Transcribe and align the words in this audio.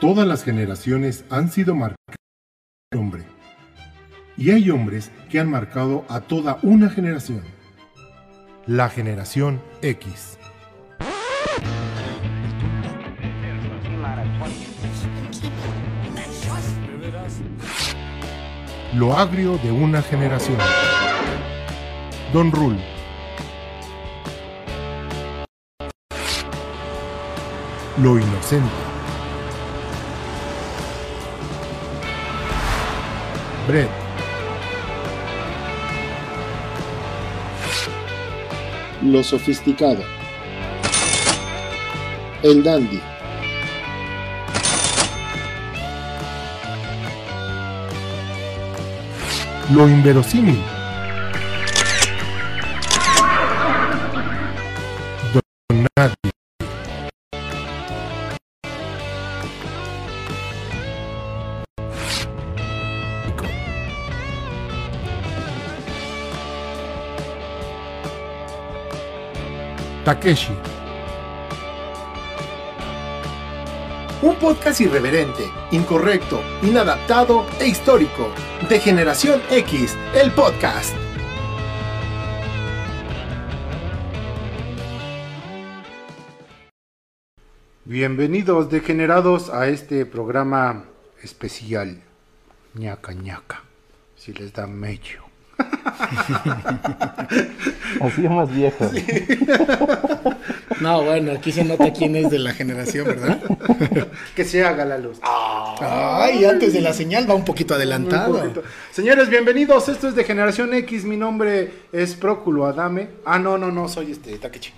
Todas 0.00 0.28
las 0.28 0.44
generaciones 0.44 1.24
han 1.30 1.50
sido 1.50 1.74
marcadas 1.74 1.96
por 2.06 2.16
el 2.90 2.98
hombre. 2.98 3.24
Y 4.36 4.50
hay 4.50 4.68
hombres 4.68 5.10
que 5.30 5.40
han 5.40 5.50
marcado 5.50 6.04
a 6.10 6.20
toda 6.20 6.58
una 6.62 6.90
generación. 6.90 7.42
La 8.66 8.90
generación 8.90 9.62
X. 9.80 10.38
Lo 18.92 19.16
agrio 19.16 19.56
de 19.58 19.72
una 19.72 20.02
generación. 20.02 20.58
Don 22.34 22.52
Rule. 22.52 22.84
Lo 27.96 28.18
inocente. 28.18 28.85
Brett. 33.66 33.90
Lo 39.02 39.24
sofisticado. 39.24 40.04
El 42.42 42.62
dandy. 42.62 43.00
Lo 49.74 49.88
inverosímil. 49.88 50.75
Takeshi. 70.26 70.52
Un 74.22 74.34
podcast 74.40 74.80
irreverente, 74.80 75.44
incorrecto, 75.70 76.40
inadaptado 76.64 77.46
e 77.60 77.68
histórico. 77.68 78.32
De 78.68 78.80
Generación 78.80 79.40
X, 79.50 79.96
el 80.16 80.32
podcast. 80.32 80.96
Bienvenidos 87.84 88.68
degenerados 88.68 89.48
a 89.50 89.68
este 89.68 90.06
programa 90.06 90.86
especial. 91.22 92.02
ñaca 92.74 93.12
ñaca. 93.12 93.62
Si 94.16 94.32
les 94.32 94.52
da 94.52 94.66
medio. 94.66 95.25
Así 98.00 98.24
es 98.24 98.30
más 98.30 98.54
viejo. 98.54 98.90
No, 100.80 101.02
bueno, 101.02 101.32
aquí 101.32 101.52
se 101.52 101.64
nota 101.64 101.90
quién 101.90 102.16
es 102.16 102.30
de 102.30 102.38
la 102.38 102.52
generación, 102.52 103.06
¿verdad? 103.06 103.40
Que 104.36 104.44
se 104.44 104.62
haga 104.62 104.84
la 104.84 104.98
luz. 104.98 105.18
Ay, 105.22 106.44
antes 106.44 106.74
de 106.74 106.82
la 106.82 106.92
señal 106.92 107.28
va 107.28 107.34
un 107.34 107.46
poquito 107.46 107.72
Un 107.72 107.78
adelantado. 107.80 108.38
poquito. 108.38 108.62
Señores, 108.92 109.30
bienvenidos. 109.30 109.88
Esto 109.88 110.08
es 110.08 110.14
de 110.14 110.24
Generación 110.24 110.74
X. 110.74 111.04
Mi 111.04 111.16
nombre 111.16 111.72
es 111.92 112.14
Próculo 112.14 112.66
Adame. 112.66 113.08
Ah, 113.24 113.38
no, 113.38 113.56
no, 113.56 113.72
no, 113.72 113.88
soy 113.88 114.12
este 114.12 114.36
Takechi. 114.36 114.72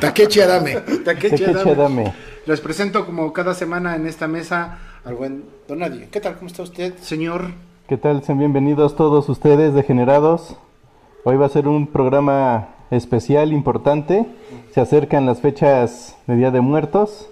Takechi 0.00 0.40
Adame. 0.40 0.74
Takechi 0.74 1.04
Takechi 1.04 1.44
Adame. 1.44 1.72
Adame. 1.72 2.14
Les 2.44 2.60
presento 2.60 3.06
como 3.06 3.32
cada 3.32 3.54
semana 3.54 3.96
en 3.96 4.06
esta 4.06 4.28
mesa 4.28 4.78
al 5.04 5.14
buen 5.14 5.44
Don 5.66 5.78
Nadie. 5.78 6.08
¿Qué 6.10 6.20
tal? 6.20 6.36
¿Cómo 6.36 6.48
está 6.48 6.62
usted, 6.62 6.94
señor? 6.98 7.52
¿Qué 7.88 7.96
tal? 7.96 8.22
Sean 8.22 8.38
bienvenidos 8.38 8.96
todos 8.96 9.30
ustedes 9.30 9.72
degenerados. 9.72 10.56
Hoy 11.24 11.36
va 11.36 11.46
a 11.46 11.48
ser 11.48 11.66
un 11.66 11.86
programa 11.86 12.68
especial, 12.90 13.50
importante. 13.50 14.26
Se 14.74 14.82
acercan 14.82 15.24
las 15.24 15.40
fechas 15.40 16.14
de 16.26 16.36
Día 16.36 16.50
de 16.50 16.60
Muertos 16.60 17.30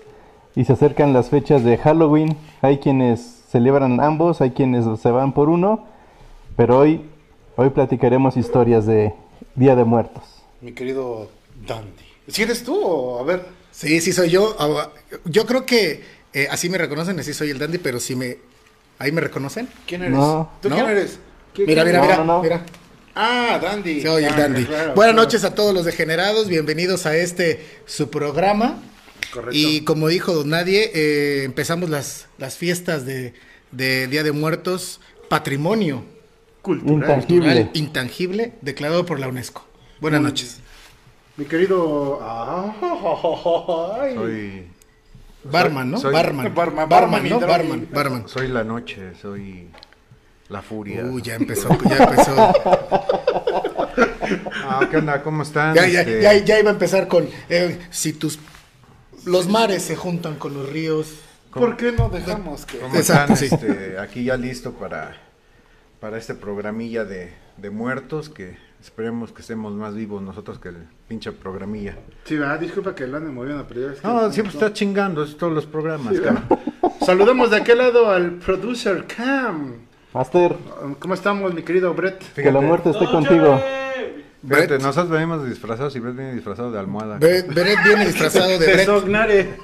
y 0.54 0.64
se 0.64 0.72
acercan 0.72 1.12
las 1.12 1.28
fechas 1.28 1.62
de 1.62 1.76
Halloween. 1.76 2.38
Hay 2.62 2.78
quienes 2.78 3.20
celebran 3.50 4.00
ambos, 4.00 4.40
hay 4.40 4.52
quienes 4.52 4.86
se 4.98 5.10
van 5.10 5.34
por 5.34 5.50
uno, 5.50 5.84
pero 6.56 6.78
hoy, 6.78 7.02
hoy 7.56 7.68
platicaremos 7.68 8.38
historias 8.38 8.86
de 8.86 9.12
Día 9.56 9.76
de 9.76 9.84
Muertos. 9.84 10.24
Mi 10.62 10.72
querido 10.72 11.28
Dandy. 11.66 12.06
¿Si 12.28 12.42
eres 12.42 12.64
tú 12.64 12.82
o 12.82 13.20
a 13.20 13.24
ver? 13.24 13.44
Sí, 13.72 14.00
sí 14.00 14.10
soy 14.10 14.30
yo. 14.30 14.56
Ah, 14.58 14.88
Yo 15.26 15.44
creo 15.44 15.66
que 15.66 16.02
eh, 16.32 16.48
así 16.50 16.70
me 16.70 16.78
reconocen, 16.78 17.20
así 17.20 17.34
soy 17.34 17.50
el 17.50 17.58
dandy, 17.58 17.76
pero 17.76 18.00
si 18.00 18.16
me... 18.16 18.55
¿Ahí 18.98 19.12
me 19.12 19.20
reconocen? 19.20 19.68
¿Quién 19.86 20.02
eres? 20.02 20.14
No. 20.14 20.50
¿Tú 20.62 20.68
¿No? 20.68 20.76
quién 20.76 20.88
eres? 20.88 21.18
¿Quién- 21.54 21.66
Mira, 21.68 21.84
mira, 21.84 21.98
No, 21.98 22.04
mira, 22.04 22.16
no, 22.18 22.24
no. 22.24 22.42
mira. 22.42 22.64
Ah, 23.14 23.58
Dandy. 23.62 24.02
Soy 24.02 24.24
el 24.24 24.32
Ah, 24.32 24.36
dandy. 24.36 24.64
claro, 24.64 24.94
Buenas 24.94 25.12
claro. 25.14 25.26
noches 25.26 25.44
a 25.44 25.54
todos 25.54 25.74
los 25.74 25.84
degenerados, 25.84 26.48
bienvenidos 26.48 27.06
a 27.06 27.16
este 27.16 27.64
su 27.86 28.10
programa. 28.10 28.78
Correcto. 29.32 29.52
Y 29.56 29.82
como 29.82 30.08
dijo 30.08 30.32
Don 30.34 30.50
Nadie, 30.50 30.90
eh, 30.94 31.44
empezamos 31.44 31.88
las, 31.90 32.26
las 32.38 32.56
fiestas 32.56 33.04
de, 33.06 33.34
de 33.72 34.06
Día 34.06 34.22
de 34.22 34.32
Muertos, 34.32 35.00
patrimonio 35.28 36.04
Cultural. 36.62 36.94
Intangible. 36.94 37.26
cultural 37.48 37.70
intangible 37.74 38.52
declarado 38.60 39.06
por 39.06 39.18
la 39.18 39.28
UNESCO. 39.28 39.66
Buenas 40.00 40.20
Muy 40.20 40.30
noches. 40.30 40.58
Mi 41.36 41.44
querido. 41.46 42.20
Ay. 44.00 44.14
Soy, 44.14 44.66
Barman, 45.50 45.90
¿no? 45.90 45.98
soy- 45.98 46.12
Barman. 46.12 46.54
Barman, 46.54 46.88
Barman, 46.88 47.28
¿no? 47.28 47.36
y 47.38 47.40
Barman, 47.44 47.88
barman. 47.92 48.28
soy 48.28 48.48
la 48.48 48.64
noche, 48.64 49.12
soy 49.20 49.68
la 50.48 50.62
furia. 50.62 51.04
Uy, 51.04 51.22
ya 51.22 51.34
empezó, 51.36 51.68
ya 51.88 51.96
empezó. 52.04 52.52
Ah, 54.68 54.86
¿qué 54.90 54.96
onda? 54.96 55.22
¿Cómo 55.22 55.42
están? 55.42 55.74
Ya, 55.74 55.86
ya, 55.86 56.00
Este, 56.00 56.20
ya, 56.22 56.34
ya 56.44 56.58
iba 56.60 56.70
a 56.70 56.72
empezar 56.72 57.06
con 57.08 57.28
eh, 57.48 57.78
si 57.90 58.12
tus 58.12 58.38
los 59.24 59.48
mares 59.48 59.82
se 59.82 59.96
juntan 59.96 60.34
con 60.36 60.54
los 60.54 60.68
ríos. 60.68 61.14
¿Por 61.52 61.76
qué 61.76 61.92
no 61.92 62.08
dejamos 62.10 62.66
que.? 62.66 62.78
¿Cómo 62.78 62.94
Exacto, 62.96 63.34
están? 63.34 63.48
sí. 63.48 63.54
Este, 63.66 63.98
aquí 63.98 64.24
ya 64.24 64.36
listo 64.36 64.72
para, 64.72 65.16
para 66.00 66.18
este 66.18 66.34
programilla 66.34 67.04
de, 67.04 67.32
de 67.56 67.70
muertos 67.70 68.28
que 68.28 68.58
esperemos 68.80 69.32
que 69.32 69.40
estemos 69.42 69.72
más 69.74 69.94
vivos 69.94 70.22
nosotros 70.22 70.58
que 70.58 70.68
el 70.70 70.76
pinche 71.08 71.32
programilla. 71.32 71.96
Sí, 72.24 72.36
¿verdad? 72.36 72.60
Disculpa 72.60 72.94
que 72.94 73.06
lo 73.06 73.16
ande 73.16 73.30
moviendo, 73.30 73.64
pero 73.68 73.80
ya 73.82 73.86
ves 73.88 74.00
que- 74.00 74.06
No, 74.08 74.30
siempre 74.32 74.54
está 74.54 74.72
chingando, 74.72 75.22
es 75.24 75.36
todos 75.36 75.52
los 75.52 75.66
programas, 75.66 76.14
Sí, 76.16 76.22
cabrón. 76.22 76.44
Saludamos 77.04 77.50
de 77.50 77.56
aquel 77.58 77.78
lado 77.78 78.10
al 78.10 78.32
producer 78.32 79.04
Cam. 79.06 79.74
Master, 80.12 80.56
¿Cómo 80.98 81.14
estamos, 81.14 81.52
mi 81.54 81.62
querido 81.62 81.92
Brett? 81.94 82.22
que 82.34 82.50
la 82.50 82.60
muerte 82.60 82.90
esté 82.90 83.04
contigo. 83.06 83.60
Fíjate, 84.46 84.66
Brett. 84.68 84.82
nosotros 84.82 85.10
venimos 85.10 85.44
disfrazados 85.46 85.94
y 85.96 86.00
Brett 86.00 86.16
viene 86.16 86.34
disfrazado 86.34 86.70
de 86.70 86.78
almohada. 86.78 87.18
Brett, 87.18 87.52
Brett 87.52 87.78
viene 87.84 88.06
disfrazado 88.06 88.48
de 88.48 88.58
De 88.58 88.72
Brett. 88.72 88.86
Sognare. 88.86 89.54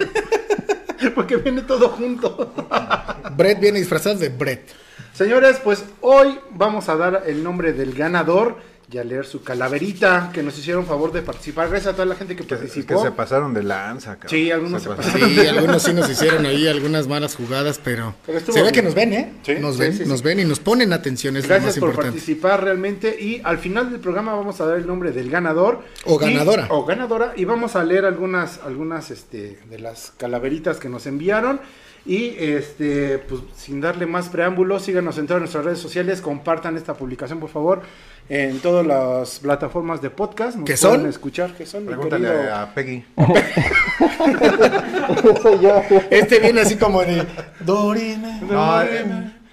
Porque 1.14 1.36
viene 1.36 1.62
todo 1.62 1.88
junto. 1.90 2.52
Brett 3.36 3.60
viene 3.60 3.78
disfrazado 3.78 4.16
de 4.18 4.28
Brett. 4.28 4.68
Señores, 5.12 5.60
pues 5.62 5.84
hoy 6.00 6.38
vamos 6.52 6.88
a 6.88 6.96
dar 6.96 7.22
el 7.26 7.42
nombre 7.44 7.72
del 7.72 7.92
ganador 7.94 8.56
y 8.92 8.98
a 8.98 9.04
leer 9.04 9.24
su 9.24 9.42
calaverita 9.42 10.30
que 10.32 10.42
nos 10.42 10.58
hicieron 10.58 10.84
favor 10.86 11.12
de 11.12 11.22
participar. 11.22 11.68
Gracias 11.70 11.92
a 11.92 11.96
toda 11.96 12.06
la 12.06 12.14
gente 12.14 12.36
que 12.36 12.42
que, 12.42 12.48
que 12.48 12.56
participó. 12.56 13.02
se 13.02 13.10
pasaron 13.12 13.54
de 13.54 13.62
lanza, 13.62 14.16
cabrón. 14.16 14.30
Sí, 14.30 14.50
algunos 14.50 14.82
se 14.82 14.90
Sí, 15.12 15.46
algunos 15.46 15.82
sí 15.82 15.92
nos 15.94 16.10
hicieron 16.10 16.44
ahí 16.44 16.66
algunas 16.68 17.06
malas 17.08 17.34
jugadas, 17.36 17.80
pero, 17.82 18.14
Pero 18.26 18.40
se 18.40 18.52
ve 18.52 18.62
bien. 18.62 18.74
que 18.74 18.82
nos 18.82 18.94
ven, 18.94 19.12
¿eh? 19.12 19.32
Sí, 19.42 19.54
nos 19.60 19.76
sí, 19.76 19.80
ven, 19.80 19.96
sí, 19.96 20.04
nos 20.04 20.18
sí. 20.18 20.24
ven 20.24 20.40
y 20.40 20.44
nos 20.44 20.60
ponen 20.60 20.92
atención, 20.92 21.36
es 21.36 21.44
lo 21.44 21.48
Gracias 21.48 21.76
más 21.76 21.78
por 21.80 21.88
importante. 21.90 22.18
participar 22.18 22.64
realmente 22.64 23.16
y 23.18 23.40
al 23.44 23.58
final 23.58 23.90
del 23.90 24.00
programa 24.00 24.34
vamos 24.34 24.60
a 24.60 24.66
dar 24.66 24.76
el 24.78 24.86
nombre 24.86 25.12
del 25.12 25.30
ganador 25.30 25.80
O 26.04 26.16
Y- 26.16 26.18
ganadora. 26.32 26.66
o 26.70 26.84
ganadora 26.84 27.32
y 27.36 27.44
vamos 27.44 27.76
a 27.76 27.84
leer 27.84 28.04
algunas 28.04 28.58
algunas 28.64 29.10
este 29.10 29.58
de 29.70 29.78
las 29.78 30.12
calaveritas 30.18 30.78
que 30.78 30.88
nos 30.88 31.06
enviaron 31.06 31.60
y 32.04 32.34
este 32.38 33.18
pues 33.18 33.42
sin 33.54 33.80
darle 33.80 34.06
más 34.06 34.28
preámbulos 34.28 34.82
síganos 34.82 35.18
en 35.18 35.26
todas 35.28 35.40
nuestras 35.40 35.64
redes 35.64 35.78
sociales 35.78 36.20
compartan 36.20 36.76
esta 36.76 36.94
publicación 36.94 37.38
por 37.38 37.50
favor 37.50 37.82
en 38.28 38.58
todas 38.58 38.84
las 38.84 39.38
plataformas 39.38 40.02
de 40.02 40.10
podcast 40.10 40.56
nos 40.56 40.64
¿Qué 40.66 40.74
pueden 40.76 41.00
son? 41.00 41.08
escuchar 41.08 41.54
que 41.54 41.64
son 41.66 41.86
Pregúntale 41.86 42.26
querido- 42.28 42.54
a 42.56 42.74
Peggy. 42.74 43.04
Este 46.10 46.38
viene 46.40 46.60
así 46.62 46.76
como 46.76 47.02
de 47.02 47.24
Dorime. 47.60 48.40
No, 48.50 48.82
eh, 48.82 49.04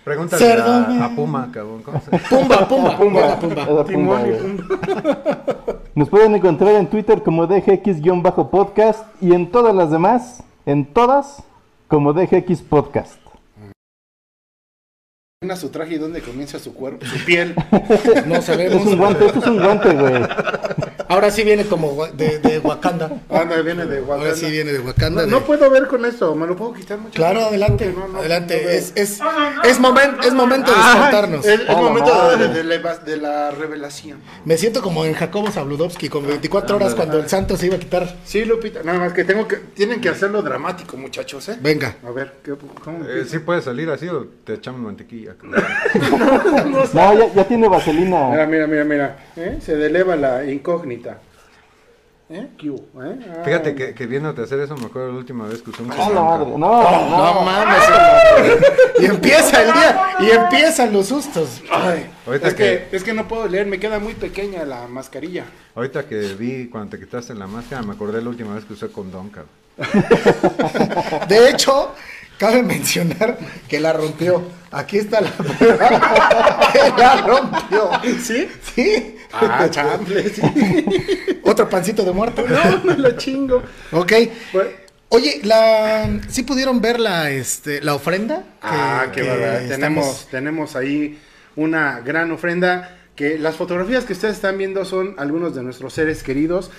pregúntale 0.03 0.53
a, 0.53 1.05
a 1.05 1.15
Puma, 1.15 1.49
cabrón. 1.53 1.83
¿cómo 1.83 2.01
se- 2.01 2.09
Pumba, 2.29 2.67
pumba, 2.67 2.97
pumba, 2.97 3.39
pumba. 3.39 3.65
pumba, 3.65 3.85
Timón 3.85 4.27
y 4.27 4.31
güey. 4.31 4.57
Pumba. 4.57 4.79
Nos 5.95 6.09
pueden 6.09 6.35
encontrar 6.35 6.75
en 6.75 6.87
Twitter 6.87 7.21
como 7.23 7.47
DGX-podcast 7.47 9.03
y 9.21 9.33
en 9.33 9.51
todas 9.51 9.75
las 9.75 9.91
demás, 9.91 10.43
en 10.65 10.85
todas, 10.93 11.43
como 11.89 12.13
DGX 12.13 12.61
Podcast. 12.61 13.19
termina 15.41 15.55
su 15.59 15.69
traje 15.69 15.95
y 15.95 15.97
dónde 15.97 16.21
comienza 16.21 16.59
su 16.59 16.73
cuerpo 16.73 17.05
su 17.05 17.25
piel 17.25 17.55
No 18.27 18.35
Es 18.35 18.45
sabemos. 18.45 18.85
un 18.85 18.97
guante, 18.97 19.25
esto 19.25 19.39
es 19.39 19.47
un 19.47 19.57
guante, 19.59 19.93
güey. 19.93 20.23
Ahora 21.09 21.31
sí 21.31 21.43
viene 21.43 21.65
como 21.65 21.95
gua- 21.95 22.11
de, 22.11 22.37
de 22.39 22.59
Wakanda. 22.59 23.09
Anda, 23.29 23.61
viene 23.63 23.85
de 23.87 23.99
Wakanda. 23.99 24.25
Ahora 24.27 24.35
sí 24.35 24.49
viene 24.49 24.71
de 24.71 24.79
Wakanda. 24.79 25.21
No, 25.23 25.25
de- 25.25 25.31
no 25.31 25.41
puedo 25.41 25.67
ver 25.69 25.87
con 25.87 26.05
esto, 26.05 26.35
me 26.35 26.45
lo 26.47 26.55
puedo 26.55 26.71
quitar 26.73 26.99
mucho. 26.99 27.15
Claro, 27.15 27.45
adelante, 27.45 27.91
No, 27.93 28.01
no, 28.01 28.13
no 28.13 28.19
adelante. 28.19 28.77
es, 28.77 28.93
es, 28.95 29.19
es, 29.63 29.79
momen- 29.81 30.23
es 30.23 30.33
momento 30.33 30.71
de 30.71 30.77
despertarnos. 30.77 31.45
Es, 31.45 31.61
es 31.61 31.67
momento 31.75 32.09
de, 32.11 32.17
madre. 32.37 32.47
de- 32.49 32.63
de 32.63 32.79
la, 32.79 32.97
de 32.97 33.17
la 33.17 33.51
revelación. 33.51 34.19
Me 34.45 34.55
siento 34.57 34.81
como 34.83 35.03
en 35.03 35.13
Jacobo 35.15 35.49
Zabludovsky 35.51 36.09
con 36.09 36.27
24 36.27 36.75
horas 36.75 36.93
cuando 36.93 37.17
el 37.19 37.27
santo 37.27 37.57
se 37.57 37.65
iba 37.65 37.75
a 37.77 37.79
quitar. 37.79 38.15
Sí, 38.23 38.45
Lupita, 38.45 38.83
nada 38.83 38.99
más 38.99 39.13
que 39.13 39.23
tengo 39.23 39.47
que 39.47 39.55
tienen 39.57 39.99
que 40.01 40.09
hacerlo 40.09 40.43
dramático, 40.43 40.95
muchachos, 40.95 41.49
¿eh? 41.49 41.57
Venga. 41.59 41.95
A 42.07 42.11
ver, 42.11 42.33
¿qué, 42.43 42.53
¿cómo 42.83 42.99
Eh? 43.09 43.25
¿Sí 43.27 43.39
puede 43.39 43.63
salir 43.63 43.89
así 43.89 44.07
o 44.07 44.27
te 44.43 44.53
echamos 44.53 44.81
mantequilla? 44.81 45.35
No, 46.93 47.13
ya, 47.13 47.33
ya 47.33 47.43
tiene 47.47 47.67
Mira, 47.67 47.77
vaselina. 47.77 48.45
mira, 48.47 48.67
mira, 48.67 48.83
mira. 48.83 49.17
¿eh? 49.35 49.57
Se 49.63 49.73
eleva 49.73 50.15
la 50.15 50.45
incógnita. 50.45 50.98
¿Eh? 52.31 52.47
¿Qué 52.59 52.69
hubo, 52.69 53.03
eh? 53.03 53.17
Ah, 53.27 53.41
Fíjate 53.43 53.73
que, 53.73 53.95
que 53.95 54.05
viéndote 54.05 54.43
hacer 54.43 54.59
eso 54.59 54.77
me 54.77 54.85
acuerdo 54.85 55.11
la 55.13 55.17
última 55.17 55.47
vez 55.47 55.63
que 55.63 55.71
usé 55.71 55.81
un 55.81 55.91
A 55.91 55.95
la 55.95 56.03
cubrebocas. 56.05 56.19
madre. 56.19 56.45
No, 56.51 56.57
No 57.17 57.33
no. 57.33 57.41
mames. 57.41 57.83
y 58.99 59.05
empieza 59.05 59.63
el 59.63 59.73
día. 59.73 60.01
Y 60.19 60.29
empiezan 60.29 60.93
los 60.93 61.07
sustos. 61.07 61.59
Ay, 61.71 62.07
Ahorita 62.27 62.49
es, 62.49 62.53
que, 62.53 62.87
que- 62.91 62.97
es 62.97 63.03
que 63.03 63.13
no 63.13 63.27
puedo 63.27 63.47
leer, 63.47 63.65
me 63.65 63.79
queda 63.79 63.97
muy 63.97 64.13
pequeña 64.13 64.63
la 64.63 64.87
mascarilla. 64.87 65.45
Ahorita 65.73 66.05
que 66.05 66.19
vi 66.35 66.67
cuando 66.69 66.91
te 66.91 66.99
quitaste 67.03 67.33
la 67.33 67.47
máscara, 67.47 67.81
me 67.81 67.93
acordé 67.93 68.21
la 68.21 68.29
última 68.29 68.53
vez 68.53 68.63
que 68.63 68.73
usé 68.73 68.89
condón, 68.91 69.29
cabrón. 69.31 69.49
De 71.27 71.49
hecho, 71.49 71.95
cabe 72.37 72.61
mencionar 72.61 73.39
que 73.67 73.79
la 73.79 73.91
rompió. 73.93 74.43
Aquí 74.71 74.97
está 74.99 75.21
la 75.21 75.31
prueba. 75.31 75.89
que 76.73 76.89
la 77.01 77.21
rompió. 77.25 77.89
¿Sí? 78.21 78.47
Sí. 78.75 79.15
Ah, 79.31 79.67
chamble, 79.71 80.29
sí. 80.29 80.41
Otro 81.43 81.69
pancito 81.69 82.03
de 82.03 82.11
muerto. 82.11 82.45
No, 82.47 82.83
me 82.83 82.97
lo 82.97 83.11
chingo. 83.17 83.63
Ok. 83.91 84.13
Bueno, 84.53 84.69
Oye, 85.11 85.41
la, 85.43 86.07
¿sí 86.29 86.43
pudieron 86.43 86.81
ver 86.81 86.99
la, 86.99 87.31
este, 87.31 87.81
la 87.81 87.95
ofrenda? 87.95 88.43
Ah, 88.61 89.07
Que- 89.07 89.21
qué 89.21 89.21
que 89.21 89.27
barbaridad. 89.29 89.61
estamos- 89.63 89.77
Tenemos, 89.79 90.27
tenemos 90.29 90.75
ahí 90.75 91.19
una 91.55 91.99
gran 92.01 92.31
ofrenda. 92.31 92.95
Que 93.15 93.37
las 93.37 93.55
fotografías 93.55 94.05
que 94.05 94.13
ustedes 94.13 94.35
están 94.35 94.57
viendo 94.57 94.85
son 94.85 95.15
algunos 95.17 95.53
de 95.53 95.61
nuestros 95.63 95.93
seres 95.93 96.23
queridos 96.23 96.71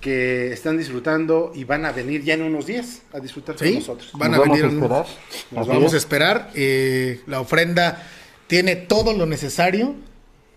que 0.00 0.52
están 0.52 0.76
disfrutando 0.76 1.52
y 1.54 1.62
van 1.64 1.84
a 1.86 1.92
venir 1.92 2.24
ya 2.24 2.34
en 2.34 2.42
unos 2.42 2.66
días 2.66 3.02
a 3.12 3.20
disfrutar 3.20 3.54
con 3.54 3.66
Sí, 3.68 3.74
nosotros. 3.76 4.10
van 4.14 4.32
Nos 4.32 4.38
a 4.38 4.40
vamos 4.42 4.58
venir. 4.60 4.64
a 4.72 4.74
esperar. 4.74 5.06
Nos 5.52 5.60
Así 5.60 5.68
vamos 5.68 5.84
es. 5.86 5.94
a 5.94 5.96
esperar. 5.98 6.50
eh, 6.56 7.20
la 7.28 7.40
ofrenda 7.40 8.02
tiene 8.48 8.74
todo 8.76 9.12
lo 9.12 9.24
necesario 9.26 9.94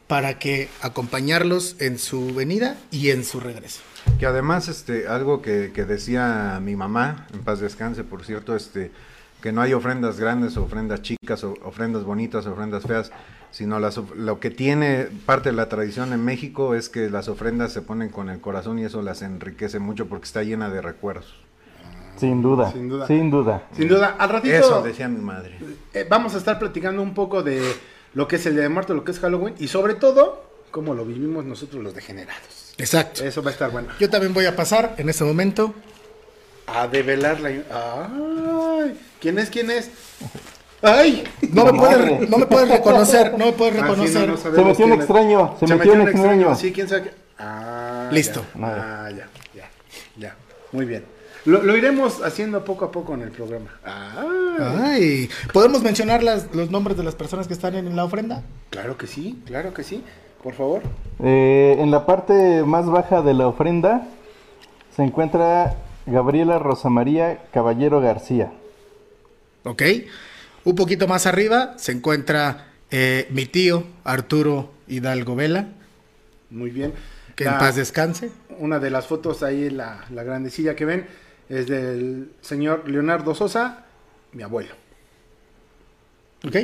para 0.07 0.39
que 0.39 0.69
acompañarlos 0.81 1.75
en 1.79 1.99
su 1.99 2.33
venida 2.33 2.77
y 2.91 3.09
en 3.09 3.23
su 3.23 3.39
regreso. 3.39 3.81
Que 4.19 4.25
además, 4.25 4.67
este, 4.69 5.07
algo 5.07 5.41
que, 5.41 5.71
que 5.73 5.83
decía 5.85 6.59
mi 6.63 6.75
mamá, 6.75 7.27
en 7.33 7.41
paz 7.41 7.59
descanse, 7.59 8.03
por 8.03 8.23
cierto, 8.25 8.55
este, 8.55 8.91
que 9.41 9.51
no 9.51 9.61
hay 9.61 9.73
ofrendas 9.73 10.19
grandes, 10.19 10.55
o 10.57 10.63
ofrendas 10.63 11.01
chicas, 11.01 11.43
o 11.43 11.55
ofrendas 11.63 12.03
bonitas, 12.03 12.45
o 12.45 12.53
ofrendas 12.53 12.83
feas, 12.83 13.11
sino 13.51 13.79
las, 13.79 13.97
lo 14.15 14.39
que 14.39 14.49
tiene 14.49 15.07
parte 15.25 15.49
de 15.49 15.55
la 15.55 15.67
tradición 15.69 16.13
en 16.13 16.23
México 16.23 16.73
es 16.73 16.89
que 16.89 17.09
las 17.09 17.27
ofrendas 17.27 17.73
se 17.73 17.81
ponen 17.81 18.09
con 18.09 18.29
el 18.29 18.39
corazón 18.39 18.79
y 18.79 18.85
eso 18.85 19.01
las 19.01 19.21
enriquece 19.21 19.79
mucho 19.79 20.07
porque 20.07 20.25
está 20.25 20.43
llena 20.43 20.69
de 20.69 20.81
recuerdos. 20.81 21.35
Sin 22.17 22.41
duda. 22.41 22.71
Sin 22.71 22.89
duda. 22.89 23.05
Sin 23.07 23.29
duda. 23.29 23.63
Sin 23.73 23.87
duda, 23.87 24.15
al 24.17 24.29
ratito 24.29 24.55
Eso 24.55 24.81
decía 24.81 25.07
mi 25.07 25.21
madre. 25.21 25.59
eh, 25.93 26.05
vamos 26.09 26.33
a 26.33 26.37
estar 26.39 26.57
platicando 26.57 27.01
un 27.01 27.13
poco 27.13 27.43
de 27.43 27.61
lo 28.17 28.27
que 28.27 28.37
es 28.37 28.45
el 28.47 28.53
Día 28.53 28.63
de 28.63 28.69
Muertos, 28.69 28.95
lo 28.95 29.03
que 29.03 29.11
es 29.11 29.19
Halloween 29.19 29.53
y 29.59 29.67
sobre 29.67 29.93
todo 29.93 30.43
cómo 30.71 30.95
lo 30.95 31.05
vivimos 31.05 31.45
nosotros 31.45 31.83
los 31.83 31.93
degenerados. 31.93 32.73
Exacto. 32.79 33.23
Eso 33.23 33.43
va 33.43 33.51
a 33.51 33.53
estar 33.53 33.69
bueno. 33.69 33.89
Yo 33.99 34.09
también 34.09 34.33
voy 34.33 34.45
a 34.47 34.55
pasar 34.55 34.95
en 34.97 35.07
este 35.07 35.23
momento. 35.23 35.75
A 36.65 36.87
develar 36.87 37.39
la... 37.39 37.49
Ay, 37.49 38.99
¿quién 39.21 39.37
es? 39.37 39.51
¿Quién 39.51 39.69
es? 39.69 39.91
¡Ay! 40.81 41.25
No 41.51 41.65
me, 41.65 41.73
puedes, 41.79 42.27
no 42.27 42.37
me 42.39 42.45
puedes 42.47 42.69
reconocer, 42.69 43.37
no 43.37 43.45
me 43.45 43.51
puedes 43.53 43.75
Ah, 43.75 43.93
sí, 43.95 44.13
no, 44.13 44.19
reconocer. 44.21 44.27
no 44.27 44.37
Se 44.55 44.63
metió 44.63 44.85
un 44.85 44.91
extraño. 44.93 45.55
Se, 45.59 45.67
metió 45.67 45.93
un 45.93 46.01
extraño. 46.01 46.55
Sí, 46.55 46.71
quién 46.73 46.89
sabe. 46.89 47.03
qué- 47.03 47.13
Ah, 47.37 48.09
Listo. 48.11 48.43
Ya. 48.55 48.65
Ah, 49.05 49.09
ya, 49.11 49.27
ya, 49.53 49.69
ya. 50.17 50.35
Muy 50.71 50.85
bien. 50.85 51.05
Lo, 51.45 51.63
lo 51.63 51.75
iremos 51.77 52.21
haciendo 52.23 52.63
poco 52.65 52.85
a 52.85 52.91
poco 52.91 53.13
en 53.13 53.21
el 53.21 53.31
programa. 53.31 53.67
Ah, 53.85 54.25
Ay, 54.83 55.29
¿podemos 55.53 55.81
mencionar 55.83 56.23
las- 56.23 56.53
los 56.53 56.71
nombres 56.71 56.97
de 56.97 57.03
las 57.03 57.15
personas 57.15 57.47
que 57.47 57.53
están 57.53 57.75
en 57.75 57.95
la 57.95 58.03
ofrenda? 58.03 58.43
claro 58.69 58.97
que 58.97 59.07
sí, 59.07 59.41
claro 59.45 59.73
que 59.73 59.83
sí. 59.83 60.03
Por 60.43 60.53
favor. 60.53 60.81
Eh, 61.23 61.75
en 61.79 61.89
la 61.91 62.05
parte 62.05 62.63
más 62.63 62.85
baja 62.85 63.21
de 63.21 63.33
la 63.33 63.47
ofrenda 63.47 64.07
se 64.95 65.03
encuentra 65.03 65.75
Gabriela 66.05 66.59
Rosa 66.59 66.89
María 66.89 67.39
Caballero 67.51 67.99
García. 68.01 68.51
Ok. 69.63 69.81
Un 70.63 70.75
poquito 70.75 71.07
más 71.07 71.25
arriba 71.25 71.73
se 71.77 71.91
encuentra 71.91 72.67
eh, 72.91 73.27
mi 73.31 73.45
tío 73.45 73.83
Arturo 74.03 74.69
Hidalgo 74.87 75.35
Vela, 75.35 75.67
Muy 76.49 76.69
bien. 76.69 76.93
que 77.35 77.45
en 77.45 77.57
paz 77.57 77.75
descanse. 77.75 78.31
Una 78.59 78.79
de 78.79 78.89
las 78.89 79.07
fotos 79.07 79.43
ahí, 79.43 79.69
la, 79.69 80.05
la 80.13 80.23
grandecilla 80.23 80.75
que 80.75 80.85
ven, 80.85 81.07
es 81.49 81.67
del 81.67 82.31
señor 82.41 82.89
Leonardo 82.89 83.33
Sosa, 83.35 83.85
mi 84.33 84.43
abuelo. 84.43 84.75
¿Ok? 86.45 86.55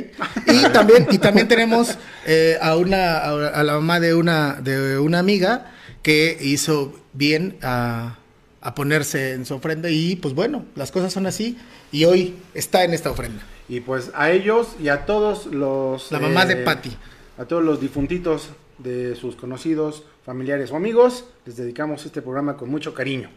Y 0.46 0.62
también, 0.72 1.06
y 1.10 1.18
también 1.18 1.48
tenemos 1.48 1.98
eh, 2.26 2.58
a 2.60 2.76
una 2.76 3.18
a, 3.18 3.62
la 3.62 3.74
mamá 3.74 4.00
de 4.00 4.14
una 4.14 4.60
de 4.60 4.98
una 4.98 5.18
amiga 5.18 5.72
que 6.02 6.36
hizo 6.40 6.94
bien 7.12 7.56
a, 7.62 8.18
a 8.60 8.74
ponerse 8.74 9.32
en 9.32 9.46
su 9.46 9.54
ofrenda 9.54 9.90
y 9.90 10.16
pues 10.16 10.34
bueno, 10.34 10.64
las 10.74 10.90
cosas 10.92 11.12
son 11.12 11.26
así 11.26 11.58
y 11.92 12.04
hoy 12.04 12.36
está 12.54 12.84
en 12.84 12.94
esta 12.94 13.10
ofrenda. 13.10 13.42
Y 13.68 13.80
pues 13.80 14.10
a 14.14 14.30
ellos 14.30 14.76
y 14.80 14.88
a 14.88 15.06
todos 15.06 15.46
los... 15.46 16.10
La 16.12 16.18
mamá 16.18 16.44
de 16.44 16.56
Patty. 16.56 16.90
A 17.38 17.46
todos 17.46 17.64
los 17.64 17.80
difuntitos 17.80 18.50
de 18.78 19.16
sus 19.16 19.36
conocidos, 19.36 20.04
familiares 20.24 20.70
o 20.70 20.76
amigos, 20.76 21.24
les 21.46 21.56
dedicamos 21.56 22.04
este 22.04 22.22
programa 22.22 22.56
con 22.56 22.70
mucho 22.70 22.94
cariño. 22.94 23.30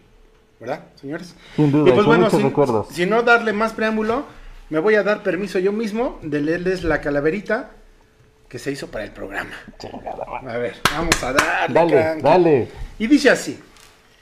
¿Verdad, 0.60 0.86
señores? 0.96 1.36
Sin 1.56 1.72
duda, 1.72 1.90
Y 1.90 1.94
pues 1.94 2.06
bueno, 2.06 2.24
muchos 2.26 2.40
sin, 2.40 2.50
recuerdos. 2.50 2.88
sin 2.90 3.10
no 3.10 3.22
darle 3.24 3.54
más 3.54 3.74
preámbulo, 3.74 4.26
me 4.70 4.80
voy 4.80 4.96
a 4.96 5.04
dar 5.04 5.22
permiso 5.24 5.60
yo 5.60 5.72
mismo 5.72 6.20
de 6.24 6.42
leerles 6.42 6.84
la 6.84 7.00
calaverita 7.02 7.72
que 8.50 8.58
se 8.60 8.72
hizo 8.72 8.88
para 8.88 9.04
el 9.06 9.12
programa. 9.12 9.52
A 10.48 10.58
ver, 10.58 10.76
vamos 10.92 11.22
a 11.24 11.34
darle. 11.34 11.74
Dale, 11.74 12.22
dale. 12.22 12.68
Y 12.98 13.08
dice 13.08 13.30
así. 13.30 13.60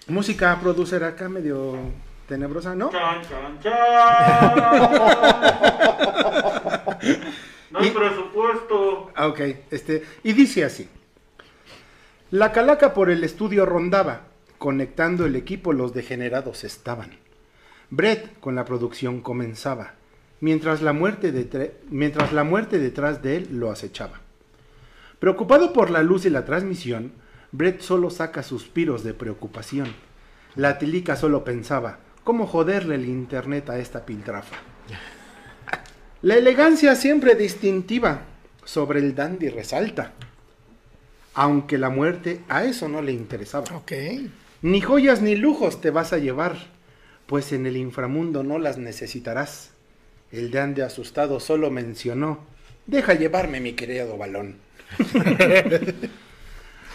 Música 0.08 0.58
producer 0.62 1.04
acá 1.04 1.30
medio 1.30 1.77
tenebrosa, 2.27 2.75
¿no? 2.75 2.89
Chan, 2.92 3.22
chan, 3.30 3.60
chan. 3.62 4.56
No 7.72 7.80
hay 7.80 7.88
Y- 7.88 7.92
presupuesto. 7.92 9.12
Ah, 9.15 9.27
ok, 9.27 9.39
este, 9.72 10.04
y 10.24 10.34
dice 10.34 10.63
así. 10.63 10.89
La 12.32 12.51
calaca 12.51 12.94
por 12.94 13.10
el 13.10 13.24
estudio 13.24 13.65
rondaba, 13.65 14.22
conectando 14.57 15.25
el 15.25 15.35
equipo 15.35 15.74
los 15.74 15.93
degenerados 15.93 16.63
estaban. 16.63 17.12
Brett 17.89 18.39
con 18.39 18.55
la 18.55 18.65
producción 18.65 19.21
comenzaba, 19.21 19.93
mientras 20.39 20.81
la 20.81 20.93
muerte, 20.93 21.79
mientras 21.89 22.33
la 22.33 22.43
muerte 22.43 22.79
detrás 22.79 23.21
de 23.21 23.38
él 23.38 23.47
lo 23.51 23.71
acechaba. 23.71 24.21
Preocupado 25.19 25.74
por 25.74 25.89
la 25.89 26.03
luz 26.03 26.25
y 26.25 26.29
la 26.29 26.45
transmisión, 26.45 27.13
Brett 27.51 27.81
solo 27.81 28.09
saca 28.09 28.43
suspiros 28.43 29.03
de 29.03 29.13
preocupación. 29.13 29.88
La 30.55 30.77
tilica 30.77 31.15
solo 31.15 31.43
pensaba, 31.43 32.00
¿cómo 32.24 32.47
joderle 32.47 32.95
el 32.95 33.05
internet 33.05 33.69
a 33.69 33.79
esta 33.79 34.05
piltrafa? 34.05 34.55
La 36.21 36.35
elegancia 36.35 36.95
siempre 36.95 37.35
distintiva 37.35 38.21
sobre 38.63 39.00
el 39.00 39.15
dandy 39.15 39.50
resalta. 39.50 40.13
Aunque 41.35 41.77
la 41.77 41.89
muerte 41.89 42.41
a 42.50 42.63
eso 42.63 42.88
no 42.88 43.01
le 43.01 43.12
interesaba. 43.12 43.65
Ok. 43.75 43.91
Ni 44.65 44.81
joyas 44.81 45.22
ni 45.22 45.36
lujos 45.36 45.79
te 45.79 45.91
vas 45.91 46.12
a 46.12 46.17
llevar, 46.17 46.57
pues 47.27 47.51
en 47.51 47.67
el 47.67 47.77
inframundo 47.77 48.41
no 48.41 48.57
las 48.57 48.79
necesitarás. 48.79 49.69
El 50.31 50.50
dandy 50.50 50.81
asustado 50.81 51.39
solo 51.39 51.69
mencionó, 51.69 52.39
deja 52.88 53.13
llevarme 53.13 53.60
mi 53.60 53.74
querido 53.74 54.17
balón. 54.17 54.55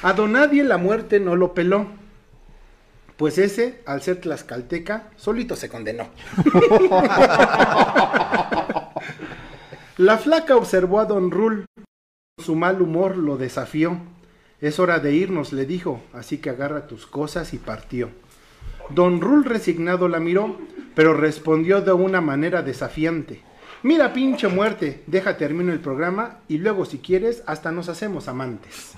a 0.02 0.12
Donadie 0.14 0.64
la 0.64 0.78
muerte 0.78 1.20
no 1.20 1.36
lo 1.36 1.54
peló, 1.54 1.86
pues 3.16 3.38
ese, 3.38 3.82
al 3.86 4.02
ser 4.02 4.20
tlaxcalteca, 4.20 5.10
solito 5.14 5.54
se 5.54 5.68
condenó. 5.68 6.08
La 9.96 10.18
flaca 10.18 10.56
observó 10.56 10.98
a 10.98 11.04
don 11.04 11.30
Rul. 11.30 11.66
Su 12.36 12.56
mal 12.56 12.82
humor 12.82 13.16
lo 13.16 13.36
desafió. 13.36 13.96
Es 14.60 14.78
hora 14.78 14.98
de 14.98 15.14
irnos, 15.14 15.52
le 15.52 15.64
dijo, 15.64 16.02
así 16.12 16.38
que 16.38 16.50
agarra 16.50 16.86
tus 16.86 17.06
cosas 17.06 17.54
y 17.54 17.58
partió. 17.58 18.10
Don 18.90 19.20
Rul 19.20 19.44
resignado 19.44 20.08
la 20.08 20.20
miró, 20.20 20.58
pero 20.94 21.14
respondió 21.14 21.80
de 21.80 21.92
una 21.92 22.20
manera 22.20 22.62
desafiante. 22.62 23.42
Mira, 23.82 24.12
pinche 24.12 24.48
muerte, 24.48 25.02
deja 25.06 25.38
termino 25.38 25.72
el 25.72 25.80
programa 25.80 26.40
y 26.48 26.58
luego 26.58 26.84
si 26.84 26.98
quieres 26.98 27.42
hasta 27.46 27.72
nos 27.72 27.88
hacemos 27.88 28.28
amantes. 28.28 28.92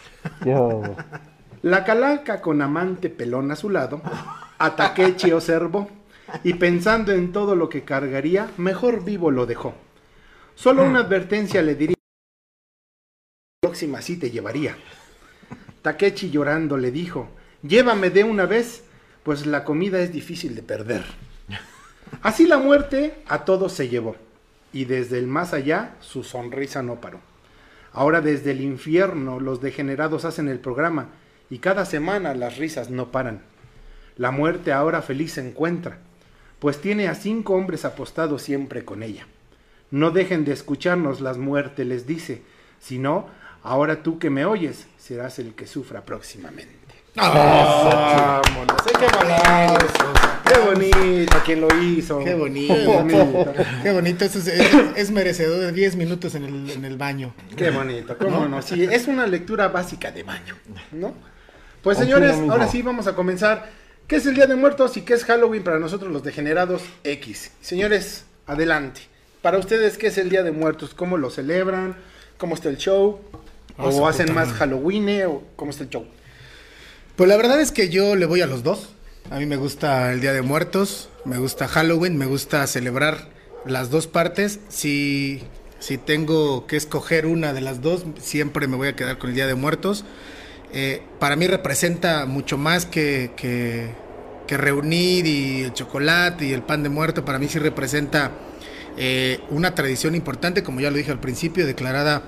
Yo. 0.45 0.83
La 1.63 1.85
calaca 1.85 2.41
con 2.41 2.61
amante 2.61 3.09
pelón 3.09 3.53
a 3.53 3.57
su 3.57 3.71
lado, 3.71 4.03
a 4.59 4.75
Takechi 4.75 5.31
observó, 5.31 5.89
y 6.43 6.55
pensando 6.55 7.13
en 7.13 7.31
todo 7.31 7.55
lo 7.55 7.69
que 7.69 7.85
cargaría, 7.85 8.51
mejor 8.57 9.05
vivo 9.05 9.31
lo 9.31 9.47
dejó. 9.47 9.75
Solo 10.57 10.83
una 10.85 11.01
advertencia 11.01 11.63
le 11.63 11.77
diría, 11.77 11.97
próxima 13.61 14.03
sí 14.03 14.17
te 14.17 14.31
llevaría. 14.31 14.77
Takechi 15.83 16.31
llorando 16.31 16.77
le 16.77 16.93
dijo, 16.93 17.29
llévame 17.63 18.11
de 18.11 18.23
una 18.23 18.47
vez, 18.47 18.85
pues 19.25 19.47
la 19.47 19.65
comida 19.65 20.01
es 20.01 20.13
difícil 20.13 20.55
de 20.55 20.63
perder. 20.63 21.05
Así 22.23 22.47
la 22.47 22.59
muerte 22.59 23.17
a 23.27 23.45
todos 23.45 23.73
se 23.73 23.89
llevó, 23.89 24.17
y 24.73 24.85
desde 24.85 25.19
el 25.19 25.27
más 25.27 25.53
allá 25.53 25.97
su 26.01 26.23
sonrisa 26.23 26.83
no 26.83 27.01
paró. 27.01 27.19
Ahora 27.93 28.21
desde 28.21 28.53
el 28.53 28.61
infierno 28.61 29.41
los 29.41 29.61
degenerados 29.61 30.25
hacen 30.25 30.49
el 30.49 30.61
programa, 30.61 31.09
y 31.51 31.59
cada 31.59 31.85
semana 31.85 32.33
las 32.35 32.59
risas 32.59 32.89
no 32.89 33.11
paran. 33.11 33.43
La 34.17 34.31
muerte 34.31 34.73
ahora 34.73 35.03
feliz 35.03 35.33
se 35.33 35.47
encuentra, 35.47 35.99
pues 36.61 36.81
tiene 36.81 37.09
a 37.09 37.17
cinco 37.17 37.55
hombres 37.55 37.85
apostados 37.85 38.43
siempre 38.43 38.85
con 38.85 39.03
ella. 39.03 39.27
No 39.91 40.13
dejen 40.13 40.45
de 40.45 40.53
escucharnos, 40.53 41.21
las 41.21 41.39
muertes 41.39 41.87
les 41.87 42.07
dice, 42.07 42.43
si 42.79 42.99
no, 42.99 43.27
ahora 43.63 44.03
tú 44.03 44.19
que 44.19 44.31
me 44.31 44.45
oyes 44.45 44.87
serás 45.03 45.39
el 45.39 45.55
que 45.55 45.67
sufra 45.67 46.05
próximamente. 46.05 46.73
¡Vámonos! 47.15 48.77
¡Ay, 48.87 48.93
¡Qué 48.99 49.07
bonito! 49.17 49.79
¡Qué 50.45 50.59
bonito 50.61 51.37
quien 51.45 51.61
lo 51.61 51.83
hizo! 51.83 52.19
Qué 52.21 52.35
bonito. 52.35 52.75
¡Qué 52.75 52.87
bonito! 52.87 53.53
Qué 53.83 53.93
bonito, 53.93 54.25
eso 54.25 54.39
es, 54.39 54.47
es- 54.49 54.75
es 54.97 55.11
merecedor 55.11 55.61
de 55.61 55.73
10 55.73 55.97
minutos 55.97 56.35
en 56.35 56.45
el, 56.45 56.71
en 56.71 56.85
el 56.85 56.97
baño. 56.97 57.35
Qué 57.57 57.71
bonito, 57.71 58.17
cómo 58.19 58.47
no. 58.47 58.63
Sí, 58.63 58.85
es 58.85 59.09
una 59.09 59.27
lectura 59.27 59.69
básica 59.69 60.11
de 60.11 60.23
baño, 60.23 60.57
¿no? 60.93 61.15
Pues 61.83 61.99
señores, 61.99 62.37
ahora 62.49 62.69
sí 62.69 62.81
vamos 62.83 63.07
a 63.09 63.15
comenzar. 63.15 63.71
¿Qué 64.07 64.17
es 64.17 64.27
el 64.27 64.35
Día 64.35 64.47
de 64.47 64.55
Muertos 64.57 64.97
y 64.97 65.03
qué 65.03 65.15
es 65.15 65.25
Halloween 65.25 65.65
para 65.65 65.79
nosotros 65.79 66.13
los 66.13 66.23
degenerados 66.23 66.83
X? 67.05 67.51
Señores, 67.61 68.25
adelante. 68.47 69.01
Para 69.43 69.59
ustedes, 69.59 69.99
¿qué 69.99 70.09
es 70.09 70.19
el 70.19 70.29
Día 70.31 70.43
de 70.43 70.53
Muertos? 70.53 70.95
¿Cómo 70.95 71.17
lo 71.19 71.31
celebran? 71.31 71.97
¿Cómo 72.39 72.55
está 72.55 72.69
el 72.69 72.77
show? 72.77 73.21
¿O 73.79 74.07
hacen 74.07 74.35
más. 74.35 74.53
Halloween? 74.53 75.25
¿O 75.27 75.43
cómo 75.57 75.71
está 75.71 75.85
el 75.85 75.91
show? 75.91 76.07
Pues 77.17 77.29
la 77.29 77.37
verdad 77.37 77.61
es 77.61 77.73
que 77.73 77.89
yo 77.89 78.17
le 78.17 78.27
voy 78.27 78.41
a 78.41 78.47
los 78.47 78.63
dos. 78.63 78.91
A 79.31 79.39
mí 79.39 79.47
me 79.47 79.57
gusta 79.57 80.13
el 80.13 80.21
Día 80.21 80.33
de 80.33 80.43
Muertos, 80.43 81.09
me 81.25 81.39
gusta 81.39 81.69
Halloween, 81.69 82.17
me 82.19 82.27
gusta 82.27 82.67
celebrar 82.67 83.29
las 83.65 83.91
dos 83.91 84.07
partes. 84.07 84.61
Si, 84.69 85.43
si 85.79 85.97
tengo 85.97 86.67
que 86.67 86.77
escoger 86.77 87.27
una 87.27 87.53
de 87.53 87.61
las 87.61 87.81
dos, 87.81 88.05
siempre 88.21 88.67
me 88.67 88.77
voy 88.77 88.89
a 88.89 88.97
quedar 88.97 89.19
con 89.19 89.31
el 89.31 89.37
Día 89.37 89.47
de 89.47 89.55
Muertos. 89.55 90.05
Eh, 90.73 91.03
para 91.19 91.37
mí 91.37 91.47
representa 91.47 92.27
mucho 92.27 92.59
más 92.59 92.87
que, 92.87 93.33
que, 93.37 93.91
que 94.47 94.57
reunir 94.57 95.27
y 95.27 95.63
el 95.63 95.73
chocolate 95.73 96.47
y 96.47 96.53
el 96.53 96.63
pan 96.63 96.83
de 96.83 96.89
muerto. 96.89 97.25
Para 97.25 97.39
mí 97.39 97.47
sí 97.49 97.59
representa 97.59 98.33
eh, 98.97 99.41
una 99.51 99.75
tradición 99.75 100.15
importante, 100.15 100.63
como 100.63 100.81
ya 100.81 100.91
lo 100.91 100.97
dije 100.97 101.11
al 101.11 101.21
principio, 101.21 101.67
declarada 101.67 102.23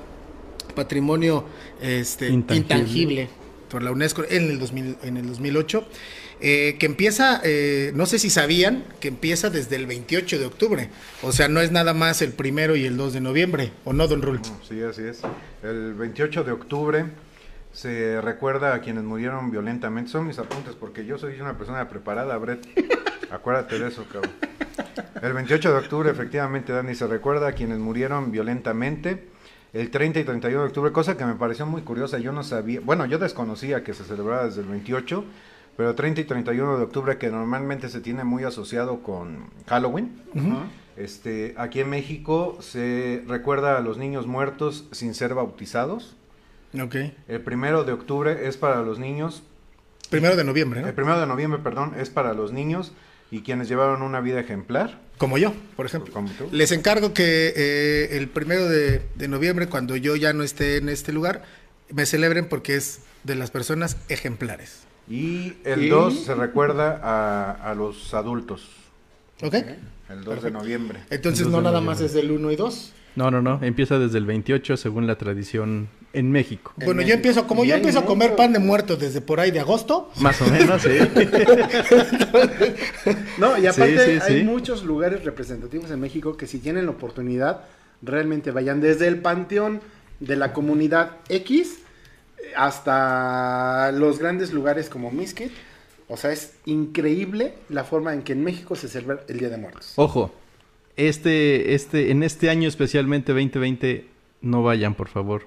patrimonio 0.75 1.45
este, 1.81 2.29
Intangible. 2.29 2.77
intangible. 2.77 3.29
por 3.69 3.83
la 3.83 3.91
UNESCO 3.91 4.25
en 4.29 4.51
el, 4.51 4.59
2000 4.59 4.97
en 5.03 5.17
el 5.17 5.27
2008, 5.27 5.87
eh, 6.41 6.77
que 6.79 6.87
empieza, 6.87 7.41
eh, 7.45 7.93
no 7.95 8.07
sé 8.07 8.19
si 8.19 8.29
sabían, 8.29 8.85
que 9.01 9.09
empieza 9.09 9.51
desde 9.51 9.77
el 9.77 9.87
28 9.87 10.39
de 10.39 10.47
octubre. 10.47 10.91
O 11.23 11.33
sea, 11.33 11.49
no 11.49 11.61
es 11.61 11.73
nada 11.73 11.95
más 11.95 12.23
el 12.23 12.33
primero 12.33 12.77
y 12.77 12.85
el 12.85 12.97
2 12.97 13.15
de 13.15 13.21
noviembre, 13.21 13.73
¿o 13.85 13.93
no, 13.93 14.09
don 14.09 14.21
Rult? 14.21 14.45
Sí, 14.69 14.83
así 14.83 15.03
es. 15.03 15.23
El 15.63 15.95
28 15.95 16.45
de 16.45 16.53
octubre 16.53 17.07
se 17.73 18.21
recuerda 18.21 18.75
a 18.75 18.81
quienes 18.81 19.05
murieron 19.05 19.51
violentamente. 19.51 20.11
Son 20.11 20.27
mis 20.27 20.39
apuntes 20.39 20.75
porque 20.75 21.05
yo 21.05 21.19
soy 21.19 21.41
una 21.41 21.57
persona 21.57 21.89
preparada, 21.89 22.37
Brett. 22.37 22.67
Acuérdate 23.31 23.79
de 23.79 23.89
eso, 23.89 24.05
cabrón. 24.13 24.31
El 25.23 25.33
28 25.33 25.73
de 25.73 25.79
octubre, 25.79 26.11
efectivamente, 26.11 26.73
Dani, 26.73 26.95
se 26.95 27.07
recuerda 27.07 27.49
a 27.49 27.53
quienes 27.53 27.79
murieron 27.79 28.31
violentamente. 28.31 29.29
El 29.75 29.91
30 29.91 30.21
y 30.21 30.25
31 30.25 30.61
de 30.61 30.67
octubre, 30.69 30.93
cosa 30.93 31.17
que 31.17 31.25
me 31.25 31.35
pareció 31.35 31.67
muy 31.67 31.83
curiosa, 31.83 32.19
yo 32.19 32.31
no 32.31 32.45
sabía, 32.45 32.81
bueno, 32.81 33.07
yo 33.07 33.19
desconocía 33.19 33.83
que 33.83 33.93
se 33.93 34.05
celebraba 34.05 34.47
desde 34.47 34.61
el 34.61 34.69
28, 34.69 35.25
pero 35.77 35.97
30 35.97 36.21
y 36.21 36.25
31 36.25 36.79
de 36.79 36.85
octubre, 36.85 37.19
que 37.19 37.29
normalmente 37.29 37.89
se 37.89 38.01
tiene 38.01 38.23
muy 38.23 38.45
asociado 38.45 39.03
con 39.03 39.51
Halloween, 39.67 40.23
este, 40.97 41.55
aquí 41.59 41.81
en 41.81 41.91
México 41.91 42.57
se 42.61 43.25
recuerda 43.27 43.77
a 43.77 43.81
los 43.81 43.99
niños 43.99 44.29
muertos 44.29 44.87
sin 44.93 45.13
ser 45.13 45.35
bautizados. 45.35 46.15
Ok. 46.81 46.95
El 47.27 47.41
primero 47.41 47.83
de 47.83 47.93
octubre 47.93 48.47
es 48.47 48.57
para 48.57 48.81
los 48.83 49.01
niños, 49.01 49.43
Primero 50.09 50.37
de 50.37 50.45
noviembre, 50.45 50.83
¿no? 50.83 50.87
el 50.87 50.95
primero 50.95 51.19
de 51.19 51.27
noviembre, 51.27 51.61
perdón, 51.65 51.95
es 51.99 52.11
para 52.11 52.35
los 52.35 52.53
niños 52.53 52.93
y 53.33 53.41
quienes 53.41 53.69
llevaron 53.69 54.03
una 54.03 54.21
vida 54.21 54.39
ejemplar. 54.39 55.01
Como 55.19 55.39
yo, 55.39 55.53
por 55.77 55.87
ejemplo. 55.87 56.13
Como 56.13 56.29
tú. 56.31 56.49
Les 56.51 56.73
encargo 56.73 57.15
que 57.15 57.53
eh, 57.57 58.17
el 58.17 58.29
primero 58.29 58.69
de, 58.69 59.03
de 59.15 59.29
noviembre, 59.29 59.69
cuando 59.69 59.97
yo 59.97 60.17
ya 60.17 60.33
no 60.33 60.43
esté 60.43 60.77
en 60.79 60.89
este 60.89 61.13
lugar, 61.13 61.43
me 61.91 62.05
celebren 62.07 62.49
porque 62.49 62.75
es 62.77 63.01
de 63.23 63.35
las 63.37 63.51
personas 63.51 63.97
ejemplares. 64.09 64.81
Y 65.09 65.55
el 65.65 65.85
¿Y? 65.85 65.89
2 65.89 66.25
se 66.25 66.35
recuerda 66.35 66.99
a, 67.03 67.71
a 67.71 67.75
los 67.75 68.13
adultos, 68.15 68.69
¿Ok? 69.43 69.55
el 70.09 70.25
2 70.25 70.43
de 70.43 70.51
noviembre. 70.51 71.01
Entonces 71.11 71.47
no 71.47 71.61
nada 71.61 71.81
noviembre. 71.81 71.95
más 71.95 72.01
es 72.01 72.13
del 72.15 72.31
1 72.31 72.51
y 72.53 72.57
2. 72.57 72.93
No, 73.17 73.31
no, 73.31 73.41
no. 73.43 73.59
Empieza 73.63 73.99
desde 73.99 74.19
el 74.19 74.27
28 74.27 74.77
según 74.77 75.07
la 75.07 75.17
tradición 75.17 75.89
en 76.13 76.31
México. 76.33 76.73
En 76.79 76.87
Bueno, 76.87 77.01
yo 77.03 77.07
México. 77.07 77.17
empiezo, 77.17 77.47
como 77.47 77.65
yo 77.65 77.75
empiezo 77.77 78.01
a 78.01 78.05
comer 78.07 78.35
pan 78.37 78.53
de 78.53 78.59
muertos 78.59 78.99
desde 78.99 79.21
por 79.21 79.39
ahí 79.41 79.51
de 79.51 79.61
agosto, 79.61 80.11
Más 80.21 80.41
o 80.43 80.47
menos, 80.47 80.83
sí. 80.83 80.91
No, 83.39 83.59
y 83.59 83.67
aparte 83.67 83.99
Sí, 83.99 84.21
sí, 84.21 84.33
hay 84.33 84.39
sí. 84.41 84.45
muchos 84.45 84.85
lugares 84.85 85.25
representativos 85.25 85.91
en 85.91 86.01
México 86.01 86.37
que 86.37 86.47
si 86.47 86.59
tienen 86.59 86.87
la 86.87 86.93
oportunidad, 86.93 87.63
realmente 88.03 88.51
vayan 88.51 88.81
desde 88.81 89.07
el 89.09 89.19
panteón 89.21 89.81
de 90.21 90.37
la 90.37 90.53
comunidad 90.53 91.13
X 91.29 91.79
eh, 92.39 92.53
hasta 92.57 93.93
los 93.93 94.19
grandes 94.19 94.53
lugares 94.53 94.89
como 94.89 95.11
Miskit. 95.11 95.53
O 96.09 96.17
sea, 96.17 96.33
es 96.33 96.55
increíble 96.67 97.55
la 97.71 97.85
forma 97.85 98.13
en 98.13 98.23
que 98.23 98.33
en 98.33 98.45
México 98.45 98.77
se 98.77 98.89
celebra 98.89 99.21
el 99.29 99.39
Día 99.39 99.49
de 99.49 99.57
Muertos. 99.57 99.93
Ojo, 99.97 100.35
este, 100.97 101.75
este, 101.75 102.11
en 102.11 102.23
este 102.23 102.51
año 102.51 102.69
especialmente 102.69 103.33
2020, 103.33 104.07
no 104.43 104.63
vayan, 104.63 104.95
por 104.95 105.09
favor. 105.09 105.47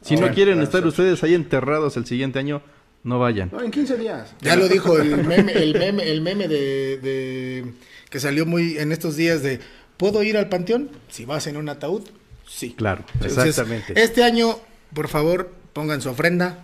Si 0.00 0.16
no 0.16 0.26
Ah, 0.26 0.30
quieren 0.30 0.54
claro, 0.54 0.64
estar 0.64 0.82
sí. 0.82 0.88
ustedes 0.88 1.22
ahí 1.24 1.34
enterrados 1.34 1.96
el 1.96 2.06
siguiente 2.06 2.38
año, 2.38 2.62
no 3.02 3.18
vayan. 3.18 3.50
No, 3.52 3.62
en 3.62 3.70
15 3.70 3.96
días. 3.98 4.34
ya 4.40 4.56
lo 4.56 4.68
dijo 4.68 4.98
el 4.98 5.24
meme, 5.24 5.52
el 5.52 5.74
meme, 5.78 6.10
el 6.10 6.20
meme 6.20 6.48
de, 6.48 6.98
de- 6.98 7.64
que 8.10 8.20
salió 8.20 8.46
muy 8.46 8.78
en 8.78 8.92
estos 8.92 9.16
días 9.16 9.42
de 9.42 9.60
¿puedo 9.96 10.22
ir 10.22 10.36
al 10.36 10.48
panteón? 10.48 10.90
Si 11.08 11.24
vas 11.24 11.46
en 11.46 11.56
un 11.56 11.68
ataúd, 11.68 12.02
sí. 12.46 12.74
Claro, 12.76 13.04
Entonces, 13.14 13.44
exactamente. 13.46 14.00
Este 14.00 14.22
año, 14.22 14.56
por 14.94 15.08
favor, 15.08 15.52
pongan 15.72 16.00
su 16.00 16.08
ofrenda, 16.10 16.58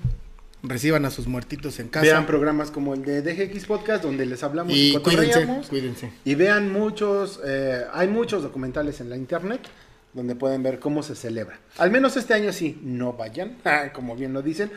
reciban 0.62 1.04
a 1.04 1.10
sus 1.10 1.26
muertitos 1.26 1.80
en 1.80 1.88
casa. 1.88 2.06
Vean 2.06 2.26
programas 2.26 2.70
como 2.70 2.94
el 2.94 3.04
de 3.04 3.22
DGX 3.22 3.66
Podcast 3.66 4.04
donde 4.04 4.26
les 4.26 4.42
hablamos 4.42 4.72
y 4.74 4.96
cuídense, 4.98 5.32
cotorreamos. 5.32 5.68
cuídense. 5.68 6.12
Y 6.24 6.34
vean 6.34 6.72
muchos, 6.72 7.40
eh, 7.44 7.84
hay 7.92 8.08
muchos 8.08 8.42
documentales 8.42 9.00
en 9.00 9.10
la 9.10 9.16
internet 9.16 9.60
donde 10.12 10.34
pueden 10.34 10.62
ver 10.62 10.78
cómo 10.78 11.02
se 11.02 11.14
celebra. 11.14 11.58
Al 11.78 11.90
menos 11.90 12.16
este 12.16 12.34
año 12.34 12.52
sí, 12.52 12.80
no 12.82 13.14
vayan, 13.14 13.56
como 13.92 14.14
bien 14.14 14.32
lo 14.32 14.42
dicen, 14.42 14.70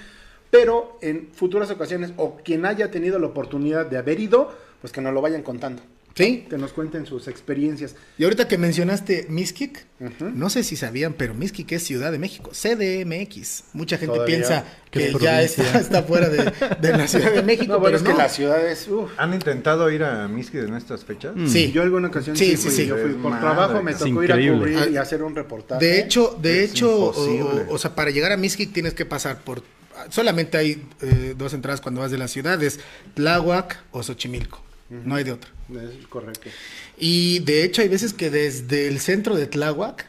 pero 0.50 0.98
en 1.02 1.30
futuras 1.34 1.70
ocasiones 1.72 2.14
o 2.18 2.38
quien 2.38 2.66
haya 2.66 2.90
tenido 2.90 3.20
la 3.20 3.28
oportunidad 3.28 3.86
de 3.86 3.98
haber 3.98 4.20
ido, 4.20 4.56
pues 4.82 4.94
que 4.94 5.02
nos 5.02 5.14
lo 5.14 5.22
vayan 5.22 5.44
contando, 5.44 5.82
Sí, 6.16 6.46
que 6.50 6.58
nos 6.58 6.72
cuenten 6.72 7.06
sus 7.06 7.28
experiencias. 7.28 7.94
y 8.18 8.24
ahorita 8.24 8.48
que 8.48 8.58
mencionaste 8.58 9.26
Miskik, 9.30 9.86
Ujú. 10.00 10.30
no 10.34 10.50
sé 10.50 10.64
si 10.64 10.78
sabían, 10.78 11.14
pero 11.14 11.34
Miskik 11.34 11.70
es 11.74 11.84
Ciudad 11.84 12.10
de 12.12 12.20
México, 12.20 12.52
CDMX. 12.54 13.66
Mucha 13.74 13.98
gente 13.98 14.16
Todavía. 14.16 14.38
piensa 14.38 14.64
¿Qué 14.92 15.12
que 15.12 15.20
ya 15.20 15.42
está, 15.42 15.78
está 15.78 16.04
fuera 16.04 16.30
de, 16.30 16.54
de 16.80 16.98
la 16.98 17.06
Ciudad 17.10 17.34
de 17.34 17.44
México, 17.44 17.74
No, 17.74 17.80
bueno, 17.82 17.84
pero 17.84 17.98
es 17.98 18.04
que 18.04 18.10
no. 18.14 18.18
las 18.18 18.34
ciudades, 18.34 18.88
uf. 18.88 19.12
¿Han 19.18 19.34
intentado 19.34 19.92
ir 19.92 20.04
a 20.06 20.28
Miskid 20.30 20.60
en 20.60 20.76
estas 20.76 21.04
fechas? 21.04 21.34
Sí. 21.48 21.72
Yo 21.74 21.82
alguna 21.82 22.08
ocasión 22.08 22.38
Sí, 22.38 22.52
sí, 22.52 22.58
sí, 22.58 22.62
fui, 22.64 22.72
sí. 22.72 22.86
yo 22.88 22.96
fui 22.98 23.12
por 23.16 23.32
Madre, 23.32 23.42
trabajo, 23.42 23.84
me 23.84 23.92
es 23.92 23.98
tocó 23.98 24.24
ir 24.24 24.32
a 24.32 24.36
increíble. 24.36 24.58
cubrir 24.74 24.94
y 24.94 24.98
Ah, 24.98 25.02
hacer 25.02 25.22
un 25.22 25.36
reportaje. 25.36 25.86
De 25.86 26.00
hecho, 26.00 26.38
de 26.42 26.64
Es 26.64 26.72
hecho, 26.72 26.98
o, 26.98 27.74
o 27.74 27.78
sea, 27.78 27.94
para 27.94 28.12
llegar 28.12 28.32
a 28.32 28.38
Miskik 28.38 28.72
tienes 28.72 28.94
que 28.94 29.06
pasar 29.06 29.40
por 29.42 29.64
solamente 30.10 30.58
hay 30.58 30.82
eh, 31.02 31.36
dos 31.38 31.54
entradas 31.54 31.82
cuando 31.82 32.00
vas 32.02 32.12
de 32.12 32.18
la 32.18 32.28
ciudad, 32.30 32.62
es 32.64 32.80
Tláhuac 33.16 33.84
o 33.92 34.02
Xochimilco. 34.02 34.62
No 34.90 35.16
hay 35.16 35.24
de 35.24 35.32
otra. 35.34 35.50
Es 35.70 36.08
correcto. 36.08 36.50
Y 36.98 37.40
de 37.40 37.64
hecho 37.64 37.82
hay 37.82 37.88
veces 37.90 38.14
que 38.14 38.30
desde 38.30 38.88
el 38.88 39.00
centro 39.00 39.36
de 39.36 39.48
Tláhuac 39.48 40.08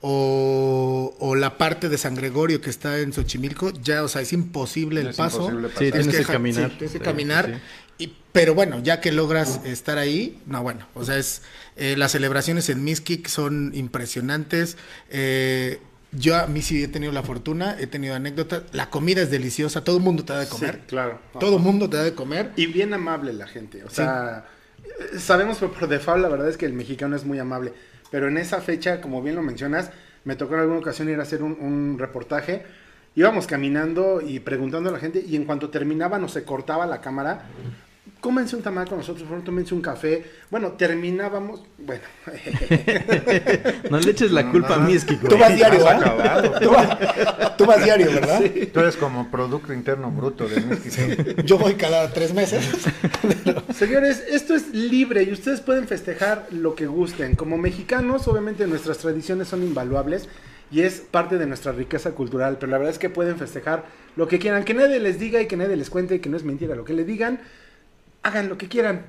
o, 0.00 1.14
o 1.18 1.34
la 1.34 1.58
parte 1.58 1.88
de 1.88 1.98
San 1.98 2.14
Gregorio 2.14 2.60
que 2.60 2.70
está 2.70 2.98
en 3.00 3.12
Xochimilco, 3.12 3.70
ya, 3.82 4.02
o 4.02 4.08
sea, 4.08 4.22
es 4.22 4.32
imposible 4.32 5.02
el 5.02 5.08
Es 5.08 5.16
paso. 5.16 5.44
imposible 5.50 5.68
Sí, 5.78 5.92
tienes 5.92 6.08
que 6.16 6.24
caminar. 6.24 6.70
sí, 6.70 6.76
tienes 6.78 6.92
que 6.92 6.98
Sí, 6.98 7.04
caminar. 7.04 7.46
sí. 7.98 8.04
Y, 8.04 8.16
pero 8.32 8.54
bueno, 8.54 8.80
ya 8.82 9.00
que 9.00 9.12
logras 9.12 9.60
estar 9.64 9.98
ahí, 9.98 10.40
no, 10.46 10.62
bueno, 10.62 10.88
o 10.94 11.04
sea, 11.04 11.18
es 11.18 11.42
eh, 11.76 11.96
las 11.98 12.12
celebraciones 12.12 12.70
en 12.70 12.82
Miskik 12.82 13.28
son 13.28 13.72
impresionantes. 13.74 14.76
eh, 15.10 15.80
yo 16.12 16.34
a 16.34 16.48
mí 16.48 16.60
sí 16.60 16.82
he 16.82 16.88
tenido 16.88 17.12
la 17.12 17.22
fortuna, 17.22 17.76
he 17.78 17.86
tenido 17.86 18.16
anécdotas. 18.16 18.64
La 18.72 18.90
comida 18.90 19.22
es 19.22 19.30
deliciosa, 19.30 19.84
todo 19.84 19.98
el 19.98 20.02
mundo 20.02 20.24
te 20.24 20.32
da 20.32 20.40
de 20.40 20.48
comer. 20.48 20.74
Sí, 20.74 20.80
claro. 20.88 21.20
Todo 21.38 21.56
el 21.58 21.62
mundo 21.62 21.88
te 21.88 21.98
da 21.98 22.02
de 22.02 22.14
comer. 22.14 22.50
Y 22.56 22.66
bien 22.66 22.92
amable 22.94 23.32
la 23.32 23.46
gente. 23.46 23.84
O 23.84 23.90
sea, 23.90 24.44
sabemos 25.18 25.58
por, 25.58 25.72
por 25.72 25.88
default, 25.88 26.22
la 26.22 26.28
verdad 26.28 26.48
es 26.48 26.56
que 26.56 26.66
el 26.66 26.72
mexicano 26.72 27.16
es 27.16 27.24
muy 27.24 27.38
amable. 27.38 27.72
Pero 28.10 28.28
en 28.28 28.38
esa 28.38 28.60
fecha, 28.60 29.00
como 29.00 29.22
bien 29.22 29.36
lo 29.36 29.42
mencionas, 29.42 29.90
me 30.24 30.36
tocó 30.36 30.54
en 30.54 30.60
alguna 30.60 30.80
ocasión 30.80 31.08
ir 31.08 31.18
a 31.18 31.22
hacer 31.22 31.42
un, 31.42 31.96
reportaje. 31.98 32.64
Íbamos 33.14 33.46
caminando 33.46 34.20
y 34.20 34.40
preguntando 34.40 34.90
a 34.90 34.92
la 34.92 34.98
gente, 34.98 35.24
y 35.26 35.36
en 35.36 35.44
cuanto 35.44 35.70
terminaba, 35.70 36.18
no 36.18 36.28
se 36.28 36.44
cortaba 36.44 36.86
la 36.86 37.00
cámara. 37.00 37.46
Cómense 38.20 38.54
un 38.54 38.62
tamal 38.62 38.86
con 38.88 38.98
nosotros, 38.98 39.22
por 39.22 39.30
favor, 39.30 39.44
tómense 39.44 39.74
un 39.74 39.80
café. 39.80 40.24
Bueno, 40.50 40.72
terminábamos. 40.72 41.62
Bueno, 41.78 42.02
No 43.90 43.98
le 43.98 44.10
eches 44.10 44.30
la 44.30 44.50
culpa 44.50 44.74
a 44.74 44.78
Miski, 44.78 45.16
güey. 45.16 45.28
Tú 45.28 45.38
vas 45.38 45.54
diario. 45.56 45.80
Tú, 46.60 46.70
vas- 46.70 47.56
tú 47.56 47.64
vas 47.66 47.82
diario, 47.84 48.06
¿verdad? 48.12 48.42
Tú 48.72 48.80
eres 48.80 48.96
como 48.96 49.30
Producto 49.30 49.72
Interno 49.72 50.10
Bruto 50.10 50.46
de. 50.48 51.42
Yo 51.44 51.58
voy 51.58 51.74
cada 51.74 52.10
tres 52.12 52.34
meses. 52.34 52.64
Señores, 53.74 54.22
esto 54.28 54.54
es 54.54 54.68
libre 54.74 55.22
y 55.22 55.32
ustedes 55.32 55.60
pueden 55.60 55.86
festejar 55.88 56.46
lo 56.50 56.74
que 56.74 56.86
gusten. 56.86 57.34
Como 57.36 57.56
mexicanos, 57.58 58.28
obviamente 58.28 58.66
nuestras 58.66 58.98
tradiciones 58.98 59.48
son 59.48 59.62
invaluables 59.62 60.28
y 60.70 60.82
es 60.82 61.00
parte 61.00 61.38
de 61.38 61.46
nuestra 61.46 61.72
riqueza 61.72 62.12
cultural, 62.12 62.58
pero 62.60 62.70
la 62.70 62.78
verdad 62.78 62.92
es 62.92 62.98
que 62.98 63.10
pueden 63.10 63.36
festejar 63.36 63.84
lo 64.16 64.28
que 64.28 64.38
quieran, 64.38 64.64
que 64.64 64.74
nadie 64.74 65.00
les 65.00 65.18
diga 65.18 65.40
y 65.40 65.46
que 65.46 65.56
nadie 65.56 65.76
les 65.76 65.90
cuente 65.90 66.16
y 66.16 66.18
que 66.20 66.28
no 66.28 66.36
es 66.36 66.44
mentira 66.44 66.74
lo 66.76 66.84
que 66.84 66.92
le 66.92 67.04
digan, 67.04 67.40
hagan 68.22 68.48
lo 68.48 68.58
que 68.58 68.68
quieran. 68.68 69.06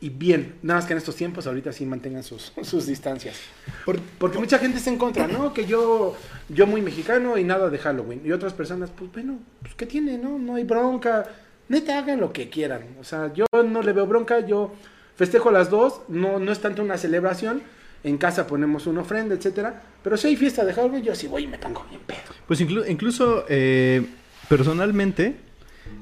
Y 0.00 0.08
bien, 0.10 0.56
nada 0.62 0.80
más 0.80 0.86
que 0.86 0.94
en 0.94 0.98
estos 0.98 1.14
tiempos 1.14 1.46
ahorita 1.46 1.72
sí 1.72 1.86
mantengan 1.86 2.24
sus, 2.24 2.52
sus 2.62 2.86
distancias. 2.86 3.36
Por- 3.84 4.00
porque 4.18 4.38
mucha 4.38 4.58
gente 4.58 4.78
está 4.78 4.90
en 4.90 4.98
¿no? 5.28 5.52
Que 5.54 5.64
yo, 5.64 6.16
yo 6.48 6.66
muy 6.66 6.82
mexicano 6.82 7.38
y 7.38 7.44
nada 7.44 7.70
de 7.70 7.78
Halloween. 7.78 8.20
Y 8.24 8.32
otras 8.32 8.52
personas, 8.52 8.90
pues 8.90 9.12
bueno, 9.12 9.38
pues 9.60 9.74
¿qué 9.76 9.86
tiene, 9.86 10.18
no? 10.18 10.38
No 10.38 10.56
hay 10.56 10.64
bronca. 10.64 11.24
Neta, 11.68 11.98
hagan 11.98 12.20
lo 12.20 12.32
que 12.32 12.50
quieran. 12.50 12.82
O 13.00 13.04
sea, 13.04 13.32
yo 13.32 13.46
no 13.64 13.80
le 13.82 13.92
veo 13.92 14.06
bronca, 14.06 14.40
yo 14.44 14.74
festejo 15.14 15.52
las 15.52 15.70
dos. 15.70 16.00
No, 16.08 16.40
no 16.40 16.50
es 16.50 16.60
tanto 16.60 16.82
una 16.82 16.98
celebración. 16.98 17.62
En 18.04 18.18
casa 18.18 18.48
ponemos 18.48 18.88
una 18.88 19.02
ofrenda, 19.02 19.36
etcétera. 19.36 19.80
Pero 20.02 20.16
si 20.16 20.26
hay 20.26 20.36
fiesta 20.36 20.64
de 20.64 20.72
Halloween, 20.74 21.04
yo 21.04 21.14
sí 21.14 21.28
voy 21.28 21.44
y 21.44 21.46
me 21.46 21.58
pongo 21.58 21.86
bien 21.88 22.00
pedo. 22.04 22.18
Pues 22.48 22.60
inclu- 22.60 22.84
incluso 22.90 23.44
eh, 23.48 24.04
personalmente, 24.48 25.36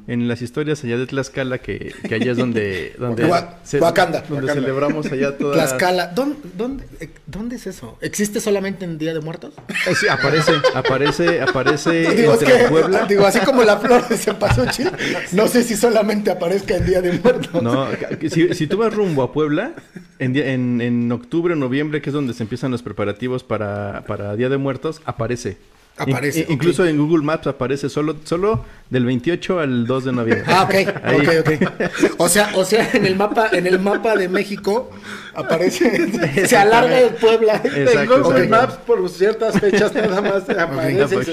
en 0.06 0.26
las 0.28 0.42
historias 0.42 0.82
allá 0.82 0.96
de 0.98 1.06
Tlaxcala, 1.06 1.58
que, 1.58 1.92
que 2.08 2.14
allá 2.16 2.32
es 2.32 2.36
donde... 2.38 2.94
donde 2.98 3.24
Wakanda. 3.26 3.62
Donde 3.70 3.80
Wakanda. 3.80 4.54
celebramos 4.54 5.06
allá 5.12 5.36
toda... 5.38 5.54
Tlaxcala. 5.54 6.06
¿Dónde, 6.08 6.36
dónde, 6.56 6.84
eh, 7.00 7.10
¿Dónde 7.26 7.56
es 7.56 7.66
eso? 7.66 7.96
¿Existe 8.00 8.40
solamente 8.40 8.84
en 8.84 8.98
Día 8.98 9.14
de 9.14 9.20
Muertos? 9.20 9.54
Eh, 9.86 9.94
sí, 9.94 10.08
aparece, 10.08 10.52
aparece, 10.74 11.40
aparece 11.40 11.90
digo, 12.16 12.34
es 12.34 12.42
entre 12.42 12.58
que, 12.58 12.64
Puebla. 12.68 13.06
digo, 13.08 13.26
así 13.26 13.38
como 13.40 13.62
la 13.62 13.76
flor 13.78 14.08
de 14.08 14.16
cempasúchil, 14.16 14.90
no 15.32 15.46
sé 15.48 15.62
si 15.62 15.76
solamente 15.76 16.30
aparezca 16.30 16.76
en 16.76 16.86
Día 16.86 17.00
de 17.02 17.12
Muertos. 17.12 17.62
No, 17.62 17.86
si, 18.28 18.54
si 18.54 18.66
tú 18.66 18.78
vas 18.78 18.92
rumbo 18.92 19.22
a 19.22 19.32
Puebla, 19.32 19.74
en, 20.18 20.32
día- 20.32 20.52
en, 20.52 20.80
en 20.80 21.10
octubre 21.12 21.54
o 21.54 21.56
noviembre, 21.56 22.00
que 22.02 22.10
es 22.10 22.14
donde 22.14 22.34
se 22.34 22.42
empiezan 22.42 22.70
los 22.72 22.82
preparativos 22.82 23.44
para, 23.44 24.04
para 24.06 24.34
Día 24.36 24.48
de 24.48 24.56
Muertos, 24.58 25.00
aparece. 25.04 25.58
Aparece, 25.96 26.40
In-. 26.40 26.52
Incluso 26.52 26.86
en 26.86 26.96
Google 26.98 27.22
Maps 27.22 27.46
aparece 27.46 27.88
solo, 27.90 28.16
solo 28.24 28.64
del 28.88 29.04
28 29.04 29.60
al 29.60 29.86
2 29.86 30.04
de 30.06 30.12
noviembre. 30.12 30.44
Ah, 30.48 30.62
ok, 30.62 30.74
Ahí. 31.04 31.16
ok, 31.16 31.28
ok. 31.40 31.90
O 32.18 32.28
sea, 32.28 32.50
o 32.54 32.64
sea, 32.64 32.88
en 32.94 33.04
el 33.04 33.16
mapa, 33.16 33.50
en 33.52 33.66
el 33.66 33.78
mapa 33.78 34.16
de 34.16 34.28
México 34.28 34.90
aparece, 35.34 36.46
se 36.46 36.56
alarga 36.56 36.98
el 37.00 37.14
Puebla. 37.14 37.60
En 37.64 38.06
Google 38.06 38.44
exacto. 38.44 38.48
Maps, 38.48 38.74
por 38.86 39.08
ciertas 39.10 39.60
fechas, 39.60 39.94
nada 39.94 40.20
más 40.22 40.48
aparece. 40.48 41.14
pues. 41.14 41.28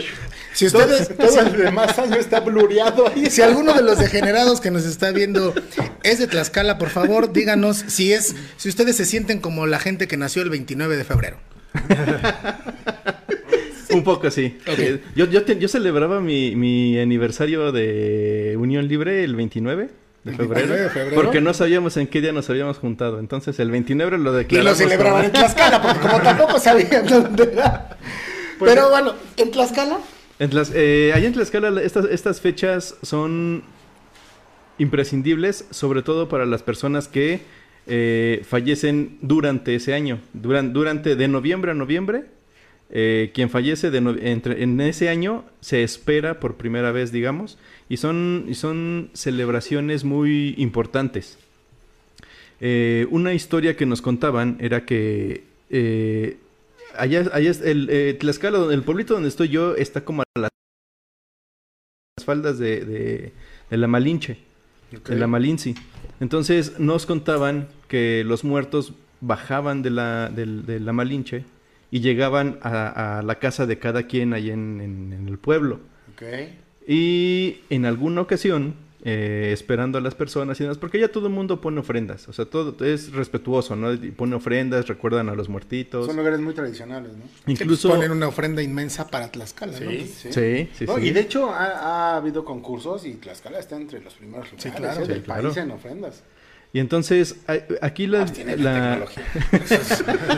Si 0.53 0.67
Todo, 0.71 0.85
ustedes, 0.85 1.15
todo 1.15 1.39
el 1.39 1.55
demás 1.55 1.99
año 1.99 2.15
está 2.15 2.39
blureado 2.39 3.07
ahí. 3.07 3.29
si 3.29 3.43
alguno 3.43 3.73
de 3.73 3.83
los 3.83 3.99
degenerados 3.99 4.59
que 4.59 4.71
nos 4.71 4.85
está 4.85 5.11
viendo 5.11 5.53
es 6.01 6.17
de 6.17 6.25
Tlaxcala, 6.25 6.79
por 6.79 6.89
favor, 6.89 7.31
díganos 7.31 7.77
si 7.87 8.11
es, 8.11 8.35
si 8.57 8.67
ustedes 8.67 8.95
se 8.97 9.05
sienten 9.05 9.39
como 9.39 9.67
la 9.67 9.77
gente 9.77 10.07
que 10.07 10.17
nació 10.17 10.41
el 10.41 10.49
29 10.49 10.97
de 10.97 11.03
febrero. 11.03 11.37
Un 13.97 14.03
poco 14.03 14.29
sí. 14.31 14.57
Eh, 14.65 15.01
Yo, 15.15 15.25
yo, 15.25 15.43
te- 15.43 15.57
yo 15.59 15.67
celebraba 15.67 16.19
mi, 16.19 16.55
mi 16.55 16.97
aniversario 16.99 17.71
de 17.71 18.55
Unión 18.59 18.87
Libre 18.87 19.23
el 19.23 19.35
29 19.35 19.89
de 20.23 20.31
febrero, 20.33 20.53
29 20.67 20.83
de 20.83 20.89
febrero. 20.89 21.15
Porque 21.21 21.41
no 21.41 21.53
sabíamos 21.53 21.97
en 21.97 22.07
qué 22.07 22.21
día 22.21 22.31
nos 22.31 22.49
habíamos 22.49 22.77
juntado. 22.77 23.19
Entonces 23.19 23.59
el 23.59 23.71
29 23.71 24.17
lo 24.17 24.23
Y 24.23 24.23
lo 24.23 24.33
declaramos. 24.33 24.77
celebraban 24.77 25.25
en 25.25 25.31
Tlaxcala, 25.31 25.81
porque 25.81 25.99
como 25.99 26.21
tampoco 26.21 26.59
sabían 26.59 27.05
dónde 27.09 27.43
era. 27.53 27.97
Pero 28.59 28.89
bueno, 28.89 29.13
en 29.37 29.51
Tlaxcala, 29.51 29.99
En 30.39 30.49
Tlax- 30.51 30.71
eh, 30.75 31.11
allá 31.15 31.27
en 31.27 31.33
Tlaxcala 31.33 31.69
la- 31.71 31.81
estas, 31.81 32.05
estas 32.05 32.41
fechas 32.41 32.95
son 33.01 33.63
imprescindibles, 34.77 35.65
sobre 35.71 36.01
todo 36.03 36.29
para 36.29 36.45
las 36.45 36.61
personas 36.63 37.07
que 37.07 37.41
eh, 37.87 38.43
fallecen 38.47 39.17
durante 39.21 39.73
ese 39.75 39.93
año. 39.93 40.19
Duran- 40.33 40.73
durante 40.73 41.15
de 41.15 41.27
noviembre 41.27 41.71
a 41.71 41.73
noviembre, 41.73 42.25
eh, 42.89 43.31
quien 43.33 43.49
fallece 43.49 43.91
de 43.91 43.99
no- 44.01 44.15
entre, 44.17 44.63
en 44.63 44.79
ese 44.81 45.09
año 45.09 45.43
se 45.61 45.83
espera 45.83 46.39
por 46.39 46.55
primera 46.55 46.91
vez, 46.91 47.11
digamos, 47.11 47.57
y 47.89 47.97
son, 47.97 48.45
y 48.47 48.53
son 48.55 49.09
celebraciones 49.13 50.03
muy 50.03 50.55
importantes. 50.57 51.37
Eh, 52.59 53.05
una 53.11 53.33
historia 53.33 53.75
que 53.75 53.85
nos 53.85 54.01
contaban 54.01 54.57
era 54.59 54.85
que 54.85 55.43
eh, 55.69 56.37
allá, 56.97 57.29
allá 57.33 57.51
es 57.51 57.61
el 57.61 58.17
Tlaxcala, 58.19 58.73
el 58.73 58.83
pueblito 58.83 59.13
donde 59.13 59.29
estoy 59.29 59.49
yo, 59.49 59.75
está 59.75 60.03
como 60.03 60.21
a 60.23 60.39
las 60.39 60.49
faldas 62.25 62.57
de, 62.59 62.83
de- 62.85 63.31
de 63.69 63.77
la 63.77 63.87
Malinche, 63.87 64.37
de 65.13 65.19
la 65.19 65.27
Malinci. 65.27 65.75
Entonces 66.19 66.79
nos 66.79 67.05
contaban 67.05 67.67
que 67.89 68.23
los 68.25 68.43
muertos 68.43 68.93
bajaban 69.21 69.81
de 69.81 69.89
la, 69.91 70.29
de 70.29 70.79
la 70.79 70.93
Malinche 70.93 71.43
y 71.91 71.99
llegaban 72.01 72.59
a, 72.61 73.19
a 73.19 73.21
la 73.21 73.35
casa 73.39 73.65
de 73.65 73.79
cada 73.79 74.03
quien 74.03 74.33
ahí 74.33 74.49
en, 74.51 74.81
en- 74.81 75.13
en 75.13 75.27
el 75.29 75.37
pueblo. 75.37 75.79
Y 76.87 77.61
en 77.69 77.85
alguna 77.85 78.21
ocasión, 78.21 78.75
eh, 79.03 79.51
esperando 79.53 79.97
a 79.97 80.01
las 80.01 80.15
personas 80.15 80.59
y 80.59 80.63
demás, 80.63 80.77
porque 80.77 80.99
ya 80.99 81.09
todo 81.09 81.27
el 81.27 81.33
mundo 81.33 81.59
pone 81.61 81.79
ofrendas, 81.79 82.27
o 82.27 82.33
sea, 82.33 82.45
todo 82.45 82.83
es 82.85 83.11
respetuoso, 83.11 83.75
¿no? 83.75 83.89
Pone 84.15 84.35
ofrendas, 84.35 84.87
recuerdan 84.87 85.29
a 85.29 85.35
los 85.35 85.49
muertitos. 85.49 86.05
Son 86.07 86.15
lugares 86.15 86.39
muy 86.39 86.53
tradicionales, 86.53 87.11
¿no? 87.13 87.23
Incluso... 87.51 87.89
ponen 87.89 88.11
una 88.11 88.27
ofrenda 88.29 88.61
inmensa 88.63 89.07
para 89.07 89.29
Tlaxcala, 89.31 89.79
¿no? 89.79 89.91
sí. 89.91 90.07
Sí, 90.07 90.69
sí, 90.73 90.85
No, 90.85 90.95
sí. 90.97 91.01
Y 91.07 91.11
de 91.11 91.19
hecho 91.21 91.49
ha, 91.51 91.65
ha 92.13 92.17
habido 92.17 92.43
concursos 92.45 93.05
y 93.05 93.13
Tlaxcala 93.15 93.59
está 93.59 93.75
entre 93.75 94.01
los 94.01 94.13
primeros 94.15 94.45
lugares 94.51 94.63
Sí, 94.63 94.71
claro. 94.71 95.01
¿eh? 95.01 95.05
Sí, 95.05 95.11
del 95.11 95.23
claro. 95.23 95.43
país 95.43 95.57
en 95.57 95.71
ofrendas. 95.71 96.23
Y 96.73 96.79
entonces, 96.79 97.37
aquí 97.81 98.07
la... 98.07 98.25
Tiene 98.25 98.57
la 98.57 98.99
tecnología. 98.99 99.23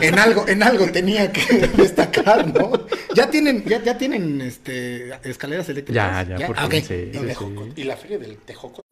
En 0.00 0.18
algo, 0.18 0.48
en 0.48 0.62
algo 0.62 0.86
tenía 0.90 1.30
que 1.32 1.42
destacar, 1.76 2.46
¿no? 2.54 2.72
Ya 3.14 3.28
tienen, 3.30 3.64
ya, 3.64 3.82
ya 3.82 3.98
tienen 3.98 4.40
este 4.40 5.10
escaleras 5.28 5.68
eléctricas. 5.68 6.28
Ya, 6.28 6.38
ya, 6.38 6.46
por 6.46 6.56
Ah, 6.58 6.68
fin, 6.68 6.80
ok. 6.80 6.86
sí, 6.86 7.10
sí, 7.12 7.72
Y 7.76 7.84
la 7.84 7.96
feria 7.96 8.18
del 8.18 8.36
Tejoco. 8.38 8.82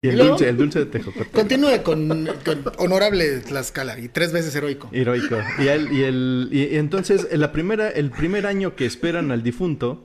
Y 0.00 0.10
el 0.10 0.18
dulce, 0.18 0.48
el 0.48 0.56
dulce 0.56 0.78
de 0.80 0.86
Tejocote. 0.86 1.30
Continúe 1.30 1.82
con, 1.82 2.28
con 2.44 2.64
honorable 2.76 3.40
Tlaxcala 3.40 3.98
y 3.98 4.08
tres 4.08 4.30
veces 4.32 4.54
heroico. 4.54 4.88
Heroico. 4.92 5.38
Y, 5.58 5.66
el, 5.66 5.92
y, 5.92 6.02
el, 6.04 6.48
y 6.52 6.76
entonces, 6.76 7.26
en 7.32 7.40
la 7.40 7.50
primera, 7.50 7.88
el 7.88 8.10
primer 8.10 8.46
año 8.46 8.76
que 8.76 8.86
esperan 8.86 9.32
al 9.32 9.42
difunto 9.42 10.04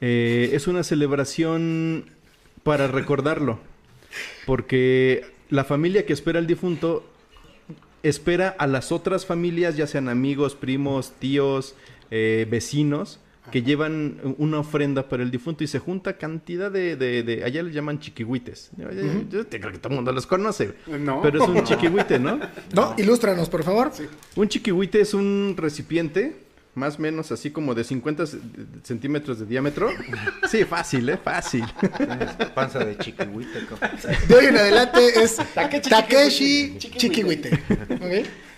eh, 0.00 0.50
es 0.54 0.66
una 0.66 0.82
celebración 0.82 2.10
para 2.62 2.86
recordarlo. 2.86 3.60
Porque 4.46 5.26
la 5.50 5.64
familia 5.64 6.04
que 6.06 6.12
espera 6.12 6.38
al 6.38 6.46
difunto 6.46 7.04
espera 8.02 8.54
a 8.58 8.66
las 8.66 8.92
otras 8.92 9.26
familias, 9.26 9.76
ya 9.76 9.86
sean 9.86 10.08
amigos, 10.08 10.54
primos, 10.54 11.12
tíos, 11.18 11.74
eh, 12.10 12.46
vecinos, 12.50 13.18
que 13.50 13.62
llevan 13.62 14.18
una 14.36 14.58
ofrenda 14.60 15.08
para 15.08 15.22
el 15.22 15.30
difunto 15.30 15.64
y 15.64 15.66
se 15.66 15.78
junta 15.78 16.18
cantidad 16.18 16.70
de, 16.70 16.96
de, 16.96 17.22
de- 17.22 17.44
allá 17.44 17.62
le 17.62 17.72
llaman 17.72 17.98
chiquihuites. 17.98 18.70
Yo, 18.76 18.90
yo- 18.92 19.22
yo 19.30 19.46
te 19.46 19.58
creo 19.58 19.72
que 19.72 19.78
todo 19.78 19.88
el 19.90 19.96
mundo 19.96 20.12
los 20.12 20.26
conoce, 20.26 20.74
No. 20.86 21.22
pero 21.22 21.42
es 21.42 21.48
un 21.48 21.64
chiquihuite, 21.64 22.18
¿no? 22.18 22.38
¿No? 22.74 22.94
Ilústranos, 22.98 23.48
por 23.48 23.64
favor. 23.64 23.90
Un 24.36 24.48
chiquihuite 24.48 25.00
es 25.00 25.14
un 25.14 25.54
recipiente, 25.56 26.36
más 26.78 26.98
o 26.98 27.02
menos 27.02 27.30
así 27.32 27.50
como 27.50 27.74
de 27.74 27.82
50 27.84 28.26
c- 28.26 28.38
centímetros 28.84 29.40
de 29.40 29.46
diámetro. 29.46 29.90
Sí, 30.50 30.64
fácil, 30.64 31.06
¿eh? 31.10 31.18
Fácil. 31.22 31.64
Panza 32.54 32.78
de 32.78 32.96
chiquihuite. 32.96 33.66
De 34.28 34.34
hoy 34.34 34.46
en 34.46 34.56
adelante 34.56 35.00
es 35.22 35.36
Takeshi 35.90 36.76
Chiquihuite. 36.78 37.50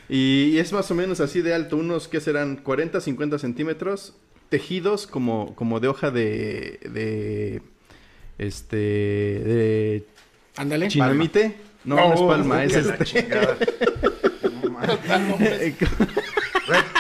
Y 0.09 0.57
es 0.59 0.73
más 0.73 0.89
o 0.91 0.95
menos 0.95 1.19
así 1.21 1.41
de 1.41 1.53
alto, 1.55 1.77
unos 1.77 2.07
que 2.07 2.21
serán 2.21 2.57
40, 2.57 3.01
50 3.01 3.39
centímetros, 3.41 4.15
tejidos 4.49 5.07
como, 5.09 5.55
como 5.57 5.81
de 5.81 5.89
hoja 5.89 6.11
de, 6.13 6.79
de 6.93 7.63
este, 8.39 8.77
de 8.77 10.05
Ándale. 10.57 10.87
chinamite. 10.89 11.57
No, 11.85 11.97
no, 11.97 12.15
es 12.15 12.21
palma, 12.21 12.63
es 12.65 12.75
este. 12.77 13.05
chingada. 13.05 13.57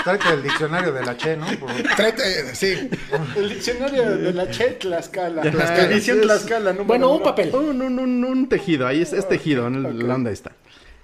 Tráete 0.05 0.29
el 0.35 0.43
diccionario 0.43 0.93
de 0.93 1.05
la 1.05 1.17
Che, 1.17 1.37
¿no? 1.37 1.47
Por- 1.59 1.71
Tráete, 1.97 2.55
sí. 2.55 2.89
El 3.37 3.49
diccionario 3.51 4.17
de 4.17 4.33
la 4.33 4.51
Che 4.51 4.71
Tlaxcala. 4.81 5.43
Tlaxcala. 5.43 5.85
Edición 5.85 6.19
Es- 6.19 6.23
Tlaxcala. 6.25 6.71
número 6.73 6.85
Bueno, 6.87 7.09
un 7.11 7.15
uno. 7.17 7.25
papel. 7.25 7.55
Un, 7.55 7.83
un, 7.83 7.99
un, 7.99 8.25
un 8.25 8.49
tejido, 8.49 8.87
ahí 8.87 9.03
es, 9.03 9.13
es 9.13 9.29
tejido, 9.29 9.69
¿no? 9.71 9.91
la 9.91 10.15
onda 10.15 10.31
está. 10.31 10.53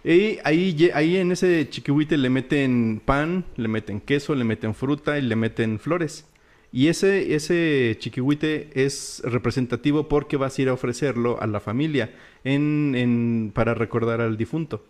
Y 0.05 0.39
ahí, 0.45 0.91
ahí 0.95 1.17
en 1.17 1.33
ese 1.33 1.69
chiquihuite 1.69 2.17
le 2.17 2.31
meten 2.31 3.03
pan, 3.05 3.45
le 3.57 3.67
meten 3.69 4.01
queso, 4.01 4.35
le 4.35 4.45
meten 4.45 4.75
fruta 4.75 5.19
y 5.19 5.23
le 5.23 5.35
meten 5.37 5.79
flores. 5.81 6.25
Y 6.73 6.89
ese, 6.89 7.35
ese 7.35 7.97
chiquihuite 7.99 8.71
es 8.75 9.21
representativo 9.25 10.09
porque 10.09 10.37
vas 10.37 10.59
a 10.59 10.63
ir 10.63 10.69
a 10.69 10.75
ofrecerlo 10.75 11.41
a 11.43 11.47
la 11.47 11.59
familia 11.61 12.11
en, 12.45 12.95
en- 12.97 13.51
para 13.55 13.75
recordar 13.75 14.21
al 14.21 14.37
difunto. 14.37 14.85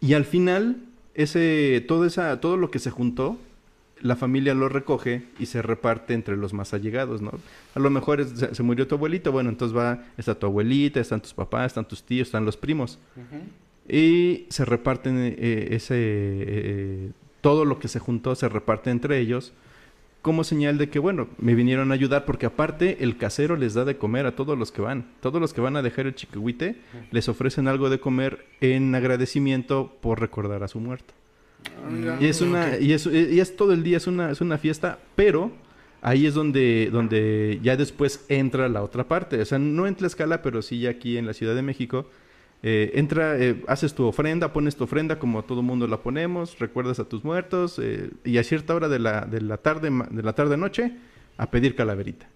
Y 0.00 0.14
al 0.14 0.24
final, 0.24 0.76
ese, 1.18 1.84
todo, 1.86 2.06
esa, 2.06 2.40
todo 2.40 2.56
lo 2.56 2.70
que 2.70 2.78
se 2.78 2.90
juntó, 2.90 3.36
la 4.00 4.14
familia 4.16 4.54
lo 4.54 4.68
recoge 4.68 5.24
y 5.40 5.46
se 5.46 5.60
reparte 5.60 6.14
entre 6.14 6.36
los 6.36 6.54
más 6.54 6.72
allegados, 6.72 7.20
¿no? 7.20 7.32
A 7.74 7.80
lo 7.80 7.90
mejor 7.90 8.20
es- 8.20 8.32
se, 8.52 8.62
murió 8.62 8.86
tu 8.86 8.94
abuelito, 8.94 9.32
bueno, 9.32 9.50
entonces 9.50 9.76
va, 9.76 10.04
está 10.16 10.34
tu 10.38 10.46
abuelita, 10.46 11.00
están 11.00 11.20
tus 11.20 11.34
papás, 11.34 11.66
están 11.66 11.86
tus 11.86 12.02
tíos, 12.04 12.28
están 12.28 12.44
los 12.44 12.56
primos. 12.56 12.98
Y 13.88 14.46
se 14.50 14.64
reparten 14.64 15.16
eh, 15.18 15.68
ese... 15.72 15.94
eh, 15.98 17.10
todo 17.40 17.64
lo 17.64 17.78
que 17.78 17.88
se 17.88 17.98
juntó 18.00 18.34
se 18.34 18.48
reparte 18.48 18.90
entre 18.90 19.18
ellos 19.18 19.52
como 20.28 20.44
señal 20.44 20.76
de 20.76 20.90
que, 20.90 20.98
bueno, 20.98 21.26
me 21.38 21.54
vinieron 21.54 21.90
a 21.90 21.94
ayudar 21.94 22.26
porque 22.26 22.44
aparte 22.44 23.02
el 23.02 23.16
casero 23.16 23.56
les 23.56 23.72
da 23.72 23.86
de 23.86 23.96
comer 23.96 24.26
a 24.26 24.36
todos 24.36 24.58
los 24.58 24.70
que 24.70 24.82
van. 24.82 25.06
Todos 25.22 25.40
los 25.40 25.54
que 25.54 25.62
van 25.62 25.74
a 25.74 25.80
dejar 25.80 26.04
el 26.04 26.14
chiquihuite 26.14 26.76
les 27.10 27.30
ofrecen 27.30 27.66
algo 27.66 27.88
de 27.88 27.98
comer 27.98 28.44
en 28.60 28.94
agradecimiento 28.94 29.96
por 30.02 30.20
recordar 30.20 30.62
a 30.62 30.68
su 30.68 30.80
muerto. 30.80 31.14
Y 32.20 32.26
es 32.26 32.42
una 32.42 32.76
y 32.78 32.92
es, 32.92 33.06
y 33.06 33.40
es 33.40 33.56
todo 33.56 33.72
el 33.72 33.82
día 33.82 33.96
es 33.96 34.06
una 34.06 34.30
es 34.30 34.42
una 34.42 34.58
fiesta, 34.58 34.98
pero 35.16 35.50
ahí 36.02 36.26
es 36.26 36.34
donde 36.34 36.90
donde 36.92 37.58
ya 37.62 37.78
después 37.78 38.26
entra 38.28 38.68
la 38.68 38.82
otra 38.82 39.08
parte, 39.08 39.40
o 39.40 39.44
sea, 39.46 39.58
no 39.58 39.86
en 39.86 39.94
Tlaxcala, 39.94 40.42
pero 40.42 40.60
sí 40.60 40.80
ya 40.80 40.90
aquí 40.90 41.16
en 41.16 41.24
la 41.24 41.32
Ciudad 41.32 41.54
de 41.54 41.62
México. 41.62 42.04
Eh, 42.62 42.90
entra, 42.94 43.38
eh, 43.38 43.62
haces 43.68 43.94
tu 43.94 44.04
ofrenda, 44.04 44.52
pones 44.52 44.76
tu 44.76 44.84
ofrenda 44.84 45.18
como 45.18 45.44
todo 45.44 45.62
mundo 45.62 45.86
la 45.86 46.02
ponemos, 46.02 46.58
recuerdas 46.58 46.98
a 46.98 47.04
tus 47.04 47.24
muertos 47.24 47.78
eh, 47.82 48.10
y 48.24 48.38
a 48.38 48.44
cierta 48.44 48.74
hora 48.74 48.88
de 48.88 48.98
la, 48.98 49.22
de 49.26 49.40
la 49.40 49.58
tarde 49.58 49.90
de 50.10 50.22
la 50.22 50.32
tarde 50.32 50.56
noche 50.56 50.92
a 51.36 51.50
pedir 51.50 51.76
calaverita. 51.76 52.28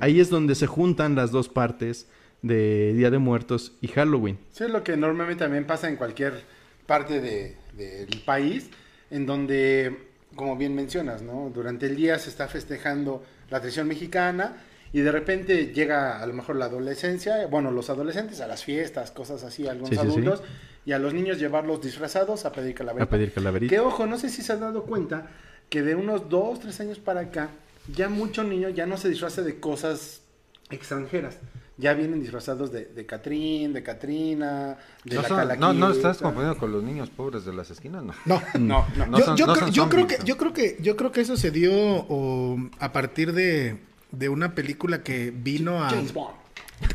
Ahí 0.00 0.20
es 0.20 0.30
donde 0.30 0.54
se 0.54 0.66
juntan 0.66 1.14
las 1.14 1.30
dos 1.30 1.50
partes 1.50 2.08
de 2.40 2.94
Día 2.94 3.10
de 3.10 3.18
Muertos 3.18 3.76
y 3.82 3.88
Halloween. 3.88 4.38
Sí, 4.50 4.64
es 4.64 4.70
lo 4.70 4.82
que 4.82 4.96
normalmente 4.96 5.44
también 5.44 5.66
pasa 5.66 5.88
en 5.88 5.96
cualquier 5.96 6.44
parte 6.86 7.20
de- 7.20 7.56
del 7.76 8.22
país, 8.24 8.70
en 9.10 9.26
donde, 9.26 9.94
como 10.34 10.56
bien 10.56 10.74
mencionas, 10.74 11.20
¿no? 11.20 11.50
Durante 11.54 11.84
el 11.86 11.96
día 11.96 12.18
se 12.18 12.30
está 12.30 12.48
festejando 12.48 13.22
la 13.50 13.60
tradición 13.60 13.86
mexicana 13.88 14.56
y 14.92 15.00
de 15.00 15.12
repente 15.12 15.72
llega 15.74 16.20
a 16.22 16.26
lo 16.26 16.32
mejor 16.32 16.56
la 16.56 16.66
adolescencia, 16.66 17.46
bueno, 17.48 17.70
los 17.70 17.90
adolescentes 17.90 18.40
a 18.40 18.46
las 18.46 18.64
fiestas, 18.64 19.10
cosas 19.10 19.42
así, 19.44 19.66
algunos 19.68 19.90
Sí, 19.90 19.96
sí, 19.96 20.00
sí. 20.02 20.06
adultos, 20.08 20.42
y 20.84 20.92
a 20.92 20.98
los 20.98 21.12
niños 21.12 21.38
llevarlos 21.38 21.80
disfrazados 21.82 22.44
a 22.44 22.52
pedir 22.52 22.74
calaverita. 22.74 23.04
A 23.04 23.08
pedir 23.10 23.32
calaverita. 23.32 23.70
Que 23.70 23.80
ojo, 23.80 24.06
no 24.06 24.18
sé 24.18 24.28
si 24.30 24.42
se 24.42 24.52
han 24.52 24.60
dado 24.60 24.84
cuenta 24.84 25.26
que 25.68 25.82
de 25.82 25.94
unos 25.96 26.28
dos, 26.28 26.60
tres 26.60 26.78
años 26.80 26.98
para 26.98 27.20
acá, 27.22 27.50
ya 27.92 28.08
mucho 28.08 28.44
niño 28.44 28.68
ya 28.68 28.86
no 28.86 28.96
se 28.96 29.08
disfraza 29.08 29.42
de 29.42 29.58
cosas 29.60 30.22
extranjeras. 30.70 31.38
Ya 31.78 31.92
vienen 31.92 32.22
disfrazados 32.22 32.72
de, 32.72 32.86
de 32.86 33.04
Catrín, 33.04 33.74
de 33.74 33.82
Catrina, 33.82 34.78
de 35.04 35.14
No, 35.16 35.22
la 35.22 35.28
son- 35.28 35.36
no, 35.36 35.42
Calaquita. 35.42 35.72
no 35.74 35.90
estás 35.90 36.18
confundiendo 36.18 36.58
con 36.58 36.72
los 36.72 36.82
niños 36.82 37.10
pobres 37.10 37.44
de 37.44 37.52
las 37.52 37.70
esquinas, 37.70 38.02
no. 38.02 38.14
No. 38.24 38.40
No, 38.58 38.86
no. 38.96 39.06
No 39.06 39.18
yo, 39.18 39.24
son- 39.26 39.36
yo 39.36 39.46
no 39.46 39.52
creo, 39.54 39.68
yo 39.68 39.88
creo 39.90 40.06
que 40.06 40.16
yo 40.24 40.36
creo 40.38 40.52
que 40.54 40.76
yo 40.80 40.96
creo 40.96 41.12
que 41.12 41.20
eso 41.20 41.36
se 41.36 41.50
dio 41.50 41.72
o, 41.74 42.56
a 42.78 42.92
partir 42.92 43.34
de, 43.34 43.78
de 44.18 44.28
una 44.28 44.54
película 44.54 45.02
que 45.02 45.30
vino 45.30 45.84
a 45.84 45.90
James 45.90 46.12
Bond. 46.12 46.34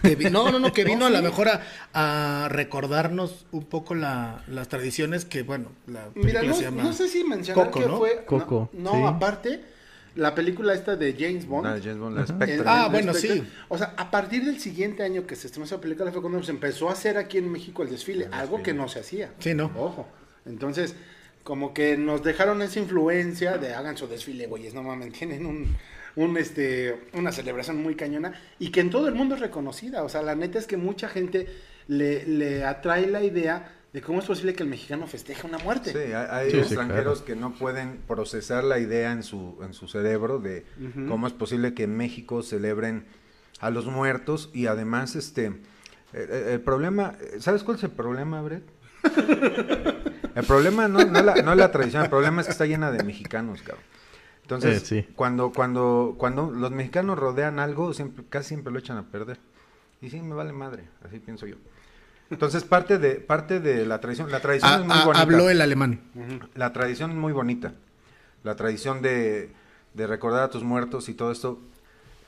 que 0.01 0.15
vi- 0.15 0.29
no 0.29 0.51
no 0.51 0.59
no 0.59 0.71
que 0.73 0.83
vino 0.91 1.05
a 1.05 1.09
lo 1.09 1.21
mejor 1.21 1.49
a, 1.49 1.61
a 1.93 2.49
recordarnos 2.49 3.45
un 3.51 3.65
poco 3.65 3.95
la- 3.95 4.43
las 4.47 4.67
tradiciones 4.67 5.25
que 5.25 5.43
bueno 5.43 5.69
la 5.87 6.05
película 6.09 6.41
Mira, 6.41 6.43
no, 6.43 6.53
se 6.55 6.63
llama 6.63 6.83
no 6.83 6.93
sé 6.93 7.07
si 7.07 7.23
mencionar 7.23 7.65
Coco, 7.67 7.79
que 7.79 7.85
¿no? 7.87 7.97
fue... 7.97 8.25
Coco, 8.25 8.69
No, 8.73 8.91
sí. 8.91 8.97
no, 8.97 9.07
aparte, 9.07 9.61
la 10.15 10.35
película 10.35 10.73
esta 10.73 10.95
de 10.97 11.15
James 11.17 11.45
Bond. 11.47 11.65
La 11.67 11.75
de 11.75 11.81
James 11.81 11.97
Bond, 11.99 12.17
la 12.17 12.27
Spectre. 12.27 12.63
Ah, 12.67 12.83
el 12.87 12.91
bueno, 12.91 13.13
Spectre. 13.13 13.41
sí. 13.41 13.47
O 13.69 13.77
sea, 13.77 13.93
a 13.95 14.11
partir 14.11 14.43
del 14.43 14.59
siguiente 14.59 15.03
año 15.03 15.25
que 15.25 15.35
se 15.37 15.47
estrenó 15.47 15.65
esa 15.65 15.79
película 15.79 16.11
fue 16.11 16.21
cuando 16.21 16.43
se 16.43 16.51
empezó 16.51 16.89
a 16.89 16.91
hacer 16.93 17.17
aquí 17.17 17.37
en 17.37 17.49
México 17.49 17.81
el 17.83 17.89
desfile, 17.91 18.27
algo 18.31 18.61
que 18.61 18.73
no 18.73 18.89
se 18.89 18.99
hacía. 18.99 19.31
Sí, 19.39 19.53
¿no? 19.53 19.71
Ojo. 19.77 20.05
Entonces, 20.45 20.95
como 21.43 21.73
que 21.73 21.95
nos 21.97 22.23
dejaron 22.23 22.61
esa 22.61 22.79
influencia 22.79 23.57
de 23.57 23.73
hagan 23.73 23.95
su 23.97 24.05
desfile, 24.07 24.47
güeyes, 24.47 24.73
no 24.73 24.83
mames, 24.83 25.13
tienen 25.13 25.45
un, 25.45 25.77
un 26.15 26.37
este, 26.37 27.07
una 27.13 27.31
celebración 27.31 27.81
muy 27.81 27.95
cañona 27.95 28.33
y 28.59 28.71
que 28.71 28.81
en 28.81 28.89
todo 28.89 29.07
el 29.07 29.15
mundo 29.15 29.35
es 29.35 29.41
reconocida. 29.41 30.03
O 30.03 30.09
sea, 30.09 30.21
la 30.21 30.35
neta 30.35 30.59
es 30.59 30.67
que 30.67 30.77
mucha 30.77 31.07
gente 31.09 31.47
le, 31.87 32.25
le 32.25 32.63
atrae 32.65 33.07
la 33.07 33.23
idea 33.23 33.77
de 33.93 34.01
cómo 34.01 34.19
es 34.19 34.25
posible 34.25 34.53
que 34.53 34.63
el 34.63 34.69
mexicano 34.69 35.05
festeje 35.07 35.45
una 35.45 35.57
muerte. 35.57 35.91
Sí, 35.91 36.13
hay, 36.13 36.27
hay 36.29 36.45
Sí, 36.51 36.57
sí, 36.57 36.61
extranjeros 36.61 37.21
que 37.21 37.35
no 37.35 37.53
pueden 37.53 37.99
procesar 38.07 38.63
la 38.63 38.79
idea 38.79 39.11
en 39.11 39.23
su, 39.23 39.57
en 39.63 39.73
su 39.73 39.87
cerebro 39.87 40.39
de 40.39 40.65
cómo 41.07 41.27
es 41.27 41.33
posible 41.33 41.73
que 41.73 41.83
en 41.83 41.97
México 41.97 42.41
celebren 42.41 43.05
a 43.59 43.69
los 43.69 43.85
muertos 43.85 44.49
y 44.53 44.67
además 44.67 45.15
este 45.15 45.53
el, 46.13 46.29
el 46.29 46.61
problema, 46.61 47.15
¿sabes 47.39 47.63
cuál 47.63 47.77
es 47.77 47.83
el 47.83 47.91
problema, 47.91 48.41
Brett? 48.41 48.63
El 50.35 50.45
problema 50.45 50.87
no, 50.87 51.03
no, 51.03 51.21
la, 51.21 51.35
no 51.35 51.51
es 51.51 51.57
la 51.57 51.71
tradición, 51.71 52.03
el 52.03 52.09
problema 52.09 52.39
es 52.41 52.47
que 52.47 52.51
está 52.53 52.65
llena 52.65 52.89
de 52.89 53.03
mexicanos, 53.03 53.61
cabrón. 53.61 53.83
Entonces, 54.55 54.83
Eh, 54.91 55.03
sí. 55.03 55.13
cuando, 55.15 55.51
cuando, 55.51 56.15
cuando 56.17 56.51
los 56.51 56.71
mexicanos 56.71 57.17
rodean 57.17 57.59
algo, 57.59 57.93
siempre, 57.93 58.23
casi 58.29 58.49
siempre 58.49 58.71
lo 58.73 58.79
echan 58.79 58.97
a 58.97 59.03
perder. 59.03 59.39
Y 60.01 60.09
sí, 60.09 60.19
me 60.21 60.33
vale 60.35 60.51
madre, 60.51 60.83
así 61.05 61.19
pienso 61.19 61.45
yo. 61.47 61.55
Entonces, 62.29 62.63
parte 62.63 62.97
de, 62.97 63.15
parte 63.15 63.59
de 63.59 63.85
la 63.85 63.99
tradición, 64.01 64.31
la 64.31 64.39
tradición 64.39 64.71
Ah, 64.73 64.77
es 64.81 64.85
muy 64.85 64.97
ah, 64.97 65.05
bonita. 65.05 65.21
habló 65.21 65.49
el 65.49 65.61
alemán 65.61 66.01
La 66.55 66.71
tradición 66.73 67.11
es 67.11 67.17
muy 67.17 67.33
bonita. 67.33 67.73
La 68.43 68.55
tradición 68.55 69.01
de, 69.01 69.51
de 69.93 70.07
recordar 70.07 70.43
a 70.43 70.49
tus 70.49 70.63
muertos 70.63 71.07
y 71.09 71.13
todo 71.13 71.31
esto. 71.31 71.59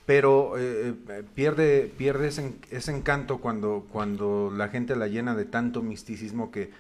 Pero 0.06 0.58
eh, 0.58 0.94
eh, 1.10 1.24
pierde, 1.34 1.92
pierde 1.98 2.28
ese, 2.28 2.54
ese 2.72 2.96
encanto 2.96 3.38
cuando, 3.40 3.86
cuando 3.92 4.52
la 4.56 4.68
gente 4.68 4.96
la 4.98 5.08
llena 5.08 5.34
de 5.36 5.46
tanto 5.46 5.82
misticismo 5.82 6.52
que, 6.52 6.72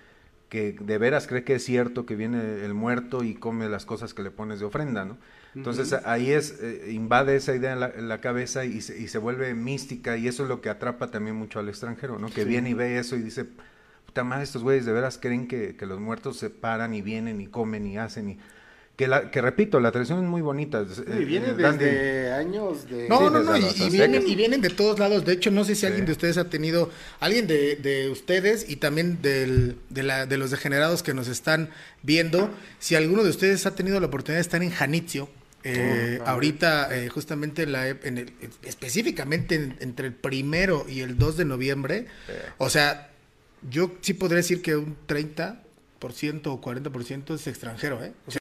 que 0.53 0.75
de 0.79 0.97
veras 0.99 1.25
cree 1.25 1.43
que 1.43 1.55
es 1.55 1.65
cierto 1.65 2.05
que 2.05 2.15
viene 2.15 2.63
el 2.63 2.75
muerto 2.75 3.23
y 3.23 3.33
come 3.33 3.67
las 3.69 3.87
cosas 3.87 4.13
que 4.13 4.21
le 4.21 4.29
pones 4.29 4.59
de 4.59 4.65
ofrenda, 4.65 5.03
¿no? 5.03 5.17
Entonces 5.55 5.93
ahí 6.05 6.29
es, 6.29 6.59
eh, 6.61 6.91
invade 6.91 7.35
esa 7.35 7.55
idea 7.55 7.73
en 7.73 7.79
la, 7.79 7.89
en 7.89 8.07
la 8.07 8.21
cabeza 8.21 8.63
y 8.63 8.81
se, 8.81 9.01
y 9.01 9.07
se 9.07 9.17
vuelve 9.17 9.51
mística 9.55 10.15
y 10.15 10.27
eso 10.27 10.43
es 10.43 10.49
lo 10.49 10.61
que 10.61 10.69
atrapa 10.69 11.09
también 11.09 11.35
mucho 11.35 11.57
al 11.57 11.69
extranjero, 11.69 12.19
¿no? 12.19 12.29
Que 12.29 12.45
viene 12.45 12.69
y 12.69 12.75
ve 12.75 12.99
eso 12.99 13.15
y 13.15 13.23
dice, 13.23 13.47
puta 14.05 14.23
madre, 14.23 14.43
estos 14.43 14.61
güeyes 14.61 14.85
de 14.85 14.91
veras 14.91 15.17
creen 15.19 15.47
que, 15.47 15.75
que 15.75 15.87
los 15.87 15.99
muertos 15.99 16.37
se 16.37 16.51
paran 16.51 16.93
y 16.93 17.01
vienen 17.01 17.41
y 17.41 17.47
comen 17.47 17.87
y 17.87 17.97
hacen 17.97 18.29
y... 18.29 18.37
Que, 18.95 19.07
la, 19.07 19.31
que 19.31 19.41
repito, 19.41 19.79
la 19.79 19.91
tradición 19.91 20.19
es 20.23 20.29
muy 20.29 20.41
bonita. 20.41 20.85
Y 20.85 21.11
eh, 21.23 21.25
viene 21.25 21.47
eh, 21.49 21.53
desde 21.55 22.31
años 22.31 22.87
de... 22.87 23.09
No, 23.09 23.17
Sí, 23.17 23.23
no, 23.33 23.43
no, 23.43 23.57
y, 23.57 23.89
vienen, 23.89 24.27
y 24.27 24.35
vienen 24.35 24.61
de 24.61 24.69
todos 24.69 24.99
lados. 24.99 25.25
De 25.25 25.33
hecho, 25.33 25.49
no 25.49 25.63
sé 25.63 25.73
si 25.73 25.87
alguien 25.87 26.05
de 26.05 26.11
ustedes 26.11 26.37
ha 26.37 26.47
tenido, 26.49 26.91
alguien 27.19 27.47
de, 27.47 27.75
de 27.77 28.09
ustedes 28.09 28.69
y 28.69 28.75
también 28.75 29.19
del- 29.23 29.77
de, 29.89 30.03
la, 30.03 30.27
de 30.27 30.37
los 30.37 30.51
degenerados 30.51 31.01
que 31.01 31.15
nos 31.15 31.27
están 31.27 31.71
viendo, 32.03 32.51
si 32.77 32.93
alguno 32.93 33.23
de 33.23 33.31
ustedes 33.31 33.65
ha 33.65 33.73
tenido 33.73 33.99
la 33.99 34.05
oportunidad 34.07 34.37
de 34.37 34.41
estar 34.41 34.61
en 34.61 34.69
Janitzio, 34.69 35.27
eh, 35.63 36.19
ahorita 36.25 36.95
eh, 36.95 37.09
justamente 37.09 37.63
en 37.63 37.71
la, 37.71 37.89
ep- 37.89 38.01
en 38.05 38.17
el- 38.19 38.33
específicamente 38.61 39.55
en- 39.55 39.75
entre 39.79 40.05
el 40.07 40.13
primero 40.13 40.85
y 40.87 40.99
el 40.99 41.17
2 41.17 41.37
de 41.37 41.45
noviembre, 41.45 42.05
o 42.59 42.69
sea, 42.69 43.09
yo 43.71 43.93
sí 44.01 44.13
podría 44.13 44.37
decir 44.37 44.61
que 44.61 44.75
un 44.75 44.95
30% 45.07 45.57
o 46.47 46.61
40% 46.61 47.33
es 47.35 47.47
extranjero, 47.47 48.03
¿eh? 48.03 48.11
O 48.27 48.31
sea, 48.31 48.39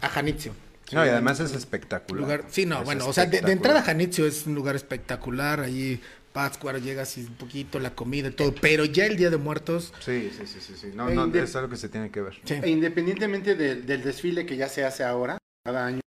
a 0.00 0.08
Janitzio. 0.08 0.54
No, 0.92 1.04
y 1.04 1.08
además 1.08 1.40
es 1.40 1.52
espectacular. 1.52 2.22
Lugar, 2.22 2.44
sí, 2.48 2.64
no, 2.64 2.78
Es 2.78 2.84
bueno, 2.84 3.06
o 3.08 3.12
sea, 3.12 3.26
de, 3.26 3.40
de 3.40 3.52
entrada 3.52 3.82
Janitzio 3.82 4.24
es 4.26 4.46
un 4.46 4.54
lugar 4.54 4.76
espectacular, 4.76 5.60
allí 5.60 6.00
Pátzcuaro 6.32 6.78
llegas 6.78 7.16
y 7.18 7.22
un 7.22 7.34
poquito 7.34 7.80
la 7.80 7.94
comida 7.94 8.28
y 8.28 8.32
todo, 8.32 8.54
pero 8.54 8.84
ya 8.84 9.06
el 9.06 9.16
Día 9.16 9.30
de 9.30 9.36
Muertos, 9.38 9.92
Sí, 10.00 10.30
sí, 10.36 10.46
sí, 10.46 10.60
sí. 10.60 10.74
sí. 10.76 10.90
No, 10.94 11.08
E 11.08 11.14
no, 11.14 11.24
es 11.34 11.56
algo 11.56 11.70
que 11.70 11.76
se 11.76 11.88
tiene 11.88 12.10
que 12.10 12.20
ver. 12.20 12.34
sí. 12.44 12.54
E 12.62 12.68
independientemente 12.68 13.54
del- 13.56 13.84
del 13.86 14.02
desfile 14.04 14.46
que 14.46 14.56
ya 14.56 14.68
se 14.68 14.84
hace 14.84 15.02
ahora, 15.02 15.38
cada 15.64 15.86
año, 15.86 16.00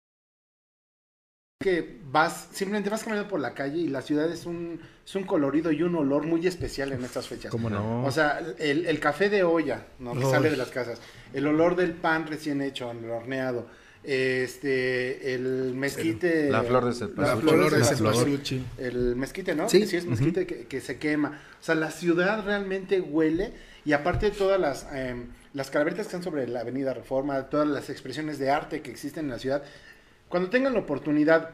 que 1.63 1.99
vas, 2.11 2.49
simplemente 2.51 2.89
vas 2.89 3.03
caminando 3.03 3.29
por 3.29 3.39
la 3.39 3.53
calle 3.55 3.77
y 3.79 3.87
la 3.87 4.01
ciudad 4.03 4.31
es 4.31 4.45
un, 4.45 4.79
es 5.07 5.15
un 5.15 5.23
colorido 5.23 5.71
y 5.71 5.81
un 5.83 5.95
olor 5.95 6.25
muy 6.25 6.45
especial 6.45 6.91
en 6.91 7.01
estas 7.05 7.27
fechas. 7.29 7.49
¿Cómo 7.49 7.69
no? 7.69 8.03
O 8.03 8.11
sea, 8.11 8.41
el, 8.59 8.85
el 8.85 8.99
café 8.99 9.29
de 9.29 9.41
olla, 9.43 9.85
¿no? 9.99 10.11
que 10.11 10.25
Uy. 10.25 10.31
sale 10.31 10.49
de 10.49 10.57
las 10.57 10.67
casas, 10.69 10.99
el 11.33 11.47
olor 11.47 11.77
del 11.77 11.93
pan 11.93 12.27
recién 12.27 12.61
hecho, 12.61 12.91
el 12.91 13.09
horneado, 13.09 13.67
este, 14.03 15.33
el 15.33 15.73
mezquite, 15.75 16.49
La 16.49 16.63
flor 16.63 16.83
de 16.85 16.89
la 16.91 16.95
cempasúchil. 16.95 17.41
flor 17.41 17.55
Flor 17.55 17.71
de 17.71 17.77
de 17.77 17.83
cempasúchil. 17.85 18.65
el 18.77 19.15
mezquite, 19.15 19.55
¿no? 19.55 19.69
Sí. 19.69 19.85
Sí, 19.87 19.95
es 19.95 20.05
mezquite 20.05 20.45
que, 20.45 20.65
que 20.65 20.81
se 20.81 20.97
quema. 20.97 21.39
O 21.59 21.63
sea, 21.63 21.75
la 21.75 21.91
ciudad 21.91 22.43
realmente 22.45 22.99
huele 23.01 23.53
Y 23.85 23.93
aparte 23.93 24.31
todas 24.31 24.59
las, 24.59 24.87
em, 24.93 25.27
las 25.53 25.69
calaveritas 25.71 26.07
que 26.07 26.09
están 26.09 26.23
sobre 26.23 26.45
la 26.47 26.59
Avenida 26.61 26.93
Reforma, 26.93 27.43
todas 27.49 27.67
las 27.67 27.89
expresiones 27.89 28.37
de 28.39 28.49
arte 28.49 28.81
que 28.81 28.91
existen 28.91 29.25
en 29.25 29.31
la 29.31 29.39
ciudad, 29.39 29.63
cuando 30.27 30.49
tengan 30.49 30.73
la 30.73 30.79
oportunidad 30.79 31.51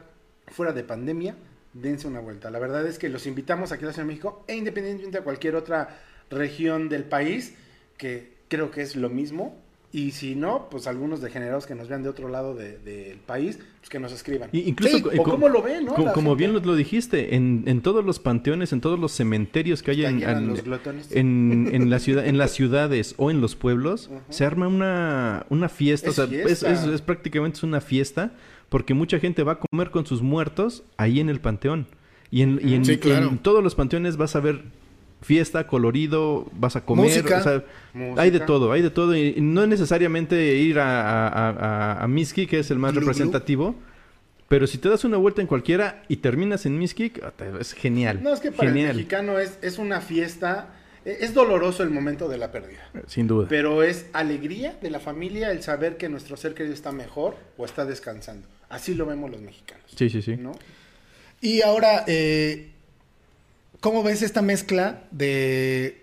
fuera 0.48 0.72
de 0.72 0.82
pandemia, 0.82 1.36
dense 1.74 2.06
una 2.08 2.20
vuelta. 2.20 2.50
La 2.50 2.58
verdad 2.58 2.86
es 2.86 2.98
que 2.98 3.08
los 3.08 3.26
invitamos 3.26 3.72
aquí 3.72 3.84
a 3.84 3.88
la 3.88 3.92
Ciudad 3.92 4.06
de 4.06 4.12
México 4.12 4.44
e 4.48 4.56
independientemente 4.56 5.18
de 5.18 5.24
cualquier 5.24 5.56
otra 5.56 6.00
región 6.30 6.88
del 6.88 7.04
país, 7.04 7.54
que 7.98 8.32
creo 8.48 8.70
que 8.70 8.80
es 8.82 8.96
lo 8.96 9.10
mismo. 9.10 9.60
Y 9.92 10.10
si 10.10 10.34
no, 10.34 10.66
pues 10.72 10.88
algunos 10.88 11.20
degenerados 11.20 11.66
que 11.66 11.76
nos 11.76 11.86
vean 11.88 12.02
de 12.02 12.08
otro 12.08 12.28
lado 12.28 12.56
de- 12.56 12.78
del 12.78 13.18
país, 13.18 13.60
pues 13.78 13.88
que 13.88 14.00
nos 14.00 14.10
escriban. 14.12 14.48
Y 14.50 14.62
incluso 14.68 14.98
Sí, 14.98 15.04
o 15.04 15.22
co- 15.22 15.30
cómo 15.30 15.48
lo 15.48 15.62
ven, 15.62 15.84
¿no? 15.84 15.94
como 16.12 16.34
bien 16.34 16.52
lo, 16.52 16.74
dijiste, 16.74 17.36
en, 17.36 17.62
en 17.66 17.80
todos 17.80 18.04
los 18.04 18.18
panteones, 18.18 18.72
en 18.72 18.80
todos 18.80 18.98
los 18.98 19.12
cementerios 19.12 19.84
que 19.84 19.92
hay 19.92 20.04
en, 20.04 20.20
en- 20.24 21.70
en- 21.72 21.90
la 21.90 21.98
ciudad, 22.00 22.26
en 22.26 22.38
las 22.38 22.50
ciudades 22.50 23.14
o 23.18 23.30
en 23.30 23.40
los 23.40 23.54
pueblos, 23.54 24.10
se 24.30 24.44
arma 24.44 24.66
una, 24.66 25.46
una 25.48 25.68
fiesta. 25.68 26.10
Es 26.10 26.18
o 26.18 26.26
sea, 26.26 26.38
es, 26.40 26.44
fiesta. 26.60 26.72
es- 26.72 26.84
es 26.84 27.00
prácticamente 27.00 27.58
es 27.58 27.62
una 27.62 27.80
fiesta 27.80 28.32
porque 28.74 28.92
mucha 28.92 29.20
gente 29.20 29.44
va 29.44 29.52
a 29.52 29.58
comer 29.60 29.92
con 29.92 30.04
sus 30.04 30.20
muertos 30.20 30.82
ahí 30.96 31.20
en 31.20 31.28
el 31.28 31.38
panteón. 31.40 31.86
Y 32.32 32.42
en, 32.42 32.58
y 32.60 32.74
en- 32.74 32.84
Sí, 32.84 32.98
claro. 32.98 33.28
en 33.28 33.38
todos 33.38 33.62
los 33.62 33.76
panteones 33.76 34.16
vas 34.16 34.34
a 34.34 34.40
ver 34.40 34.62
fiesta, 35.22 35.68
colorido, 35.68 36.48
vas 36.58 36.74
a 36.74 36.84
comer. 36.84 37.04
Música. 37.06 37.38
o 37.38 37.42
sea, 37.44 37.64
Música. 37.92 38.20
hay 38.22 38.30
de 38.32 38.40
todo, 38.40 38.72
hay 38.72 38.82
de 38.82 38.90
todo. 38.90 39.14
Y 39.16 39.36
no 39.40 39.62
es 39.62 39.68
necesariamente 39.68 40.56
ir 40.56 40.80
a, 40.80 41.28
a, 41.28 41.50
a- 41.50 42.02
a 42.02 42.08
Miski, 42.08 42.48
que 42.48 42.58
es 42.58 42.70
el 42.72 42.80
más 42.80 42.96
representativo. 42.96 43.76
Pero 44.48 44.66
si 44.66 44.78
te 44.78 44.88
das 44.88 45.04
una 45.04 45.18
vuelta 45.18 45.40
en 45.40 45.46
cualquiera 45.46 46.02
y 46.08 46.16
terminas 46.16 46.66
en 46.66 46.76
Miskik, 46.76 47.22
ah, 47.22 47.32
es 47.60 47.74
genial. 47.74 48.24
No, 48.24 48.34
es 48.34 48.40
que 48.40 48.50
para 48.50 48.70
genial, 48.70 48.90
el 48.90 48.96
mexicano 48.96 49.38
es, 49.38 49.56
es 49.62 49.78
una 49.78 50.00
fiesta, 50.00 50.74
e- 51.04 51.18
es 51.20 51.32
doloroso 51.32 51.84
el 51.84 51.90
momento 51.90 52.28
de 52.28 52.38
la 52.38 52.50
pérdida. 52.50 52.90
Sin 53.06 53.28
duda. 53.28 53.46
Pero 53.48 53.84
es 53.84 54.06
alegría 54.12 54.76
de 54.82 54.90
la 54.90 54.98
familia 54.98 55.52
el 55.52 55.62
saber 55.62 55.96
que 55.96 56.08
nuestro 56.08 56.36
ser 56.36 56.54
querido 56.54 56.74
está 56.74 56.90
mejor 56.90 57.36
o 57.56 57.64
está 57.64 57.84
descansando. 57.84 58.48
Así 58.68 58.94
lo 58.94 59.06
vemos 59.06 59.30
los 59.30 59.40
mexicanos. 59.40 59.84
Sí, 59.96 60.08
sí, 60.10 60.22
sí. 60.22 60.36
¿no? 60.36 60.52
Y 61.40 61.62
ahora, 61.62 62.04
eh, 62.06 62.70
¿cómo 63.80 64.02
ves 64.02 64.22
esta 64.22 64.42
mezcla 64.42 65.02
de... 65.10 66.02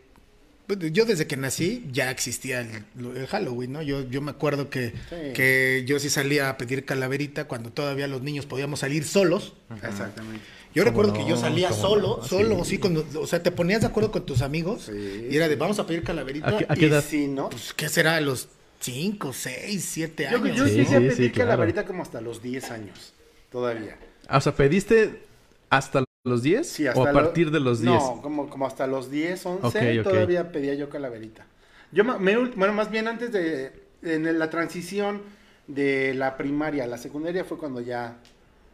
Yo 0.94 1.04
desde 1.04 1.28
que 1.28 1.36
nací 1.36 1.86
ya 1.92 2.10
existía 2.12 2.62
el, 2.62 2.86
el 3.18 3.28
Halloween, 3.28 3.74
¿no? 3.74 3.82
Yo, 3.82 4.08
yo 4.10 4.22
me 4.22 4.32
acuerdo 4.32 4.70
que, 4.70 4.94
Sí. 5.10 5.34
que 5.34 5.84
yo 5.86 6.00
sí 6.00 6.10
salía 6.10 6.48
a 6.48 6.58
pedir 6.58 6.86
calaverita 6.86 7.46
cuando 7.46 7.72
todavía 7.72 8.08
los 8.08 8.22
niños 8.22 8.46
podíamos 8.46 8.80
salir 8.80 9.04
solos. 9.04 9.54
Exactamente. 9.84 10.46
Yo 10.74 10.84
¿Cómo 10.86 10.92
recuerdo 10.92 11.12
no? 11.12 11.18
que 11.26 11.30
yo 11.30 11.36
salía 11.36 11.68
¿Cómo 11.70 11.82
solo, 11.82 12.18
no? 12.22 12.24
solo, 12.26 12.64
Sí. 12.64 12.70
sí, 12.72 12.78
cuando, 12.78 13.06
o 13.20 13.28
sea, 13.28 13.44
te 13.44 13.52
ponías 13.52 13.82
de 13.82 13.88
acuerdo 13.88 14.12
con 14.14 14.26
tus 14.26 14.42
amigos 14.42 14.84
Sí. 14.84 15.28
y 15.30 15.36
era 15.36 15.50
de 15.50 15.58
vamos 15.58 15.78
a 15.80 15.86
pedir 15.86 16.04
calaverita. 16.04 16.48
¿A 16.48 16.58
qué- 16.60 16.66
a 16.70 16.74
y 16.76 16.80
qué 16.80 16.86
edad? 16.86 17.04
Sí, 17.06 17.28
¿no? 17.28 17.50
Pues, 17.50 17.74
¿qué 17.74 17.90
será? 17.90 18.16
¿A 18.16 18.22
los 18.22 18.48
5, 18.82 19.32
6, 19.32 19.86
7 19.90 20.28
Yo, 20.30 20.38
años? 20.38 20.58
yo 20.58 20.66
Sí, 20.68 20.76
llegué 20.76 20.96
a 20.96 21.00
pedir 21.00 21.16
sí, 21.16 21.32
claro. 21.32 21.50
calaverita 21.52 21.86
como 21.86 22.02
hasta 22.04 22.20
los 22.20 22.42
10 22.42 22.70
años. 22.72 23.14
Todavía. 23.52 23.98
Ah, 24.28 24.38
o 24.38 24.42
sea, 24.42 24.54
¿pediste 24.56 25.24
hasta 25.70 26.04
los 26.26 26.42
10? 26.44 26.68
Sí, 26.68 26.88
hasta 26.88 27.00
¿O 27.00 27.06
a 27.08 27.12
lo- 27.14 27.22
partir 27.22 27.52
de 27.52 27.60
los 27.60 27.80
10? 27.82 27.94
No, 27.94 28.20
como, 28.22 28.50
como 28.50 28.66
hasta 28.66 28.88
los 28.88 29.10
10, 29.12 29.46
11 29.46 29.68
Ok, 29.68 29.76
ok. 30.00 30.04
todavía 30.04 30.52
pedía 30.52 30.74
yo 30.74 30.90
calaverita. 30.90 31.46
Yo, 31.92 32.04
me, 32.04 32.38
bueno, 32.38 32.74
más 32.74 32.90
bien 32.90 33.08
antes 33.08 33.32
de 33.32 33.72
en 34.04 34.40
la 34.40 34.50
transición 34.50 35.22
de 35.68 36.14
la 36.16 36.36
primaria 36.38 36.86
a 36.86 36.88
la 36.88 36.98
secundaria 36.98 37.46
fue 37.46 37.58
cuando 37.58 37.82
ya, 37.82 38.18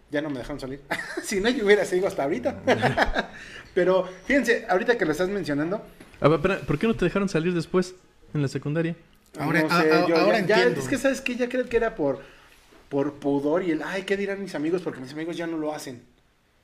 ya 0.09 0.21
no 0.21 0.29
me 0.29 0.37
dejaron 0.39 0.59
salir. 0.59 0.81
si 1.23 1.41
no, 1.41 1.49
yo 1.49 1.65
hubiera 1.65 1.83
seguido 1.83 2.07
hasta 2.07 2.23
ahorita. 2.23 2.61
Pero 3.73 4.07
fíjense, 4.25 4.65
ahorita 4.69 4.97
que 4.97 5.05
lo 5.05 5.11
estás 5.11 5.29
mencionando, 5.29 5.83
A 6.21 6.27
ver, 6.29 6.61
¿por 6.65 6.79
qué 6.79 6.87
no 6.87 6.95
te 6.95 7.05
dejaron 7.05 7.27
salir 7.29 7.53
después 7.53 7.95
en 8.33 8.41
la 8.41 8.47
secundaria? 8.47 8.95
Ahora- 9.39 9.61
no 9.61 9.67
a- 9.67 9.81
sé, 9.81 9.91
a- 9.91 10.07
yo 10.07 10.17
ahora 10.17 10.39
ya- 10.41 10.45
ya- 10.47 10.55
entiendo. 10.57 10.81
es 10.81 10.87
que 10.87 10.97
sabes 10.97 11.21
que 11.21 11.35
ya 11.35 11.47
creo 11.49 11.67
que 11.69 11.77
era 11.77 11.95
por, 11.95 12.21
por 12.89 13.15
pudor 13.15 13.63
y 13.63 13.71
el, 13.71 13.83
ay, 13.83 14.03
¿qué 14.03 14.17
dirán 14.17 14.41
mis 14.41 14.55
amigos? 14.55 14.81
Porque 14.81 14.99
mis 14.99 15.11
amigos 15.13 15.37
ya 15.37 15.47
no 15.47 15.57
lo 15.57 15.73
hacen. 15.73 16.01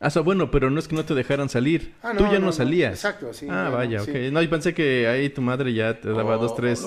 Ah, 0.03 0.19
bueno, 0.19 0.51
pero 0.51 0.69
no 0.69 0.79
es 0.79 0.87
que 0.87 0.95
no 0.95 1.05
te 1.05 1.13
dejaran 1.13 1.47
salir. 1.49 1.93
Ah, 2.03 2.11
Tú 2.17 2.23
no, 2.25 2.29
ya 2.31 2.35
no, 2.35 2.39
no, 2.41 2.45
no. 2.47 2.51
salías. 2.51 2.93
Exacto, 2.93 3.33
sí, 3.33 3.47
Ah, 3.49 3.69
vaya, 3.73 4.01
sí. 4.01 4.11
ok. 4.11 4.17
No, 4.33 4.41
yo 4.41 4.49
pensé 4.49 4.73
que 4.73 5.07
ahí 5.07 5.29
tu 5.29 5.41
madre 5.41 5.73
ya 5.73 5.99
te 5.99 6.09
daba 6.09 6.35
dos, 6.37 6.55
tres 6.55 6.81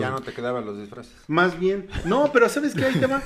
ya 0.00 0.10
no 0.10 0.20
te 0.22 0.32
quedaban 0.32 0.64
los 0.64 0.78
disfraces. 0.78 1.12
Más 1.28 1.58
bien. 1.58 1.86
No, 2.04 2.30
pero 2.32 2.48
¿sabes 2.48 2.74
qué? 2.74 2.86
Ahí 2.86 2.94
te 2.94 3.06
va. 3.06 3.22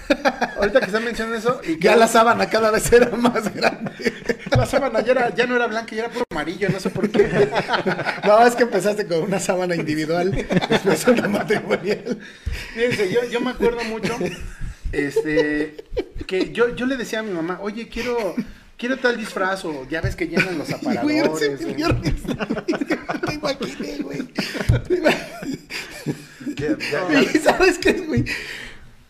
Ahorita 0.57 0.81
que 0.81 0.87
están 0.87 1.05
mencionando 1.05 1.38
eso. 1.38 1.61
Y 1.66 1.79
Ya 1.79 1.95
la 1.97 2.09
sábana 2.09 2.49
cada 2.51 2.71
vez 2.71 2.93
era 2.93 3.11
más 3.16 3.55
grande. 3.55 3.93
la 4.57 4.66
sábana 4.66 5.01
ya, 5.01 5.12
era- 5.12 5.35
ya 5.35 5.47
no 5.47 5.57
era 5.57 5.66
blanca, 5.69 5.95
ya 5.95 6.03
era 6.05 6.12
puro 6.12 6.25
amarillo, 6.31 6.69
no 6.69 6.81
sé 6.81 6.90
por 6.90 7.09
qué. 7.09 7.21
No, 8.25 8.47
es 8.47 8.55
que 8.57 8.64
empezaste 8.64 9.07
con 9.07 9.23
una 9.23 9.38
sábana 9.40 9.75
individual, 9.77 10.31
después 10.69 11.07
una 11.07 11.29
matrimonial. 11.29 12.19
Fíjense, 12.75 13.12
yo, 13.12 13.21
yo 13.31 13.40
me 13.40 13.51
acuerdo 13.51 13.83
mucho. 13.85 14.16
Este. 14.93 15.77
Que 16.27 16.53
yo, 16.53 16.75
yo 16.75 16.87
le 16.87 16.97
decía 16.97 17.21
a 17.21 17.23
mi 17.23 17.33
mamá, 17.33 17.59
oye, 17.62 17.88
quiero. 17.88 18.35
Quiero 18.81 18.97
tal 18.97 19.16
disfraz 19.19 19.62
o 19.66 19.87
ya 19.90 20.01
ves 20.01 20.16
que 20.16 20.27
llenan 20.27 20.57
los 20.59 20.69
Güey, 20.83 20.97
aparadores. 21.21 21.61
me 21.61 21.73
o- 21.73 21.75
dio 21.77 21.88
risa. 21.93 22.49
Te 23.27 23.35
imaginé, 23.35 23.99
güey. 24.03 24.29
¿Sabes 27.45 27.79
qué, 27.79 27.93
güey? 27.93 28.25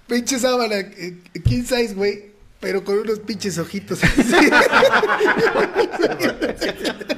Pinche 0.09 0.39
sábana, 0.39 0.75
eh, 0.77 1.17
king 1.45 1.63
size, 1.63 1.95
güey. 1.95 2.30
Pero 2.61 2.85
con 2.85 2.99
unos 2.99 3.21
pinches 3.21 3.57
ojitos 3.59 4.05
así. 4.05 4.23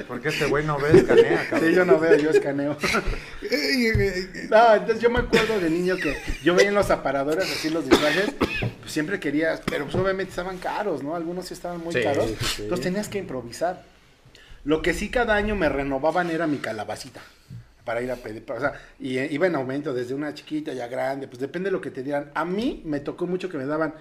Porque 0.07 0.29
este 0.29 0.45
güey 0.45 0.65
no 0.65 0.77
ve, 0.79 0.97
escanea, 0.99 1.47
cabrón. 1.49 1.69
Sí, 1.69 1.75
yo 1.75 1.85
no 1.85 1.99
veo, 1.99 2.15
yo 2.17 2.29
escaneo. 2.29 2.77
No, 4.49 4.75
entonces 4.75 4.99
yo 5.01 5.09
me 5.09 5.19
acuerdo 5.19 5.59
de 5.59 5.69
niño 5.69 5.95
que 5.97 6.15
yo 6.43 6.55
veía 6.55 6.69
en 6.69 6.75
los 6.75 6.89
aparadores 6.89 7.43
así 7.43 7.69
los 7.69 7.87
disfraces, 7.87 8.31
pues 8.79 8.91
siempre 8.91 9.19
querías, 9.19 9.61
pero 9.65 9.83
pues 9.85 9.95
obviamente 9.95 10.29
estaban 10.31 10.57
caros, 10.57 11.03
¿no? 11.03 11.15
Algunos 11.15 11.45
sí 11.47 11.53
estaban 11.53 11.79
muy 11.83 11.93
Sí, 11.93 12.01
caros, 12.01 12.25
sí, 12.27 12.35
sí. 12.45 12.61
entonces 12.63 12.83
tenías 12.85 13.09
que 13.09 13.19
improvisar. 13.19 13.83
Lo 14.63 14.81
que 14.81 14.93
sí 14.93 15.09
cada 15.09 15.35
año 15.35 15.55
me 15.55 15.69
renovaban 15.69 16.29
era 16.31 16.47
mi 16.47 16.57
calabacita 16.57 17.21
para 17.83 18.01
ir 18.01 18.11
a 18.11 18.15
pedir, 18.15 18.43
o 18.49 18.59
sea, 18.59 18.73
y 18.99 19.17
eh, 19.17 19.27
iba 19.29 19.45
en 19.45 19.55
aumento 19.55 19.93
desde 19.93 20.13
una 20.13 20.33
chiquita 20.33 20.73
ya 20.73 20.87
grande, 20.87 21.27
pues 21.27 21.39
depende 21.39 21.67
de 21.67 21.71
lo 21.73 21.81
que 21.81 21.91
te 21.91 22.01
dieran. 22.01 22.31
A 22.33 22.45
mí 22.45 22.81
me 22.85 23.01
tocó 23.01 23.27
mucho 23.27 23.49
que 23.49 23.57
me 23.57 23.65
daban 23.65 23.93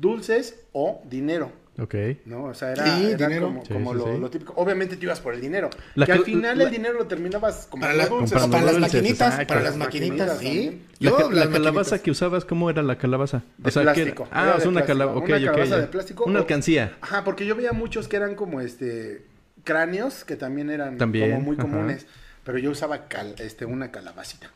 dulces 0.00 0.56
o 0.72 1.02
dinero. 1.08 1.52
Ok. 1.78 1.94
¿no? 2.26 2.44
O 2.44 2.52
sea, 2.54 2.72
era, 2.72 2.84
Sí, 2.84 3.06
era 3.12 3.26
dinero. 3.28 3.46
como, 3.46 3.64
Sí, 3.64 3.72
como 3.72 3.92
sí, 3.92 3.98
lo, 3.98 4.04
sí. 4.14 4.20
lo 4.20 4.30
típico. 4.30 4.52
Obviamente 4.56 4.96
te 4.96 5.04
ibas 5.06 5.20
por 5.20 5.32
el 5.32 5.40
dinero. 5.40 5.70
La 5.94 6.04
que 6.04 6.12
al 6.12 6.24
final 6.24 6.58
la- 6.58 6.64
el 6.64 6.70
dinero 6.70 6.98
lo 6.98 7.06
terminabas 7.06 7.66
como 7.70 7.80
Para, 7.82 7.94
la- 7.94 8.06
dulces. 8.06 8.32
Comprando 8.38 8.50
para 8.56 8.64
las 8.66 8.74
dulces, 8.74 8.94
maquinitas, 9.00 9.28
exacto. 9.32 9.48
para 9.54 9.60
las 9.62 9.76
maquinitas, 9.76 10.28
maquinitas 10.34 10.38
sí. 10.40 10.82
La, 10.98 11.10
Yo, 11.10 11.30
la 11.30 11.42
calabaza 11.48 11.70
maquinitas. 11.92 12.00
que 12.02 12.10
usabas, 12.10 12.44
¿cómo 12.44 12.68
era 12.68 12.82
la 12.82 12.98
calabaza? 12.98 13.42
De 13.56 13.68
O 13.68 13.72
sea, 13.72 13.82
¿qué 13.94 14.02
era? 14.02 14.14
plástico. 14.14 14.28
Ah, 14.30 14.56
es 14.58 14.66
una 14.66 14.84
calabaza. 14.84 15.18
Ok, 15.18 15.28
Una 15.28 15.38
calabaza 15.40 15.78
de 15.78 15.86
plástico 15.86 16.24
Una 16.24 16.38
o- 16.40 16.42
alcancía. 16.42 16.96
Ajá, 17.00 17.24
porque 17.24 17.46
yo 17.46 17.56
veía 17.56 17.72
muchos 17.72 18.08
que 18.08 18.16
eran 18.16 18.34
como 18.34 18.60
este 18.60 19.24
cráneos 19.64 20.24
que 20.24 20.36
también 20.36 20.68
eran 20.70 20.98
También, 20.98 21.30
como 21.30 21.42
muy 21.44 21.54
ajá. 21.54 21.62
comunes. 21.62 22.06
Pero 22.44 22.58
yo 22.58 22.70
usaba 22.70 23.06
cal- 23.08 23.36
este, 23.38 23.64
una 23.64 23.90
calabacita. 23.90 24.50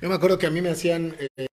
Yo 0.00 0.08
me 0.08 0.14
acuerdo 0.14 0.38
que 0.38 0.46
a 0.46 0.50
mí 0.50 0.62
me 0.62 0.70
hacían 0.70 1.14
eh, 1.18 1.46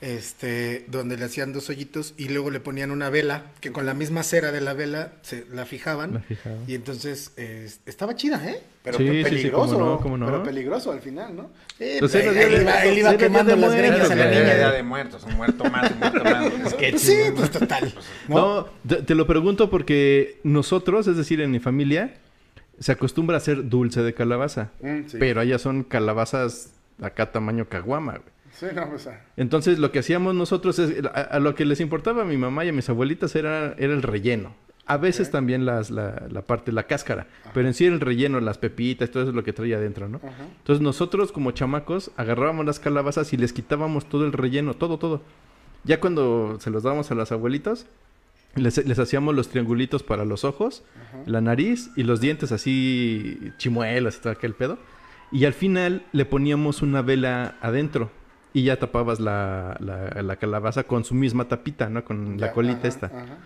este 0.00 0.84
donde 0.88 1.16
le 1.16 1.24
hacían 1.24 1.52
dos 1.52 1.68
hoyitos 1.70 2.14
y 2.16 2.28
luego 2.28 2.50
le 2.50 2.60
ponían 2.60 2.90
una 2.92 3.10
vela 3.10 3.42
que 3.60 3.72
con 3.72 3.84
la 3.84 3.94
misma 3.94 4.22
cera 4.22 4.52
de 4.52 4.60
la 4.60 4.72
vela 4.72 5.12
se 5.22 5.44
la 5.52 5.66
fijaban 5.66 6.14
La 6.14 6.20
fijaban. 6.20 6.58
y 6.68 6.74
entonces 6.74 7.32
eh, 7.36 7.68
estaba 7.86 8.14
chida, 8.14 8.40
¿eh? 8.48 8.60
Pero 8.84 8.96
Sí, 8.98 9.08
sí, 9.08 9.16
sí, 9.18 9.22
peligroso. 9.24 9.72
cómo 9.74 9.84
no, 9.86 10.00
cómo 10.00 10.16
no. 10.16 10.26
Pero 10.26 10.42
peligroso 10.44 10.92
al 10.92 11.00
final, 11.00 11.34
¿no? 11.36 11.50
Eh, 11.80 11.96
Pues 11.98 12.14
iba- 12.14 12.84
él 12.84 12.98
iba 12.98 13.16
quemando 13.16 13.54
de 13.54 13.60
las 13.60 13.70
muertos, 13.70 13.90
greñas 13.90 14.10
a 14.10 14.14
la. 14.14 14.24
Era 14.24 14.30
día 14.44 14.54
niña. 14.54 14.72
de 14.72 14.82
muertos, 14.84 15.24
un 15.24 15.34
muerto 15.36 15.64
más, 15.64 15.90
un 15.90 15.98
muerto 15.98 16.24
más. 16.24 16.74
Pues 16.78 17.02
sí, 17.02 17.16
pues 17.34 17.50
total. 17.50 17.92
No, 18.28 18.68
te, 18.86 19.02
te 19.02 19.14
lo 19.14 19.26
pregunto 19.26 19.68
porque 19.68 20.38
nosotros, 20.44 21.06
es 21.08 21.16
decir, 21.16 21.40
en 21.40 21.50
mi 21.50 21.58
familia, 21.58 22.14
se 22.78 22.92
acostumbra 22.92 23.36
a 23.36 23.38
hacer 23.38 23.68
dulce 23.68 24.02
de 24.02 24.14
calabaza. 24.14 24.70
Mm, 24.80 25.00
sí. 25.08 25.16
Pero 25.18 25.40
allá 25.40 25.58
son 25.58 25.82
calabazas 25.82 26.70
acá 27.02 27.32
tamaño 27.32 27.68
caguama, 27.68 28.12
güey. 28.12 28.37
Sí, 28.58 28.66
no, 28.74 28.88
pues, 28.88 29.06
ah, 29.06 29.20
Entonces 29.36 29.78
lo 29.78 29.92
que 29.92 30.00
hacíamos 30.00 30.34
nosotros 30.34 30.78
es, 30.80 31.04
a, 31.04 31.08
a 31.08 31.38
lo 31.38 31.54
que 31.54 31.64
les 31.64 31.80
importaba 31.80 32.22
a 32.22 32.24
mi 32.24 32.36
mamá 32.36 32.64
y 32.64 32.70
a 32.70 32.72
mis 32.72 32.88
abuelitas 32.88 33.36
era, 33.36 33.74
era 33.78 33.92
el 33.92 34.02
relleno. 34.02 34.54
A 34.84 34.96
veces 34.96 35.30
también 35.30 35.64
las, 35.64 35.90
la, 35.90 36.26
la 36.30 36.42
parte, 36.42 36.72
la 36.72 36.84
cáscara. 36.84 37.26
Pero 37.54 37.68
en 37.68 37.74
sí 37.74 37.84
el 37.84 38.00
relleno, 38.00 38.40
las 38.40 38.58
pepitas, 38.58 39.10
todo 39.10 39.22
eso 39.22 39.30
es 39.30 39.36
lo 39.36 39.44
que 39.44 39.52
traía 39.52 39.76
adentro, 39.76 40.08
¿no? 40.08 40.16
ajá. 40.16 40.44
Entonces 40.58 40.82
nosotros 40.82 41.30
como 41.30 41.52
chamacos 41.52 42.10
agarrábamos 42.16 42.66
las 42.66 42.80
calabazas 42.80 43.32
y 43.32 43.36
les 43.36 43.52
quitábamos 43.52 44.08
todo 44.08 44.24
el 44.24 44.32
relleno, 44.32 44.74
todo, 44.74 44.98
todo. 44.98 45.22
Ya 45.84 46.00
cuando 46.00 46.58
se 46.58 46.70
los 46.70 46.82
dábamos 46.82 47.10
a 47.10 47.14
las 47.14 47.30
abuelitas, 47.30 47.86
les, 48.56 48.84
les 48.84 48.98
hacíamos 48.98 49.36
los 49.36 49.50
triangulitos 49.50 50.02
para 50.02 50.24
los 50.24 50.44
ojos, 50.44 50.82
la 51.26 51.40
nariz 51.40 51.90
y 51.94 52.02
los 52.02 52.20
dientes 52.20 52.50
así 52.50 53.52
chimuelas 53.58 54.16
y 54.16 54.20
todo 54.20 54.32
aquel 54.32 54.54
pedo. 54.54 54.78
Y 55.30 55.44
al 55.44 55.52
final 55.52 56.06
le 56.12 56.24
poníamos 56.24 56.82
una 56.82 57.02
vela 57.02 57.56
adentro 57.60 58.10
y 58.58 58.64
ya 58.64 58.78
tapabas 58.78 59.20
la, 59.20 59.76
la- 59.80 60.22
la 60.22 60.36
calabaza 60.36 60.84
con 60.84 61.04
su 61.04 61.14
misma 61.14 61.48
tapita, 61.48 61.88
¿no? 61.88 62.04
Con 62.04 62.38
la 62.40 62.52
colita 62.52 62.78
ajá, 62.78 62.88
esta. 62.88 63.06
ajá. 63.06 63.38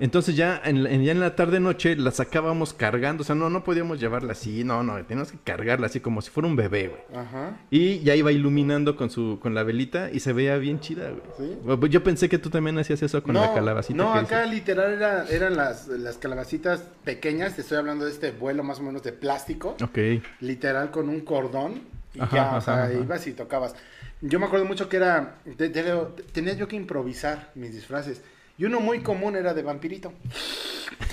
Entonces 0.00 0.36
ya 0.36 0.60
en, 0.64 0.84
ya 1.02 1.10
en 1.10 1.18
la 1.18 1.34
tarde 1.34 1.58
noche 1.58 1.96
la 1.96 2.12
sacábamos 2.12 2.72
cargando, 2.72 3.22
o 3.22 3.24
sea, 3.24 3.34
no, 3.34 3.50
no 3.50 3.64
podíamos 3.64 3.98
llevarla 3.98 4.30
así, 4.30 4.62
no, 4.62 4.84
no, 4.84 4.94
teníamos 5.04 5.32
que 5.32 5.38
cargarla 5.42 5.86
así 5.86 5.98
como 5.98 6.22
si 6.22 6.30
fuera 6.30 6.46
un 6.48 6.54
bebé, 6.54 6.86
güey. 6.86 7.20
Ajá. 7.20 7.56
Y 7.68 7.98
ya 8.04 8.14
iba 8.14 8.30
iluminando 8.30 8.94
con 8.94 9.10
su 9.10 9.40
con 9.42 9.56
la 9.56 9.64
velita 9.64 10.08
y 10.12 10.20
se 10.20 10.32
veía 10.32 10.56
bien 10.58 10.78
chida, 10.78 11.10
güey. 11.10 11.50
Sí. 11.80 11.90
Yo 11.90 12.04
pensé 12.04 12.28
que 12.28 12.38
tú 12.38 12.48
también 12.48 12.78
hacías 12.78 13.02
eso 13.02 13.20
con 13.24 13.34
la 13.34 13.52
calabacita. 13.52 13.96
No, 13.96 14.12
que 14.12 14.20
acá 14.20 14.42
dices. 14.42 14.54
literal 14.54 14.92
era- 14.92 15.24
eran 15.30 15.56
las, 15.56 15.88
las 15.88 16.16
calabacitas 16.16 16.84
pequeñas. 17.02 17.56
Te 17.56 17.62
estoy 17.62 17.78
hablando 17.78 18.04
de 18.04 18.12
este 18.12 18.30
vuelo 18.30 18.62
más 18.62 18.78
o 18.78 18.84
menos 18.84 19.02
de 19.02 19.10
plástico. 19.12 19.76
Ok. 19.82 19.98
Literal 20.38 20.92
con 20.92 21.08
un 21.08 21.22
cordón. 21.22 21.80
Y 22.14 22.20
Ajá, 22.20 22.36
ya, 22.36 22.42
o 22.44 22.46
ajá, 22.50 22.60
sea, 22.60 22.84
ajá. 22.84 22.92
ibas 22.94 23.26
y 23.26 23.32
tocabas. 23.32 23.74
Yo 24.20 24.40
me 24.40 24.46
acuerdo 24.46 24.64
mucho 24.64 24.88
que 24.88 24.96
era. 24.96 25.36
te- 25.56 25.68
te- 25.70 26.22
tenía 26.32 26.54
yo 26.54 26.66
que 26.68 26.76
improvisar 26.76 27.50
mis 27.54 27.72
disfraces. 27.72 28.20
Y 28.56 28.64
uno 28.64 28.80
muy 28.80 29.00
común 29.02 29.36
era 29.36 29.54
de 29.54 29.62
vampirito. 29.62 30.12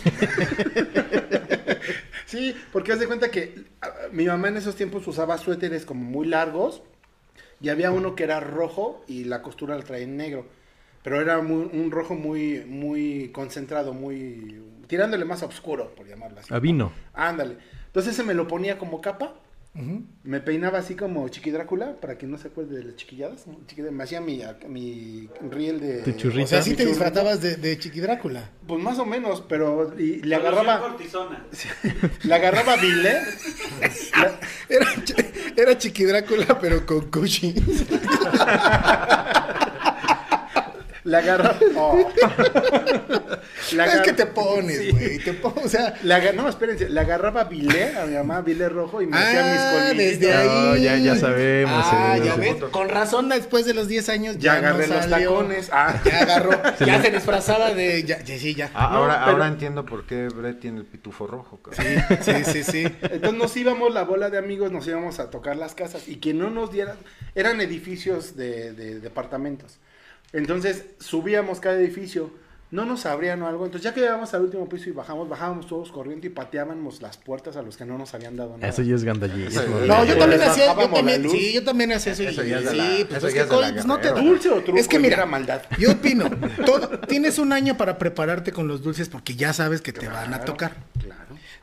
sí, 2.26 2.56
porque 2.72 2.92
haz 2.92 3.00
de 3.00 3.08
cuenta 3.08 3.30
que 3.32 3.56
ah, 3.82 3.90
mi 4.12 4.26
mamá 4.26 4.48
en 4.50 4.58
esos 4.58 4.76
tiempos 4.76 5.08
usaba 5.08 5.38
suéteres 5.38 5.86
como 5.86 6.04
muy 6.04 6.28
largos. 6.28 6.82
Y 7.62 7.70
había 7.70 7.92
uno 7.92 8.16
que 8.16 8.24
era 8.26 8.40
rojo 8.42 9.04
y 9.08 9.24
la 9.26 9.42
costura 9.42 9.78
la 9.78 9.84
traía 9.84 10.04
en 10.04 10.18
negro. 10.18 10.46
Pero 11.04 11.22
era 11.22 11.42
muy- 11.42 11.70
un 11.72 11.92
rojo 11.92 12.16
muy, 12.16 12.64
muy 12.66 13.30
concentrado, 13.30 13.94
muy. 13.94 14.62
tirándole 14.88 15.26
más 15.26 15.44
oscuro, 15.44 15.94
por 15.96 16.08
llamarlo 16.08 16.40
así. 16.40 16.54
A 16.54 16.60
vino. 16.60 16.92
Ándale. 17.14 17.58
Entonces 17.88 18.16
se 18.16 18.24
me 18.24 18.34
lo 18.34 18.48
ponía 18.48 18.78
como 18.78 19.02
capa. 19.02 19.36
Me 20.24 20.40
peinaba 20.40 20.80
así 20.80 20.96
como 20.96 21.28
Chiqui 21.28 21.52
Drácula, 21.52 21.98
para 22.00 22.16
quien 22.16 22.32
no 22.32 22.38
se 22.38 22.48
acuerde 22.48 22.78
de 22.78 22.84
las 22.86 22.96
chiquilladas. 22.96 23.46
¿no? 23.46 23.60
Chiqui- 23.68 23.92
me 23.92 24.04
hacía 24.06 24.22
mi, 24.22 24.42
mi 24.70 25.30
riel 25.52 25.82
de. 25.82 25.98
Tu 26.04 26.14
churrito. 26.14 26.46
O 26.46 26.48
sea, 26.48 26.62
sí 26.62 26.76
te 26.76 26.86
disfrazabas 26.86 27.42
de, 27.42 27.58
de 27.58 27.78
Chiqui 27.78 28.00
Drácula. 28.00 28.50
Pues 28.68 28.82
más 28.82 28.98
o 29.00 29.06
menos, 29.06 29.44
pero 29.50 29.94
y 30.00 30.22
le 30.22 30.36
agarraba. 30.36 30.80
cortisona. 30.80 31.46
Le 32.24 32.34
agarraba 32.34 32.78
bile. 32.78 33.18
Era, 34.70 34.88
chi- 35.04 35.14
era 35.58 35.78
Chiqui 35.78 36.06
Drácula, 36.06 36.58
pero 36.60 36.86
con 36.86 37.12
Cushi. 37.12 37.54
Le 41.06 41.18
agarraba. 41.18 41.58
oh. 41.78 42.12
Le 43.74 43.86
Es 43.86 44.02
que 44.02 44.14
te 44.14 44.26
pones, 44.26 44.78
Sí. 44.80 44.92
güey. 44.92 45.20
Te 45.20 45.34
pones, 45.34 45.66
o 45.66 45.70
sea. 45.70 45.94
Le 46.04 46.14
aga- 46.14 46.34
No, 46.34 46.50
espérense. 46.50 46.90
Le 46.90 47.00
agarraba 47.00 47.44
bile 47.46 47.96
a 47.98 48.06
mi 48.06 48.16
mamá, 48.16 48.42
bile 48.42 48.68
rojo, 48.70 49.02
y 49.02 49.08
me 49.08 49.16
hacía 49.18 49.44
mis 49.44 49.60
Ah, 49.62 49.72
colmillitos. 49.88 50.20
desde 50.20 50.34
ahí. 50.34 50.48
No, 50.48 50.76
ya- 50.78 50.98
ya 50.98 51.16
sabemos, 51.16 51.86
Ah, 51.86 52.16
sí, 52.18 52.26
ya 52.26 52.34
sí. 52.34 52.40
ves. 52.42 52.56
Con 52.72 52.90
razón, 52.90 53.30
después 53.30 53.66
de 53.66 53.74
los 53.76 53.88
10 53.88 54.10
años 54.10 54.38
Ya 54.40 54.56
ya, 54.56 54.62
no 54.62 54.68
agarré 54.70 54.88
los 54.88 55.06
salió. 55.06 55.30
tacones. 55.32 55.70
Ah. 55.72 56.02
Ya 56.06 56.20
agarró. 56.22 56.52
ya 56.86 57.02
se 57.02 57.12
disfrazaba 57.12 57.72
de. 57.74 58.04
Ya, 58.04 58.24
ya, 58.24 58.38
sí, 58.40 58.56
ya. 58.56 58.72
Ah, 58.74 58.90
No, 58.92 58.98
ahora, 58.98 59.20
pero- 59.26 59.32
ahora 59.38 59.48
entiendo 59.48 59.86
por 59.86 60.06
qué 60.06 60.28
Brett 60.30 60.60
tiene 60.60 60.80
el 60.80 60.86
pitufo 60.86 61.28
rojo. 61.28 61.60
cabrón. 61.62 61.86
Sí, 62.22 62.44
sí, 62.46 62.64
sí. 62.64 62.84
Entonces 63.04 63.34
nos 63.40 63.56
íbamos, 63.56 63.94
la 63.94 64.04
bola 64.04 64.30
de 64.32 64.38
amigos, 64.40 64.72
nos 64.72 64.88
íbamos 64.88 65.20
a 65.20 65.30
tocar 65.30 65.56
las 65.56 65.76
casas 65.76 66.08
y 66.08 66.16
que 66.16 66.34
no 66.34 66.50
nos 66.50 66.72
dieran, 66.72 66.98
eran 67.36 67.62
edificios 67.62 68.36
de, 68.36 68.74
de 68.74 69.00
departamentos. 69.00 69.78
Entonces 70.34 70.86
subíamos 71.00 71.60
cada 71.60 71.76
edificio, 71.80 72.30
no 72.72 72.84
nos 72.84 73.06
abrían 73.06 73.42
o 73.44 73.48
algo, 73.48 73.66
entonces 73.66 73.84
ya 73.86 73.94
que 73.94 74.02
llegamos 74.02 74.34
al 74.34 74.42
último 74.42 74.68
piso 74.68 74.90
y 74.90 74.92
bajamos, 74.92 75.30
bajábamos 75.30 75.68
todos 75.68 75.92
corriendo 75.92 76.26
y 76.28 76.30
pateábamos 76.32 77.02
las 77.02 77.16
puertas 77.16 77.56
a 77.56 77.62
los 77.62 77.78
que 77.78 77.86
no 77.86 77.98
nos 77.98 78.14
habían 78.14 78.36
dado 78.36 78.58
nada. 78.58 78.68
Eso 78.68 78.82
ya 78.82 78.96
es 78.96 79.04
gandallismo. 79.04 79.62
No, 79.88 80.04
yo 80.04 80.18
también 80.18 80.42
hacía, 80.42 80.76
yo 80.76 80.90
también, 80.90 81.30
sí, 81.30 81.54
yo 81.54 81.64
también 81.64 81.92
hacía 81.94 82.14
eso. 82.14 82.24
Eso 82.24 82.44
y- 82.44 82.50
ya 82.50 82.60
es 82.60 82.70
sí, 82.70 82.76
la- 82.76 83.06
pues 83.08 83.18
eso 83.18 83.28
es 83.28 83.34
que 83.34 83.40
es 83.42 83.46
pues, 83.46 83.86
no 83.86 84.00
te. 84.00 84.10
¿Dulce 84.12 84.50
o 84.50 84.62
truco? 84.62 84.80
Es 84.80 84.88
que 84.88 85.00
mira, 85.00 85.16
era 85.16 85.26
maldad. 85.26 85.62
yo 85.78 85.92
opino, 85.92 86.30
todo, 86.66 87.00
tienes 87.02 87.38
un 87.40 87.54
año 87.54 87.78
para 87.78 87.98
prepararte 87.98 88.52
con 88.52 88.68
los 88.68 88.82
dulces 88.82 89.08
porque 89.10 89.36
ya 89.36 89.54
sabes 89.54 89.80
que 89.82 89.94
te 89.94 90.08
van 90.10 90.34
a 90.34 90.42
tocar. 90.44 90.74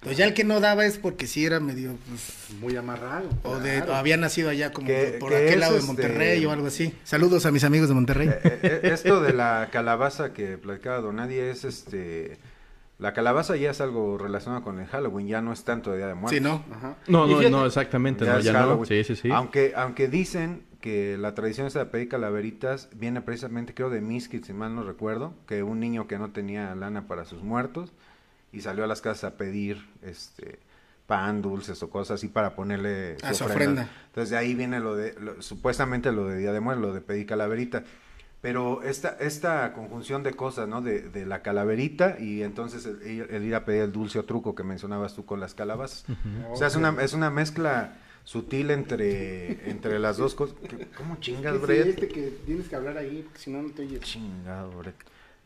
Entonces 0.02 0.18
ya 0.18 0.24
el 0.24 0.34
que 0.34 0.42
no 0.42 0.58
daba 0.58 0.84
es 0.84 0.98
porque 0.98 1.28
sí 1.28 1.46
era 1.46 1.60
medio, 1.60 1.96
pues, 2.08 2.58
muy 2.60 2.74
amarrado. 2.74 3.28
o 3.44 3.60
de, 3.60 3.76
claro. 3.76 3.92
o 3.92 3.94
había 3.94 4.16
nacido 4.16 4.50
allá 4.50 4.72
como 4.72 4.88
Que- 4.88 5.16
por 5.20 5.30
que 5.30 5.36
aquel 5.46 5.60
lado 5.60 5.74
de 5.74 5.78
este, 5.78 5.86
Monterrey 5.86 6.44
o 6.44 6.50
algo 6.50 6.66
así. 6.66 6.92
Saludos 7.04 7.46
a 7.46 7.52
mis 7.52 7.62
amigos 7.62 7.88
de 7.88 7.94
Monterrey. 7.94 8.28
Eh, 8.28 8.40
eh, 8.64 8.80
esto 8.82 9.20
de 9.20 9.32
la 9.32 9.68
calabaza 9.70 10.32
que 10.32 10.58
platicaba 10.58 11.00
Don 11.00 11.16
Nadie 11.16 11.50
es 11.50 11.62
este. 11.64 12.36
La 12.98 13.12
calabaza 13.12 13.54
ya 13.54 13.70
es 13.70 13.80
algo 13.80 14.18
relacionado 14.18 14.64
con 14.64 14.80
el 14.80 14.86
Halloween, 14.86 15.28
ya 15.28 15.40
no 15.40 15.52
es 15.52 15.62
tanto 15.62 15.92
de 15.92 15.98
Día 15.98 16.08
de 16.08 16.14
Muertos. 16.14 16.32
Sí, 16.36 16.40
¿no? 16.40 16.64
Ajá. 16.74 16.96
No, 17.06 17.28
no, 17.28 17.48
no, 17.48 17.66
exactamente, 17.66 18.24
Ya 18.24 18.32
no, 18.32 18.38
es 18.38 18.44
ya 18.44 18.52
no. 18.52 18.84
Sí, 18.84 19.04
sí, 19.04 19.14
sí. 19.14 19.30
Aunque, 19.30 19.72
aunque 19.76 20.08
dicen 20.08 20.64
que 20.80 21.16
la 21.16 21.34
tradición 21.34 21.68
esta 21.68 21.78
de 21.78 21.86
pedir 21.86 22.08
calaveritas 22.08 22.88
viene 22.92 23.20
precisamente, 23.20 23.72
creo, 23.72 23.88
de 23.88 24.00
Miskit, 24.00 24.44
si 24.44 24.52
mal 24.52 24.74
no 24.74 24.82
recuerdo, 24.82 25.32
que 25.46 25.62
un 25.62 25.78
niño 25.78 26.08
que 26.08 26.18
no 26.18 26.30
tenía 26.32 26.74
lana 26.74 27.06
para 27.06 27.24
sus 27.24 27.42
muertos 27.42 27.92
y 28.52 28.60
salió 28.60 28.84
a 28.84 28.86
las 28.86 29.00
casas 29.00 29.24
a 29.32 29.36
pedir 29.36 29.84
este 30.02 30.58
pan, 31.06 31.42
dulces 31.42 31.82
o 31.82 31.90
cosas 31.90 32.16
así 32.16 32.28
para 32.28 32.54
ponerle 32.54 33.16
A 33.22 33.34
su 33.34 33.44
ofrenda. 33.44 33.88
Entonces 34.06 34.30
de 34.30 34.36
ahí 34.36 34.54
viene 34.54 34.78
lo 34.80 34.94
de, 34.96 35.14
lo- 35.20 35.42
supuestamente 35.42 36.12
lo 36.12 36.26
de 36.26 36.38
Día 36.38 36.52
de 36.52 36.60
Muertos, 36.60 36.86
lo 36.88 36.94
de 36.94 37.00
pedir 37.00 37.26
calaverita. 37.26 37.84
Pero 38.40 38.82
esta, 38.82 39.16
esta 39.20 39.72
conjunción 39.72 40.22
de 40.24 40.32
cosas, 40.34 40.66
¿no? 40.66 40.82
De, 40.82 41.00
de 41.08 41.26
la 41.26 41.42
calaverita 41.42 42.16
y 42.18 42.42
entonces 42.42 42.86
el, 42.86 43.00
ir- 43.02 43.26
el 43.30 43.44
ir 43.44 43.54
a 43.54 43.64
pedir 43.64 43.82
el 43.82 43.92
dulce 43.92 44.18
o 44.18 44.24
truco 44.24 44.54
que 44.54 44.64
mencionabas 44.64 45.14
tú 45.14 45.24
con 45.24 45.38
las 45.40 45.54
calabazas. 45.54 46.04
O 46.50 46.56
sea, 46.56 46.66
es 46.66 46.74
una, 46.76 46.96
es 47.02 47.12
una 47.12 47.30
mezcla 47.30 47.96
sutil 48.24 48.70
entre, 48.70 49.70
entre 49.70 49.98
las 50.00 50.16
dos 50.16 50.34
cosas. 50.34 50.56
¿Qué- 50.68 50.88
¿Cómo 50.96 51.16
chingas, 51.20 51.54
Sí, 51.54 51.60
Brett? 51.60 51.86
este 51.88 52.08
que 52.08 52.32
tienes 52.46 52.68
que 52.68 52.74
hablar 52.76 52.96
ahí, 52.98 53.22
porque 53.22 53.38
si 53.38 53.50
no, 53.52 53.62
no 53.62 53.70
te 53.70 53.82
oyes. 53.82 54.00
Chingado, 54.00 54.70
Brett. 54.78 54.96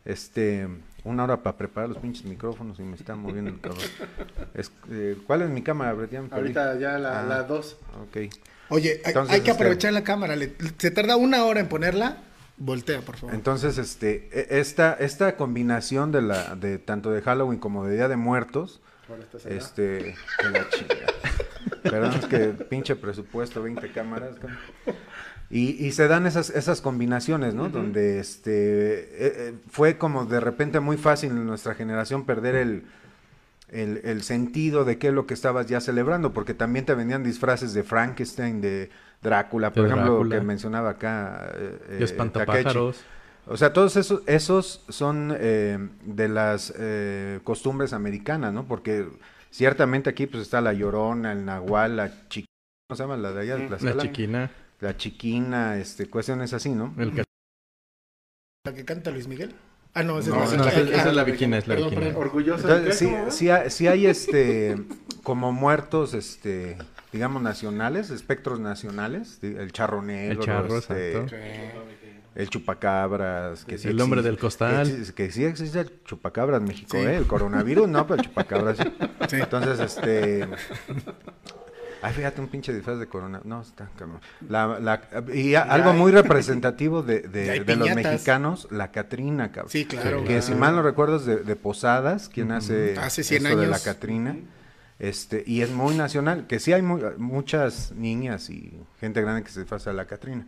Este, 0.07 0.67
una 1.07 1.25
hora 1.25 1.43
para 1.43 1.57
preparar 1.57 1.89
los 1.89 1.99
pinches 1.99 2.25
micrófonos 2.25 2.79
y 2.79 2.83
me 2.83 2.97
está 2.97 3.15
moviendo 3.15 3.51
el 3.51 3.61
cabrón. 3.61 3.83
Es- 4.55 4.73
eh, 4.91 5.17
¿Cuál 5.27 5.43
es 5.43 5.51
mi 5.51 5.63
cámara, 5.63 5.93
Brett? 5.93 6.11
Ya. 6.13 6.23
Ahorita 6.31 6.79
ya 6.79 6.99
la, 6.99 7.21
Ah. 7.21 7.25
la 7.27 7.43
dos. 7.45 7.77
Ok. 8.03 8.33
Oye, 8.69 9.01
hay, 9.05 9.11
Entonces, 9.11 9.35
hay 9.35 9.41
que 9.43 9.51
este- 9.51 9.63
aprovechar 9.63 9.93
la 9.93 10.03
cámara. 10.03 10.35
le- 10.37 10.53
se 10.79 10.91
tarda 10.91 11.17
una 11.17 11.45
hora 11.45 11.61
en 11.61 11.69
ponerla. 11.69 12.19
Voltea, 12.59 13.03
por 13.03 13.17
favor. 13.17 13.35
Entonces, 13.35 13.79
este, 13.79 14.29
e- 14.33 14.59
esta, 14.61 14.95
esta 14.95 15.37
combinación 15.37 16.11
de 16.11 16.23
la, 16.23 16.57
de 16.57 16.79
tanto 16.79 17.11
de 17.11 17.21
Halloween 17.23 17.59
como 17.61 17.85
de 17.87 17.95
Día 17.95 18.09
de 18.09 18.17
Muertos, 18.17 18.81
este, 19.45 19.83
de 19.83 20.15
la 20.53 20.69
chinga. 20.71 20.97
Perdón, 21.83 22.15
es 22.15 22.27
que 22.27 22.39
pinche 22.65 22.97
presupuesto, 22.97 23.63
20 23.63 23.93
cámaras. 23.93 24.37
Y, 25.49 25.85
y 25.87 25.93
se 25.93 26.09
dan 26.09 26.27
esas, 26.27 26.51
esas 26.51 26.81
combinaciones, 26.81 27.55
¿no? 27.55 27.69
Donde 27.69 28.19
este 28.19 28.51
eh, 29.01 29.07
eh, 29.51 29.55
fue 29.71 29.97
como 29.97 30.25
de 30.25 30.41
repente 30.41 30.81
muy 30.81 30.97
fácil 30.97 31.31
en 31.31 31.47
nuestra 31.47 31.75
generación 31.75 32.25
perder 32.27 32.57
el, 32.57 32.85
el, 33.69 34.01
el 34.05 34.23
sentido 34.23 34.85
de 34.85 34.99
qué 34.99 35.09
es 35.09 35.15
lo 35.15 35.27
que 35.27 35.35
estabas 35.35 35.67
ya 35.67 35.81
celebrando, 35.81 36.33
porque 36.33 36.53
también 36.55 36.85
te 36.85 36.95
vendían 36.95 37.23
disfraces 37.23 37.75
de 37.75 37.85
Frankenstein, 37.85 38.61
de 38.61 38.91
Drácula, 39.23 39.73
por 39.73 39.85
De 39.85 39.89
ejemplo, 39.91 40.13
Drácula. 40.15 40.37
que 40.39 40.45
mencionaba 40.45 40.91
acá. 40.91 41.53
eh, 41.55 41.79
eh, 41.91 41.99
espantapájaros. 42.01 42.97
Takechi. 42.97 43.17
O 43.49 43.57
sea, 43.57 43.73
todos 43.73 43.97
esos, 43.97 44.23
esos 44.27 44.85
son 44.89 45.33
eh, 45.39 45.79
de 46.05 46.29
las 46.29 46.75
eh, 46.77 47.39
costumbres 47.45 47.93
americanas, 47.93 48.53
¿no? 48.53 48.67
Porque 48.67 49.07
ciertamente 49.53 50.11
aquí 50.11 50.27
pues 50.27 50.43
está 50.43 50.61
la 50.61 50.73
llorona, 50.73 51.31
el 51.31 51.45
nahual, 51.45 51.97
la 51.97 52.11
chiquina, 52.29 52.49
¿cómo 52.89 52.97
se 52.97 53.03
llama? 53.05 53.17
La 53.17 53.31
de 53.31 53.41
allá 53.43 53.55
de 53.55 53.63
La 53.63 53.69
Tlaxcala. 53.69 54.03
chiquina. 54.03 54.51
La 54.81 54.97
chiquina, 54.97 55.79
este, 55.79 56.09
cuestiones 56.11 56.53
así, 56.53 56.71
¿no? 56.71 56.95
El 56.99 57.15
ca- 57.15 57.25
¿La 58.67 58.75
que 58.75 58.85
canta 58.85 59.11
Luis 59.11 59.27
Miguel? 59.29 59.55
Ah, 59.95 60.03
no, 60.03 60.19
esa 60.19 60.31
No, 60.31 60.45
es 60.45 60.53
no, 60.53 60.65
la 60.65 60.71
esa, 60.71 60.85
que- 60.85 60.95
esa 60.95 61.09
es 61.09 61.15
la 61.15 61.25
viquina, 61.25 61.57
es 61.59 61.67
la 61.67 61.75
perdón, 61.77 61.91
viquina. 61.91 62.07
perdón. 62.09 62.23
Orgulloso 62.23 62.69
Entonces, 62.69 63.35
sí, 63.35 63.49
hay, 63.49 63.71
sí 63.71 63.87
hay, 63.87 64.07
este, 64.07 64.77
como 65.23 65.53
muertos, 65.53 66.13
este, 66.13 66.77
digamos, 67.13 67.41
nacionales, 67.43 68.11
espectros 68.11 68.61
nacionales, 68.61 69.39
el 69.43 69.73
charro 69.73 70.03
negro, 70.03 70.43
charro, 70.43 70.77
este, 70.77 71.25
el 72.35 72.51
chupacabras, 72.51 73.65
que 73.65 73.79
sí 73.79 73.89
El 73.89 73.99
hombre 74.03 74.21
existe- 74.21 74.25
del 74.31 74.39
costal. 74.39 74.87
Que, 74.87 75.05
sí- 75.07 75.13
que 75.15 75.31
sí 75.31 75.45
existe 75.47 75.81
el 75.81 76.03
chupacabras 76.05 76.61
en 76.61 76.67
México, 76.69 76.91
Sí. 76.91 76.99
¿eh? 76.99 77.17
El 77.17 77.27
coronavirus 77.27 77.89
no, 77.89 78.07
pero 78.07 78.21
el 78.21 78.27
chupacabras 78.29 78.77
sí. 78.77 78.85
Sí. 79.31 79.37
Entonces, 79.37 79.81
este... 79.81 80.47
Ay, 82.07 82.13
fíjate, 82.15 82.41
un 82.41 82.47
pinche 82.49 82.73
disfraz 82.73 82.99
de 82.99 83.07
corona. 83.07 83.41
No, 83.45 83.63
está 83.63 83.89
cabrón. 83.99 84.21
La, 84.49 84.79
la, 84.79 85.01
y 85.35 85.55
a- 85.57 85.63
algo 85.63 85.93
muy 85.93 86.13
representativo 86.13 87.03
de, 87.03 87.21
de- 87.23 87.61
de 87.65 87.77
los 87.77 87.89
mexicanos, 87.97 88.69
la 88.71 88.93
Catrina, 88.93 89.51
cabrón. 89.51 89.71
Sí, 89.71 89.85
claro. 89.87 90.25
Que 90.25 90.41
si 90.43 90.55
mal 90.55 90.77
no 90.77 90.83
recuerdo 90.83 91.17
es 91.17 91.27
de, 91.27 91.37
de 91.39 91.57
Posadas, 91.57 92.29
quien 92.29 92.53
hace, 92.53 92.97
Hace 92.99 93.25
100 93.25 93.47
esto 93.47 93.59
de 93.61 93.67
la. 93.67 93.79
Catrina. 93.81 94.37
Este, 94.99 95.43
y 95.47 95.63
es 95.63 95.71
muy 95.71 95.95
nacional, 95.95 96.47
que 96.47 96.59
sí 96.59 96.73
hay 96.73 96.81
mu- 96.83 97.01
muchas 97.19 97.93
niñas 97.93 98.49
y 98.51 98.81
gente 99.01 99.21
grande 99.21 99.43
que 99.43 99.51
se 99.51 99.61
disfraza 99.61 99.91
de 99.91 99.97
la 99.97 100.07
Catrina. 100.07 100.47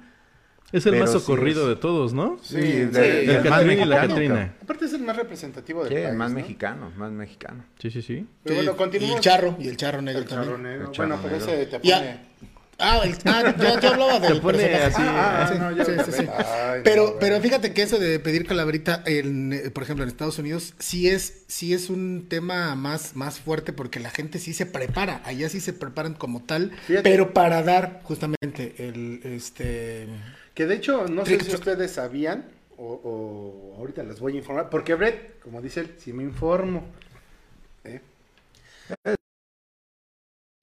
Es 0.70 0.84
el 0.84 0.92
Pero 0.92 1.04
más 1.04 1.12
sí 1.12 1.18
socorrido 1.20 1.62
es- 1.62 1.68
de 1.68 1.76
todos, 1.76 2.12
¿no? 2.12 2.38
Sí, 2.42 2.56
de- 2.56 2.86
sí, 2.86 2.90
de- 2.92 3.20
El 3.36 3.44
más 3.44 3.60
Catrín 3.60 3.80
y 3.80 3.84
la 3.86 4.00
Catrina. 4.06 4.54
Aparte 4.62 4.84
es 4.84 4.92
el 4.92 5.02
más 5.02 5.16
representativo 5.16 5.84
del 5.84 5.96
Sí, 5.96 6.02
país, 6.04 6.14
más 6.16 6.30
¿no? 6.30 6.36
mexicano, 6.36 6.92
más 6.96 7.10
mexicano. 7.10 7.64
Sí, 7.80 7.90
sí, 7.90 8.02
sí. 8.02 8.26
Pero 8.44 8.56
bueno, 8.56 8.76
continuamos. 8.76 9.14
y 9.14 9.16
el 9.16 9.22
charro, 9.22 9.56
y 9.58 9.68
el 9.68 9.76
charro 9.78 10.02
negro 10.02 10.22
El 10.22 10.28
charro 10.28 10.42
también. 10.44 10.62
negro. 10.64 10.86
El 10.88 10.92
charro 10.92 11.08
Bueno, 11.08 11.22
pero 11.22 11.36
negro. 11.38 11.52
ese 11.54 11.66
te 11.78 11.88
Ya. 11.88 11.98
pone... 11.98 12.28
Ah, 12.80 13.00
el- 13.02 13.14
ah, 13.24 13.54
yo, 13.58 13.80
yo 13.80 13.88
hablaba 13.88 14.20
del 14.20 14.40
personaje. 14.40 14.76
así, 14.84 15.02
Ah, 15.04 15.50
sí, 15.52 15.58
no, 15.58 15.72
ya 15.72 15.84
sí, 15.84 15.92
lo 15.96 16.04
sí, 16.04 16.12
sé. 16.12 16.18
sí. 16.22 16.28
Ay, 16.28 16.80
Pero, 16.84 17.06
no, 17.06 17.12
pero 17.18 17.40
fíjate 17.40 17.72
que 17.74 17.82
eso 17.82 17.98
de 17.98 18.20
pedir 18.20 18.46
calaverita, 18.46 19.02
en, 19.04 19.72
por 19.74 19.82
ejemplo, 19.82 20.04
en 20.04 20.08
Estados 20.10 20.38
Unidos, 20.38 20.74
sí 20.78 21.08
es, 21.08 21.42
sí 21.48 21.74
es 21.74 21.90
un 21.90 22.26
tema 22.28 22.76
más, 22.76 23.16
más 23.16 23.40
fuerte 23.40 23.72
porque 23.72 23.98
la 23.98 24.10
gente 24.10 24.38
sí 24.38 24.52
se 24.54 24.64
prepara. 24.64 25.22
Allá 25.24 25.48
sí 25.48 25.58
se 25.60 25.72
preparan 25.72 26.14
como 26.14 26.44
tal, 26.44 26.70
Fíjate. 26.86 27.02
pero 27.10 27.32
para 27.32 27.62
dar 27.64 28.00
justamente 28.04 28.74
el, 28.78 29.22
este... 29.24 30.06
Que 30.58 30.66
de 30.66 30.74
hecho, 30.74 31.06
no 31.06 31.24
sé 31.24 31.38
si 31.38 31.54
ustedes 31.54 31.92
sabían, 31.92 32.44
o, 32.76 32.82
o 33.04 33.76
ahorita 33.78 34.02
les 34.02 34.18
voy 34.18 34.32
a 34.32 34.38
informar, 34.38 34.68
porque 34.70 34.96
Brett, 34.96 35.38
como 35.38 35.62
dice 35.62 35.78
él, 35.78 35.94
sí 35.98 36.12
me 36.12 36.24
informo. 36.24 36.84
¿eh? 37.84 38.00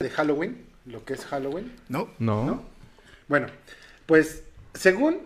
De 0.02 0.10
Halloween, 0.10 0.66
lo 0.86 1.06
que 1.06 1.14
es 1.14 1.24
Halloween. 1.24 1.72
¿No? 1.88 2.10
No. 2.20 2.44
¿No? 2.46 2.64
Bueno, 3.30 3.48
pues 4.06 4.44
según 4.74 5.20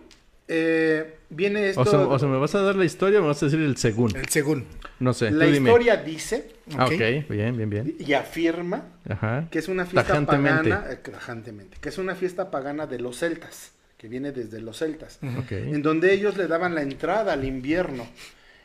eh, 0.46 1.16
viene 1.30 1.70
esto, 1.70 1.80
O 1.80 1.84
sea, 1.84 1.98
o 2.06 2.16
sea, 2.20 2.28
¿me 2.28 2.38
vas 2.38 2.54
a 2.54 2.60
dar 2.62 2.76
la 2.76 2.84
historia 2.84 3.18
o 3.18 3.22
me 3.22 3.28
vas 3.28 3.42
a 3.42 3.46
decir 3.46 3.58
el 3.60 3.76
según? 3.76 4.14
El 4.14 4.28
según. 4.28 4.66
No 5.00 5.12
sé, 5.14 5.32
la 5.32 5.46
tú 5.46 5.50
dime. 5.50 5.68
historia 5.70 5.96
dice 5.96 6.52
Ah, 6.78 6.84
Ok. 6.86 6.92
ok, 6.92 7.28
bien, 7.28 7.56
bien, 7.56 7.70
bien. 7.70 7.96
y 7.98 8.12
afirma 8.12 8.84
Ajá. 9.08 9.48
que 9.50 9.58
es 9.58 9.66
una 9.66 9.84
fiesta 9.84 10.06
Tajantemente. 10.06 10.70
pagana, 10.70 10.92
eh, 10.92 10.96
tajantemente, 10.96 11.76
que 11.80 11.88
es 11.88 11.98
una 11.98 12.14
fiesta 12.14 12.52
pagana 12.52 12.86
de 12.86 13.00
los 13.00 13.18
celtas, 13.18 13.72
que 14.00 14.08
viene 14.08 14.32
desde 14.32 14.62
los 14.62 14.78
celtas. 14.78 15.18
En 15.50 15.82
donde 15.82 16.14
ellos 16.14 16.38
le 16.38 16.46
daban 16.46 16.74
la 16.74 16.80
entrada 16.80 17.34
al 17.34 17.44
invierno 17.44 18.06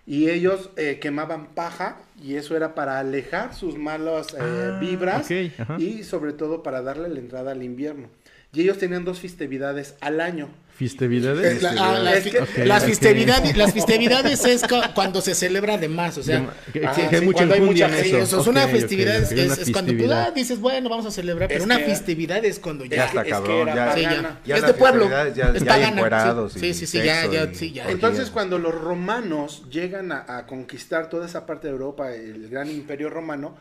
y 0.08 0.30
ellos 0.30 0.70
eh, 0.78 0.98
quemaban 1.02 1.48
paja 1.48 1.98
y 2.24 2.36
eso 2.36 2.56
era 2.56 2.74
para 2.74 3.00
alejar 3.00 3.54
sus 3.54 3.78
malas 3.78 4.34
eh, 4.34 4.38
Ah, 4.40 4.78
vibras 4.80 5.30
y 5.78 6.04
sobre 6.04 6.32
todo 6.32 6.64
para 6.64 6.82
darle 6.82 7.10
la 7.10 7.20
entrada 7.20 7.52
al 7.52 7.64
invierno. 7.64 8.08
Y 8.54 8.62
ellos 8.62 8.78
tenían 8.78 9.04
dos 9.04 9.20
festividades 9.20 9.98
al 10.00 10.22
año. 10.22 10.48
¿Fistevidades? 10.76 11.56
Es 11.58 11.62
la- 11.64 11.74
ah, 11.80 12.00
las, 12.00 12.16
Es 12.18 12.24
fi- 12.26 12.32
que- 12.32 12.40
Ok, 12.40 12.50
las 12.66 12.84
ok. 12.84 12.90
festividades, 12.90 13.56
las 13.56 13.74
festividades 13.74 14.44
es 14.46 14.62
cu- 14.64 14.76
cuando 14.94 15.22
se 15.22 15.34
celebra 15.34 15.78
de 15.78 15.88
más, 15.88 16.18
o 16.18 16.24
sea, 16.24 16.54
Que, 16.74 16.82
que- 16.82 16.86
ah, 16.88 16.92
que 16.94 17.02
hay 17.04 17.20
sí, 17.22 17.26
mucha 17.26 17.38
cuando 17.38 17.54
hay 17.56 17.62
mucha 17.62 18.00
eso. 18.00 18.18
eso 18.42 18.50
una 18.50 18.68
festividad, 18.68 19.16
es, 19.16 19.32
una 19.32 19.54
es 19.54 19.72
cuando 19.72 19.94
tú 19.96 20.12
ah, 20.12 20.32
dices, 20.36 20.60
bueno, 20.60 20.90
vamos 20.90 21.06
a 21.06 21.12
celebrar, 21.12 21.48
pero 21.48 21.60
Es 21.60 21.66
una 21.66 21.78
que- 21.78 21.86
festividad 21.86 22.44
es 22.44 22.60
cuando 22.60 22.84
ya... 22.86 22.98
Ya 22.98 23.06
está 23.06 23.20
es 23.22 23.26
que 23.26 23.32
cabrón, 23.32 23.70
era 23.70 23.76
ya, 23.76 23.94
Sí, 23.96 24.02
ya. 24.02 24.10
pagana. 24.10 24.40
Ya 24.46 24.56
es 24.58 24.66
de 24.68 24.74
pueblo, 24.74 25.10
ya- 25.10 25.28
es 25.28 25.36
ya 25.36 25.46
hay 25.48 25.64
pagana. 25.64 25.88
encuerados 25.88 26.54
sí, 26.54 26.66
y 26.68 26.74
sí, 26.74 26.86
sí, 26.88 26.98
ya, 27.02 27.22
sexo 27.22 27.34
ya, 27.34 27.44
y- 27.46 27.56
sí, 27.56 27.72
ya. 27.72 27.90
Entonces, 27.90 28.30
cuando 28.30 28.60
los 28.60 28.76
romanos 28.76 29.64
llegan 29.72 30.12
a, 30.12 30.26
a 30.28 30.46
conquistar 30.46 31.10
toda 31.10 31.26
esa 31.26 31.46
parte 31.46 31.68
de 31.68 31.74
Europa, 31.74 32.14
el 32.14 32.50
gran 32.50 32.70
imperio 32.70 33.10
romano, 33.10 33.56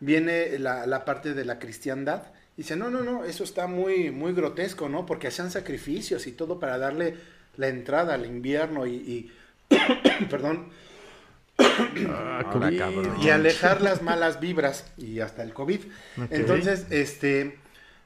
viene 0.00 0.58
la, 0.58 0.86
la 0.86 1.04
parte 1.04 1.34
de 1.34 1.44
la 1.44 1.58
cristiandad. 1.58 2.24
Y 2.56 2.62
dice, 2.62 2.76
no, 2.76 2.90
no, 2.90 3.02
no, 3.02 3.24
eso 3.24 3.42
está 3.44 3.66
muy, 3.66 4.10
muy 4.10 4.32
grotesco, 4.32 4.88
¿no? 4.88 5.06
Porque 5.06 5.26
hacían 5.28 5.50
sacrificios 5.50 6.26
y 6.26 6.32
todo 6.32 6.60
para 6.60 6.78
darle 6.78 7.16
la 7.56 7.68
entrada 7.68 8.14
al 8.14 8.26
invierno 8.26 8.86
y, 8.86 8.94
y- 8.94 9.32
perdón, 10.30 10.70
Ah, 12.08 12.42
y 13.22 13.28
alejar 13.30 13.80
las 13.80 14.02
malas 14.02 14.40
vibras 14.40 14.86
y 14.96 15.20
hasta 15.20 15.42
el 15.42 15.52
COVID. 15.54 15.80
Entonces, 16.30 16.86
este, 16.90 17.58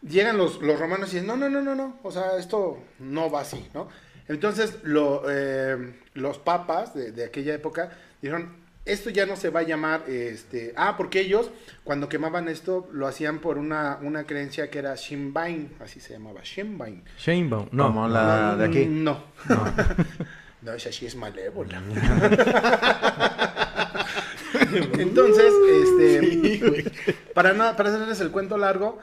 llegan 0.07 0.36
los, 0.36 0.61
los 0.61 0.78
romanos 0.78 1.11
y 1.11 1.12
dicen, 1.14 1.26
no, 1.26 1.36
no, 1.36 1.49
no, 1.49 1.62
no, 1.62 1.74
no, 1.74 1.99
o 2.03 2.11
sea, 2.12 2.36
esto 2.39 2.78
no 2.99 3.30
va 3.30 3.41
así, 3.43 3.66
¿no? 3.74 3.89
Entonces, 4.28 4.78
lo, 4.82 5.22
eh, 5.30 5.95
los 6.14 6.39
papas 6.39 6.95
de, 6.95 7.12
de 7.12 7.24
aquella 7.24 7.55
época 7.55 7.91
dijeron, 8.20 8.55
esto 8.89 9.11
ya 9.11 9.26
no 9.26 9.36
se 9.36 9.51
va 9.51 9.61
a 9.61 9.62
llamar, 9.62 10.05
este, 10.09 10.72
ah, 10.76 10.97
porque 10.97 11.20
ellos 11.20 11.51
cuando 11.84 12.09
quemaban 12.09 12.49
esto 12.49 12.89
lo 12.93 13.07
hacían 13.07 13.39
por 13.39 13.59
una, 13.59 13.99
una 14.03 14.24
creencia 14.24 14.70
que 14.70 14.78
era 14.78 14.95
Shinbain, 14.95 15.76
así 15.80 16.01
se 16.01 16.14
llamaba, 16.14 16.41
Shinbain. 16.43 17.05
Shanebaum. 17.18 17.68
No. 17.72 17.86
Como 17.86 18.09
la 18.09 18.57
de 18.57 18.64
aquí. 18.64 18.86
No. 18.86 19.22
No, 20.61 20.72
esa 20.72 20.91
sí 20.91 21.07
es 21.07 21.14
malévola. 21.14 21.80
Entonces, 24.99 25.53
este, 25.84 26.91
para, 27.34 27.53
no, 27.53 27.76
para 27.76 27.91
hacerles 27.91 28.20
el 28.20 28.30
cuento 28.30 28.57
largo, 28.59 28.99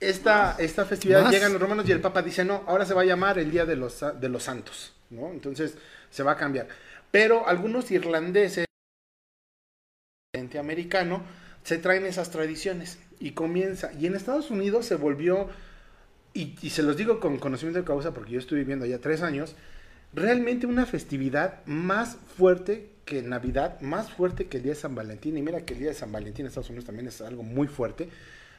esta, 0.00 0.56
esta 0.58 0.84
festividad 0.84 1.22
Más. 1.22 1.32
llegan 1.32 1.52
los 1.52 1.60
romanos 1.60 1.88
y 1.88 1.92
el 1.92 2.00
Papa 2.00 2.22
dice, 2.22 2.44
no, 2.44 2.62
ahora 2.66 2.84
se 2.84 2.94
va 2.94 3.02
a 3.02 3.04
llamar 3.04 3.38
el 3.38 3.50
Día 3.50 3.64
de 3.64 3.76
los, 3.76 4.04
de 4.20 4.28
los 4.28 4.42
Santos, 4.42 4.92
¿no? 5.10 5.30
Entonces, 5.30 5.76
se 6.10 6.22
va 6.22 6.32
a 6.32 6.36
cambiar. 6.36 6.68
Pero 7.10 7.48
algunos 7.48 7.90
irlandeses, 7.90 8.66
americano, 10.58 11.22
se 11.64 11.78
traen 11.78 12.06
esas 12.06 12.30
tradiciones 12.30 12.98
y 13.20 13.32
comienza. 13.32 13.92
Y 13.98 14.06
en 14.06 14.14
Estados 14.14 14.50
Unidos 14.50 14.86
se 14.86 14.94
volvió, 14.94 15.48
y, 16.34 16.56
y 16.62 16.70
se 16.70 16.82
los 16.82 16.96
digo 16.96 17.20
con 17.20 17.38
conocimiento 17.38 17.80
de 17.80 17.84
causa 17.84 18.14
porque 18.14 18.32
yo 18.32 18.38
estoy 18.38 18.58
viviendo 18.58 18.84
allá 18.84 19.00
tres 19.00 19.22
años, 19.22 19.56
realmente 20.12 20.66
una 20.66 20.86
festividad 20.86 21.64
más 21.66 22.16
fuerte 22.36 22.90
que 23.04 23.22
Navidad, 23.22 23.80
más 23.80 24.10
fuerte 24.10 24.46
que 24.46 24.58
el 24.58 24.64
día 24.64 24.72
de 24.72 24.78
San 24.78 24.94
Valentín. 24.94 25.36
Y 25.38 25.42
mira 25.42 25.62
que 25.62 25.72
el 25.72 25.80
día 25.80 25.88
de 25.88 25.94
San 25.94 26.12
Valentín 26.12 26.44
en 26.44 26.48
Estados 26.48 26.68
Unidos 26.68 26.84
también 26.84 27.08
es 27.08 27.20
algo 27.20 27.42
muy 27.42 27.66
fuerte. 27.66 28.08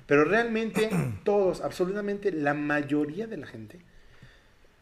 Pero 0.08 0.26
realmente 0.26 0.90
todos, 1.24 1.62
absolutamente 1.62 2.32
la 2.32 2.56
mayoría 2.56 3.28
de 3.28 3.38
la 3.38 3.48
gente, 3.48 3.80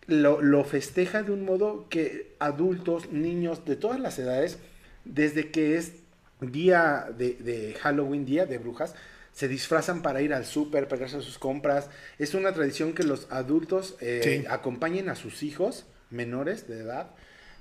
lo, 0.08 0.42
lo 0.42 0.64
festeja 0.64 1.22
de 1.22 1.34
un 1.34 1.44
modo 1.44 1.88
que 1.90 2.34
adultos, 2.40 3.12
niños 3.12 3.66
de 3.66 3.76
todas 3.76 4.00
las 4.00 4.18
edades, 4.20 4.58
desde 5.04 5.52
que 5.52 5.78
es 5.78 5.94
día 6.42 7.08
de, 7.18 7.34
de 7.36 7.74
Halloween, 7.82 8.26
día 8.26 8.46
de 8.46 8.58
brujas, 8.58 8.94
se 9.34 9.48
disfrazan 9.48 10.02
para 10.02 10.22
ir 10.22 10.34
al 10.34 10.46
súper, 10.46 10.88
para 10.88 11.06
hacer 11.06 11.22
sus 11.22 11.38
compras. 11.38 11.90
Es 12.18 12.34
una 12.34 12.54
tradición 12.54 12.94
que 12.94 13.04
los 13.04 13.28
adultos 13.30 13.96
eh, 14.02 14.22
Sí. 14.42 14.46
acompañen 14.50 15.10
a 15.10 15.16
sus 15.16 15.44
hijos 15.44 15.86
menores 16.10 16.68
de 16.68 16.80
edad 16.80 17.12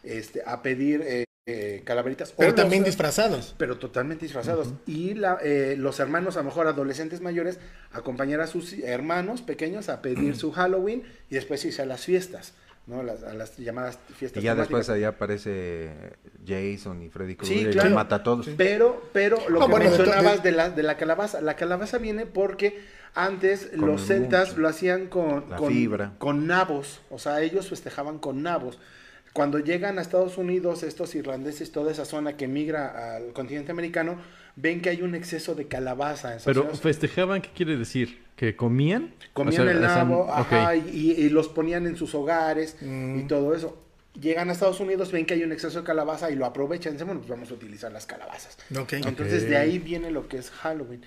este, 0.03 0.43
a 0.47 0.63
pedir 0.63 1.03
eh, 1.05 1.25
eh, 1.47 1.83
calaveritas. 1.85 2.33
Pero 2.33 2.53
O 2.53 2.55
también 2.55 2.83
los- 2.83 2.87
disfrazados. 2.89 3.55
pero 3.59 3.79
totalmente 3.79 4.25
disfrazados. 4.25 4.69
Y 4.87 5.15
la, 5.15 5.39
eh, 5.43 5.75
los 5.79 6.01
hermanos, 6.01 6.37
a 6.37 6.41
lo 6.41 6.45
mejor 6.47 6.67
adolescentes 6.67 7.21
mayores, 7.21 7.59
acompañar 7.93 8.41
a 8.41 8.47
sus 8.47 8.73
hermanos 8.75 9.43
pequeños 9.43 9.89
a 9.89 10.01
pedir 10.03 10.35
su 10.39 10.53
Halloween 10.53 11.03
y 11.31 11.35
después 11.35 11.65
irse 11.65 11.83
a 11.83 11.87
las 11.87 12.05
fiestas, 12.05 12.55
¿no? 12.87 13.03
Las- 13.03 13.23
a 13.25 13.35
las 13.35 13.57
llamadas 13.57 13.99
fiestas. 14.17 14.43
Y 14.43 14.47
ya 14.47 14.55
después 14.55 14.89
ahí 14.91 15.05
aparece 15.05 15.91
Jason 16.47 17.03
y 17.03 17.09
Freddy 17.09 17.33
Sí, 17.33 17.37
Krueger 17.39 17.69
y 17.69 17.73
claro. 17.73 17.89
los 17.91 17.95
mata 17.97 18.17
a 18.17 18.23
todos. 18.23 18.49
Pero, 18.57 19.03
pero 19.13 19.39
lo 19.49 19.61
No, 19.61 19.67
que 19.67 19.71
bueno, 19.73 19.91
mencionabas 19.91 20.43
de- 20.43 20.51
de, 20.51 20.57
la, 20.57 20.71
de 20.71 20.83
la 20.83 20.97
calabaza, 20.97 21.41
la 21.41 21.57
calabaza 21.57 21.99
viene 21.99 22.27
porque 22.27 22.81
antes 23.15 23.71
Con 23.77 23.87
los 23.89 24.07
celtas 24.07 24.51
mucho. 24.51 24.61
lo 24.61 24.69
hacían 24.69 25.07
con, 25.07 25.49
La 25.51 25.57
con, 25.57 25.73
fibra. 25.73 26.13
con 26.19 26.47
nabos, 26.47 27.01
o 27.11 27.19
sea, 27.19 27.41
ellos 27.41 27.69
festejaban 27.69 28.19
con 28.19 28.43
nabos. 28.43 28.79
Cuando 29.33 29.59
llegan 29.59 29.99
a 29.99 30.03
Estados 30.03 30.39
Unidos, 30.39 30.83
estos 30.83 31.15
irlandeses, 31.15 31.71
toda 31.73 31.93
esa 31.93 32.05
zona 32.07 32.37
que 32.39 32.49
migra 32.49 33.17
al 33.17 33.33
continente 33.35 33.71
americano, 33.73 34.19
ven 34.57 34.81
que 34.81 34.91
hay 34.91 35.03
un 35.03 35.15
exceso 35.15 35.55
de 35.55 35.69
calabaza 35.69 36.35
en 36.35 36.41
Pero 36.45 36.65
festejaban, 36.75 37.43
¿qué 37.43 37.51
quiere 37.55 37.77
decir? 37.77 38.25
¿Que 38.37 38.57
comían? 38.57 39.15
Comían 39.33 39.63
O 39.63 39.65
sea, 39.65 39.73
el 39.73 39.81
nabo, 39.81 40.33
ajá, 40.33 40.77
y, 40.77 41.13
y 41.13 41.29
los 41.31 41.49
ponían 41.49 41.87
en 41.87 41.97
sus 41.97 42.15
hogares 42.15 42.77
Mm. 42.81 43.21
y 43.21 43.23
todo 43.25 43.55
eso. 43.55 43.83
Llegan 44.21 44.49
a 44.49 44.53
Estados 44.53 44.81
Unidos, 44.81 45.13
ven 45.13 45.27
que 45.27 45.35
hay 45.35 45.43
un 45.45 45.53
exceso 45.53 45.81
de 45.81 45.85
calabaza 45.85 46.31
y 46.31 46.37
lo 46.37 46.47
aprovechan. 46.47 46.95
Dicen, 46.95 47.07
bueno, 47.07 47.21
pues 47.21 47.31
vamos 47.31 47.51
a 47.51 47.55
utilizar 47.55 47.93
las 47.93 48.07
calabazas. 48.07 48.57
Ok. 48.79 48.95
Entonces 48.95 49.47
de 49.49 49.59
ahí 49.59 49.79
viene 49.79 50.11
lo 50.11 50.27
que 50.27 50.39
es 50.39 50.51
Halloween. 50.51 51.03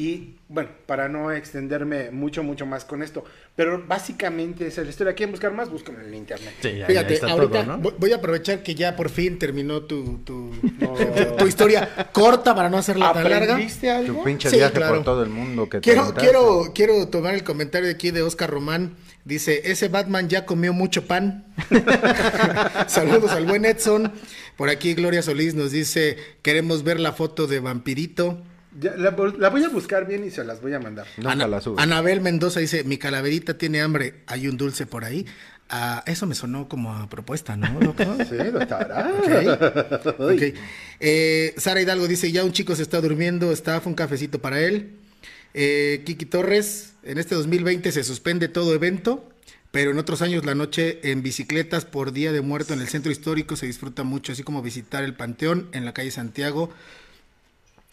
Y 0.00 0.36
bueno, 0.48 0.70
para 0.86 1.08
no 1.08 1.32
extenderme 1.32 2.12
mucho, 2.12 2.44
mucho 2.44 2.64
más 2.66 2.84
con 2.84 3.02
esto, 3.02 3.24
pero 3.56 3.84
básicamente 3.84 4.64
esa 4.68 4.82
es 4.82 4.86
la 4.86 4.90
historia. 4.90 5.14
¿Quieren 5.14 5.32
buscar 5.32 5.52
más? 5.52 5.68
Busquen 5.70 5.96
en 5.96 6.02
el 6.02 6.14
internet. 6.14 6.54
Sí, 6.62 6.68
ya, 6.68 6.78
ya 6.78 6.86
Fíjate, 6.86 7.14
está 7.14 7.32
ahorita 7.32 7.64
todo, 7.64 7.76
¿no? 7.78 7.90
voy- 7.98 8.12
a 8.12 8.14
aprovechar 8.16 8.62
que 8.62 8.76
ya 8.76 8.94
por 8.94 9.08
fin 9.08 9.40
terminó 9.40 9.82
tu, 9.82 10.18
tu, 10.18 10.52
tu 11.38 11.46
historia 11.48 12.08
corta 12.12 12.54
para 12.54 12.70
no 12.70 12.78
hacerla 12.78 13.12
tan 13.12 13.28
larga. 13.28 13.54
¿Aprendiste 13.54 13.90
algo? 13.90 14.18
Tu 14.18 14.24
pinche 14.24 14.50
Sí, 14.50 14.56
viaje 14.58 14.72
claro. 14.74 14.94
por 14.94 15.04
todo 15.04 15.24
el 15.24 15.30
mundo 15.30 15.68
que 15.68 15.80
Quiero, 15.80 16.14
quiero, 16.14 16.70
quiero 16.72 17.08
tomar 17.08 17.34
el 17.34 17.42
comentario 17.42 17.88
de 17.88 17.94
aquí 17.94 18.12
de 18.12 18.22
Oscar 18.22 18.50
Román. 18.50 18.94
Dice, 19.24 19.62
ese 19.64 19.88
Batman 19.88 20.28
ya 20.28 20.46
comió 20.46 20.72
mucho 20.72 21.08
pan. 21.08 21.44
Saludos 22.86 23.32
al 23.32 23.46
buen 23.46 23.64
Edson. 23.64 24.12
Por 24.56 24.68
aquí 24.70 24.94
Gloria 24.94 25.22
Solís 25.22 25.54
nos 25.56 25.72
dice, 25.72 26.16
queremos 26.42 26.84
ver 26.84 27.00
la 27.00 27.12
foto 27.12 27.48
de 27.48 27.58
Vampirito. 27.60 28.40
Ya, 28.80 28.94
la, 28.96 29.10
la 29.38 29.48
voy 29.50 29.64
a 29.64 29.68
buscar 29.68 30.06
bien 30.06 30.24
y 30.24 30.30
se 30.30 30.44
las 30.44 30.60
voy 30.60 30.72
a 30.74 30.78
mandar. 30.80 31.06
Nunca 31.16 31.32
Ana- 31.32 31.48
la 31.48 31.60
subes. 31.60 31.82
Anabel 31.82 32.20
Mendoza 32.20 32.60
dice, 32.60 32.84
mi 32.84 32.98
calaverita 32.98 33.56
tiene 33.58 33.80
hambre, 33.80 34.22
hay 34.26 34.46
un 34.48 34.56
dulce 34.56 34.86
por 34.86 35.04
ahí. 35.04 35.26
Ah, 35.70 36.02
eso 36.06 36.26
me 36.26 36.34
sonó 36.34 36.66
como 36.68 36.94
a 36.94 37.08
propuesta, 37.10 37.56
¿no, 37.56 37.78
doctor? 37.80 38.16
Sí, 38.28 38.36
doctora. 38.36 39.12
Ok. 39.18 40.06
Ok. 40.18 40.42
Eh, 41.00 41.54
Sara 41.58 41.80
Hidalgo 41.80 42.08
dice, 42.08 42.32
ya 42.32 42.44
un 42.44 42.52
chico 42.52 42.74
se 42.74 42.82
está 42.82 43.00
durmiendo, 43.00 43.52
está, 43.52 43.80
fue 43.80 43.90
un 43.90 43.96
cafecito 43.96 44.38
para 44.40 44.60
él. 44.60 44.92
Eh, 45.54 46.02
Kiki 46.06 46.26
Torres, 46.26 46.94
en 47.02 47.18
este 47.18 47.34
2020 47.34 47.90
se 47.92 48.04
suspende 48.04 48.48
todo 48.48 48.74
evento, 48.74 49.28
pero 49.70 49.90
en 49.90 49.98
otros 49.98 50.22
años 50.22 50.44
la 50.46 50.54
noche 50.54 51.00
en 51.10 51.22
bicicletas 51.22 51.84
por 51.84 52.12
Día 52.12 52.32
de 52.32 52.40
Muerto 52.40 52.74
en 52.74 52.80
el 52.80 52.88
centro 52.88 53.12
histórico 53.12 53.56
se 53.56 53.66
disfruta 53.66 54.02
mucho, 54.04 54.32
así 54.32 54.42
como 54.42 54.62
visitar 54.62 55.04
el 55.04 55.14
Panteón 55.14 55.68
en 55.72 55.84
la 55.84 55.92
calle 55.94 56.10
Santiago. 56.10 56.70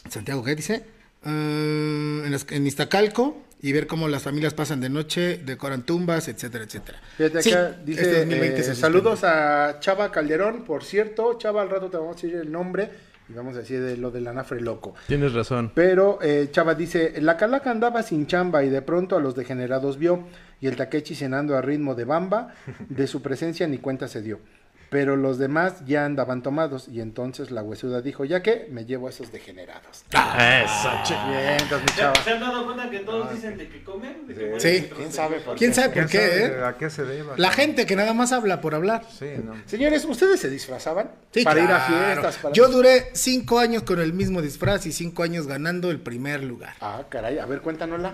¿Santiago 0.10 0.43
qué 0.43 0.56
dice? 0.56 0.84
eh, 1.28 2.22
en, 2.26 2.32
las- 2.32 2.45
en 2.51 2.68
Iztacalco 2.68 3.41
y 3.62 3.72
ver 3.72 3.88
cómo 3.88 4.08
las 4.08 4.22
familias 4.22 4.53
pasan 4.53 4.80
de 4.80 4.89
noche, 4.89 5.38
decoran 5.43 5.84
tumbas, 5.84 6.28
etcétera, 6.28 6.66
etcétera. 6.66 6.99
Fíjate 7.18 7.41
Sí, 7.41 7.51
acá, 7.51 7.70
este 7.70 7.84
dice, 7.86 8.16
2020 8.20 8.60
eh, 8.60 8.64
se 8.64 8.76
saludos 8.76 9.24
a 9.24 9.78
Chava 9.80 10.12
Calderón, 10.12 10.64
por 10.66 10.84
cierto, 10.84 11.36
Chava, 11.39 11.64
al 11.64 11.70
rato 11.70 11.89
te 11.89 11.97
vamos 11.97 12.12
a 12.18 12.22
decir 12.22 12.36
el 12.39 12.51
nombre 12.51 12.89
y 13.28 13.34
vamos 13.34 13.56
a 13.56 13.60
decir 13.60 13.82
de 13.82 13.97
lo 13.97 14.12
del 14.12 14.28
anafre 14.28 14.62
loco. 14.62 14.93
Tienes 15.08 15.34
razón. 15.34 15.72
Pero 15.74 16.20
eh, 16.22 16.49
Chava 16.51 16.76
dice, 16.76 17.20
la 17.22 17.38
calaca 17.38 17.72
andaba 17.72 18.03
sin 18.03 18.28
chamba 18.28 18.64
y 18.64 18.70
de 18.70 18.84
pronto 18.84 19.18
a 19.18 19.20
los 19.20 19.34
degenerados 19.36 19.97
vio 19.97 20.26
y 20.62 20.68
el 20.68 20.76
Takechi 20.76 21.16
cenando 21.16 21.58
a 21.58 21.62
ritmo 21.64 21.95
de 21.95 22.06
bamba, 22.06 22.53
de 22.88 23.08
su 23.08 23.24
presencia 23.24 23.68
ni 23.68 23.80
cuenta 23.80 24.08
se 24.08 24.22
dio. 24.22 24.39
Pero 24.90 25.16
los 25.18 25.38
demás 25.40 25.84
ya 25.86 26.06
andaban 26.06 26.42
tomados 26.44 26.88
y 26.88 27.02
entonces 27.02 27.52
la 27.52 27.64
huesuda 27.64 28.02
dijo, 28.02 28.24
ya 28.24 28.42
que 28.44 28.68
me 28.72 28.86
llevo 28.86 29.08
a 29.08 29.10
esos 29.10 29.32
degenerados. 29.32 30.06
Bien, 30.12 31.58
entonces 31.60 31.82
mi 31.82 31.88
¿Se, 31.90 32.00
Chava. 32.00 32.16
se 32.24 32.30
han 32.32 32.40
dado 32.40 32.66
cuenta 32.66 32.90
que 32.90 33.00
todos 33.00 33.32
dicen 33.34 33.58
de 33.58 33.68
que 33.68 33.84
comen? 33.84 34.28
De 34.28 34.34
que 34.36 34.60
Sí. 34.60 34.90
¿Quién 34.96 35.12
sabe 35.12 35.40
por 35.40 35.58
¿Quién 35.58 35.72
qué? 35.72 35.76
sabe 35.76 35.88
por 35.88 35.94
¿Quién 35.96 36.08
qué, 36.08 36.18
sabe 36.40 36.60
eh? 36.60 36.64
¿A 36.66 36.78
qué 36.78 36.90
se 36.90 37.04
deba? 37.04 37.34
La 37.38 37.52
gente 37.52 37.86
que 37.86 37.96
nada 37.96 38.14
más 38.14 38.32
habla 38.32 38.62
por 38.62 38.76
hablar. 38.76 39.04
Sí, 39.18 39.26
no. 39.44 39.54
Señores, 39.66 40.06
¿ustedes 40.06 40.40
se 40.40 40.50
disfrazaban? 40.50 41.10
Sí, 41.34 41.44
para 41.44 41.60
ir 41.62 41.72
a 41.72 41.80
fiestas. 41.82 42.38
para- 42.38 42.54
Yo 42.54 42.68
duré 42.70 43.10
cinco 43.14 43.60
años 43.60 43.84
con 43.84 44.00
el 44.00 44.14
mismo 44.14 44.42
disfraz 44.42 44.86
y 44.86 44.92
cinco 44.92 45.24
años 45.24 45.48
ganando 45.48 45.92
el 45.92 46.00
primer 46.00 46.44
lugar. 46.44 46.74
Ah, 46.82 47.04
caray, 47.10 47.40
a 47.40 47.46
ver, 47.46 47.62
cuéntanosla. 47.62 48.14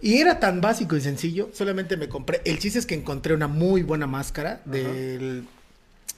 Y 0.00 0.18
era 0.18 0.38
tan 0.38 0.60
básico 0.60 0.96
y 0.96 1.00
sencillo, 1.00 1.50
solamente 1.52 1.96
me 1.96 2.08
compré. 2.08 2.40
El 2.44 2.58
chiste 2.58 2.78
es 2.78 2.86
que 2.86 2.94
encontré 2.94 3.34
una 3.34 3.48
muy 3.48 3.82
buena 3.82 4.06
máscara 4.06 4.60
del. 4.64 5.46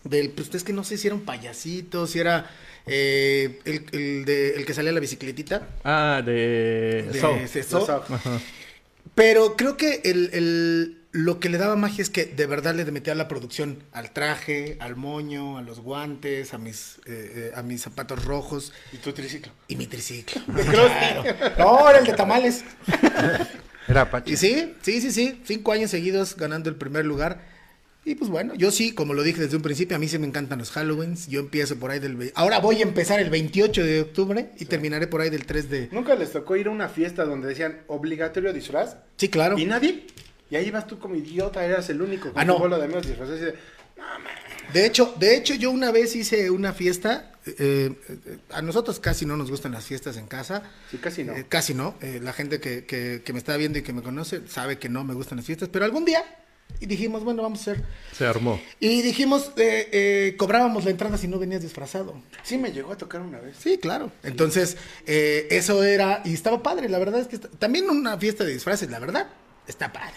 Del 0.05 0.31
pues 0.31 0.55
es 0.55 0.65
que 0.65 0.73
no 0.73 0.85
sé 0.85 0.97
si 0.99 1.07
era 1.09 1.15
un 1.17 1.23
payasito, 1.25 2.07
si 2.07 2.19
era 2.21 2.51
eh, 2.87 3.61
el, 3.65 3.87
el 3.93 4.25
de- 4.25 4.55
el 4.57 4.65
que 4.67 4.75
salía 4.75 4.91
a 4.91 4.95
la 4.95 5.01
bicicletita. 5.01 5.69
Ah, 5.85 6.23
de... 6.25 7.09
de 7.13 7.45
ese. 7.45 7.65
Pero 9.15 9.57
creo 9.57 9.77
que 9.77 10.01
el, 10.05 10.31
el- 10.33 10.97
lo 11.13 11.41
que 11.41 11.49
le 11.49 11.59
daba 11.59 11.75
magia 11.75 12.03
es 12.03 12.09
que 12.11 12.25
de 12.25 12.47
verdad 12.47 12.73
le 12.75 12.85
metía 12.85 13.17
la 13.17 13.27
producción 13.27 13.83
al 13.93 14.13
traje, 14.13 14.77
al 14.81 14.95
moño, 14.95 15.59
a 15.59 15.63
los 15.63 15.81
guantes, 15.81 16.55
a 16.55 16.59
mis, 16.59 16.99
eh, 17.07 17.51
eh, 17.51 17.53
a 17.57 17.63
mis 17.63 17.83
zapatos 17.83 18.25
rojos 18.25 18.73
¿Y 18.93 18.99
tu 18.99 19.13
triciclo? 19.13 19.53
y 19.67 19.75
mi 19.77 19.87
triciclo. 19.89 20.41
Claro. 20.71 21.25
No, 21.59 21.91
era 21.91 21.99
el 21.99 22.07
de 22.07 22.13
tamales. 22.13 22.65
Era 23.89 24.03
Apache. 24.03 24.31
Y 24.33 24.37
sí, 24.37 24.75
sí, 24.83 25.01
sí, 25.01 25.11
sí, 25.11 25.41
cinco 25.45 25.73
años 25.73 25.91
seguidos 25.91 26.37
ganando 26.37 26.71
el 26.71 26.77
primer 26.77 27.05
lugar. 27.05 27.45
Y 28.05 28.15
pues 28.15 28.31
bueno, 28.31 28.55
yo 28.55 28.71
sí, 28.71 28.93
como 28.95 29.13
lo 29.13 29.23
dije 29.23 29.43
desde 29.43 29.57
un 29.57 29.63
principio, 29.63 29.95
a 29.97 30.01
mí 30.01 30.09
sí 30.09 30.19
me 30.19 30.27
encantan 30.27 30.59
los 30.59 30.75
Halloweens. 30.75 31.29
Yo 31.29 31.41
empiezo 31.41 31.77
por 31.77 31.91
ahí 31.91 31.99
del... 31.99 32.33
Ahora 32.35 32.59
voy 32.59 32.77
a 32.79 32.83
empezar 32.83 33.21
el 33.21 33.29
28 33.29 33.85
de 33.85 34.01
octubre 34.01 34.51
y 34.59 34.65
terminaré 34.65 35.07
por 35.07 35.21
ahí 35.21 35.29
del 35.29 35.45
3 35.45 35.69
de... 35.69 35.89
¿Nunca 35.93 36.15
les 36.15 36.33
tocó 36.33 36.57
ir 36.57 36.69
a 36.69 36.71
una 36.71 36.89
fiesta 36.89 37.25
donde 37.27 37.49
decían 37.49 37.83
obligatorio 37.89 38.53
disfraz? 38.55 38.97
Sí, 39.17 39.29
claro. 39.29 39.59
¿Y 39.59 39.67
nadie? 39.67 40.07
Y 40.51 40.57
ahí 40.57 40.71
vas 40.71 40.87
tú 40.87 40.99
como 40.99 41.15
idiota, 41.15 41.65
eras 41.65 41.91
el 41.91 42.01
único 42.01 42.33
con 42.33 42.41
Ah, 42.41 42.45
no. 42.45 42.55
tu 42.55 42.61
bola 42.61 42.79
de 42.79 42.85
amigos 42.85 43.07
disfrazados 43.07 43.41
y 43.41 43.45
de, 43.45 43.55
De 44.73 44.87
hecho, 44.87 45.15
de 45.19 45.37
hecho, 45.37 45.55
yo 45.55 45.71
una 45.71 45.91
vez 45.93 46.17
hice 46.17 46.51
una 46.51 46.73
fiesta. 46.73 47.33
eh, 47.47 47.93
eh, 48.09 48.39
a 48.51 48.63
nosotros 48.63 48.99
casi 48.99 49.27
no 49.27 49.37
nos 49.37 49.51
gustan 49.51 49.73
las 49.73 49.85
fiestas 49.85 50.17
en 50.17 50.27
casa. 50.27 50.63
Sí, 50.91 50.97
casi 50.99 51.23
no. 51.23 51.35
Eh, 51.35 51.45
casi 51.49 51.75
no. 51.75 51.95
La 52.23 52.33
gente 52.33 52.61
que, 52.61 52.85
que- 52.87 53.23
que 53.25 53.33
me 53.35 53.39
está 53.39 53.57
viendo 53.59 53.79
y 53.79 53.83
que 53.83 53.93
me 53.93 54.03
conoce 54.03 54.41
sabe 54.49 54.79
que 54.79 54.89
no 54.89 55.05
me 55.05 55.13
gustan 55.15 55.37
las 55.37 55.47
fiestas. 55.47 55.69
Pero 55.71 55.85
algún 55.85 56.05
día, 56.05 56.23
y 56.81 56.87
dijimos, 56.87 57.25
bueno, 57.25 57.43
vamos 57.43 57.59
a 57.61 57.63
hacer. 57.73 57.85
Se 58.17 58.27
armó. 58.27 58.61
Y 58.79 59.03
dijimos, 59.03 59.53
eh, 59.57 59.89
eh, 59.93 60.35
cobrábamos 60.37 60.85
la 60.85 60.91
entrada 60.91 61.17
si 61.19 61.27
no 61.29 61.39
venías 61.39 61.63
disfrazado. 61.63 62.15
Sí 62.43 62.59
me 62.59 62.73
llegó 62.73 62.93
a 62.93 62.97
tocar 62.97 63.21
una 63.23 63.41
vez. 63.41 63.57
Sí, 63.59 63.79
claro. 63.79 64.13
Entonces, 64.23 64.77
eh, 65.07 65.49
eso 65.51 65.83
era. 65.83 66.23
Y 66.25 66.35
estaba 66.35 66.63
padre. 66.63 66.89
La 66.89 66.99
verdad 66.99 67.21
es 67.21 67.27
que. 67.29 67.37
está- 67.37 67.49
también 67.49 67.89
una 67.91 68.17
fiesta 68.19 68.45
de 68.45 68.53
disfraces, 68.53 68.91
la 68.91 68.99
verdad. 68.99 69.29
Está 69.71 69.93
padre. 69.93 70.15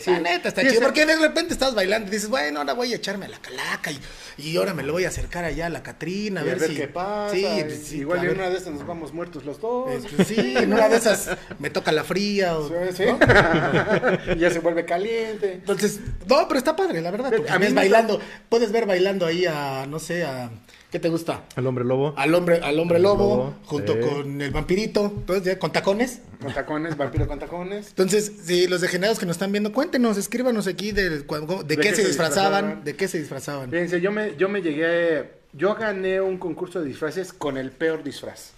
Sí, 0.00 0.10
La 0.10 0.20
neta, 0.20 0.48
está 0.48 0.62
Sí, 0.62 0.68
chido. 0.68 0.80
Porque 0.82 1.04
de 1.04 1.16
repente 1.16 1.52
estás 1.52 1.74
bailando 1.74 2.08
y 2.08 2.12
dices, 2.12 2.30
bueno, 2.30 2.60
ahora 2.60 2.72
voy 2.72 2.92
a 2.92 2.96
echarme 2.96 3.26
a 3.26 3.28
la 3.28 3.38
calaca 3.38 3.90
y, 3.90 4.00
y 4.38 4.56
ahora 4.56 4.72
me 4.74 4.82
lo 4.84 4.92
voy 4.92 5.04
a 5.04 5.08
acercar 5.08 5.44
allá 5.44 5.66
a 5.66 5.68
la 5.68 5.82
Catrina. 5.82 6.40
A 6.40 6.44
ver, 6.44 6.60
si... 6.60 6.74
qué 6.76 6.86
pasa. 6.88 7.34
Sí, 7.34 7.44
y 7.44 7.64
pues, 7.64 7.82
sí, 7.86 7.96
igual 7.98 8.24
en 8.24 8.30
una 8.30 8.48
de 8.48 8.56
estas 8.56 8.72
nos 8.72 8.86
vamos 8.86 9.12
muertos 9.12 9.44
los 9.44 9.60
dos. 9.60 9.90
eh, 9.90 10.08
pues, 10.16 10.28
sí, 10.28 10.54
en 10.56 10.72
una 10.72 10.88
de 10.88 10.96
esas 10.96 11.30
me 11.58 11.68
toca 11.68 11.92
la 11.92 12.04
fría. 12.04 12.56
O, 12.56 12.68
Sí, 12.68 12.74
sí. 12.96 13.04
¿no? 13.06 13.18
ya 14.36 14.50
se 14.50 14.60
vuelve 14.60 14.84
caliente. 14.86 15.52
Entonces, 15.54 16.00
no, 16.26 16.46
pero 16.48 16.56
está 16.58 16.74
padre, 16.74 17.00
la 17.02 17.10
verdad. 17.10 17.30
porque 17.36 17.50
A 17.50 17.58
mí 17.58 17.68
bailando, 17.68 18.20
puedes 18.48 18.72
ver 18.72 18.86
bailando 18.86 19.26
ahí 19.26 19.44
a, 19.46 19.84
no 19.86 19.98
sé, 19.98 20.24
a. 20.24 20.50
¿Qué 20.90 20.98
te 20.98 21.08
gusta? 21.08 21.44
El 21.56 21.66
hombre 21.68 21.84
lobo. 21.84 22.14
Al 22.16 22.34
hombre, 22.34 22.60
al 22.62 22.78
hombre 22.80 22.98
lobo, 22.98 23.36
Lobo, 23.36 23.54
junto 23.64 23.92
sí. 23.94 24.00
con 24.00 24.40
el 24.40 24.50
vampirito, 24.50 25.04
entonces, 25.06 25.44
ya, 25.44 25.58
con 25.58 25.70
tacones. 25.70 26.20
Con 26.42 26.52
tacones, 26.52 26.96
vampiro 26.96 27.28
con 27.28 27.38
tacones. 27.38 27.88
Entonces, 27.90 28.32
si 28.42 28.66
los 28.66 28.80
degenerados 28.80 29.18
que 29.20 29.26
nos 29.26 29.36
están 29.36 29.52
viendo, 29.52 29.72
cuéntenos, 29.72 30.16
escríbanos 30.16 30.66
aquí 30.66 30.90
de, 30.90 31.24
cu- 31.26 31.62
de, 31.64 31.76
qué, 31.76 31.94
se 31.94 32.04
disfrazaban, 32.04 32.06
disfrazaban? 32.06 32.84
de 32.84 32.96
qué 32.96 33.06
se 33.08 33.18
disfrazaban. 33.18 33.70
Fíjense, 33.70 34.00
yo 34.00 34.10
me, 34.10 34.34
yo 34.36 34.48
me 34.48 34.62
llegué, 34.62 35.30
yo 35.52 35.76
gané 35.76 36.20
un 36.20 36.38
concurso 36.38 36.80
de 36.80 36.86
disfraces 36.88 37.32
con 37.32 37.56
el 37.56 37.70
peor 37.70 38.02
disfraz. 38.02 38.52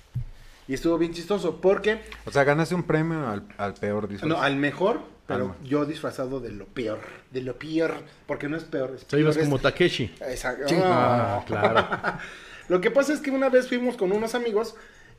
Y 0.69 0.75
estuvo 0.75 0.97
bien 0.97 1.13
chistoso 1.13 1.61
porque, 1.61 2.01
O 2.25 2.31
sea, 2.31 2.45
ganaste 2.45 2.75
un 2.75 2.85
premio 2.85 3.29
al, 3.29 3.47
al 3.59 3.75
peor 3.75 4.09
disfraz. 4.09 4.29
no, 4.29 4.41
al 4.41 4.57
mejor, 4.57 5.01
pero 5.27 5.55
Al- 5.61 5.69
yo 5.69 5.85
disfrazado 5.85 6.41
de 6.41 6.51
lo 6.53 6.65
peor, 6.65 7.01
de 7.33 7.41
lo 7.41 7.59
peor, 7.59 8.03
porque 8.27 8.49
no 8.49 8.57
es 8.57 8.65
peor. 8.65 8.97
Es 8.97 9.13
ibas 9.19 9.39
como 9.39 9.59
Takeshi. 9.59 10.15
Exacto. 10.21 10.75
Ah, 10.83 11.43
claro. 11.47 12.19
Lo 12.69 12.81
que 12.81 12.91
pasa 12.91 13.13
es 13.13 13.21
que 13.21 13.31
una 13.31 13.49
vez 13.49 13.69
fuimos 13.69 13.97
con 13.97 14.13
unos 14.13 14.35
amigos 14.35 14.77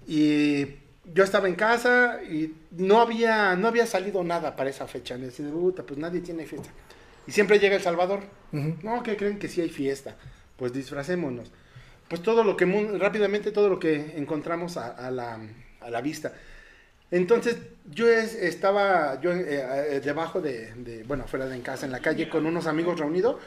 y 0.08 0.66
yo 1.14 1.24
estaba 1.24 1.48
en 1.48 1.56
casa 1.56 2.20
y 2.24 2.54
no 2.72 3.02
había, 3.02 3.56
no 3.56 3.68
había 3.68 3.86
salido 3.86 4.24
nada 4.24 4.56
para 4.56 4.70
esa 4.70 4.88
fecha. 4.88 5.18
Le 5.18 5.26
decía, 5.26 5.50
"Puta, 5.50 5.84
pues 5.84 6.00
nadie 6.00 6.22
tiene 6.22 6.46
fiesta. 6.46 6.70
Y 7.28 7.32
siempre 7.32 7.60
llega 7.60 7.76
El 7.76 7.82
Salvador. 7.82 8.22
No, 8.52 9.02
que 9.04 9.18
creen 9.18 9.40
que 9.40 9.48
sí 9.48 9.62
hay 9.62 9.70
fiesta. 9.70 10.16
Pues 10.58 10.72
disfracémonos. 10.72 11.52
Pues 12.08 12.22
todo 12.22 12.44
lo 12.44 12.56
que, 12.56 12.66
rápidamente 13.00 13.52
todo 13.52 13.70
lo 13.70 13.80
que 13.80 14.14
encontramos 14.18 14.78
a, 14.78 14.90
a 14.90 15.10
la, 15.10 15.40
a 15.82 15.90
la 15.90 16.02
vista. 16.02 16.34
Entonces 17.12 17.58
yo 17.86 18.08
es- 18.10 18.36
estaba 18.36 19.20
yo 19.22 19.32
eh, 19.34 19.96
eh, 19.98 20.02
debajo 20.04 20.42
de, 20.42 21.04
bueno, 21.08 21.26
fuera 21.28 21.46
de 21.48 21.56
en 21.56 21.62
casa, 21.62 21.86
en 21.86 21.92
la 21.92 22.00
calle, 22.02 22.30
con 22.30 22.46
unos 22.46 22.68
amigos 22.68 23.00
reunidos. 23.00 23.38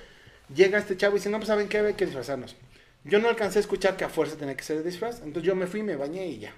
Llega 0.55 0.79
este 0.79 0.97
chavo 0.97 1.17
y 1.17 1.19
dice, 1.21 1.31
no, 1.31 1.39
pues 1.39 1.49
saben 1.49 1.69
qué, 1.69 1.79
hay 1.79 1.95
que 1.95 2.07
disfrazarnos. 2.07 2.57
Yo 3.05 3.19
no 3.21 3.29
alcancé 3.29 3.59
a 3.59 3.63
escuchar 3.63 3.97
que 3.97 4.05
a 4.05 4.09
fuerza 4.09 4.37
tenía 4.37 4.57
que 4.57 4.65
ser 4.65 4.83
disfraz. 4.85 5.19
Entonces 5.23 5.45
yo 5.45 5.55
me 5.57 5.67
fui, 5.67 5.83
me 5.83 5.97
bañé 5.97 6.27
y 6.29 6.39
ya. 6.41 6.53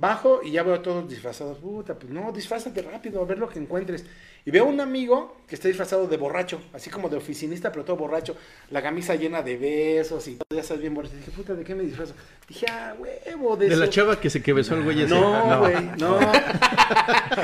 Bajo 0.00 0.40
y 0.44 0.52
ya 0.52 0.62
veo 0.62 0.74
a 0.74 0.82
todos 0.82 1.08
disfrazados. 1.08 1.58
Puta, 1.58 1.94
pues 1.94 2.12
no, 2.12 2.30
disfrázate 2.30 2.82
rápido, 2.82 3.20
a 3.20 3.24
ver 3.24 3.38
lo 3.38 3.48
que 3.48 3.58
encuentres. 3.58 4.04
Y 4.44 4.50
veo 4.52 4.64
un 4.64 4.80
amigo 4.80 5.36
que 5.48 5.56
está 5.56 5.66
disfrazado 5.66 6.06
de 6.06 6.16
borracho, 6.16 6.60
así 6.72 6.88
como 6.88 7.08
de 7.08 7.16
oficinista, 7.16 7.72
pero 7.72 7.84
todo 7.84 7.96
borracho. 7.96 8.36
La 8.70 8.80
camisa 8.80 9.16
llena 9.16 9.42
de 9.42 9.56
besos 9.56 10.26
y 10.28 10.36
todo, 10.36 10.46
ya 10.54 10.60
estás 10.60 10.78
bien 10.80 10.94
borracho. 10.94 11.16
Dije, 11.16 11.30
puta, 11.32 11.54
¿de 11.54 11.64
qué 11.64 11.74
me 11.74 11.82
disfrazo? 11.82 12.14
Dije, 12.46 12.66
ah, 12.70 12.94
huevo, 12.98 13.56
de, 13.56 13.68
De 13.68 13.76
la 13.76 13.90
chava 13.90 14.20
que 14.20 14.30
se 14.30 14.40
que 14.40 14.52
besó 14.52 14.74
el 14.76 14.84
güey 14.84 15.02
ese. 15.02 15.12
No, 15.14 15.58
güey, 15.58 15.74
no. 15.98 16.18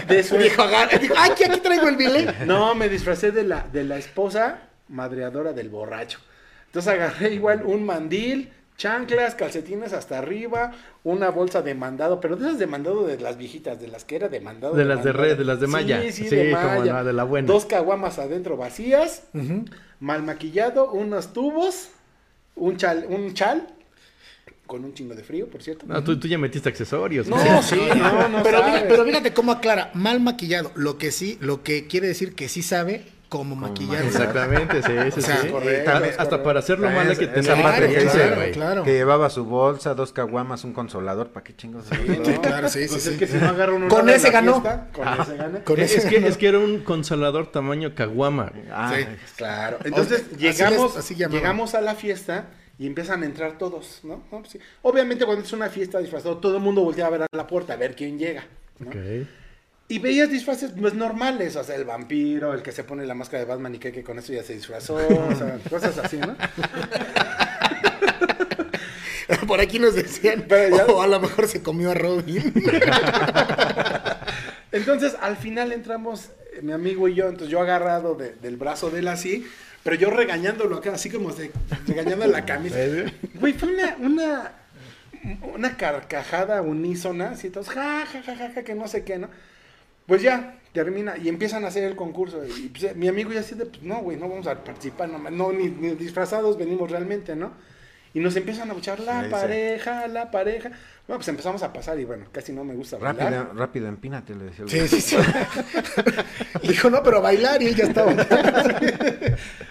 De 0.08 0.22
su 0.22 0.36
Dijo, 0.38 0.62
agarra- 0.62 0.96
dijo, 0.98 1.14
ay, 1.18 1.30
aquí 1.32 1.60
traigo 1.60 1.88
el 1.88 1.96
bile. 1.96 2.32
no, 2.46 2.74
me 2.74 2.88
disfracé 2.88 3.32
de 3.32 3.42
la, 3.42 3.66
de 3.70 3.82
la 3.84 3.98
esposa 3.98 4.60
madreadora 4.88 5.52
del 5.52 5.68
borracho. 5.70 6.20
Entonces 6.66 6.92
agarré 6.92 7.34
igual 7.34 7.62
un 7.64 7.84
mandil, 7.84 8.52
chanclas, 8.76 9.34
calcetines 9.34 9.92
hasta 9.92 10.18
arriba, 10.18 10.72
una 11.04 11.30
bolsa 11.30 11.62
de 11.62 11.74
mandado, 11.74 12.20
pero 12.20 12.36
de 12.36 12.46
esas 12.46 12.58
de 12.58 12.66
mandado 12.66 13.06
de 13.06 13.18
las 13.18 13.36
viejitas, 13.36 13.80
de 13.80 13.88
las 13.88 14.04
que 14.04 14.16
era 14.16 14.28
de 14.28 14.40
mandado. 14.40 14.74
De 14.74 14.84
las 14.84 15.04
de 15.04 15.12
red, 15.12 15.36
de 15.38 15.44
las 15.44 15.60
de 15.60 15.66
malla. 15.68 16.02
Sí, 16.02 16.12
sí, 16.12 16.28
Sí, 16.28 16.36
de 16.36 16.50
malla. 16.52 16.92
no, 16.94 17.04
de 17.04 17.12
la 17.12 17.24
buena. 17.24 17.46
Dos 17.46 17.66
caguamas 17.66 18.18
adentro 18.18 18.56
vacías, 18.56 19.24
mal 20.00 20.22
maquillado, 20.22 20.90
unos 20.90 21.32
tubos, 21.32 21.88
un 22.56 22.76
chal, 22.76 23.06
un 23.08 23.32
chal, 23.34 23.68
con 24.66 24.84
un 24.84 24.94
chingo 24.94 25.14
de 25.14 25.22
frío, 25.22 25.46
por 25.48 25.62
cierto. 25.62 25.84
No, 25.86 26.02
tú, 26.02 26.18
tú 26.18 26.26
ya 26.26 26.38
metiste 26.38 26.68
accesorios. 26.68 27.28
No, 27.28 27.36
güey. 27.44 27.62
sí, 27.62 27.76
no, 27.96 28.28
no 28.28 28.42
pero, 28.42 28.58
sabes. 28.58 28.74
mira- 28.74 28.88
pero 28.88 29.04
fíjate 29.04 29.32
cómo 29.34 29.52
aclara, 29.52 29.90
mal 29.94 30.20
maquillado. 30.20 30.72
Lo 30.74 30.96
que 30.98 31.10
sí, 31.10 31.36
lo 31.40 31.62
que 31.62 31.86
quiere 31.86 32.06
decir 32.08 32.34
que 32.34 32.48
sí 32.48 32.62
sabe 32.62 33.04
cómo 33.28 33.56
maquillar. 33.56 34.04
Exactamente, 34.04 34.82
sí, 34.82 34.92
sí, 35.12 35.18
O 35.20 35.22
sea, 35.22 35.36
sí. 35.42 35.48
correcto, 35.48 35.90
Hasta- 36.18 36.42
para 36.42 36.58
hacerlo 36.60 36.90
mal 36.90 37.08
hay 37.10 37.16
que 37.16 37.24
Esa 37.24 37.34
tener 37.34 37.62
parte 37.62 37.80
que 37.88 37.94
claro, 37.94 38.04
dice, 38.04 38.18
claro, 38.18 38.36
güey. 38.36 38.52
claro. 38.52 38.82
Que 38.84 38.92
llevaba 38.92 39.30
su 39.30 39.44
bolsa, 39.44 39.94
dos 39.94 40.12
caguamas, 40.12 40.64
un 40.64 40.72
consolador. 40.72 41.28
¿Para 41.28 41.44
qué 41.44 41.56
chingos? 41.56 41.86
Sí, 41.86 41.96
claro, 42.42 42.68
sí, 42.68 42.82
sí, 42.84 42.88
Pues 42.90 43.02
sí. 43.02 43.10
es 43.10 43.16
que 43.18 43.26
si 43.26 43.36
no 43.38 43.48
agarra 43.48 43.72
uno 43.74 43.88
Con 43.88 44.08
ese 44.08 44.30
ganó. 44.30 44.60
fiesta, 44.60 44.88
con 44.92 45.08
ese. 45.08 45.62
Con 45.64 45.80
Es, 45.80 46.04
que, 46.06 46.16
es 46.26 46.36
que 46.36 46.46
era 46.48 46.58
un 46.58 46.80
consolador 46.84 47.50
tamaño 47.50 47.94
caguama. 47.94 48.52
Ah, 48.72 48.92
Sí. 48.96 49.04
Claro. 49.36 49.78
Entonces 49.84 50.30
llegamos, 50.38 50.94
les- 50.94 51.04
así 51.04 51.14
llamaban. 51.14 51.40
llegamos 51.40 51.74
a 51.74 51.80
la 51.80 51.94
fiesta 51.94 52.46
y 52.78 52.86
empiezan 52.86 53.22
a 53.22 53.26
entrar 53.26 53.56
todos, 53.58 54.00
¿no? 54.02 54.22
Pues. 54.30 54.58
Obviamente 54.82 55.24
cuando 55.24 55.44
es 55.44 55.52
una 55.52 55.68
fiesta 55.70 55.98
disfrazado, 55.98 56.38
todo 56.38 56.56
el 56.56 56.62
mundo 56.62 56.82
voltea 56.82 57.06
a 57.06 57.10
ver 57.10 57.22
a 57.22 57.26
la 57.32 57.46
puerta 57.46 57.72
a 57.74 57.76
ver 57.76 57.94
quién 57.94 58.18
llega. 58.18 58.44
¿no? 58.78 58.88
Ok. 58.88 58.96
Y 59.86 59.98
veías 59.98 60.30
disfraces 60.30 60.72
pues 60.78 60.94
normales, 60.94 61.56
o 61.56 61.64
sea, 61.64 61.76
el 61.76 61.84
vampiro, 61.84 62.54
el 62.54 62.62
que 62.62 62.72
se 62.72 62.84
pone 62.84 63.04
la 63.04 63.12
máscara 63.14 63.40
de 63.40 63.44
Batman 63.50 63.74
y 63.74 63.78
cree 63.78 63.92
que 63.92 64.02
con 64.02 64.18
eso 64.18 64.32
ya 64.32 64.42
se 64.42 64.54
disfrazó, 64.54 64.94
o 64.96 65.34
sea, 65.34 65.58
cosas 65.70 65.98
así, 65.98 66.16
¿no? 66.16 66.34
Por 69.46 69.60
aquí 69.60 69.78
nos 69.78 69.94
decían, 69.94 70.44
Pero 70.48 70.76
ya- 70.76 70.86
o 70.86 71.02
a 71.02 71.06
lo 71.06 71.20
mejor 71.20 71.46
se 71.48 71.62
comió 71.62 71.90
a 71.90 71.94
Robin. 71.94 72.52
Entonces, 74.72 75.16
al 75.20 75.36
final 75.36 75.72
entramos, 75.72 76.30
eh, 76.54 76.60
mi 76.62 76.72
amigo 76.72 77.08
y 77.08 77.14
yo, 77.14 77.26
entonces 77.28 77.48
yo 77.48 77.60
agarrado 77.60 78.14
de- 78.16 78.32
del 78.34 78.56
brazo 78.56 78.90
de 78.90 78.98
él 79.00 79.08
así, 79.08 79.46
pero 79.82 79.96
yo 79.96 80.10
regañándolo 80.10 80.76
acá, 80.76 80.92
así 80.94 81.10
como 81.10 81.32
de, 81.32 81.50
regañando 81.86 82.26
la 82.26 82.44
camisa. 82.44 82.76
Güey, 83.34 83.52
fue 83.52 83.68
una, 83.72 83.96
una, 84.00 84.52
una 85.54 85.76
carcajada 85.76 86.60
unísona, 86.62 87.30
así 87.30 87.50
todos, 87.50 87.68
ja, 87.68 88.04
ja, 88.10 88.22
ja, 88.22 88.36
ja, 88.36 88.50
ja, 88.52 88.62
que 88.62 88.74
no 88.74 88.88
sé 88.88 89.04
qué, 89.04 89.18
¿no? 89.18 89.28
Pues 90.06 90.22
ya, 90.22 90.58
termina, 90.72 91.16
y 91.16 91.28
empiezan 91.28 91.64
a 91.64 91.68
hacer 91.68 91.84
el 91.84 91.96
concurso, 91.96 92.44
y 92.44 92.68
pues, 92.68 92.84
eh, 92.84 92.94
mi 92.94 93.08
amigo 93.08 93.32
ya 93.32 93.40
así 93.40 93.54
de, 93.54 93.66
pues 93.66 93.82
no, 93.82 94.00
güey, 94.00 94.16
no 94.16 94.28
vamos 94.28 94.46
a 94.46 94.62
participar, 94.62 95.08
no, 95.08 95.18
no 95.30 95.52
ni, 95.52 95.68
ni 95.68 95.94
disfrazados 95.94 96.58
venimos 96.58 96.90
realmente, 96.90 97.34
¿no? 97.36 97.52
Y 98.14 98.20
nos 98.20 98.36
empiezan 98.36 98.70
a 98.70 98.74
buchar 98.74 99.00
la 99.00 99.28
pareja, 99.28 100.06
la 100.06 100.30
pareja. 100.30 100.70
Bueno, 101.08 101.18
pues 101.18 101.26
empezamos 101.26 101.64
a 101.64 101.72
pasar 101.72 101.98
y 101.98 102.04
bueno, 102.04 102.26
casi 102.30 102.52
no 102.52 102.62
me 102.62 102.72
gusta 102.74 102.96
bailar. 102.96 103.32
Rápido, 103.32 103.52
rápido, 103.54 103.88
empínate, 103.88 104.36
le 104.36 104.44
decía 104.44 104.64
el 104.64 104.70
Sí, 104.70 104.86
sí, 104.86 105.00
sí. 105.00 105.16
Dijo, 106.62 106.90
no, 106.90 107.02
pero 107.02 107.20
bailar 107.20 107.60
y 107.60 107.66
él 107.66 107.74
ya 107.74 107.84
estaba. 107.84 108.14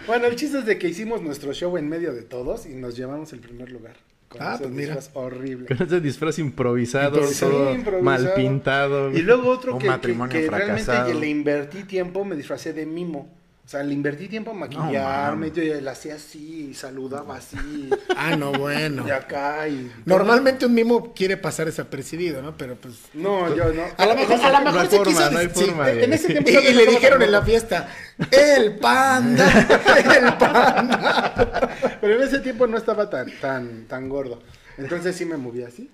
Bueno, 0.06 0.28
el 0.28 0.36
chiste 0.36 0.60
es 0.60 0.66
de 0.66 0.78
que 0.78 0.90
hicimos 0.90 1.22
nuestro 1.22 1.54
show 1.54 1.78
en 1.78 1.88
medio 1.88 2.14
de 2.14 2.24
todos 2.24 2.66
y 2.66 2.76
nos 2.76 2.98
llevamos 2.98 3.32
el 3.32 3.40
primer 3.40 3.72
lugar. 3.72 3.96
Con 4.34 4.42
Ah, 4.42 4.56
ese 4.56 4.64
pues 4.64 4.74
mira. 4.76 4.96
disfraz 4.96 5.12
horrible. 5.14 5.68
Con 5.68 5.82
ese 5.86 6.02
disfraz 6.02 6.40
improvisado, 6.40 7.18
Improvisado. 7.18 7.52
todo 7.52 7.76
improvisado. 7.76 8.04
mal 8.04 8.34
pintado. 8.36 9.12
Y 9.12 9.22
luego 9.22 9.50
otro 9.50 9.74
Un 9.74 9.78
que, 9.80 9.84
que- 9.86 9.90
matrimonio 9.92 10.32
que 10.32 10.50
realmente 10.50 10.84
fracasado. 10.86 11.20
le 11.20 11.28
invertí 11.30 11.84
tiempo, 11.84 12.26
me 12.26 12.36
disfracé 12.36 12.74
de 12.74 12.86
mimo. 12.88 13.32
O 13.66 13.70
sea, 13.70 13.82
le 13.82 13.94
invertí 13.94 14.28
tiempo 14.28 14.52
a 14.52 14.54
maquillarme, 14.54 15.48
mames. 15.48 15.54
yo 15.54 15.64
le 15.64 15.90
hacía 15.90 16.16
así, 16.16 16.68
y 16.72 16.74
saludaba 16.74 17.38
así, 17.38 17.90
Ah, 18.18 18.36
no, 18.36 18.52
bueno. 18.52 19.08
y 19.08 19.12
acá, 19.12 19.70
y... 19.70 19.90
Normalmente 20.06 20.66
un 20.66 20.74
mimo 20.74 21.14
quiere 21.14 21.38
pasar 21.38 21.68
desapercibido, 21.68 22.42
¿no? 22.42 22.58
Pero 22.58 22.76
pues. 22.76 22.96
No, 23.14 23.56
yo 23.56 23.72
no. 23.74 23.84
A 23.98 24.06
lo 24.06 24.16
mejor, 24.16 24.36
a 24.44 24.50
lo 24.52 24.60
mejor 24.60 24.74
No 24.74 24.80
hay 24.82 24.88
se 24.90 24.98
forma, 24.98 25.12
quiso 25.14 25.32
no 25.32 25.40
hay 25.40 25.48
forma 25.48 25.86
sí, 25.86 25.92
de- 25.94 26.04
en 26.04 26.14
ese 26.14 26.28
tiempo 26.28 26.50
Y- 26.70 26.74
le 26.74 26.86
dijeron 26.88 27.22
en 27.22 27.32
la 27.32 27.42
fiesta, 27.42 27.88
el 28.32 28.76
panda, 28.80 29.50
el 30.18 30.34
panda. 30.38 31.70
Pero 32.02 32.16
en 32.16 32.22
ese 32.28 32.40
tiempo 32.40 32.68
no 32.68 32.78
estaba 32.78 33.10
tan, 33.10 33.32
tan, 33.40 33.86
tan 33.88 34.10
gordo. 34.10 34.44
Entonces 34.78 35.16
sí 35.16 35.24
me 35.26 35.38
movía 35.38 35.68
así. 35.70 35.90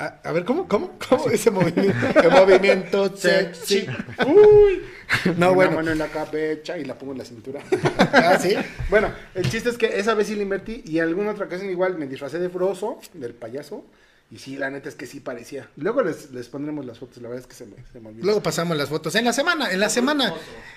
A, 0.00 0.20
a 0.22 0.32
ver, 0.32 0.44
¿cómo? 0.44 0.68
¿Cómo? 0.68 0.96
¿Cómo 1.08 1.28
ese 1.28 1.50
movimiento? 1.50 2.20
El 2.22 2.30
movimiento 2.30 3.16
sexy. 3.16 3.86
Uy. 4.26 4.82
No, 5.24 5.32
Una 5.32 5.48
bueno. 5.50 5.72
mano 5.76 5.90
en 5.90 5.98
la 5.98 6.06
cabeza 6.06 6.78
y 6.78 6.84
la 6.84 6.96
pongo 6.96 7.12
en 7.12 7.18
la 7.18 7.24
cintura. 7.24 7.60
Ah, 7.98 8.38
sí. 8.40 8.54
Bueno, 8.90 9.12
el 9.34 9.50
chiste 9.50 9.70
es 9.70 9.76
que 9.78 9.98
esa 9.98 10.14
vez 10.14 10.28
sí 10.28 10.36
le 10.36 10.42
invertí 10.42 10.82
y 10.86 11.00
alguna 11.00 11.32
otra 11.32 11.46
ocasión 11.46 11.68
igual 11.70 11.98
me 11.98 12.06
disfracé 12.06 12.38
de 12.38 12.48
Frozo, 12.48 13.00
del 13.14 13.34
payaso. 13.34 13.84
Y 14.30 14.38
sí, 14.38 14.56
la 14.56 14.70
neta 14.70 14.88
es 14.90 14.94
que 14.94 15.06
sí 15.06 15.20
parecía. 15.20 15.68
Luego 15.76 16.02
les, 16.02 16.30
les 16.32 16.48
pondremos 16.48 16.84
las 16.84 16.98
fotos, 16.98 17.22
la 17.22 17.30
verdad 17.30 17.42
es 17.42 17.48
que 17.48 17.54
se 17.56 17.64
me, 17.64 17.76
se 17.92 17.98
me 17.98 18.10
olvidó. 18.10 18.24
Luego 18.26 18.42
pasamos 18.42 18.76
las 18.76 18.88
fotos. 18.90 19.14
En 19.14 19.24
la 19.24 19.32
semana, 19.32 19.72
en 19.72 19.80
la 19.80 19.88
semana, 19.88 20.34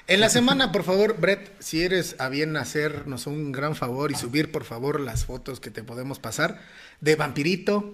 en 0.08 0.20
la 0.22 0.30
semana, 0.30 0.72
por 0.72 0.84
favor, 0.84 1.20
Brett, 1.20 1.52
si 1.60 1.84
eres 1.84 2.16
a 2.18 2.30
bien 2.30 2.56
hacernos 2.56 3.28
un 3.28 3.52
gran 3.52 3.76
favor 3.76 4.12
y 4.12 4.16
subir, 4.16 4.52
por 4.54 4.64
favor, 4.64 5.02
las 5.02 5.26
fotos 5.26 5.60
que 5.60 5.70
te 5.70 5.84
podemos 5.84 6.18
pasar 6.20 6.60
de 7.02 7.16
vampirito, 7.18 7.94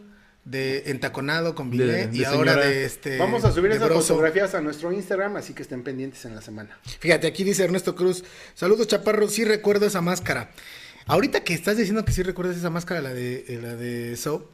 de 0.49 0.83
entaconado 0.91 1.53
con 1.55 1.69
De- 1.69 1.77
Billet 1.77 2.13
y 2.15 2.23
ahora 2.23 2.53
señora. 2.53 2.67
de 2.67 2.85
este. 2.85 3.17
Vamos 3.17 3.43
a 3.43 3.51
subir 3.51 3.71
esas 3.71 3.87
Broso. 3.89 4.07
fotografías 4.15 4.53
a 4.55 4.61
nuestro 4.61 4.91
Instagram, 4.91 5.35
así 5.35 5.53
que 5.53 5.61
estén 5.61 5.83
pendientes 5.83 6.23
en 6.25 6.35
la 6.35 6.41
semana. 6.41 6.79
Fíjate, 6.99 7.27
aquí 7.27 7.43
dice 7.43 7.63
Ernesto 7.65 7.95
Cruz, 7.95 8.23
saludos 8.53 8.87
Chaparro, 8.87 9.27
sí 9.27 9.43
recuerdo 9.43 9.85
esa 9.85 10.01
máscara. 10.01 10.51
Ahorita 11.05 11.41
que 11.43 11.53
estás 11.53 11.77
diciendo 11.77 12.03
que 12.05 12.11
sí 12.11 12.23
recuerdas 12.23 12.57
esa 12.57 12.69
máscara, 12.69 13.01
la 13.01 13.13
de 13.13 13.45
eh, 13.47 13.59
la 13.61 13.75
de 13.75 14.15
So, 14.17 14.49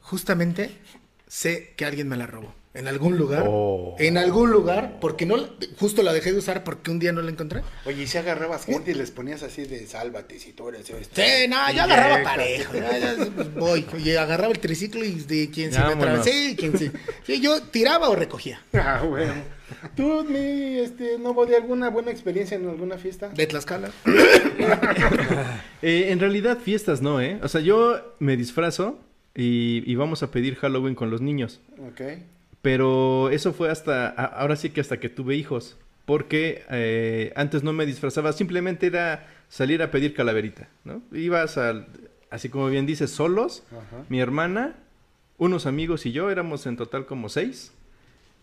justamente 0.00 0.70
sé 1.26 1.72
que 1.76 1.84
alguien 1.84 2.08
me 2.08 2.16
la 2.16 2.26
robó. 2.26 2.54
En 2.76 2.88
algún 2.88 3.16
lugar. 3.16 3.44
Oh. 3.48 3.96
En 3.98 4.18
algún 4.18 4.50
lugar, 4.50 4.98
porque 5.00 5.24
no, 5.24 5.36
justo 5.78 6.02
la 6.02 6.12
dejé 6.12 6.32
de 6.32 6.38
usar 6.38 6.62
porque 6.62 6.90
un 6.90 6.98
día 6.98 7.10
no 7.12 7.22
la 7.22 7.30
encontré. 7.30 7.62
Oye, 7.86 8.02
y 8.02 8.06
si 8.06 8.18
agarrabas 8.18 8.66
gente 8.66 8.90
y 8.90 8.94
les 8.94 9.10
ponías 9.10 9.42
así 9.42 9.64
de 9.64 9.86
sálvate 9.86 10.38
si 10.38 10.52
tú 10.52 10.68
eres 10.68 10.88
este. 10.90 11.24
Sí, 11.24 11.48
no, 11.48 11.56
yo 11.72 11.82
agarraba 11.82 12.22
parejo. 12.22 12.74
ya, 12.74 12.98
ya, 12.98 13.16
pues, 13.34 13.54
voy. 13.54 13.86
Y 14.04 14.10
agarraba 14.12 14.52
el 14.52 14.58
triciclo 14.58 15.04
y 15.04 15.12
de 15.14 15.50
quien 15.50 15.72
se 15.72 15.78
me 15.78 15.86
atravesé, 15.86 16.30
sí, 16.30 16.56
quien 16.56 16.78
sí. 16.78 16.90
Sí, 17.24 17.40
yo 17.40 17.62
tiraba 17.62 18.10
o 18.10 18.14
recogía. 18.14 18.60
Ah, 18.74 19.02
bueno. 19.08 19.32
¿Tú, 19.96 20.24
mi, 20.28 20.78
este, 20.78 21.18
no 21.18 21.30
hubo 21.30 21.46
de 21.46 21.56
alguna 21.56 21.88
buena 21.88 22.10
experiencia 22.10 22.56
en 22.56 22.68
alguna 22.68 22.98
fiesta? 22.98 23.30
De 23.30 23.46
Tlaxcala. 23.46 23.90
Eh, 25.82 26.10
en 26.10 26.18
realidad, 26.18 26.58
fiestas 26.58 27.02
no, 27.02 27.20
¿eh? 27.20 27.38
O 27.42 27.48
sea, 27.48 27.60
yo 27.60 28.16
me 28.18 28.36
disfrazo 28.36 28.98
y, 29.34 29.82
y 29.86 29.94
vamos 29.94 30.22
a 30.22 30.30
pedir 30.30 30.56
Halloween 30.56 30.94
con 30.94 31.10
los 31.10 31.20
niños. 31.20 31.60
Ok. 31.78 32.00
Pero 32.66 33.30
eso 33.30 33.52
fue 33.52 33.70
hasta, 33.70 34.08
ahora 34.08 34.56
sí 34.56 34.70
que 34.70 34.80
hasta 34.80 34.98
que 34.98 35.08
tuve 35.08 35.36
hijos. 35.36 35.76
Porque 36.04 36.64
eh, 36.68 37.32
antes 37.36 37.62
no 37.62 37.72
me 37.72 37.86
disfrazaba, 37.86 38.32
simplemente 38.32 38.88
era 38.88 39.28
salir 39.48 39.82
a 39.82 39.92
pedir 39.92 40.14
calaverita, 40.14 40.66
¿no? 40.84 41.00
Ibas 41.12 41.58
al, 41.58 41.86
así 42.28 42.48
como 42.48 42.66
bien 42.68 42.84
dices, 42.84 43.12
solos, 43.12 43.62
Ajá. 43.70 44.04
mi 44.08 44.18
hermana, 44.18 44.74
unos 45.38 45.64
amigos 45.66 46.06
y 46.06 46.10
yo, 46.10 46.28
éramos 46.28 46.66
en 46.66 46.76
total 46.76 47.06
como 47.06 47.28
seis, 47.28 47.72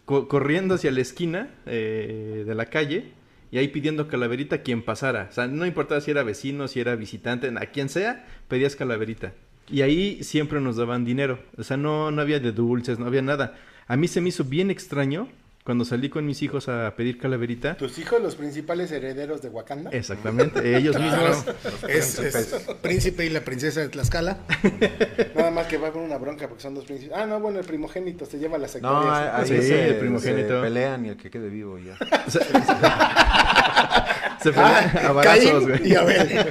co- 0.05 0.29
corriendo 0.29 0.75
hacia 0.75 0.91
la 0.91 1.01
esquina 1.01 1.49
eh, 1.65 2.45
de 2.47 2.55
la 2.55 2.67
calle 2.67 3.11
y 3.51 3.57
ahí 3.57 3.67
pidiendo 3.67 4.07
calaverita 4.07 4.55
a 4.55 4.61
quien 4.61 4.83
pasara. 4.83 5.27
O 5.29 5.33
sea, 5.33 5.47
no 5.47 5.65
importaba 5.65 5.99
si 5.99 6.11
era 6.11 6.23
vecino, 6.23 6.69
si 6.69 6.79
era 6.79 6.95
visitante, 6.95 7.51
a 7.53 7.65
quien 7.71 7.89
sea, 7.89 8.25
pedías 8.47 8.77
calaverita. 8.77 9.33
Y 9.69 9.81
ahí 9.81 10.23
siempre 10.23 10.61
nos 10.61 10.77
daban 10.77 11.03
dinero. 11.03 11.39
O 11.57 11.63
sea, 11.63 11.75
no, 11.75 12.09
no 12.11 12.21
había 12.21 12.39
de 12.39 12.53
dulces, 12.53 12.99
no 12.99 13.05
había 13.05 13.21
nada. 13.21 13.57
A 13.87 13.95
mí 13.97 14.07
se 14.07 14.21
me 14.21 14.29
hizo 14.29 14.43
bien 14.43 14.71
extraño 14.71 15.27
cuando 15.63 15.85
salí 15.85 16.09
con 16.09 16.25
mis 16.25 16.41
hijos 16.41 16.67
a 16.67 16.93
pedir 16.95 17.17
calaverita. 17.17 17.75
¿Tus 17.77 17.97
hijos 17.97 18.21
los 18.21 18.35
principales 18.35 18.91
herederos 18.91 19.41
de 19.41 19.47
Wakanda? 19.49 19.91
Exactamente, 19.91 20.75
ellos 20.75 20.99
mismos. 20.99 21.45
Es, 21.87 22.19
es 22.19 22.53
príncipe 22.81 23.25
y 23.25 23.29
la 23.29 23.41
princesa 23.41 23.79
de 23.79 23.87
Tlaxcala. 23.89 24.39
Nada 25.35 25.51
más 25.51 25.67
que 25.67 25.77
va 25.77 25.87
a 25.87 25.91
haber 25.91 26.03
una 26.03 26.17
bronca 26.17 26.49
porque 26.49 26.63
son 26.63 26.75
dos 26.75 26.83
príncipes. 26.83 27.15
Ah, 27.17 27.25
no, 27.25 27.39
bueno, 27.39 27.59
el 27.59 27.65
primogénito 27.65 28.25
se 28.25 28.39
lleva 28.39 28.57
las 28.57 28.75
No, 28.81 29.03
hectáreas. 29.03 29.49
ahí 29.51 29.61
Sí, 29.61 29.67
se, 29.67 29.87
el 29.89 29.95
primogénito. 29.99 30.55
se 30.57 30.61
pelean 30.61 31.05
y 31.05 31.09
el 31.09 31.17
que 31.17 31.29
quede 31.29 31.47
vivo 31.49 31.77
ya. 31.79 31.97
Se 34.41 34.51
fue 34.51 34.61
a 34.61 35.11
balazos, 35.13 35.23
Caín 35.23 35.67
güey. 35.69 35.87
y 35.89 35.95
Abel. 35.95 36.45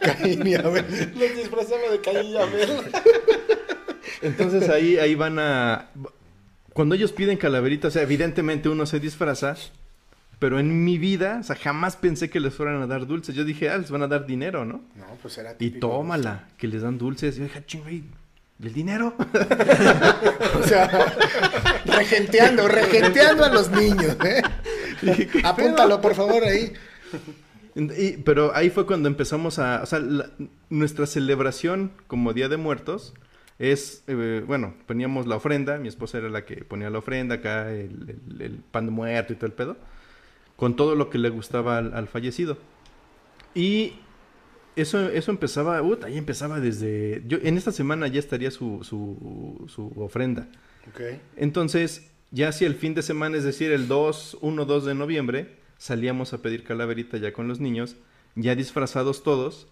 Caín 0.00 0.46
y 0.46 0.54
Abel. 0.54 0.84
Los 1.18 1.36
disfrazaba 1.36 1.90
de 1.90 2.00
Caín 2.00 2.26
y 2.28 2.36
Abel. 2.36 2.70
Entonces 4.22 4.68
ahí, 4.68 4.98
ahí 4.98 5.16
van 5.16 5.38
a... 5.40 5.88
Cuando 6.78 6.94
ellos 6.94 7.10
piden 7.10 7.38
calaverita, 7.38 7.88
o 7.88 7.90
sea, 7.90 8.02
evidentemente 8.02 8.68
uno 8.68 8.86
se 8.86 9.00
disfraza, 9.00 9.56
pero 10.38 10.60
en 10.60 10.84
mi 10.84 10.96
vida, 10.96 11.38
o 11.40 11.42
sea, 11.42 11.56
jamás 11.56 11.96
pensé 11.96 12.30
que 12.30 12.38
les 12.38 12.54
fueran 12.54 12.80
a 12.80 12.86
dar 12.86 13.04
dulces. 13.08 13.34
Yo 13.34 13.44
dije, 13.44 13.68
ah, 13.68 13.78
les 13.78 13.90
van 13.90 14.02
a 14.02 14.06
dar 14.06 14.26
dinero, 14.26 14.64
¿no? 14.64 14.82
No, 14.94 15.06
pues 15.20 15.36
era 15.38 15.54
Y 15.54 15.56
típico. 15.56 15.88
tómala, 15.88 16.46
que 16.56 16.68
les 16.68 16.82
dan 16.82 16.96
dulces. 16.96 17.34
Y 17.34 17.38
yo 17.40 17.44
dije, 17.46 17.64
ching, 17.66 17.82
güey, 17.82 18.04
¿el 18.62 18.72
dinero? 18.72 19.12
O 20.54 20.62
sea, 20.62 20.88
regenteando, 21.84 22.68
regenteando 22.68 23.44
a 23.44 23.48
los 23.48 23.70
niños. 23.72 24.16
¿eh? 24.24 24.42
Apúntalo, 25.42 26.00
por 26.00 26.14
favor, 26.14 26.44
ahí. 26.44 26.72
Y- 27.74 28.18
pero 28.18 28.54
ahí 28.54 28.70
fue 28.70 28.86
cuando 28.86 29.08
empezamos 29.08 29.58
a... 29.58 29.82
O 29.82 29.86
sea, 29.86 29.98
la- 29.98 30.30
nuestra 30.70 31.06
celebración 31.06 31.90
como 32.06 32.32
Día 32.34 32.48
de 32.48 32.56
Muertos 32.56 33.14
es... 33.58 34.04
eh, 34.06 34.44
bueno, 34.46 34.74
poníamos 34.86 35.26
la 35.26 35.36
ofrenda. 35.36 35.78
Mi 35.78 35.88
esposa 35.88 36.18
era 36.18 36.28
la 36.28 36.44
que 36.44 36.64
ponía 36.64 36.90
la 36.90 36.98
ofrenda 36.98 37.36
acá, 37.36 37.72
el, 37.72 38.20
el- 38.30 38.42
el 38.42 38.52
pan 38.70 38.86
de 38.86 38.92
muerto 38.92 39.32
y 39.32 39.36
todo 39.36 39.46
el 39.46 39.52
pedo. 39.52 39.76
Con 40.56 40.76
todo 40.76 40.94
lo 40.96 41.10
que 41.10 41.18
le 41.18 41.30
gustaba 41.30 41.78
al, 41.78 41.94
al 41.94 42.08
fallecido. 42.08 42.58
Y 43.54 43.94
eso, 44.76 45.08
eso 45.10 45.30
empezaba... 45.30 45.82
ut, 45.82 46.04
ahí 46.04 46.18
empezaba 46.18 46.60
desde... 46.60 47.22
Yo, 47.26 47.38
en 47.42 47.56
esta 47.58 47.72
semana 47.72 48.06
ya 48.08 48.20
estaría 48.20 48.50
su, 48.50 48.80
su, 48.84 49.64
su 49.68 49.92
ofrenda. 50.02 50.48
Ok. 50.88 51.00
Entonces, 51.36 52.10
ya 52.30 52.48
hacia 52.48 52.66
el 52.66 52.74
fin 52.74 52.94
de 52.94 53.02
semana, 53.02 53.36
es 53.36 53.44
decir, 53.44 53.72
el 53.72 53.88
2, 53.88 54.38
1, 54.40 54.64
2 54.64 54.84
de 54.84 54.94
noviembre, 54.94 55.56
salíamos 55.78 56.32
a 56.32 56.42
pedir 56.42 56.64
calaverita 56.64 57.18
ya 57.18 57.32
con 57.32 57.48
los 57.48 57.60
niños, 57.60 57.96
ya 58.34 58.54
disfrazados 58.54 59.22
todos, 59.22 59.68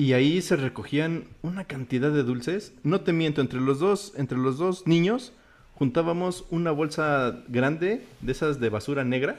y 0.00 0.12
ahí 0.14 0.40
se 0.40 0.56
recogían 0.56 1.24
una 1.42 1.64
cantidad 1.64 2.10
de 2.10 2.22
dulces. 2.22 2.72
No 2.84 3.00
te 3.02 3.12
miento, 3.12 3.40
entre 3.40 3.60
los 3.60 3.78
dos, 3.80 4.14
entre 4.16 4.38
los 4.38 4.56
dos 4.58 4.86
niños, 4.86 5.32
juntábamos 5.74 6.46
una 6.50 6.70
bolsa 6.70 7.42
grande 7.48 8.04
de 8.20 8.32
esas 8.32 8.60
de 8.60 8.68
basura 8.70 9.04
negra. 9.04 9.36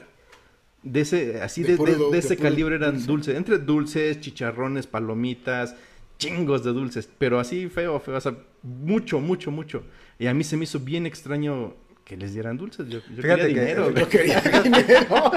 De 0.84 1.00
ese, 1.00 1.40
así 1.42 1.62
De 1.62 1.76
de, 1.76 2.18
ese 2.18 2.36
calibre 2.36 2.74
eran 2.76 2.92
dulce. 2.94 3.06
dulces, 3.06 3.36
entre 3.36 3.58
dulces, 3.58 4.20
chicharrones, 4.20 4.86
palomitas, 4.86 5.74
chingos 6.18 6.62
de 6.64 6.72
dulces, 6.72 7.08
pero 7.18 7.40
así 7.40 7.68
feo, 7.68 7.98
feo, 8.00 8.16
o 8.16 8.20
sea, 8.20 8.34
mucho, 8.62 9.20
mucho, 9.20 9.50
mucho. 9.50 9.82
Y 10.18 10.26
a 10.28 10.34
mí 10.34 10.42
se 10.44 10.56
me 10.56 10.64
hizo 10.64 10.78
bien 10.80 11.06
extraño 11.06 11.74
que 12.04 12.16
les 12.16 12.34
dieran 12.34 12.56
dulces. 12.56 12.88
Yo, 12.88 12.98
yo 13.14 13.22
Fíjate 13.22 13.42
quería 13.42 13.54
que- 13.54 13.60
dinero. 13.60 13.90
yo. 13.94 14.08
Quería 14.08 14.40
dinero. 14.62 15.32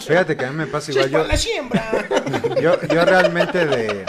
Fíjate 0.00 0.36
que 0.36 0.44
a 0.44 0.50
mí 0.50 0.56
me 0.56 0.66
pasa 0.66 0.90
igual. 0.92 1.10
Yo, 1.10 1.24
la 1.26 1.36
siembra. 1.36 2.08
yo, 2.62 2.80
yo 2.88 3.04
realmente 3.04 3.64
de, 3.66 4.04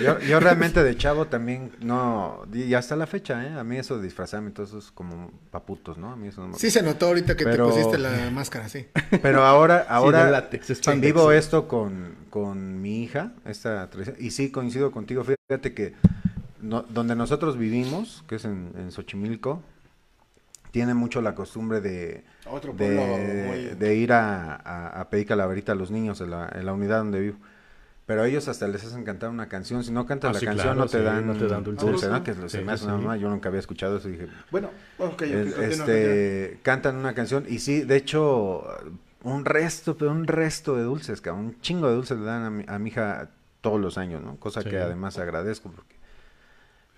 Yo, 0.00 0.18
yo 0.20 0.40
realmente 0.40 0.82
de 0.82 0.96
chavo 0.96 1.26
también 1.26 1.72
no, 1.80 2.42
y 2.52 2.74
hasta 2.74 2.96
la 2.96 3.06
fecha, 3.06 3.44
¿eh? 3.46 3.58
A 3.58 3.64
mí 3.64 3.76
eso 3.76 3.98
de 3.98 4.04
disfrazarme, 4.04 4.50
todo 4.50 4.66
eso 4.66 4.78
es 4.78 4.90
como 4.90 5.30
paputos, 5.50 5.98
¿no? 5.98 6.10
A 6.12 6.16
mí 6.16 6.28
eso 6.28 6.40
no 6.42 6.48
me 6.48 6.54
Sí 6.58 6.70
se 6.70 6.82
notó 6.82 7.06
ahorita 7.08 7.36
que 7.36 7.44
Pero- 7.44 7.66
te 7.68 7.72
pusiste 7.72 7.98
la 7.98 8.30
máscara, 8.30 8.68
sí. 8.68 8.86
Pero 9.22 9.44
ahora, 9.44 9.86
ahora 9.88 10.30
látex, 10.30 10.68
spandex, 10.76 11.14
vivo 11.14 11.30
sí. 11.30 11.36
esto 11.36 11.68
con, 11.68 12.14
con 12.30 12.80
mi 12.80 13.02
hija, 13.02 13.32
esta 13.44 13.88
y 14.18 14.30
sí 14.30 14.50
coincido 14.50 14.90
contigo, 14.90 15.24
fíjate 15.24 15.74
que 15.74 15.94
no- 16.60 16.82
donde 16.88 17.14
nosotros 17.16 17.56
vivimos, 17.58 18.24
que 18.28 18.36
es 18.36 18.44
en, 18.44 18.72
en 18.76 18.90
Xochimilco, 18.92 19.62
tiene 20.70 20.94
mucho 20.94 21.20
la 21.20 21.34
costumbre 21.34 21.80
de, 21.80 22.22
Otro 22.46 22.72
de, 22.72 23.44
muy- 23.48 23.76
de 23.76 23.94
ir 23.96 24.12
a, 24.12 24.54
a- 24.54 25.00
a 25.00 25.10
pedir 25.10 25.26
calaverita 25.26 25.72
a 25.72 25.74
los 25.74 25.90
niños 25.90 26.20
en 26.20 26.30
la, 26.30 26.48
en 26.54 26.64
la 26.64 26.72
unidad 26.72 26.98
donde 26.98 27.20
vivo. 27.20 27.36
Pero 28.10 28.22
a 28.22 28.26
ellos 28.26 28.48
hasta 28.48 28.66
les 28.66 28.84
hacen 28.84 29.04
cantar 29.04 29.30
una 29.30 29.48
canción. 29.48 29.84
Si 29.84 29.92
no 29.92 30.04
cantas 30.04 30.30
Ah, 30.30 30.32
la 30.32 30.40
sí, 30.40 30.46
canción, 30.46 30.64
claro, 30.74 30.80
no 30.80 30.86
te 30.88 30.98
sí, 30.98 31.04
dan, 31.04 31.26
no 31.28 31.34
te 31.36 31.46
dan 31.46 31.62
dulces. 31.62 32.10
¿no? 32.10 32.24
Que 32.24 32.34
se 32.34 32.48
Sí, 32.48 32.58
me 32.64 32.72
hace 32.72 32.82
sí, 32.82 32.88
una 32.90 32.96
mamá, 32.98 33.16
Yo 33.16 33.30
nunca 33.30 33.50
había 33.50 33.60
escuchado 33.60 33.98
eso 33.98 34.08
y 34.08 34.12
dije, 34.12 34.26
Bueno, 34.50 34.70
ok, 34.98 35.22
el- 35.22 35.54
continúa, 35.54 35.64
este, 35.64 36.58
cantan 36.64 36.96
una 36.96 37.14
canción 37.14 37.44
y 37.46 37.60
sí, 37.60 37.82
de 37.82 37.94
hecho, 37.94 38.64
un 39.22 39.44
resto, 39.44 39.96
pero 39.96 40.10
un 40.10 40.26
resto 40.26 40.74
de 40.74 40.82
dulces, 40.82 41.20
cabrón, 41.20 41.44
un 41.44 41.60
chingo 41.60 41.88
de 41.88 41.94
dulces 41.94 42.18
le 42.18 42.24
dan 42.24 42.42
a 42.42 42.50
mi, 42.50 42.64
a 42.66 42.80
mi 42.80 42.88
hija 42.90 43.28
todos 43.60 43.80
los 43.80 43.96
años, 43.96 44.20
¿no? 44.24 44.34
Cosa 44.40 44.62
Sí. 44.62 44.70
que 44.70 44.78
además 44.78 45.16
agradezco 45.20 45.70
porque... 45.70 45.94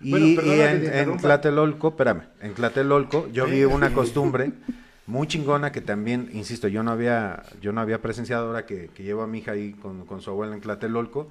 Y, 0.01 0.09
Bueno, 0.09 0.25
y 0.25 0.61
en, 0.61 0.93
en. 1.11 1.17
Tlatelolco, 1.17 1.89
espérame, 1.89 2.23
en 2.41 2.55
Tlatelolco 2.55 3.27
yo 3.31 3.45
vi 3.45 3.65
una 3.65 3.93
costumbre 3.93 4.51
muy 5.05 5.27
chingona 5.27 5.71
que 5.71 5.81
también, 5.81 6.29
insisto, 6.33 6.67
yo 6.67 6.81
no 6.83 6.91
había, 6.91 7.43
yo 7.61 7.71
no 7.73 7.81
había 7.81 8.01
presenciado 8.01 8.47
ahora 8.47 8.65
que, 8.65 8.87
que 8.89 9.03
llevo 9.03 9.21
a 9.21 9.27
mi 9.27 9.39
hija 9.39 9.51
ahí 9.51 9.73
con, 9.73 10.05
con 10.05 10.21
su 10.21 10.29
abuela 10.29 10.55
en 10.55 10.61
Tlatelolco. 10.61 11.27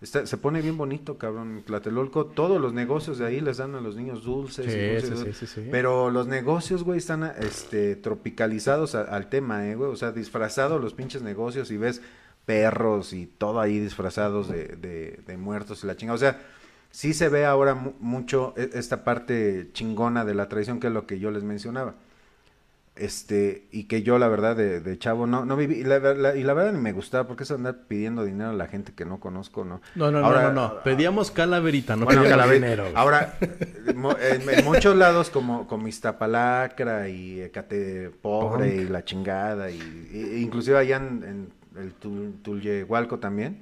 Está- 0.00 0.24
se 0.26 0.36
pone 0.36 0.62
bien 0.62 0.76
bonito, 0.76 1.18
cabrón, 1.18 1.56
en 1.58 1.62
Tlatelolco. 1.64 2.26
Todos 2.26 2.60
los 2.60 2.72
negocios 2.72 3.18
de 3.18 3.26
ahí 3.26 3.40
les 3.40 3.56
dan 3.56 3.74
a 3.74 3.80
los 3.80 3.96
niños 3.96 4.22
dulces. 4.22 4.66
y 4.66 4.70
Sí, 4.70 4.78
dulces, 4.78 5.08
sí, 5.08 5.14
dulces. 5.24 5.36
sí, 5.36 5.46
sí. 5.62 5.68
Pero 5.72 6.10
los 6.12 6.28
negocios, 6.28 6.84
güey, 6.84 6.98
están 6.98 7.24
este, 7.40 7.96
tropicalizados 7.96 8.94
a- 8.94 9.02
al 9.02 9.28
tema, 9.28 9.66
eh, 9.66 9.74
güey. 9.74 9.90
O 9.90 9.96
sea, 9.96 10.12
disfrazados 10.12 10.80
los 10.80 10.94
pinches 10.94 11.22
negocios 11.22 11.72
y 11.72 11.76
ves 11.76 12.00
perros 12.46 13.12
y 13.12 13.26
todo 13.26 13.60
ahí 13.60 13.80
disfrazados 13.80 14.48
de, 14.48 14.68
de- 14.76 15.20
de 15.26 15.36
muertos 15.36 15.82
y 15.82 15.88
la 15.88 15.96
chingada. 15.96 16.14
O 16.14 16.18
sea, 16.18 16.40
sí 16.92 17.12
se 17.12 17.28
ve 17.28 17.44
ahora 17.44 17.74
mu- 17.74 17.94
mucho 17.98 18.54
e- 18.56 18.70
esta 18.74 19.02
parte 19.02 19.70
chingona 19.72 20.24
de 20.24 20.34
la 20.34 20.48
tradición, 20.48 20.78
que 20.78 20.86
es 20.86 20.92
lo 20.92 21.06
que 21.08 21.18
yo 21.18 21.32
les 21.32 21.42
mencionaba. 21.42 21.96
Este, 22.98 23.68
y 23.70 23.84
que 23.84 24.02
yo 24.02 24.18
la 24.18 24.26
verdad 24.28 24.56
de, 24.56 24.80
de 24.80 24.98
chavo 24.98 25.26
no, 25.26 25.44
no 25.44 25.56
viví, 25.56 25.76
y 25.76 25.84
la, 25.84 26.34
y 26.36 26.42
la 26.42 26.52
verdad 26.54 26.72
ni 26.72 26.80
me 26.80 26.92
gustaba, 26.92 27.28
porque 27.28 27.44
es 27.44 27.50
andar 27.52 27.86
pidiendo 27.86 28.24
dinero 28.24 28.50
a 28.50 28.54
la 28.54 28.66
gente 28.66 28.92
que 28.92 29.04
no 29.04 29.20
conozco, 29.20 29.64
¿no? 29.64 29.80
No, 29.94 30.10
no, 30.10 30.18
Ahora- 30.18 30.48
no, 30.48 30.52
no, 30.52 30.68
no. 30.74 30.82
Pedíamos 30.82 31.30
calaverita, 31.30 31.94
no 31.96 32.06
bueno, 32.06 32.22
pedíamos 32.22 32.50
dinero. 32.50 32.86
Ahora, 32.94 33.36
en, 33.86 34.50
en 34.50 34.64
muchos 34.64 34.96
lados 34.96 35.30
como, 35.30 35.66
como 35.66 35.86
Iztapalacra 35.88 37.08
y 37.08 37.40
Ecate 37.40 38.10
Pobre 38.22 38.74
y 38.76 38.84
la 38.88 39.04
chingada, 39.04 39.70
y, 39.70 39.78
y- 40.12 40.42
inclusive 40.42 40.76
allá 40.78 40.96
en, 40.96 41.22
en 41.24 41.52
el 41.80 41.94
Tul- 41.98 42.34
Tulyehualco 42.42 43.18
también, 43.18 43.60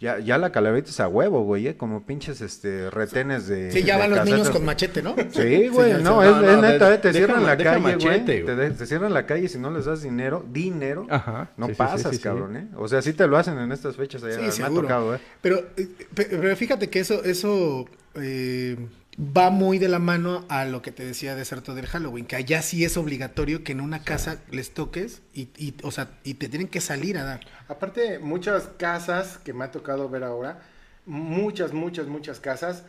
ya, 0.00 0.18
ya 0.20 0.38
la 0.38 0.52
calaverita 0.52 0.90
es 0.90 1.00
a 1.00 1.08
huevo, 1.08 1.42
güey, 1.44 1.66
¿eh? 1.68 1.76
como 1.76 2.06
pinches 2.06 2.40
este 2.40 2.88
retenes 2.90 3.48
de 3.48 3.70
Sí, 3.72 3.82
ya 3.82 3.94
de 3.96 4.00
van 4.02 4.10
los 4.10 4.24
niños 4.24 4.50
con 4.50 4.64
machete, 4.64 5.02
¿no? 5.02 5.14
Sí, 5.30 5.68
güey, 5.68 5.94
sí, 5.96 6.02
no, 6.02 6.22
es, 6.22 6.30
No, 6.30 6.40
es 6.50 6.56
no, 6.56 6.62
neta, 6.62 6.88
de- 6.90 6.94
eh, 6.94 6.98
te 6.98 7.08
deja 7.12 7.26
cierran 7.26 7.44
la 7.46 7.56
calle, 7.56 7.80
machete, 7.80 8.04
güey, 8.06 8.24
te, 8.24 8.42
güey. 8.42 8.56
de- 8.56 8.70
te 8.70 8.86
cierran 8.86 9.12
la 9.12 9.26
calle 9.26 9.48
si 9.48 9.58
no 9.58 9.70
les 9.70 9.84
das 9.86 10.02
dinero, 10.02 10.44
dinero, 10.50 11.06
Ajá, 11.10 11.50
no 11.56 11.66
sí, 11.66 11.72
pasas, 11.74 12.10
sí, 12.10 12.16
sí. 12.16 12.22
cabrón, 12.22 12.56
¿eh? 12.56 12.68
O 12.76 12.86
sea, 12.88 13.02
sí 13.02 13.12
te 13.12 13.26
lo 13.26 13.36
hacen 13.36 13.58
en 13.58 13.72
estas 13.72 13.96
fechas, 13.96 14.22
allá, 14.22 14.50
Sí, 14.52 14.60
me 14.62 14.66
ha 14.68 14.70
tocado, 14.70 15.14
¿eh? 15.14 15.20
Pero, 15.40 15.58
eh, 15.76 15.88
pe- 16.14 16.28
pero 16.30 16.54
fíjate 16.56 16.88
que 16.88 17.00
eso, 17.00 17.24
eso 17.24 17.86
eh, 18.14 18.76
va 19.18 19.50
muy 19.50 19.78
de 19.78 19.88
la 19.88 19.98
mano 19.98 20.44
a 20.48 20.64
lo 20.64 20.80
que 20.80 20.92
te 20.92 21.04
decía 21.04 21.34
de 21.34 21.44
cierto 21.44 21.74
del 21.74 21.86
Halloween, 21.86 22.24
que 22.24 22.36
allá 22.36 22.62
sí 22.62 22.84
es 22.84 22.96
obligatorio 22.96 23.64
que 23.64 23.72
en 23.72 23.80
una 23.80 24.04
casa 24.04 24.38
les 24.50 24.72
toques 24.72 25.22
y, 25.34 25.48
y, 25.56 25.74
o 25.82 25.90
sea, 25.90 26.10
y 26.22 26.34
te 26.34 26.48
tienen 26.48 26.68
que 26.68 26.80
salir 26.80 27.18
a 27.18 27.24
dar. 27.24 27.40
Aparte, 27.66 28.20
muchas 28.20 28.68
casas 28.78 29.38
que 29.38 29.52
me 29.52 29.64
ha 29.64 29.72
tocado 29.72 30.08
ver 30.08 30.22
ahora, 30.22 30.60
muchas, 31.04 31.72
muchas, 31.72 32.06
muchas 32.06 32.38
casas 32.38 32.84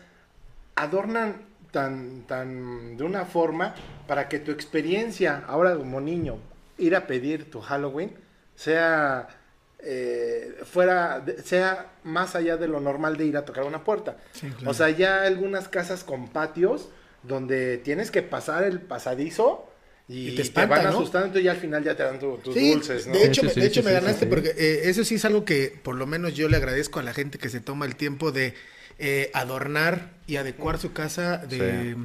adornan 0.76 1.42
tan, 1.72 2.22
tan 2.24 2.98
de 2.98 3.04
una 3.04 3.26
forma 3.26 3.74
para 4.08 4.30
que 4.30 4.40
tu 4.40 4.52
experiencia 4.52 5.44
ahora 5.48 5.76
como 5.76 6.00
niño 6.00 6.38
ir 6.78 6.96
a 6.96 7.08
pedir 7.08 7.50
tu 7.50 7.60
Halloween 7.60 8.14
sea 8.56 9.39
eh, 9.82 10.56
fuera 10.66 11.24
sea 11.44 11.92
más 12.04 12.36
allá 12.36 12.58
de 12.58 12.68
lo 12.68 12.80
normal 12.80 13.18
de 13.18 13.26
ir 13.26 13.38
a 13.38 13.46
tocar 13.46 13.64
una 13.64 13.84
puerta. 13.84 14.18
Sí, 14.32 14.50
claro. 14.50 14.72
O 14.72 14.74
sea, 14.74 14.90
ya 14.90 15.24
algunas 15.24 15.68
casas 15.68 16.04
con 16.04 16.30
patios 16.30 16.90
donde 17.24 17.78
tienes 17.78 18.12
que 18.12 18.22
pasar 18.22 18.64
el 18.64 18.82
pasadizo 18.82 19.70
y, 20.08 20.30
Y 20.32 20.50
te 20.50 20.66
van 20.66 20.86
¿no? 20.86 20.90
asustando 20.96 21.40
y 21.40 21.44
ya 21.44 21.52
al 21.52 21.58
final 21.58 21.84
ya 21.84 21.96
te 21.96 22.04
dan 22.04 22.20
tu- 22.20 22.38
tus 22.40 22.56
Sí, 22.56 22.60
dulces, 22.60 23.08
¿no? 23.08 23.14
de 23.20 23.26
hecho, 23.26 23.42
Sí, 23.42 23.48
me- 23.48 23.54
sí, 23.54 23.62
de 23.62 23.68
sí, 23.68 23.68
hecho 23.68 23.82
sí, 23.82 23.84
me 23.84 23.92
sí, 24.00 24.00
ganaste 24.00 24.26
sí. 24.26 24.26
porque 24.28 24.50
eh, 24.58 24.90
eso 24.90 25.04
sí 25.04 25.16
es 25.16 25.26
algo 25.26 25.46
que 25.46 25.80
por 25.84 25.96
lo 25.96 26.08
menos 26.08 26.34
yo 26.36 26.50
le 26.50 26.58
agradezco 26.58 27.00
a 27.00 27.04
la 27.04 27.14
gente 27.14 27.38
que 27.38 27.50
se 27.50 27.60
toma 27.62 27.86
el 27.86 27.96
tiempo 27.96 28.32
de 28.32 28.56
eh, 28.98 29.30
adornar 29.34 30.14
y 30.28 30.38
adecuar 30.38 30.80
su 30.80 30.92
casa 30.94 31.38
de, 31.38 31.96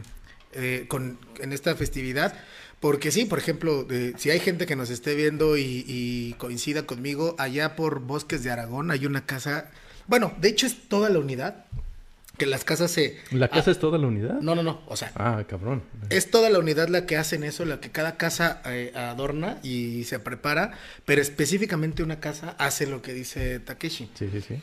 eh, 0.53 0.85
con, 0.89 1.18
en 1.41 1.53
esta 1.53 1.75
festividad. 1.77 2.35
Porque 2.85 3.11
sí, 3.11 3.24
por 3.24 3.39
ejemplo, 3.39 3.87
eh, 3.91 4.12
si 4.18 4.28
hay 4.28 4.41
gente 4.41 4.66
que 4.66 4.76
nos 4.76 4.91
esté 4.91 5.14
viendo 5.14 5.57
y, 5.57 5.87
y 5.89 6.35
coincida 6.35 6.82
conmigo, 6.82 7.35
allá 7.39 7.76
por 7.76 8.01
Bosques 8.01 8.45
de 8.45 8.51
Aragón 8.51 8.91
hay 8.91 9.07
una 9.07 9.24
casa, 9.24 9.70
bueno, 10.07 10.35
de 10.39 10.49
hecho 10.51 10.66
es 10.66 10.76
toda 10.91 11.09
la 11.09 11.18
unidad, 11.18 11.64
que 12.37 12.45
las 12.45 12.62
casas 12.62 12.91
se... 12.91 13.16
¿La 13.30 13.49
casa 13.49 13.70
es 13.70 13.78
toda 13.78 13.97
la 13.97 14.07
unidad? 14.07 14.39
No, 14.43 14.55
no, 14.55 14.62
no, 14.62 14.82
o 14.87 14.97
sea, 14.97 15.12
Ah, 15.14 15.43
cabrón. 15.49 15.82
es 16.11 16.30
toda 16.30 16.51
la 16.51 16.59
unidad 16.59 16.89
la 16.89 17.07
que 17.07 17.16
hacen 17.16 17.43
eso, 17.43 17.64
la 17.64 17.80
que 17.80 17.91
cada 17.91 18.18
casa 18.18 18.61
eh, 18.66 18.93
adorna 18.95 19.61
y 19.62 20.05
se 20.05 20.18
prepara, 20.18 20.72
pero 21.07 21.22
específicamente 21.22 22.03
una 22.03 22.20
casa 22.20 22.55
hace 22.59 22.87
lo 22.87 23.01
que 23.01 23.14
dice 23.14 23.61
Takeshi. 23.61 24.11
Sí, 24.12 24.28
sí, 24.30 24.43
sí. 24.47 24.62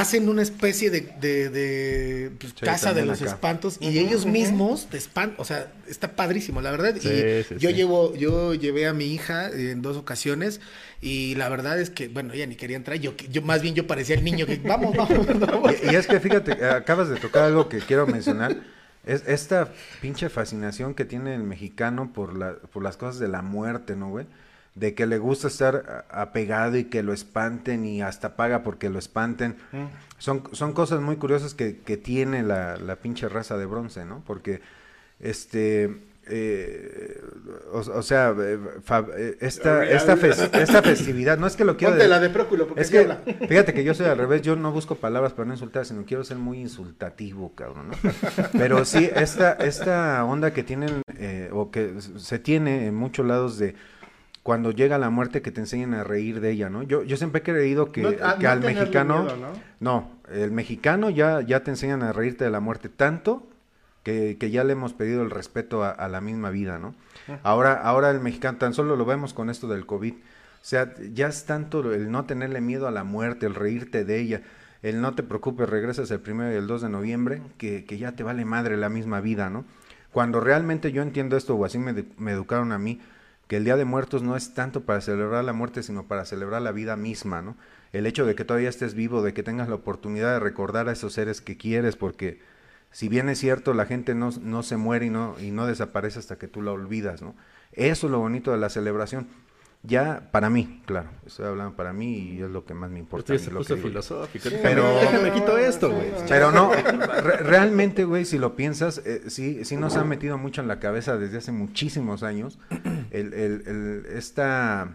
Hacen 0.00 0.28
una 0.28 0.42
especie 0.42 0.90
de, 0.90 1.00
de- 1.20 1.50
de, 1.50 2.30
pues, 2.38 2.52
Sí, 2.56 2.64
casa 2.64 2.92
de 2.94 3.04
los 3.06 3.20
acá. 3.22 3.30
espantos 3.30 3.76
y 3.80 3.98
ellos 3.98 4.26
mismos 4.26 4.86
te 4.90 4.96
espantan, 4.98 5.36
o 5.38 5.44
sea, 5.44 5.72
está 5.88 6.12
padrísimo, 6.16 6.60
la 6.60 6.70
verdad. 6.70 6.94
Sí, 7.00 7.08
y 7.08 7.42
sí, 7.44 7.54
yo 7.58 7.70
sí. 7.70 7.74
llevo, 7.74 8.14
yo 8.14 8.54
llevé 8.54 8.86
a 8.86 8.92
mi 8.92 9.06
hija 9.12 9.48
en 9.50 9.82
dos 9.82 9.96
ocasiones 9.96 10.60
y 11.00 11.34
la 11.36 11.48
verdad 11.48 11.80
es 11.80 11.90
que, 11.90 12.08
bueno, 12.08 12.32
ella 12.34 12.46
ni 12.46 12.56
quería 12.56 12.76
entrar, 12.76 12.98
yo, 12.98 13.14
yo 13.30 13.42
más 13.42 13.62
bien 13.62 13.74
yo 13.74 13.86
parecía 13.86 14.16
el 14.16 14.24
niño 14.24 14.46
que 14.46 14.56
vamos, 14.64 14.96
vamos, 14.96 15.26
vamos. 15.38 15.72
Y, 15.82 15.92
y 15.92 15.94
es 15.94 16.06
que 16.06 16.20
fíjate, 16.20 16.52
acabas 16.64 17.08
de 17.08 17.16
tocar 17.16 17.44
algo 17.44 17.68
que 17.68 17.78
quiero 17.78 18.06
mencionar. 18.06 18.56
Es 19.04 19.22
esta 19.28 19.72
pinche 20.02 20.28
fascinación 20.28 20.94
que 20.94 21.04
tiene 21.04 21.34
el 21.36 21.44
mexicano 21.44 22.12
por, 22.12 22.36
la, 22.36 22.54
por 22.56 22.82
las 22.82 22.96
cosas 22.96 23.20
de 23.20 23.28
la 23.28 23.40
muerte, 23.40 23.94
¿no, 23.94 24.08
güey? 24.10 24.26
De 24.76 24.94
que 24.94 25.06
le 25.06 25.16
gusta 25.18 25.48
estar 25.48 26.06
apegado 26.10 26.76
y 26.76 26.84
que 26.84 27.02
lo 27.02 27.12
espanten 27.12 27.84
y 27.86 28.02
hasta 28.02 28.36
paga 28.36 28.62
porque 28.62 28.90
lo 28.90 28.98
espanten. 28.98 29.56
Son, 30.18 30.42
son 30.52 30.72
cosas 30.74 31.00
muy 31.00 31.16
curiosas 31.16 31.54
que, 31.54 31.78
que 31.78 31.96
tiene 31.96 32.42
la, 32.42 32.76
la 32.76 32.96
pinche 32.96 33.28
raza 33.28 33.56
de 33.56 33.64
bronce, 33.66 34.04
¿no? 34.04 34.22
Porque, 34.26 34.60
este, 35.18 36.02
eh, 36.28 37.20
o, 37.72 37.78
o 37.78 38.02
sea, 38.02 38.34
eh, 38.38 38.58
fa- 38.82 39.06
eh, 39.16 39.38
esta, 39.40 39.84
esta, 39.86 40.16
fes- 40.16 40.50
esta 40.54 40.82
festividad, 40.82 41.38
no 41.38 41.46
es 41.46 41.56
que 41.56 41.64
lo 41.64 41.76
quiera... 41.78 41.92
Ponte 41.92 42.04
de- 42.04 42.10
la 42.10 42.20
de 42.20 42.28
Próculo, 42.30 42.66
porque 42.66 42.82
es 42.82 42.90
que, 42.90 42.98
habla. 43.00 43.20
fíjate 43.48 43.72
que 43.72 43.82
yo 43.84 43.94
soy 43.94 44.06
al 44.06 44.18
revés, 44.18 44.42
yo 44.42 44.56
no 44.56 44.72
busco 44.72 44.96
palabras 44.96 45.32
para 45.32 45.46
no 45.46 45.54
insultar, 45.54 45.86
sino 45.86 46.04
quiero 46.04 46.22
ser 46.24 46.36
muy 46.36 46.58
insultativo, 46.60 47.54
cabrón, 47.54 47.88
¿no? 47.88 48.10
Pero 48.52 48.84
sí, 48.84 49.08
esta, 49.14 49.52
esta 49.52 50.22
onda 50.24 50.52
que 50.52 50.62
tienen, 50.62 51.00
eh, 51.18 51.48
o 51.52 51.70
que 51.70 51.94
se 52.18 52.38
tiene 52.38 52.86
en 52.88 52.94
muchos 52.94 53.24
lados 53.24 53.58
de 53.58 53.74
cuando 54.46 54.70
llega 54.70 54.96
la 54.96 55.10
muerte 55.10 55.42
que 55.42 55.50
te 55.50 55.60
enseñan 55.60 55.92
a 55.92 56.04
reír 56.04 56.38
de 56.40 56.52
ella, 56.52 56.70
¿no? 56.70 56.84
Yo, 56.84 57.02
yo 57.02 57.16
siempre 57.16 57.40
he 57.40 57.42
creído 57.42 57.90
que, 57.90 58.02
No- 58.02 58.08
ah, 58.22 58.36
que 58.38 58.44
no 58.44 58.50
al 58.52 58.60
mexicano, 58.60 59.22
miedo, 59.24 59.36
¿no? 59.36 59.48
no, 59.80 60.10
el 60.32 60.52
mexicano 60.52 61.10
ya, 61.10 61.40
ya 61.40 61.64
te 61.64 61.72
enseñan 61.72 62.04
a 62.04 62.12
reírte 62.12 62.44
de 62.44 62.50
la 62.50 62.60
muerte 62.60 62.88
tanto 62.88 63.48
que, 64.04 64.36
que 64.38 64.52
ya 64.52 64.62
le 64.62 64.74
hemos 64.74 64.92
pedido 64.92 65.22
el 65.22 65.30
respeto 65.30 65.82
a, 65.82 65.90
a 65.90 66.08
la 66.08 66.20
misma 66.20 66.50
vida, 66.50 66.78
¿no? 66.78 66.94
Ahora, 67.42 67.72
ahora 67.74 68.10
el 68.12 68.20
mexicano, 68.20 68.56
tan 68.58 68.72
solo 68.72 68.94
lo 68.94 69.04
vemos 69.04 69.34
con 69.34 69.50
esto 69.50 69.66
del 69.66 69.84
COVID, 69.84 70.12
o 70.14 70.68
sea, 70.68 70.94
ya 71.12 71.26
es 71.26 71.44
tanto 71.44 71.92
el 71.92 72.12
no 72.12 72.24
tenerle 72.24 72.60
miedo 72.60 72.86
a 72.86 72.92
la 72.92 73.02
muerte, 73.02 73.46
el 73.46 73.56
reírte 73.56 74.04
de 74.04 74.20
ella, 74.20 74.42
el 74.82 75.00
no 75.00 75.14
te 75.16 75.24
preocupes, 75.24 75.68
regresas 75.68 76.08
el 76.12 76.20
primero 76.20 76.52
y 76.52 76.56
el 76.56 76.68
2 76.68 76.82
de 76.82 76.88
noviembre, 76.88 77.42
que, 77.58 77.84
que 77.84 77.98
ya 77.98 78.12
te 78.12 78.22
vale 78.22 78.44
madre 78.44 78.76
la 78.76 78.88
misma 78.90 79.20
vida, 79.20 79.50
¿no? 79.50 79.64
Cuando 80.12 80.38
realmente 80.38 80.92
yo 80.92 81.02
entiendo 81.02 81.36
esto, 81.36 81.56
o 81.56 81.64
así 81.64 81.78
me, 81.78 82.04
me 82.16 82.30
educaron 82.30 82.70
a 82.70 82.78
mí, 82.78 83.00
que 83.46 83.56
el 83.56 83.64
Día 83.64 83.76
de 83.76 83.84
Muertos 83.84 84.22
no 84.22 84.36
es 84.36 84.54
tanto 84.54 84.84
para 84.84 85.00
celebrar 85.00 85.44
la 85.44 85.52
muerte, 85.52 85.82
sino 85.82 86.08
para 86.08 86.24
celebrar 86.24 86.62
la 86.62 86.72
vida 86.72 86.96
misma, 86.96 87.42
¿no? 87.42 87.56
El 87.92 88.06
hecho 88.06 88.26
de 88.26 88.34
que 88.34 88.44
todavía 88.44 88.68
estés 88.68 88.94
vivo, 88.94 89.22
de 89.22 89.32
que 89.32 89.42
tengas 89.42 89.68
la 89.68 89.76
oportunidad 89.76 90.32
de 90.32 90.40
recordar 90.40 90.88
a 90.88 90.92
esos 90.92 91.12
seres 91.12 91.40
que 91.40 91.56
quieres, 91.56 91.96
porque 91.96 92.40
si 92.90 93.08
bien 93.08 93.28
es 93.28 93.38
cierto, 93.38 93.74
la 93.74 93.86
gente 93.86 94.14
no, 94.14 94.30
no 94.40 94.62
se 94.62 94.76
muere 94.76 95.06
y 95.06 95.10
no, 95.10 95.36
y 95.40 95.50
no 95.50 95.66
desaparece 95.66 96.18
hasta 96.18 96.38
que 96.38 96.48
tú 96.48 96.62
la 96.62 96.72
olvidas, 96.72 97.22
¿no? 97.22 97.34
Eso 97.72 98.06
es 98.06 98.10
lo 98.10 98.18
bonito 98.18 98.52
de 98.52 98.58
la 98.58 98.70
celebración. 98.70 99.28
Ya 99.86 100.28
para 100.32 100.50
mí, 100.50 100.82
claro, 100.86 101.08
estoy 101.26 101.46
hablando 101.46 101.76
para 101.76 101.92
mí 101.92 102.18
y 102.34 102.42
es 102.42 102.50
lo 102.50 102.64
que 102.64 102.74
más 102.74 102.90
me 102.90 102.98
importa. 102.98 103.38
se 103.38 103.50
lo 103.50 103.60
que 103.64 103.76
filosófico. 103.76 104.48
Pero- 104.62 104.98
Déjame, 105.00 105.32
quito 105.32 105.56
esto, 105.58 105.90
güey. 105.90 106.10
Pero 106.28 106.50
no, 106.52 106.72
re- 106.72 107.36
realmente, 107.38 108.04
güey, 108.04 108.24
si 108.24 108.38
lo 108.38 108.56
piensas, 108.56 109.00
eh, 109.06 109.22
sí, 109.28 109.64
sí 109.64 109.76
nos 109.76 109.96
han 109.96 110.08
metido 110.08 110.38
mucho 110.38 110.60
en 110.60 110.68
la 110.68 110.80
cabeza 110.80 111.16
desde 111.16 111.38
hace 111.38 111.52
muchísimos 111.52 112.22
años 112.22 112.58
el, 113.10 113.32
el- 113.32 113.62
el- 113.66 114.06
esta 114.16 114.88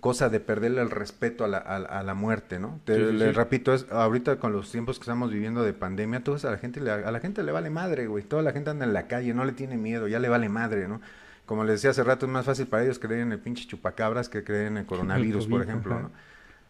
cosa 0.00 0.28
de 0.28 0.38
perderle 0.38 0.82
el 0.82 0.90
respeto 0.90 1.44
a 1.44 1.48
la, 1.48 1.56
a, 1.58 1.76
a 1.76 2.02
la 2.02 2.12
muerte, 2.12 2.58
¿no? 2.58 2.78
Te, 2.84 2.94
Sí, 2.96 3.04
sí, 3.06 3.12
le 3.12 3.26
sí. 3.26 3.32
repito, 3.32 3.72
es 3.72 3.86
ahorita 3.90 4.36
con 4.36 4.52
los 4.52 4.70
tiempos 4.70 4.98
que 4.98 5.04
estamos 5.04 5.30
viviendo 5.30 5.62
de 5.62 5.72
pandemia, 5.72 6.22
tú 6.22 6.32
ves 6.34 6.44
a 6.44 6.50
la 6.50 6.58
gente, 6.58 6.80
le- 6.80 6.90
a 6.90 7.10
la 7.10 7.20
gente 7.20 7.42
le 7.42 7.52
vale 7.52 7.70
madre, 7.70 8.06
güey. 8.06 8.22
Toda 8.22 8.42
la 8.42 8.52
gente 8.52 8.68
anda 8.68 8.84
en 8.84 8.92
la 8.92 9.06
calle, 9.06 9.32
no 9.32 9.46
le 9.46 9.52
tiene 9.52 9.78
miedo, 9.78 10.06
ya 10.06 10.18
le 10.18 10.28
vale 10.28 10.50
madre, 10.50 10.88
¿no? 10.88 11.00
Como 11.46 11.64
les 11.64 11.74
decía 11.76 11.90
hace 11.90 12.02
rato, 12.04 12.26
es 12.26 12.32
más 12.32 12.46
fácil 12.46 12.66
para 12.66 12.84
ellos 12.84 12.98
creer 12.98 13.20
en 13.20 13.32
el 13.32 13.38
pinche 13.38 13.66
chupacabras 13.66 14.28
que 14.28 14.42
creer 14.44 14.68
en 14.68 14.78
el 14.78 14.86
coronavirus, 14.86 15.46
por 15.46 15.58
COVID, 15.60 15.68
ejemplo. 15.68 16.00
¿no? 16.00 16.10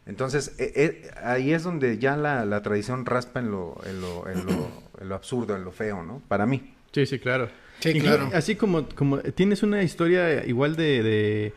Entonces, 0.06 0.54
eh, 0.58 0.72
eh, 0.74 1.10
ahí 1.22 1.52
es 1.52 1.62
donde 1.62 1.96
ya 1.98 2.16
la, 2.16 2.44
la 2.44 2.60
tradición 2.62 3.06
raspa 3.06 3.40
en 3.40 3.50
lo, 3.50 3.80
en, 3.86 4.00
lo, 4.00 4.28
en, 4.28 4.44
lo, 4.44 4.68
en 5.00 5.08
lo 5.08 5.14
absurdo, 5.14 5.56
en 5.56 5.64
lo 5.64 5.70
feo, 5.72 6.02
¿no? 6.02 6.20
Para 6.28 6.44
mí. 6.44 6.74
Sí, 6.92 7.06
sí, 7.06 7.18
claro. 7.18 7.48
Sí, 7.80 7.98
claro. 7.98 8.30
Así 8.34 8.54
como, 8.56 8.86
como 8.90 9.18
tienes 9.20 9.62
una 9.62 9.82
historia 9.82 10.44
igual 10.46 10.76
de... 10.76 11.02
de- 11.02 11.52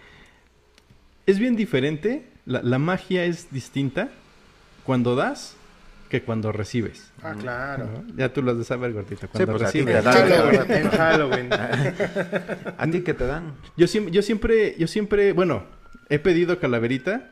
Es 1.26 1.40
bien 1.40 1.56
diferente, 1.58 2.24
la, 2.46 2.62
la 2.62 2.80
magia 2.80 3.26
es 3.26 3.52
distinta 3.52 4.10
cuando 4.86 5.16
das 5.16 5.57
que 6.08 6.24
cuando 6.24 6.52
recibes. 6.52 7.12
Ah, 7.22 7.36
claro. 7.40 7.86
¿no? 7.86 8.16
Ya 8.18 8.32
tú 8.34 8.42
lo 8.42 8.52
has 8.52 8.58
de 8.58 8.64
saber, 8.64 8.94
gordita. 8.94 9.28
Cuando 9.28 9.54
pues, 9.58 9.64
a 9.70 9.72
ti 9.72 9.82
recibes. 9.82 10.04
te 10.04 10.10
dan, 10.10 10.14
Halloween. 10.30 10.58
cabrón. 10.60 10.78
En 10.78 10.90
Halloween. 10.90 11.50
¿A 12.78 12.88
ti 12.92 13.02
qué 13.02 13.14
te 13.14 13.26
dan? 13.26 13.54
Yo, 13.76 13.86
siem- 13.88 14.10
yo 14.10 14.22
siempre, 14.22 14.76
yo 14.78 14.88
siempre, 14.88 15.34
bueno, 15.34 15.66
he 16.10 16.20
pedido 16.20 16.60
calaverita 16.60 17.32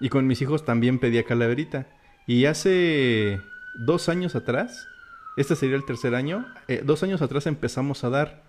y 0.00 0.08
con 0.08 0.26
mis 0.26 0.42
hijos 0.42 0.64
también 0.64 0.98
pedía 0.98 1.24
calaverita. 1.24 1.86
Y 2.26 2.46
hace 2.46 3.40
dos 3.78 4.08
años 4.08 4.34
atrás, 4.34 4.88
este 5.36 5.54
sería 5.56 5.76
el 5.76 5.84
tercer 5.84 6.14
año, 6.14 6.46
eh, 6.68 6.82
dos 6.84 7.02
años 7.02 7.22
atrás 7.22 7.46
empezamos 7.46 8.02
a 8.04 8.10
dar 8.10 8.42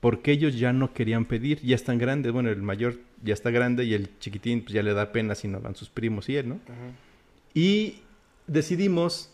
porque 0.00 0.32
ellos 0.32 0.58
ya 0.58 0.74
no 0.74 0.92
querían 0.92 1.24
pedir, 1.24 1.60
ya 1.62 1.74
están 1.74 1.96
grandes, 1.96 2.30
bueno, 2.32 2.50
el 2.50 2.60
mayor 2.60 2.96
ya 3.22 3.32
está 3.32 3.50
grande 3.50 3.84
y 3.84 3.94
el 3.94 4.10
chiquitín 4.18 4.60
pues, 4.62 4.74
ya 4.74 4.82
le 4.82 4.92
da 4.92 5.12
pena 5.12 5.34
si 5.34 5.48
no 5.48 5.60
van 5.60 5.74
sus 5.74 5.88
primos 5.88 6.28
y 6.28 6.36
él, 6.36 6.50
¿no? 6.50 6.60
Y 7.54 8.02
decidimos, 8.46 9.30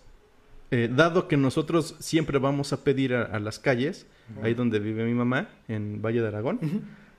eh, 0.70 0.88
dado 0.94 1.28
que 1.28 1.36
nosotros 1.36 1.96
siempre 1.98 2.38
vamos 2.38 2.72
a 2.72 2.84
pedir 2.84 3.14
a, 3.14 3.22
a 3.24 3.38
las 3.40 3.58
calles, 3.58 4.06
ahí 4.42 4.54
donde 4.54 4.78
vive 4.78 5.04
mi 5.04 5.14
mamá, 5.14 5.48
en 5.68 6.00
Valle 6.02 6.20
de 6.20 6.28
Aragón, 6.28 6.60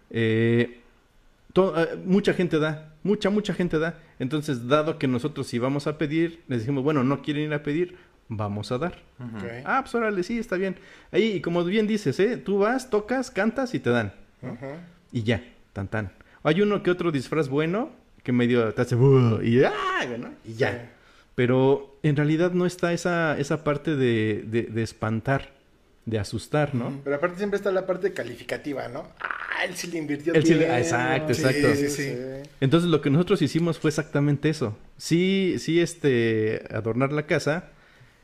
eh, 0.10 0.80
to- 1.54 1.74
eh, 1.78 2.00
mucha 2.06 2.34
gente 2.34 2.58
da, 2.60 2.94
mucha, 3.04 3.30
mucha 3.30 3.54
gente 3.54 3.78
da. 3.80 4.00
Entonces, 4.20 4.68
dado 4.68 4.98
que 4.98 5.08
nosotros 5.08 5.48
si 5.48 5.60
vamos 5.60 5.88
a 5.88 5.98
pedir, 5.98 6.42
les 6.48 6.60
dijimos, 6.62 6.84
bueno, 6.84 7.04
no 7.04 7.22
quieren 7.22 7.44
ir 7.44 7.54
a 7.54 7.64
pedir, 7.64 7.98
vamos 8.30 8.72
a 8.72 8.78
dar. 8.78 9.00
Ok. 9.20 9.44
Ah, 9.66 9.82
pues 9.82 9.94
órale, 9.96 10.24
sí, 10.24 10.38
está 10.40 10.56
bien. 10.56 10.78
Ahí, 11.12 11.34
y 11.34 11.42
como 11.42 11.64
bien 11.66 11.88
dices, 11.88 12.18
¿eh? 12.22 12.38
Tú 12.38 12.60
vas, 12.60 12.90
tocas, 12.90 13.30
cantas 13.32 13.74
y 13.74 13.80
te 13.80 13.90
dan. 13.90 14.14
Y 15.12 15.24
ya, 15.24 15.44
tan 15.74 15.88
tan. 15.90 16.12
Hay 16.44 16.62
uno 16.62 16.82
que 16.82 16.92
otro 16.92 17.12
disfraz 17.12 17.50
bueno 17.50 17.90
que 18.24 18.32
medio 18.32 18.74
te 18.74 18.82
hace 18.84 18.96
y, 19.44 19.62
¡ah! 19.64 19.72
¿no? 20.18 20.30
y 20.46 20.54
ya. 20.54 20.92
Pero 21.36 21.98
en 22.04 22.16
realidad 22.16 22.52
no 22.52 22.66
está 22.66 22.94
esa, 22.94 23.38
esa 23.40 23.64
parte 23.64 23.96
de, 23.96 24.44
de- 24.48 24.64
de 24.64 24.84
espantar, 24.84 25.52
de 26.06 26.20
asustar, 26.20 26.76
¿no? 26.76 27.00
Pero 27.04 27.16
aparte 27.16 27.38
siempre 27.38 27.58
está 27.58 27.72
la 27.72 27.86
parte 27.86 28.12
calificativa, 28.14 28.88
¿no? 28.90 29.08
Ah, 29.20 29.66
él 29.66 29.76
sí 29.76 29.88
le 29.88 29.98
invirtió 30.00 30.34
Él 30.34 30.44
sí 30.44 30.54
le- 30.54 30.66
tiempo. 30.66 30.74
ah, 30.76 30.80
exacto, 30.80 31.34
Sí, 31.34 31.42
exacto. 31.44 31.76
sí, 31.76 31.90
sí. 31.90 32.16
Entonces 32.60 32.90
lo 32.90 33.02
que 33.02 33.10
nosotros 33.10 33.42
hicimos 33.42 33.80
fue 33.80 33.90
exactamente 33.90 34.50
eso. 34.50 34.78
Sí, 34.98 35.56
sí, 35.60 35.80
este, 35.80 36.64
adornar 36.72 37.12
la 37.14 37.26
casa. 37.28 37.70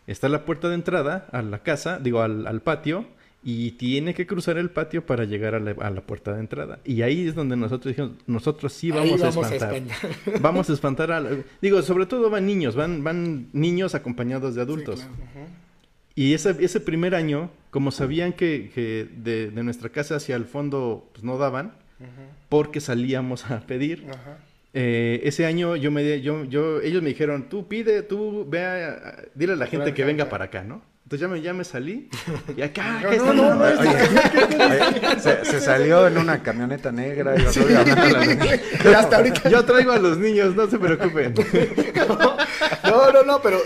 Está 0.05 0.29
la 0.29 0.45
puerta 0.45 0.69
de 0.69 0.75
entrada 0.75 1.27
a 1.31 1.41
la 1.41 1.59
casa, 1.63 1.99
digo, 1.99 2.21
al, 2.21 2.47
al 2.47 2.61
patio, 2.61 3.05
y 3.49 3.71
tiene 3.71 4.13
que 4.13 4.27
cruzar 4.27 4.57
el 4.57 4.69
patio 4.71 5.05
para 5.05 5.23
llegar 5.23 5.55
a 5.55 5.61
la, 5.61 5.71
a 5.71 5.89
la 5.89 6.01
puerta 6.01 6.33
de 6.33 6.41
entrada. 6.41 6.79
Y 6.83 7.01
ahí 7.03 7.29
es 7.29 7.33
donde 7.33 7.55
nosotros 7.55 7.95
dijimos, 7.95 8.17
nosotros 8.27 8.73
sí 8.73 8.91
vamos, 8.91 9.21
vamos 9.21 9.37
a 9.45 9.49
a 9.49 9.55
espantar. 9.55 9.81
vamos 10.41 10.69
a 10.69 10.73
espantar 10.73 11.11
a... 11.13 11.21
la- 11.21 11.29
Digo, 11.61 11.81
sobre 11.81 12.05
todo 12.07 12.29
van 12.29 12.45
niños, 12.45 12.75
van, 12.75 13.05
van 13.05 13.47
niños 13.53 13.95
acompañados 13.95 14.53
de 14.55 14.61
adultos. 14.61 15.07
Y 16.13 16.33
ese, 16.33 16.57
ese 16.59 16.81
primer 16.81 17.15
año, 17.15 17.49
como 17.69 17.91
sabían 17.91 18.33
que, 18.33 18.69
que 18.75 19.07
de, 19.15 19.49
de 19.51 19.63
nuestra 19.63 19.89
casa 19.89 20.17
hacia 20.17 20.35
el 20.35 20.43
fondo 20.43 21.07
pues, 21.13 21.23
no 21.23 21.37
daban, 21.37 21.71
porque 22.49 22.81
salíamos 22.81 23.49
a 23.49 23.61
pedir, 23.61 24.05
Ajá. 24.09 24.39
eh, 24.73 25.21
ese 25.23 25.45
año 25.45 25.77
yo 25.77 25.89
me, 25.89 26.21
yo, 26.21 26.43
yo, 26.43 26.81
ellos 26.81 27.01
me 27.01 27.09
dijeron, 27.09 27.47
tú 27.49 27.67
pide, 27.69 28.01
tú 28.03 28.45
ve, 28.49 28.65
a- 28.65 28.89
a- 28.89 29.15
dile 29.35 29.53
a 29.53 29.55
la 29.55 29.67
gente 29.67 29.93
que 29.93 30.03
venga 30.03 30.27
para 30.27 30.45
acá, 30.45 30.63
¿no? 30.63 30.81
Entonces 31.07 31.21
ya 31.21 31.33
me, 31.33 31.41
ya 31.41 31.53
me 31.53 31.63
salí 31.63 32.09
y 32.57 32.61
acá, 32.61 33.01
¿qué 33.09 33.15
No, 33.15 33.33
no, 33.33 33.55
no, 33.55 33.65
se, 35.21 35.61
salió 35.61 36.05
en 36.05 36.17
una 36.17 36.43
camioneta 36.43 36.91
negra 36.91 37.33
y. 37.37 37.43
Y 38.89 38.93
hasta 38.93 39.15
ahorita. 39.15 39.49
Yo 39.49 39.63
traigo 39.63 39.93
a 39.93 39.99
los 39.99 40.17
niños, 40.17 40.53
no 40.53 40.69
se 40.69 40.77
preocupen. 40.77 41.33
No, 42.83 43.11
no, 43.11 43.23
no, 43.23 43.41
pero 43.41 43.57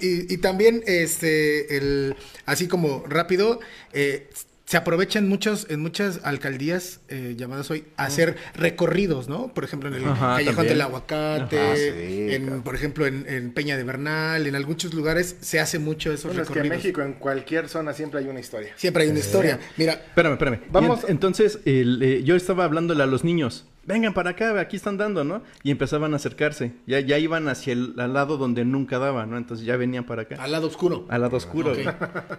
y, 0.00 0.06
y- 0.06 0.26
y 0.30 0.36
también 0.38 0.82
este 0.86 1.76
el 1.76 2.16
así 2.46 2.66
como 2.68 3.04
rápido 3.08 3.60
eh, 3.92 4.28
se 4.70 4.76
aprovechan 4.76 5.28
muchos 5.28 5.66
en 5.68 5.80
muchas 5.80 6.20
alcaldías 6.22 7.00
eh, 7.08 7.34
llamadas 7.36 7.68
hoy 7.72 7.86
a 7.96 8.04
hacer 8.04 8.36
recorridos, 8.54 9.28
¿no? 9.28 9.52
Por 9.52 9.64
ejemplo, 9.64 9.88
en 9.88 9.96
el 9.96 10.04
Ajá, 10.04 10.36
callejón 10.36 10.54
también. 10.54 10.74
del 10.74 10.80
aguacate, 10.82 11.58
Ajá, 11.60 11.74
sí, 11.74 12.32
en, 12.34 12.46
claro. 12.46 12.62
por 12.62 12.74
ejemplo 12.76 13.04
en, 13.04 13.26
en 13.28 13.52
Peña 13.52 13.76
de 13.76 13.82
Bernal, 13.82 14.46
en 14.46 14.54
algunos 14.54 14.94
lugares 14.94 15.36
se 15.40 15.58
hace 15.58 15.80
mucho 15.80 16.12
esos 16.12 16.26
Bueno, 16.26 16.42
es 16.42 16.48
que 16.48 16.52
en 16.60 16.64
recorridos. 16.66 16.84
México, 16.84 17.02
en 17.02 17.14
cualquier 17.14 17.68
zona, 17.68 17.94
siempre 17.94 18.20
hay 18.20 18.28
una 18.28 18.38
historia. 18.38 18.70
Siempre 18.76 19.02
hay 19.02 19.08
una 19.10 19.18
historia. 19.18 19.58
Mira, 19.76 19.94
Espérame, 19.94 20.34
espérame. 20.34 20.60
Vamos- 20.70 21.00
entonces, 21.08 21.58
el, 21.64 22.00
eh, 22.00 22.22
yo 22.22 22.36
estaba 22.36 22.62
hablándole 22.62 23.02
a 23.02 23.06
los 23.06 23.24
niños. 23.24 23.66
Vengan 23.86 24.14
para 24.14 24.30
acá, 24.30 24.60
aquí 24.60 24.76
están 24.76 24.98
dando, 24.98 25.24
¿no? 25.24 25.42
Y 25.64 25.72
empezaban 25.72 26.12
a 26.12 26.16
acercarse. 26.16 26.74
Ya, 26.86 27.00
ya 27.00 27.18
iban 27.18 27.48
hacia 27.48 27.72
el 27.72 27.94
al 27.98 28.12
lado 28.14 28.36
donde 28.36 28.64
nunca 28.64 29.00
daban, 29.00 29.30
¿no? 29.30 29.36
Entonces 29.36 29.66
ya 29.66 29.76
venían 29.76 30.04
para 30.04 30.22
acá. 30.22 30.36
al 30.38 30.52
lado 30.52 30.68
oscuro. 30.68 31.06
Al 31.08 31.22
lado 31.22 31.36
oscuro. 31.38 31.72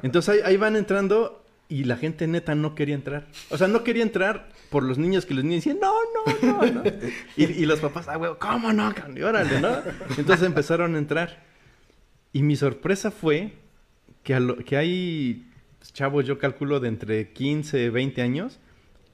Entonces 0.04 0.30
ahí, 0.36 0.40
ahí 0.46 0.56
van 0.58 0.78
entrando 0.78 1.41
y 1.72 1.86
la 1.86 1.96
gente 1.96 2.28
neta 2.28 2.54
no 2.54 2.76
quería 2.76 2.96
entrar. 2.96 3.28
O 3.50 3.58
sea, 3.58 3.68
no 3.68 3.84
quería 3.84 4.04
entrar 4.04 4.50
por 4.70 4.84
los 4.84 4.98
niños 4.98 5.26
que 5.26 5.34
los 5.34 5.44
niños 5.44 5.64
decían, 5.64 5.80
no, 5.82 5.94
no, 6.44 6.62
no, 6.66 6.72
no. 6.72 6.84
Y, 7.38 7.46
y 7.46 7.66
los 7.66 7.80
papás, 7.80 8.08
ah, 8.10 8.18
güey, 8.18 8.32
¿cómo 8.40 8.74
no? 8.74 8.94
Y 9.16 9.22
órale, 9.22 9.62
¿no? 9.62 9.70
Entonces 10.18 10.46
empezaron 10.46 10.96
a 10.96 10.98
entrar. 10.98 11.44
Y 12.34 12.44
mi 12.44 12.56
sorpresa 12.56 13.10
fue 13.10 13.54
que, 14.24 14.34
a 14.36 14.40
lo- 14.40 14.58
que 14.58 14.76
hay 14.78 15.48
chavos, 15.94 16.26
yo 16.26 16.38
calculo, 16.40 16.80
de 16.80 16.90
entre 16.90 17.32
15, 17.32 17.90
20 17.90 18.22
años, 18.22 18.60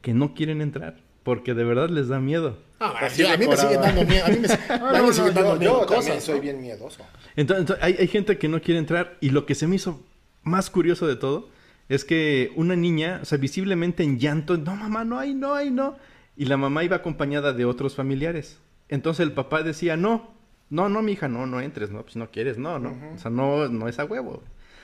que 0.01 0.13
no 0.13 0.33
quieren 0.33 0.61
entrar. 0.61 0.97
Porque 1.23 1.53
de 1.53 1.63
verdad 1.63 1.89
les 1.89 2.07
da 2.07 2.19
miedo. 2.19 2.57
Ah, 2.79 2.93
Así 3.01 3.21
yo- 3.21 3.29
a 3.31 3.37
mí 3.37 3.47
me 3.47 3.57
siguen 3.57 3.81
dando 3.81 4.03
miedo. 4.05 4.25
A 4.25 4.29
mí 4.29 4.37
me, 4.39 4.47
Ah, 4.69 4.73
a 4.73 4.77
mí 4.77 4.81
no, 4.81 4.91
me 4.93 5.07
no, 5.07 5.13
siguen 5.13 5.33
dando 5.33 5.53
yo, 5.55 5.59
miedo 5.59 5.81
yo 5.81 5.85
cosas, 5.87 6.05
también 6.05 6.21
soy 6.21 6.35
¿no? 6.35 6.41
bien 6.41 6.61
miedoso. 6.61 7.05
Entonces, 7.35 7.61
entonces, 7.61 7.83
hay, 7.85 7.95
hay 7.99 8.07
gente 8.07 8.37
que 8.37 8.47
no 8.47 8.61
quiere 8.61 8.79
entrar 8.79 9.17
y 9.21 9.29
lo 9.29 9.45
que 9.45 9.53
se 9.55 9.67
me 9.67 9.75
hizo 9.75 10.03
más 10.43 10.69
curioso 10.69 11.05
de 11.07 11.15
todo 11.17 11.49
es 11.89 12.03
que 12.05 12.51
una 12.55 12.75
niña, 12.75 13.19
o 13.21 13.25
sea, 13.25 13.37
visiblemente 13.37 14.03
en 14.03 14.19
llanto, 14.19 14.57
no 14.57 14.75
mamá, 14.75 15.03
no 15.05 15.19
hay, 15.19 15.33
no 15.33 15.53
hay, 15.53 15.71
no. 15.71 15.97
Y 16.35 16.45
la 16.45 16.57
mamá 16.57 16.83
iba 16.83 16.97
acompañada 16.97 17.53
de 17.53 17.65
otros 17.65 17.95
familiares. 17.95 18.59
Entonces 18.89 19.25
el 19.25 19.31
papá 19.33 19.63
decía, 19.63 19.97
no, 19.97 20.33
no, 20.69 20.89
no, 20.89 21.01
mi 21.01 21.13
hija, 21.13 21.27
no, 21.27 21.45
no 21.45 21.61
entres, 21.61 21.89
no, 21.91 22.03
pues 22.03 22.15
no 22.15 22.29
quieres, 22.29 22.57
no, 22.57 22.77
no. 22.79 22.95
O 23.15 23.17
sea, 23.17 23.31
no, 23.31 23.67
no 23.69 23.87
es 23.87 23.99
a 23.99 24.05
huevo. 24.05 24.43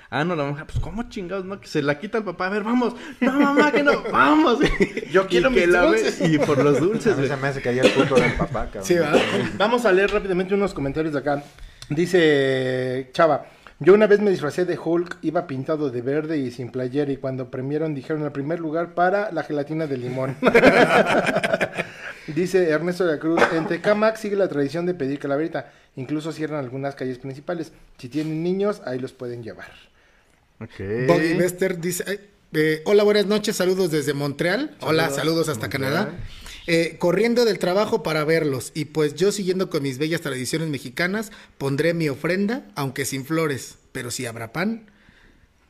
Ah, 0.09 0.23
no, 0.23 0.35
la 0.35 0.43
mamá, 0.43 0.65
pues 0.67 0.79
¿cómo 0.79 1.09
chingados? 1.09 1.43
No, 1.43 1.59
que 1.59 1.67
se 1.67 1.81
la 1.81 1.99
quita 1.99 2.19
el 2.19 2.23
papá, 2.23 2.45
a 2.45 2.49
ver, 2.49 2.63
vamos. 2.63 2.95
No, 3.19 3.31
mamá, 3.39 3.71
que 3.71 3.81
no, 3.81 4.03
vamos. 4.11 4.59
Yo 5.11 5.25
quiero 5.27 5.49
que 5.49 5.61
mis 5.61 5.69
la 5.69 5.81
ve- 5.85 5.87
dulces. 6.03 6.21
Y 6.29 6.37
por 6.37 6.63
los 6.63 6.79
dulces, 6.79 7.17
A 7.17 7.21
mí 7.21 7.27
se 7.27 7.35
me 7.37 7.47
hace 7.47 7.61
que 7.61 7.69
el 7.69 7.89
puto 7.91 8.15
del 8.15 8.33
papá, 8.33 8.65
cabrón. 8.65 8.83
Sí, 8.85 8.93
¿verdad? 8.95 9.19
Vamos 9.57 9.85
a 9.85 9.91
leer 9.91 10.11
rápidamente 10.11 10.53
unos 10.53 10.73
comentarios 10.73 11.13
de 11.13 11.19
acá. 11.19 11.43
Dice 11.89 13.09
Chava, 13.13 13.45
yo 13.83 13.93
una 13.93 14.07
vez 14.07 14.21
me 14.21 14.31
disfracé 14.31 14.65
de 14.65 14.77
Hulk, 14.77 15.17
iba 15.21 15.45
pintado 15.45 15.89
de 15.89 16.01
verde 16.01 16.37
y 16.37 16.51
sin 16.51 16.71
playera 16.71 17.11
y 17.11 17.17
cuando 17.17 17.51
premiaron 17.51 17.93
dijeron 17.93 18.23
el 18.23 18.31
primer 18.31 18.59
lugar 18.59 18.93
para 18.93 19.31
la 19.31 19.43
gelatina 19.43 19.87
de 19.87 19.97
limón. 19.97 20.37
Dice 22.27 22.69
Ernesto 22.69 23.05
de 23.05 23.13
la 23.13 23.19
Cruz, 23.19 23.41
en 23.53 23.67
Tecamac 23.67 24.15
sigue 24.15 24.37
la 24.37 24.47
tradición 24.47 24.85
de 24.85 24.93
pedir 24.93 25.19
calaverita, 25.19 25.73
incluso 25.97 26.31
cierran 26.31 26.59
algunas 26.59 26.95
calles 26.95 27.19
principales. 27.19 27.73
Si 27.97 28.07
tienen 28.07 28.41
niños, 28.41 28.81
ahí 28.85 28.97
los 28.97 29.11
pueden 29.11 29.43
llevar. 29.43 29.71
Ok. 30.61 31.07
Bobby 31.07 31.33
Bester 31.33 31.81
dice, 31.81 32.21
eh, 32.53 32.81
hola, 32.85 33.03
buenas 33.03 33.25
noches, 33.25 33.57
saludos 33.57 33.91
desde 33.91 34.13
Montreal. 34.13 34.71
hola, 34.79 35.09
saludos 35.09 35.49
hasta 35.49 35.67
Canadá. 35.67 36.13
Eh, 36.65 36.95
corriendo 36.97 37.43
del 37.45 37.59
trabajo 37.59 38.03
para 38.03 38.23
verlos 38.23 38.71
y 38.73 38.85
pues 38.85 39.15
yo 39.15 39.31
siguiendo 39.33 39.69
con 39.69 39.83
mis 39.83 39.97
bellas 39.97 40.21
tradiciones 40.21 40.69
mexicanas 40.69 41.31
pondré 41.57 41.93
mi 41.93 42.07
ofrenda, 42.07 42.65
aunque 42.75 43.03
sin 43.05 43.25
flores, 43.25 43.77
pero 43.91 44.11
si 44.11 44.25
habrá 44.25 44.53
pan. 44.53 44.89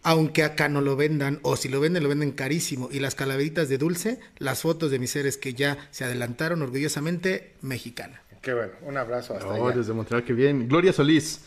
aunque 0.05 0.43
acá 0.43 0.67
no 0.67 0.81
lo 0.81 0.95
vendan, 0.97 1.39
o 1.43 1.55
si 1.55 1.69
lo 1.69 1.79
venden, 1.79 2.03
lo 2.03 2.09
venden 2.09 2.31
carísimo. 2.31 2.89
Y 2.91 2.99
las 2.99 3.15
calaveritas 3.15 3.69
de 3.69 3.77
dulce, 3.77 4.19
las 4.37 4.61
fotos 4.61 4.91
de 4.91 4.99
mis 4.99 5.11
seres 5.11 5.37
que 5.37 5.53
ya 5.53 5.77
se 5.91 6.03
adelantaron 6.03 6.61
orgullosamente, 6.61 7.53
mexicana. 7.61 8.21
Qué 8.41 8.53
bueno, 8.53 8.73
un 8.81 8.97
abrazo 8.97 9.33
hasta 9.33 9.47
Oh, 9.47 9.67
allá. 9.69 9.77
desde 9.77 9.93
Montreal, 9.93 10.25
qué 10.25 10.33
bien. 10.33 10.67
Gloria 10.67 10.91
Solís. 10.91 11.39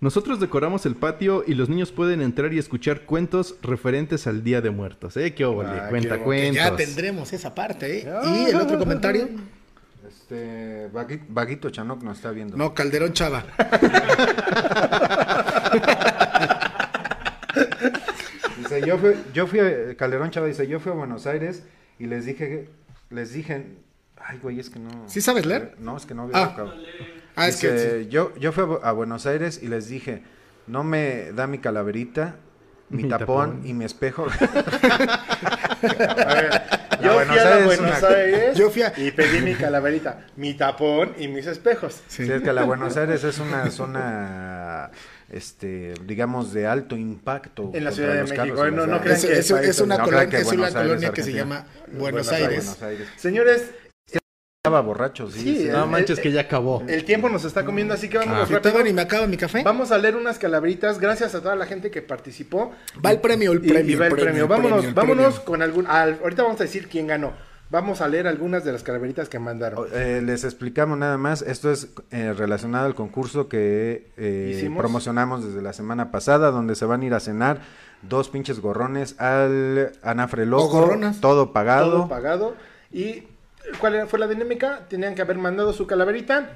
Nosotros 0.00 0.38
decoramos 0.38 0.86
el 0.86 0.94
patio 0.94 1.42
y 1.46 1.54
los 1.54 1.68
niños 1.68 1.90
pueden 1.90 2.20
entrar 2.20 2.52
y 2.54 2.58
escuchar 2.58 3.00
cuentos 3.02 3.56
referentes 3.62 4.28
al 4.28 4.44
Día 4.44 4.60
de 4.60 4.70
Muertos. 4.70 5.16
¿Eh? 5.16 5.34
¿Qué 5.34 5.44
óvole? 5.44 5.70
Ah, 5.70 5.86
Cuenta 5.90 6.18
cuentos. 6.20 6.54
ya 6.56 6.76
tendremos 6.76 7.32
esa 7.32 7.52
parte, 7.54 7.98
¿eh? 8.00 8.08
Y 8.24 8.44
el 8.50 8.56
otro 8.60 8.78
comentario, 8.78 9.28
Este, 10.08 10.88
Vaguito 11.28 11.70
Chanoc 11.70 12.02
nos 12.04 12.18
está 12.18 12.30
viendo. 12.30 12.56
no, 12.56 12.74
Calderón 12.74 13.12
Chava. 13.12 13.44
Dice, 18.58 18.82
yo 18.86 18.98
fui, 18.98 19.14
yo 19.32 19.46
fui 19.46 19.60
a- 19.60 19.94
Calderón 19.96 20.30
Chava 20.30 20.46
dice, 20.46 20.66
yo 20.66 20.80
fui 20.80 20.92
a 20.92 20.94
Buenos 20.94 21.26
Aires 21.26 21.62
y 21.98 22.06
les 22.06 22.24
dije, 22.26 22.68
les 23.10 23.32
dije, 23.32 23.66
ay 24.16 24.38
güey, 24.42 24.60
es 24.60 24.70
que 24.70 24.78
no. 24.78 24.90
¿Sí 25.06 25.20
sabes 25.20 25.46
leer? 25.46 25.74
No, 25.80 25.96
es 25.96 26.06
que 26.06 26.14
no 26.14 26.22
había 26.24 26.36
Ah. 26.44 26.56
Ah, 27.38 27.48
es 27.48 27.56
que 27.56 28.06
yo, 28.10 28.34
yo 28.36 28.52
fui 28.52 28.64
a 28.64 28.66
Bu- 28.66 28.80
a 28.82 28.92
Buenos 28.92 29.26
Aires 29.26 29.60
y 29.62 29.68
les 29.68 29.88
dije, 29.88 30.22
no 30.66 30.84
me 30.84 31.32
da 31.32 31.46
mi 31.46 31.58
calaverita, 31.58 32.36
mi, 32.90 33.02
Mi 33.04 33.08
tapón, 33.08 33.50
tapón. 33.56 33.66
y 33.66 33.74
mi 33.74 33.84
espejo. 33.84 34.26
A 35.80 36.34
ver, 36.34 36.62
yo 37.02 37.14
Buenos 37.14 37.36
fui 37.36 37.38
a 37.38 37.48
Aires 37.54 37.64
Buenos 37.66 37.98
una- 38.02 38.08
Aires 38.08 38.56
Yo 38.58 38.70
fui 38.70 38.82
a- 38.82 38.92
y 38.96 39.10
pedí 39.12 39.40
mi 39.40 39.54
calaverita, 39.54 40.26
mi 40.36 40.54
tapón 40.54 41.14
y 41.18 41.28
mis 41.28 41.46
espejos. 41.46 42.02
Sí. 42.08 42.26
Sí, 42.26 42.32
es 42.32 42.42
que 42.42 42.52
la 42.52 42.64
Buenos 42.64 42.96
Aires 42.96 43.22
es 43.24 43.38
una 43.38 43.70
zona, 43.70 44.90
este, 45.30 45.94
digamos, 46.04 46.52
de 46.52 46.66
alto 46.66 46.96
impacto. 46.96 47.70
En 47.74 47.84
la 47.84 47.92
Ciudad 47.92 48.14
de 48.14 48.22
México, 48.24 48.36
carros 48.56 48.68
en 48.68 48.76
no- 48.76 48.86
la 48.86 48.92
no 48.96 49.02
ciudad. 49.02 49.02
crean 49.02 49.16
Es, 49.16 49.24
que 49.26 49.32
es- 49.38 49.50
el 49.50 49.56
país 49.58 49.68
es 49.68 49.80
una 49.80 49.98
no 49.98 50.04
colonia, 50.04 50.38
es 50.38 50.52
una 50.52 50.70
colonia 50.72 51.12
que 51.12 51.22
se 51.22 51.32
llama 51.32 51.66
Buenos 51.86 52.00
Buenos 52.00 52.32
Aires. 52.32 52.48
Buenos 52.64 52.82
Aires. 52.82 53.08
Señores, 53.16 53.70
Estaba 54.68 54.80
borracho, 54.82 55.30
sí. 55.30 55.40
Sí, 55.40 55.56
sí. 55.62 55.68
No 55.68 55.84
el- 55.84 55.90
manches 55.90 56.18
el- 56.18 56.22
que 56.22 56.32
ya 56.32 56.42
acabó. 56.42 56.82
el 56.86 57.04
tiempo 57.04 57.28
nos 57.28 57.44
está 57.44 57.64
comiendo, 57.64 57.94
así 57.94 58.08
que 58.08 58.18
vamos 58.18 58.34
Ah. 58.34 58.46
Rápido. 58.54 58.82
ni 58.84 58.92
me 58.92 59.02
acaba 59.02 59.26
mi 59.26 59.36
café, 59.36 59.62
Vamos 59.64 59.90
a 59.92 59.98
leer 59.98 60.16
unas 60.16 60.38
calaveritas, 60.38 60.98
gracias 60.98 61.34
a 61.34 61.40
toda 61.42 61.56
la 61.56 61.66
gente 61.66 61.90
que 61.90 62.02
participó. 62.02 62.72
va 63.04 63.10
el 63.10 63.20
premio, 63.20 63.52
el 63.52 63.64
Y- 63.64 63.68
premio. 63.68 63.92
y 63.92 63.98
va 63.98 64.06
el 64.06 64.14
premio. 64.14 64.46
Vámonos, 64.48 64.84
el 64.84 64.94
vámonos 64.94 65.24
premio. 65.34 65.44
con 65.44 65.62
algún. 65.62 65.86
al- 65.86 66.18
ahorita 66.22 66.42
vamos 66.44 66.60
a 66.60 66.64
decir 66.64 66.88
quién 66.88 67.06
ganó. 67.06 67.32
Vamos 67.70 68.00
a 68.00 68.08
leer 68.08 68.26
algunas 68.26 68.64
de 68.64 68.72
las 68.72 68.82
calaveritas 68.82 69.28
que 69.28 69.38
mandaron. 69.38 69.86
Eh, 69.92 70.22
les 70.24 70.42
explicamos 70.44 70.96
nada 70.96 71.18
más, 71.18 71.42
esto 71.42 71.70
es 71.70 71.88
eh, 72.10 72.32
relacionado 72.32 72.86
al 72.86 72.94
concurso 72.94 73.46
que 73.48 74.06
eh, 74.16 74.70
promocionamos 74.74 75.44
desde 75.44 75.60
la 75.60 75.74
semana 75.74 76.10
pasada, 76.10 76.50
donde 76.50 76.74
se 76.76 76.86
van 76.86 77.02
a 77.02 77.04
ir 77.04 77.12
a 77.12 77.20
cenar 77.20 77.60
dos 78.00 78.30
pinches 78.30 78.60
gorrones 78.60 79.20
al 79.20 79.92
Anafre 80.02 80.46
Loco, 80.46 80.68
gorronas. 80.80 81.20
todo 81.20 81.52
pagado. 81.52 81.90
Todo 81.90 82.08
pagado. 82.08 82.54
¿Y 82.90 83.24
cuál 83.80 84.06
fue 84.08 84.18
la 84.18 84.26
dinámica? 84.26 84.86
Tenían 84.88 85.14
que 85.14 85.22
haber 85.22 85.38
mandado 85.38 85.72
su 85.72 85.86
calaverita. 85.86 86.50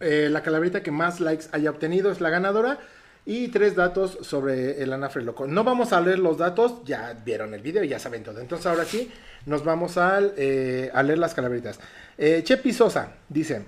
Eh, 0.00 0.28
la 0.30 0.42
calaverita 0.42 0.82
que 0.82 0.90
más 0.90 1.20
likes 1.20 1.46
haya 1.52 1.70
obtenido 1.70 2.10
es 2.10 2.20
la 2.20 2.30
ganadora. 2.30 2.78
Y 3.24 3.48
tres 3.48 3.74
datos 3.74 4.18
sobre 4.22 4.82
el 4.82 4.92
anafre 4.92 5.22
loco. 5.22 5.48
No 5.48 5.64
vamos 5.64 5.92
a 5.92 6.00
leer 6.00 6.20
los 6.20 6.38
datos, 6.38 6.84
ya 6.84 7.12
vieron 7.24 7.54
el 7.54 7.60
video 7.60 7.82
y 7.82 7.88
ya 7.88 7.98
saben 7.98 8.22
todo. 8.22 8.40
Entonces 8.40 8.66
ahora 8.66 8.84
sí, 8.84 9.10
nos 9.46 9.64
vamos 9.64 9.94
eh, 9.98 10.90
a 10.94 11.02
leer 11.02 11.18
las 11.18 11.34
calaveritas. 11.34 11.80
Eh, 12.16 12.42
Chepi 12.44 12.72
Sosa 12.72 13.14
dice, 13.28 13.64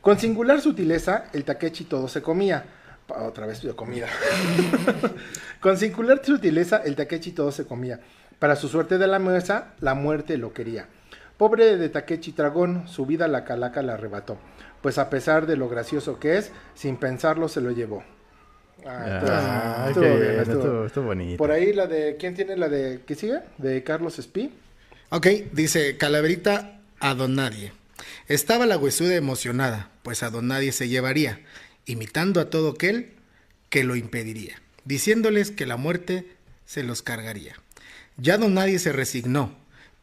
con 0.00 0.18
singular 0.18 0.60
sutileza, 0.60 1.26
el 1.32 1.44
taquechi 1.44 1.84
todo 1.84 2.08
se 2.08 2.20
comía. 2.20 2.64
Otra 3.08 3.46
vez 3.46 3.60
pido 3.60 3.76
comida. 3.76 4.08
Con 5.60 5.76
singular 5.76 6.24
sutileza, 6.24 6.78
el 6.84 6.96
Takechi 6.96 7.32
todo 7.32 7.52
se 7.52 7.66
comía. 7.66 8.00
Para 8.38 8.56
su 8.56 8.68
suerte 8.68 8.98
de 8.98 9.06
la 9.06 9.18
mesa, 9.18 9.74
la 9.80 9.94
muerte 9.94 10.36
lo 10.38 10.52
quería. 10.52 10.86
Pobre 11.44 11.76
de 11.76 11.90
Takechi 11.90 12.32
Dragón, 12.32 12.88
su 12.88 13.04
vida 13.04 13.28
la 13.28 13.44
calaca 13.44 13.82
la 13.82 13.92
arrebató. 13.94 14.38
Pues 14.80 14.96
a 14.96 15.10
pesar 15.10 15.46
de 15.46 15.58
lo 15.58 15.68
gracioso 15.68 16.18
que 16.18 16.38
es, 16.38 16.50
sin 16.74 16.96
pensarlo 16.96 17.50
se 17.50 17.60
lo 17.60 17.70
llevó. 17.70 18.02
Ah, 18.86 19.04
estuvo- 19.18 19.30
Ah, 19.30 19.84
estuvo 19.88 20.04
bien, 20.04 20.18
bien, 20.20 20.30
estuvo- 20.40 20.56
estuvo- 20.62 20.86
estuvo 20.86 21.04
bonito. 21.04 21.36
Por 21.36 21.50
ahí 21.50 21.74
la 21.74 21.86
de. 21.86 22.16
¿Quién 22.18 22.34
tiene 22.34 22.56
la 22.56 22.70
de. 22.70 23.02
¿Qué 23.06 23.14
sigue? 23.14 23.40
De 23.58 23.82
Carlos 23.84 24.18
Espí. 24.18 24.54
Ok, 25.10 25.26
dice 25.52 25.98
Calaverita 25.98 26.80
a 26.98 27.12
Don 27.14 27.34
Nadie. 27.34 27.72
Estaba 28.26 28.64
la 28.64 28.78
huesuda 28.78 29.14
emocionada, 29.14 29.90
pues 30.02 30.22
a 30.22 30.30
Don 30.30 30.48
Nadie 30.48 30.72
se 30.72 30.88
llevaría, 30.88 31.40
imitando 31.84 32.40
a 32.40 32.48
todo 32.48 32.70
aquel 32.70 33.10
que 33.68 33.84
lo 33.84 33.96
impediría, 33.96 34.62
diciéndoles 34.86 35.50
que 35.50 35.66
la 35.66 35.76
muerte 35.76 36.26
se 36.64 36.82
los 36.84 37.02
cargaría. 37.02 37.52
Ya 38.16 38.38
Don 38.38 38.54
Nadie 38.54 38.78
se 38.78 38.92
resignó, 38.92 39.54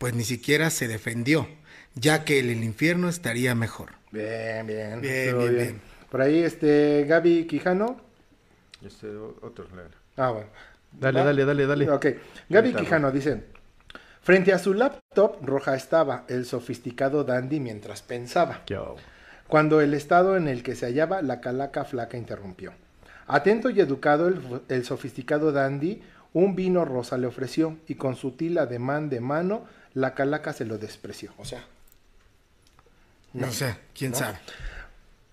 pues 0.01 0.15
ni 0.15 0.23
siquiera 0.23 0.71
se 0.71 0.87
defendió, 0.87 1.47
ya 1.93 2.25
que 2.25 2.39
en 2.39 2.49
el 2.49 2.63
infierno 2.63 3.07
estaría 3.07 3.53
mejor. 3.53 3.89
Bien, 4.11 4.65
bien. 4.65 4.99
Bien, 4.99 5.37
bien, 5.37 5.55
bien. 5.55 5.81
Por 6.09 6.23
ahí 6.23 6.39
este 6.41 7.05
Gaby 7.07 7.45
Quijano. 7.45 8.01
Este, 8.83 9.15
otro. 9.15 9.67
Ah, 10.17 10.31
bueno. 10.31 10.47
Dale, 10.91 11.19
Va. 11.19 11.25
dale, 11.25 11.45
dale, 11.45 11.67
dale. 11.67 11.91
Ok. 11.91 12.05
Gaby 12.49 12.73
Quijano 12.73 13.11
dice: 13.11 13.43
Frente 14.23 14.51
a 14.53 14.57
su 14.57 14.73
laptop 14.73 15.37
roja 15.43 15.75
estaba 15.75 16.25
el 16.29 16.47
sofisticado 16.47 17.23
dandy 17.23 17.59
mientras 17.59 18.01
pensaba. 18.01 18.63
Hubo. 18.71 18.95
Cuando 19.47 19.81
el 19.81 19.93
estado 19.93 20.35
en 20.35 20.47
el 20.47 20.63
que 20.63 20.73
se 20.73 20.87
hallaba 20.87 21.21
la 21.21 21.41
calaca 21.41 21.85
flaca 21.85 22.17
interrumpió. 22.17 22.73
Atento 23.27 23.69
y 23.69 23.79
educado, 23.79 24.29
el, 24.29 24.41
el 24.67 24.83
sofisticado 24.83 25.51
dandy 25.51 26.01
un 26.33 26.55
vino 26.55 26.85
rosa 26.85 27.17
le 27.17 27.27
ofreció 27.27 27.77
y 27.87 27.95
con 27.95 28.15
sutil 28.15 28.57
ademán 28.57 29.09
de 29.09 29.19
mano 29.19 29.65
la 29.93 30.13
calaca 30.13 30.53
se 30.53 30.65
lo 30.65 30.77
despreció. 30.77 31.31
O 31.37 31.45
sea, 31.45 31.63
No 33.33 33.51
sé, 33.51 33.75
quién 33.97 34.11
¿No? 34.11 34.17
sabe. 34.17 34.37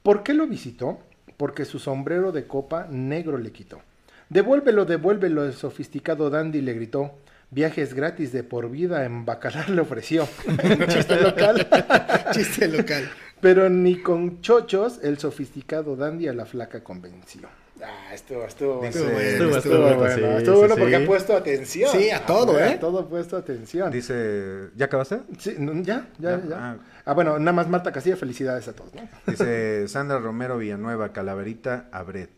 ¿Por 0.03 0.23
qué 0.23 0.35
lo 0.35 0.47
visitó? 0.47 1.01
Porque 1.37 1.65
su 1.65 1.79
sombrero 1.79 2.33
de 2.33 2.47
copa 2.47 2.87
negro 2.91 3.39
le 3.39 3.53
quitó. 3.53 3.81
Devuélvelo, 4.29 4.85
devuélvelo, 4.85 5.45
el 5.45 5.55
sofisticado 5.55 6.31
dandy 6.31 6.61
le 6.61 6.75
gritó. 6.75 7.13
Viajes 7.51 7.95
gratis 7.95 8.31
de 8.33 8.43
por 8.45 8.71
vida 8.71 9.05
en 9.07 9.25
Bacalar 9.25 9.71
le 9.71 9.81
ofreció. 9.81 10.29
Chiste 10.89 11.21
local. 11.21 11.67
Chiste 12.33 12.69
local. 12.69 13.11
Pero 13.41 13.69
ni 13.71 14.03
con 14.03 14.43
chochos 14.43 14.99
el 15.03 15.19
sofisticado 15.19 15.97
dandy 15.97 16.29
a 16.29 16.35
la 16.35 16.45
flaca 16.45 16.83
convenció. 16.85 17.49
Ah, 17.85 18.13
estuvo, 18.15 18.45
estuvo, 18.45 18.83
Dice- 18.83 18.99
estuvo 18.99 19.05
bueno. 19.13 19.21
Estuvo, 19.29 19.47
Estuvo, 19.49 19.57
estuvo 19.59 19.81
bueno, 19.83 19.97
bueno, 19.99 20.15
sí, 20.15 20.21
estuvo 20.39 20.55
sí, 20.55 20.59
bueno 20.61 20.75
sí. 20.75 20.81
porque 20.81 20.97
ha 20.97 21.07
puesto 21.07 21.37
atención. 21.37 21.91
Sí, 21.93 22.11
a 22.11 22.27
todo, 22.27 22.57
Ah, 22.57 22.67
¿eh? 22.69 22.75
A 22.75 22.81
todo 22.81 22.99
ha 23.01 23.09
puesto 23.09 23.37
atención. 23.37 23.91
Dice, 23.93 24.71
¿ya 24.77 24.87
acabaste? 24.87 25.21
Sí, 25.39 25.55
no, 25.59 25.73
ya, 25.83 26.09
ya, 26.19 26.39
Ya, 26.39 26.49
ya. 26.49 26.57
ah. 26.59 26.77
Ah, 27.05 27.15
bueno, 27.15 27.39
nada 27.39 27.53
más 27.53 27.69
Marta 27.69 27.93
Casilla, 27.93 28.17
felicidades 28.17 28.69
a 28.69 28.73
todos, 28.75 28.93
¿no? 28.95 29.03
Dice 29.27 29.87
Sandra 29.89 30.19
Romero 30.19 30.59
Villanueva, 30.59 31.13
Calaverita 31.13 31.89
a 31.93 32.03
Brett. 32.03 32.31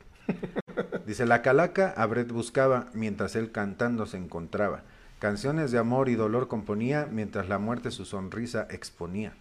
Dice, 1.07 1.27
la 1.27 1.43
calaca 1.43 1.93
a 1.97 2.07
Brett 2.07 2.31
buscaba 2.31 2.87
mientras 2.93 3.35
él 3.35 3.51
cantando 3.51 4.07
se 4.07 4.17
encontraba. 4.17 4.83
Canciones 5.19 5.71
de 5.73 5.79
amor 5.79 6.09
y 6.09 6.15
dolor 6.15 6.49
componía 6.49 7.09
mientras 7.11 7.49
la 7.49 7.59
muerte 7.59 7.91
su 7.91 8.05
sonrisa 8.05 8.67
exponía. 8.71 9.33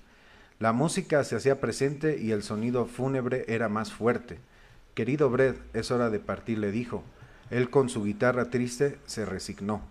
La 0.59 0.73
música 0.73 1.23
se 1.23 1.35
hacía 1.35 1.61
presente 1.61 2.17
y 2.19 2.31
el 2.31 2.43
sonido 2.43 2.85
fúnebre 2.85 3.45
era 3.47 3.69
más 3.69 3.93
fuerte. 3.93 4.39
Querido 4.99 5.29
Brett, 5.29 5.55
es 5.73 5.91
hora 5.91 6.09
de 6.09 6.19
partir, 6.19 6.57
le 6.57 6.71
dijo. 6.71 7.05
Él 7.51 7.69
con 7.69 7.87
su 7.87 8.03
guitarra 8.03 8.49
triste 8.49 8.97
se 9.05 9.23
resignó. 9.23 9.81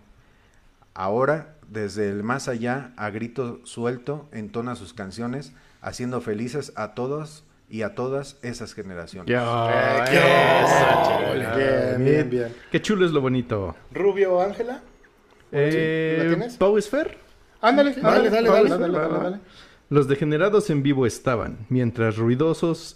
Ahora, 0.93 1.55
desde 1.67 2.09
el 2.11 2.21
más 2.21 2.47
allá, 2.47 2.91
a 2.95 3.09
grito 3.09 3.59
suelto, 3.63 4.29
entona 4.31 4.75
sus 4.75 4.93
canciones, 4.93 5.51
haciendo 5.81 6.21
felices 6.21 6.73
a 6.75 6.93
todos 6.93 7.43
y 7.71 7.81
a 7.81 7.95
todas 7.95 8.37
esas 8.43 8.75
generaciones. 8.75 9.25
Qué. 9.25 10.19
Bien, 11.57 12.05
bien, 12.05 12.29
bien. 12.29 12.55
Qué 12.71 12.79
chulo 12.79 13.03
es 13.03 13.11
lo 13.11 13.21
bonito. 13.21 13.75
Rubio 13.91 14.39
Ángela. 14.39 14.83
Eh, 15.51 16.17
¿La 16.19 16.27
tienes? 16.27 16.57
Pau 16.57 16.77
Esfer. 16.77 17.17
Ándale, 17.61 17.95
Dale, 17.95 18.29
dale, 18.29 18.47
dale, 18.47 18.69
dale. 18.69 18.69
dale, 18.69 18.97
dale, 18.99 19.23
dale. 19.23 19.39
Los 19.89 20.07
degenerados 20.07 20.69
en 20.69 20.83
vivo 20.83 21.07
estaban, 21.07 21.65
mientras 21.69 22.15
ruidosos 22.17 22.95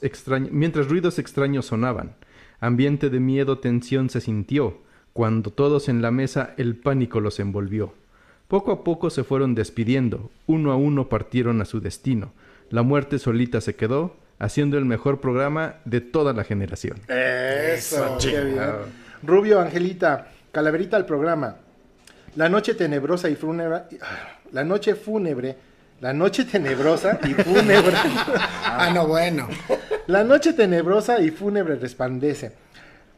mientras 0.52 0.88
ruidos 0.88 1.18
extraños 1.18 1.66
sonaban. 1.66 2.16
Ambiente 2.60 3.10
de 3.10 3.20
miedo, 3.20 3.58
tensión 3.58 4.12
se 4.12 4.22
sintió, 4.22 4.78
cuando 5.12 5.50
todos 5.50 5.90
en 5.90 6.04
la 6.04 6.12
mesa 6.12 6.54
el 6.56 6.76
pánico 6.76 7.20
los 7.20 7.40
envolvió. 7.40 7.96
Poco 8.48 8.72
a 8.72 8.84
poco 8.84 9.10
se 9.10 9.24
fueron 9.24 9.56
despidiendo, 9.56 10.30
uno 10.46 10.72
a 10.72 10.76
uno 10.76 11.10
partieron 11.10 11.62
a 11.62 11.66
su 11.66 11.82
destino. 11.82 12.32
La 12.70 12.84
muerte 12.84 13.18
solita 13.18 13.60
se 13.60 13.76
quedó, 13.76 14.16
haciendo 14.38 14.78
el 14.78 14.86
mejor 14.86 15.20
programa 15.20 15.78
de 15.86 16.00
toda 16.00 16.32
la 16.34 16.44
generación. 16.44 17.00
Eso, 17.08 18.20
qué 18.22 18.40
bien. 18.40 18.60
Rubio 19.24 19.60
Angelita, 19.60 20.28
calaverita 20.52 20.96
al 20.96 21.08
programa. 21.08 21.56
La 22.36 22.50
noche 22.50 22.76
tenebrosa 22.76 23.32
y 23.32 23.36
fúnebre. 23.36 23.82
La 24.52 24.64
noche 24.64 24.94
fúnebre. 24.94 25.73
La 26.04 26.12
noche 26.12 26.44
tenebrosa 26.44 27.18
y 27.24 27.34
fúnebre. 27.34 27.96
Ah, 28.66 28.92
no, 28.94 29.08
bueno. 29.08 29.48
La 30.08 30.26
noche 30.26 30.52
tenebrosa 30.52 31.22
y 31.22 31.32
fúnebre 31.32 31.76
resplandece. 31.76 32.52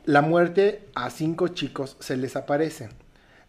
La 0.03 0.21
muerte 0.21 0.83
a 0.93 1.09
cinco 1.09 1.47
chicos 1.47 1.97
se 1.99 2.15
les 2.15 2.35
aparece. 2.35 2.89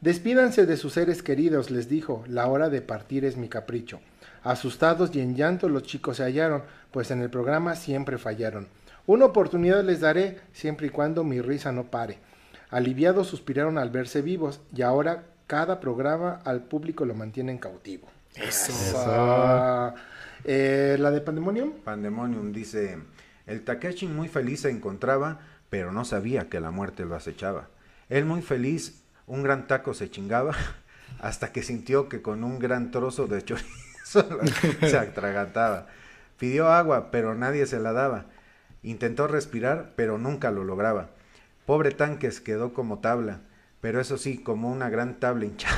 Despídanse 0.01 0.65
de 0.65 0.79
sus 0.79 0.95
seres 0.95 1.23
queridos, 1.23 1.71
les 1.71 1.87
dijo, 1.87 2.25
la 2.29 2.47
hora 2.47 2.71
de 2.71 2.81
partir 2.81 3.27
es 3.27 3.37
mi 3.37 3.51
capricho. 3.51 4.01
Asustados 4.43 5.15
y 5.15 5.21
en 5.21 5.37
llanto 5.37 5.69
los 5.69 5.83
chicos 5.83 6.17
se 6.17 6.23
hallaron, 6.23 6.63
pues 6.91 7.11
en 7.11 7.21
el 7.21 7.29
programa 7.29 7.75
siempre 7.75 8.17
fallaron. 8.17 8.69
Una 9.07 9.27
oportunidad 9.27 9.85
les 9.85 10.01
daré, 10.01 10.41
siempre 10.55 10.87
y 10.87 10.91
cuando 10.91 11.25
mi 11.25 11.43
risa 11.43 11.73
no 11.73 11.91
pare. 11.91 12.21
Aliviados 12.71 13.27
suspiraron 13.27 13.77
al 13.77 13.91
verse 13.91 14.23
vivos, 14.23 14.63
y 14.75 14.81
ahora 14.81 15.25
cada 15.47 15.79
programa 15.79 16.41
al 16.45 16.63
público 16.63 17.05
lo 17.05 17.15
mantienen 17.15 17.59
cautivo. 17.59 18.09
Eso. 18.37 19.95
Eh, 20.45 20.97
¿La 20.99 21.11
de 21.11 21.21
Pandemonium? 21.21 21.73
Pandemonium 21.85 22.53
dice, 22.53 22.99
el 23.47 23.65
Takeshi 23.65 24.07
muy 24.07 24.29
feliz 24.29 24.61
se 24.61 24.71
encontraba, 24.71 25.41
pero 25.71 25.93
no 25.93 26.05
sabía 26.05 26.49
que 26.49 26.61
la 26.61 26.71
muerte 26.71 27.05
lo 27.05 27.17
acechaba. 27.17 27.69
Él 28.09 28.25
muy 28.25 28.43
feliz, 28.43 29.03
un 29.27 29.43
gran 29.43 29.67
taco 29.67 29.95
se 29.95 30.11
chingaba, 30.11 30.55
hasta 31.21 31.53
que 31.53 31.63
sintió 31.63 32.09
que 32.09 32.23
con 32.23 32.45
un 32.45 32.59
gran 32.59 32.91
trozo 32.91 33.27
de 33.27 33.43
chorizo 33.45 33.67
se 34.81 34.97
atragantaba. 34.97 35.89
Pidió 36.39 36.69
agua, 36.69 37.11
pero 37.11 37.35
nadie 37.35 37.67
se 37.67 37.81
la 37.81 37.93
daba. 37.93 38.27
Intentó 38.83 39.27
respirar, 39.27 39.95
pero 39.97 40.19
nunca 40.19 40.51
lo 40.51 40.63
lograba. 40.63 41.11
Pobre 41.65 41.91
Tanques 41.91 42.41
quedó 42.41 42.73
como 42.73 43.01
tabla, 43.01 43.41
pero 43.81 44.01
eso 44.01 44.19
sí, 44.19 44.39
como 44.39 44.71
una 44.71 44.91
gran 44.91 45.19
tabla 45.19 45.47
hinchada. 45.47 45.77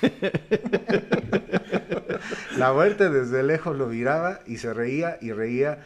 La 2.56 2.72
muerte 2.72 3.10
desde 3.10 3.42
lejos 3.42 3.76
lo 3.76 3.88
miraba 3.88 4.38
y 4.46 4.58
se 4.58 4.72
reía 4.72 5.18
y 5.20 5.32
reía 5.32 5.80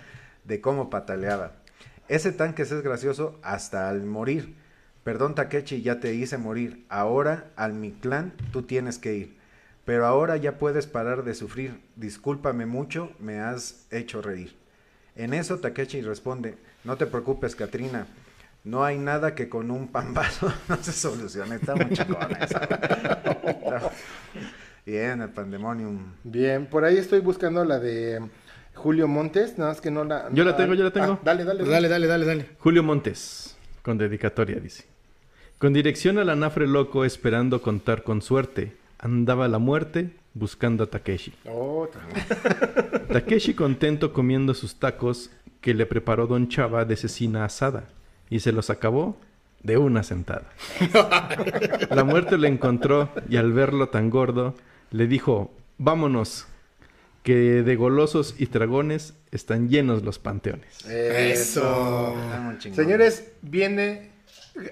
de 0.44 0.60
cómo 0.60 0.90
pataleaba. 0.90 1.52
Ese 2.08 2.30
tanques 2.30 2.70
es 2.72 2.82
gracioso 2.82 3.38
hasta 3.42 3.88
al 3.88 4.04
morir. 4.04 4.54
Perdón 5.02 5.34
Takechi, 5.34 5.80
ya 5.80 5.98
te 5.98 6.12
hice 6.12 6.36
morir. 6.36 6.84
Ahora 6.90 7.50
al 7.56 7.72
mi 7.72 7.92
clan 7.92 8.34
tú 8.52 8.64
tienes 8.64 8.98
que 8.98 9.14
ir. 9.14 9.38
Pero 9.86 10.06
ahora 10.06 10.36
ya 10.36 10.58
puedes 10.58 10.86
parar 10.86 11.24
de 11.24 11.34
sufrir. 11.34 11.80
Discúlpame 11.96 12.66
mucho, 12.66 13.12
me 13.18 13.40
has 13.40 13.86
hecho 13.90 14.20
reír. 14.20 14.54
En 15.16 15.32
eso 15.32 15.58
Takechi 15.60 16.02
responde, 16.02 16.58
no 16.84 16.96
te 16.96 17.06
preocupes 17.06 17.56
Katrina, 17.56 18.06
no 18.64 18.84
hay 18.84 18.98
nada 18.98 19.34
que 19.34 19.48
con 19.48 19.70
un 19.70 19.88
pambazo 19.88 20.52
no 20.68 20.76
se 20.76 20.92
solucione. 20.92 21.56
Está 21.56 21.74
muy 21.74 21.90
chingona 21.96 22.38
esa. 22.38 23.90
Bien, 24.88 25.20
el 25.20 25.28
pandemonium. 25.28 25.98
Bien, 26.24 26.64
por 26.64 26.82
ahí 26.86 26.96
estoy 26.96 27.20
buscando 27.20 27.62
la 27.62 27.78
de 27.78 28.22
Julio 28.74 29.06
Montes, 29.06 29.58
nada 29.58 29.72
más 29.72 29.82
que 29.82 29.90
no 29.90 30.02
la... 30.02 30.30
Yo 30.32 30.44
la 30.44 30.56
tengo, 30.56 30.72
yo 30.72 30.82
la 30.82 30.90
tengo. 30.90 31.12
Ah, 31.12 31.20
dale, 31.22 31.44
dale. 31.44 31.58
Pues 31.58 31.70
dale, 31.70 31.88
dale, 31.88 32.06
dale, 32.06 32.24
dale. 32.24 32.46
Julio 32.58 32.82
Montes, 32.82 33.54
con 33.82 33.98
dedicatoria, 33.98 34.58
dice. 34.58 34.86
Con 35.58 35.74
dirección 35.74 36.16
al 36.16 36.30
anafre 36.30 36.66
loco, 36.66 37.04
esperando 37.04 37.60
contar 37.60 38.02
con 38.02 38.22
suerte, 38.22 38.78
andaba 38.98 39.46
la 39.46 39.58
muerte 39.58 40.08
buscando 40.32 40.84
a 40.84 40.86
Takeshi. 40.86 41.34
Otra. 41.44 42.00
Takeshi 43.12 43.52
contento 43.52 44.14
comiendo 44.14 44.54
sus 44.54 44.76
tacos 44.76 45.30
que 45.60 45.74
le 45.74 45.84
preparó 45.84 46.26
Don 46.26 46.48
Chava 46.48 46.86
de 46.86 46.96
cecina 46.96 47.44
asada 47.44 47.88
y 48.30 48.40
se 48.40 48.52
los 48.52 48.70
acabó 48.70 49.20
de 49.62 49.76
una 49.76 50.02
sentada. 50.02 50.46
La 51.90 52.04
muerte 52.04 52.38
le 52.38 52.48
encontró 52.48 53.10
y 53.28 53.36
al 53.36 53.52
verlo 53.52 53.90
tan 53.90 54.08
gordo 54.08 54.54
le 54.90 55.06
dijo, 55.06 55.52
vámonos, 55.78 56.46
que 57.22 57.62
de 57.62 57.76
golosos 57.76 58.34
y 58.38 58.46
dragones 58.46 59.14
están 59.32 59.68
llenos 59.68 60.02
los 60.02 60.18
panteones. 60.18 60.84
Eso. 60.86 62.14
Señores, 62.74 63.32
viene, 63.42 64.10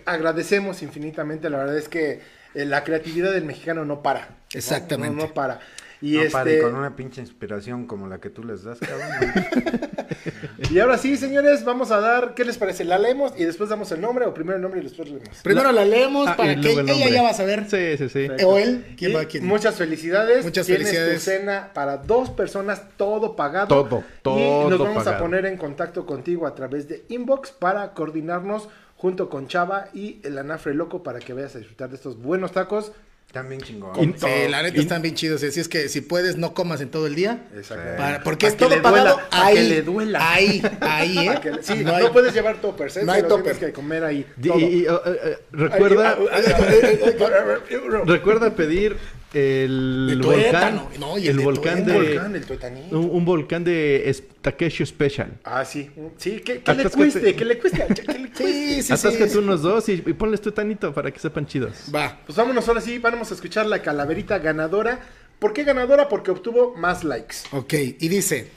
agradecemos 0.06 0.82
infinitamente, 0.82 1.50
la 1.50 1.58
verdad 1.58 1.76
es 1.76 1.88
que 1.88 2.22
eh, 2.54 2.64
la 2.64 2.84
creatividad 2.84 3.32
del 3.32 3.44
mexicano 3.44 3.84
no 3.84 4.02
para. 4.02 4.20
¿no? 4.20 4.36
Exactamente. 4.54 5.16
No, 5.16 5.26
no 5.26 5.34
para. 5.34 5.60
Y 6.00 6.12
No, 6.14 6.20
este, 6.20 6.32
pare, 6.32 6.62
con 6.62 6.74
una 6.74 6.94
pinche 6.94 7.20
inspiración 7.20 7.86
como 7.86 8.06
la 8.08 8.18
que 8.20 8.30
tú 8.30 8.44
les 8.44 8.62
das, 8.64 8.78
cabrón. 8.80 9.08
y 10.70 10.78
ahora 10.78 10.98
sí, 10.98 11.16
señores, 11.16 11.64
vamos 11.64 11.90
a 11.90 12.00
dar, 12.00 12.34
¿qué 12.34 12.44
les 12.44 12.58
parece? 12.58 12.84
¿La 12.84 12.98
leemos 12.98 13.32
y 13.36 13.44
después 13.44 13.70
damos 13.70 13.90
el 13.92 14.00
nombre 14.00 14.26
o 14.26 14.34
primero 14.34 14.56
el 14.56 14.62
nombre 14.62 14.80
y 14.80 14.84
después 14.84 15.08
leemos? 15.08 15.28
Primero 15.42 15.72
la 15.72 15.84
leemos 15.84 16.28
Ah, 16.28 16.36
para 16.36 16.52
y 16.52 16.60
que 16.60 16.72
el 16.72 16.88
ella 16.88 17.08
ya 17.08 17.22
va 17.22 17.30
a 17.30 17.34
saber. 17.34 17.64
Sí, 17.68 17.96
sí, 17.96 18.08
sí. 18.08 18.44
O 18.44 18.58
él. 18.58 18.84
¿Quién 18.96 19.10
Y 19.12 19.14
va? 19.14 19.24
¿Quién? 19.24 19.46
Muchas 19.46 19.76
felicidades. 19.76 20.44
Muchas 20.44 20.66
Tienes 20.66 20.88
felicidades. 20.88 21.24
tu 21.24 21.30
cena 21.30 21.70
para 21.72 21.98
dos 21.98 22.30
personas, 22.30 22.82
todo 22.96 23.36
pagado. 23.36 23.68
Todo, 23.68 23.98
Y 24.00 24.22
todo 24.22 24.70
nos 24.70 24.78
vamos 24.78 25.06
a 25.06 25.18
poner 25.18 25.46
en 25.46 25.56
contacto 25.56 26.04
contigo 26.06 26.46
a 26.46 26.54
través 26.54 26.88
de 26.88 27.04
inbox 27.08 27.52
para 27.52 27.92
coordinarnos 27.92 28.68
junto 28.96 29.28
con 29.28 29.46
Chava 29.46 29.88
y 29.92 30.20
el 30.24 30.38
Anafre 30.38 30.74
Loco 30.74 31.02
para 31.02 31.18
que 31.20 31.32
vayas 31.34 31.54
a 31.54 31.58
disfrutar 31.58 31.90
de 31.90 31.96
estos 31.96 32.20
buenos 32.20 32.52
tacos. 32.52 32.92
También 33.32 33.60
chingón. 33.60 34.14
Sí, 34.16 34.26
la 34.48 34.62
neta 34.62 34.80
están 34.80 35.02
bien 35.02 35.14
chidos. 35.14 35.42
Así 35.42 35.60
es 35.60 35.68
que 35.68 35.90
si 35.90 36.00
puedes, 36.00 36.36
no 36.38 36.54
comas 36.54 36.80
en 36.80 36.88
todo 36.90 37.06
el 37.06 37.14
día. 37.14 37.44
Para- 37.98 38.22
porque 38.22 38.46
es 38.46 38.54
que 38.54 38.60
todo 38.60 38.70
le 38.70 38.80
pagado 38.80 39.16
duela, 39.16 39.28
ahí. 39.30 39.54
que 39.56 39.62
le 39.62 39.82
duela. 39.82 40.32
Ahí, 40.32 40.62
ahí, 40.80 41.18
¿eh? 41.18 41.26
Para 41.26 41.40
que- 41.42 41.62
sí, 41.62 41.84
no 41.84 42.12
puedes 42.12 42.32
llevar 42.32 42.60
toppers, 42.62 42.96
¿eh? 42.96 43.04
no 43.04 43.12
hay 43.12 43.22
Te 43.22 43.28
lo 43.28 43.36
topper. 43.36 43.52
Tienes 43.56 43.66
que 43.68 43.72
comer 43.74 44.04
ahí. 44.04 44.26
Di- 44.36 44.48
todo. 44.48 44.58
y- 44.58 44.64
y, 44.64 44.88
uh, 44.88 44.92
uh, 44.92 44.94
uh, 44.94 45.36
recuerda, 45.50 46.16
recuerda 46.16 48.04
recuerda 48.06 48.54
pedir 48.54 48.96
el 49.34 50.06
De 50.08 50.16
volcán, 50.16 50.42
tuétano, 50.76 50.90
no, 50.98 51.18
y 51.18 51.22
el 51.24 51.28
el 51.30 51.36
de 51.38 51.44
volcán 51.44 51.74
tuétano. 51.84 52.00
de, 52.00 52.08
volcán, 52.14 52.36
el 52.36 52.44
tuetanito. 52.46 52.98
un, 53.00 53.10
un 53.10 53.24
volcán 53.24 53.64
de 53.64 54.08
es- 54.08 54.22
Takeshi 54.40 54.86
Special. 54.86 55.32
Ah, 55.44 55.64
sí. 55.64 55.90
Sí, 56.16 56.40
que, 56.40 56.60
que 56.62 56.74
le 56.74 56.88
cueste, 56.90 57.34
que 57.36 57.44
le 57.44 57.58
cueste. 57.58 57.86
Que 57.94 58.02
le 58.12 58.18
cueste. 58.30 58.44
Sí, 58.46 58.82
sí, 58.82 58.92
Atáscate 58.92 59.28
sí. 59.30 59.38
unos 59.38 59.62
dos 59.62 59.88
y, 59.88 59.92
y 59.94 60.12
ponles 60.12 60.40
tuetanito 60.40 60.92
para 60.94 61.10
que 61.10 61.18
sepan 61.18 61.46
chidos. 61.46 61.74
Va. 61.94 62.20
Pues 62.24 62.36
vámonos 62.36 62.66
ahora 62.68 62.80
sí, 62.80 62.98
vamos 62.98 63.30
a 63.30 63.34
escuchar 63.34 63.66
la 63.66 63.82
calaverita 63.82 64.38
ganadora. 64.38 65.00
¿Por 65.38 65.52
qué 65.52 65.64
ganadora? 65.64 66.08
Porque 66.08 66.30
obtuvo 66.30 66.74
más 66.76 67.04
likes. 67.04 67.36
Ok, 67.52 67.74
y 67.98 68.08
dice, 68.08 68.48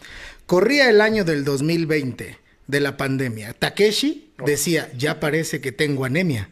corría 0.46 0.90
el 0.90 1.02
año 1.02 1.26
del 1.26 1.44
2020 1.44 2.38
de 2.68 2.80
la 2.80 2.96
pandemia. 2.96 3.54
Takeshi 3.54 4.32
decía, 4.46 4.90
ya 4.96 5.20
parece 5.20 5.60
que 5.60 5.72
tengo 5.72 6.06
anemia. 6.06 6.50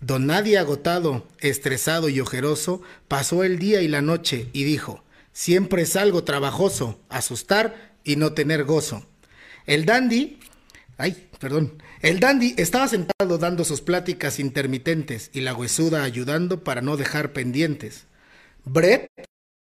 Don 0.00 0.26
Nadie 0.26 0.58
agotado, 0.58 1.26
estresado 1.40 2.08
y 2.08 2.20
ojeroso, 2.20 2.82
pasó 3.08 3.44
el 3.44 3.58
día 3.58 3.82
y 3.82 3.88
la 3.88 4.02
noche 4.02 4.48
y 4.52 4.64
dijo, 4.64 5.04
siempre 5.32 5.82
es 5.82 5.96
algo 5.96 6.24
trabajoso, 6.24 7.00
asustar 7.08 7.96
y 8.02 8.16
no 8.16 8.32
tener 8.32 8.64
gozo. 8.64 9.06
El 9.66 9.84
dandy, 9.84 10.38
ay, 10.96 11.28
perdón, 11.38 11.82
el 12.00 12.18
dandy 12.18 12.54
estaba 12.56 12.88
sentado 12.88 13.38
dando 13.38 13.64
sus 13.64 13.82
pláticas 13.82 14.38
intermitentes 14.38 15.30
y 15.34 15.42
la 15.42 15.54
huesuda 15.54 16.02
ayudando 16.02 16.64
para 16.64 16.80
no 16.80 16.96
dejar 16.96 17.32
pendientes. 17.32 18.06
Brett 18.64 19.08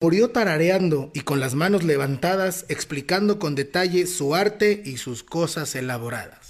Murió 0.02 0.30
tarareando 0.30 1.12
y 1.14 1.20
con 1.20 1.38
las 1.38 1.54
manos 1.54 1.84
levantadas, 1.84 2.64
explicando 2.68 3.38
con 3.38 3.54
detalle 3.54 4.08
su 4.08 4.34
arte 4.34 4.82
y 4.84 4.96
sus 4.96 5.22
cosas 5.22 5.76
elaboradas. 5.76 6.41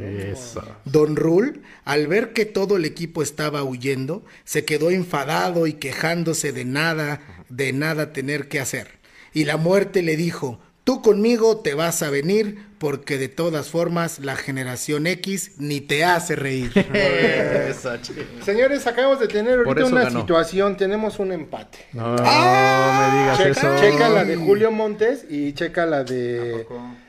Eso. 0.00 0.62
Don 0.84 1.16
Rule, 1.16 1.60
al 1.84 2.06
ver 2.06 2.32
que 2.32 2.44
todo 2.44 2.76
el 2.76 2.84
equipo 2.84 3.22
estaba 3.22 3.62
huyendo, 3.62 4.24
se 4.44 4.64
quedó 4.64 4.90
enfadado 4.90 5.66
y 5.66 5.74
quejándose 5.74 6.52
de 6.52 6.64
nada, 6.64 7.20
de 7.48 7.72
nada 7.72 8.12
tener 8.12 8.48
que 8.48 8.60
hacer. 8.60 8.98
Y 9.32 9.44
la 9.44 9.56
muerte 9.56 10.02
le 10.02 10.16
dijo, 10.16 10.58
tú 10.84 11.00
conmigo 11.02 11.58
te 11.60 11.74
vas 11.74 12.02
a 12.02 12.10
venir 12.10 12.66
porque 12.78 13.18
de 13.18 13.28
todas 13.28 13.68
formas 13.68 14.20
la 14.20 14.36
generación 14.36 15.06
X 15.06 15.52
ni 15.58 15.80
te 15.80 16.04
hace 16.04 16.34
reír. 16.36 16.72
Señores, 18.44 18.86
acabamos 18.86 19.20
de 19.20 19.28
tener 19.28 19.58
Por 19.64 19.78
ahorita 19.78 19.86
una 19.86 20.04
ganó. 20.04 20.20
situación. 20.20 20.76
Tenemos 20.76 21.18
un 21.18 21.32
empate. 21.32 21.78
No, 21.92 22.16
¡Ah! 22.20 23.10
me 23.12 23.20
digas 23.20 23.38
Checa, 23.58 23.74
eso. 23.76 23.82
checa 23.82 24.08
la 24.08 24.24
de 24.24 24.36
Julio 24.36 24.70
Montes 24.70 25.24
y 25.28 25.52
checa 25.52 25.86
la 25.86 26.04
de 26.04 26.66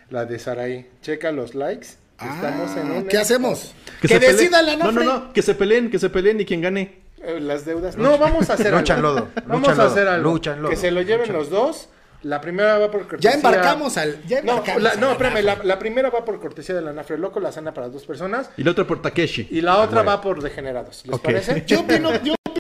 la 0.10 0.26
de 0.26 0.40
Saraí. 0.40 0.88
Checa 1.02 1.32
los 1.32 1.56
likes. 1.56 1.88
Estamos 2.22 2.78
en 2.78 2.92
un 2.92 3.04
¿Qué 3.08 3.18
hacemos? 3.18 3.74
Que, 4.02 4.08
Que, 4.08 4.14
se 4.16 4.20
peleen. 4.20 4.38
decida 4.38 4.62
la 4.62 4.76
No, 4.78 4.92
no, 4.92 5.04
no, 5.04 5.34
que 5.34 5.42
se 5.42 5.56
peleen, 5.56 5.90
que 5.90 6.00
se 6.00 6.10
peleen 6.10 6.40
y 6.42 6.46
quien 6.46 6.62
gane. 6.62 7.00
Eh, 7.22 7.40
Las 7.40 7.66
deudas. 7.66 7.98
No, 7.98 8.18
vamos 8.18 8.50
a 8.50 8.54
hacer 8.54 8.74
algo. 8.74 9.02
lodo, 9.02 9.28
Vamos 9.46 9.70
a 9.70 9.76
lodo, 9.76 9.88
hacer 9.90 10.08
algo. 10.08 10.32
lucha 10.32 10.54
en 10.54 10.62
lodo, 10.62 10.70
que 10.72 10.76
se 10.78 10.92
lo 10.92 11.02
lleven 11.02 11.22
lucha. 11.28 11.34
los 11.34 11.50
dos. 11.50 11.90
La 12.24 12.42
primera 12.42 12.78
va 12.78 12.92
por 12.92 13.08
cortesía. 13.08 13.32
Ya 13.32 13.38
embarcamos 13.38 13.96
al... 13.98 14.22
Ya 14.28 14.42
No, 14.42 14.52
embarcamos 14.52 14.84
la- 14.84 14.90
al 14.90 15.00
no, 15.00 15.12
espérame. 15.14 15.42
La, 15.42 15.56
la 15.64 15.80
primera 15.80 16.10
va 16.10 16.26
por 16.26 16.38
cortesía 16.42 16.76
de 16.76 16.82
la 16.82 16.92
Nafre 16.92 17.18
Loco, 17.18 17.40
la 17.40 17.50
cena 17.54 17.74
para 17.74 17.88
dos 17.88 18.06
personas. 18.06 18.50
Y 18.58 18.62
el 18.64 18.68
otro 18.68 18.86
por 18.86 19.02
Takeshi. 19.02 19.48
Y 19.50 19.62
la 19.62 19.78
otra 19.78 20.04
va 20.04 20.20
por 20.20 20.42
degenerados. 20.44 21.04
¿Les 21.06 21.18
parece? 21.20 21.64
Yo 21.66 21.80
opino, 21.80 22.12
yo 22.22 22.34
opino 22.46 22.60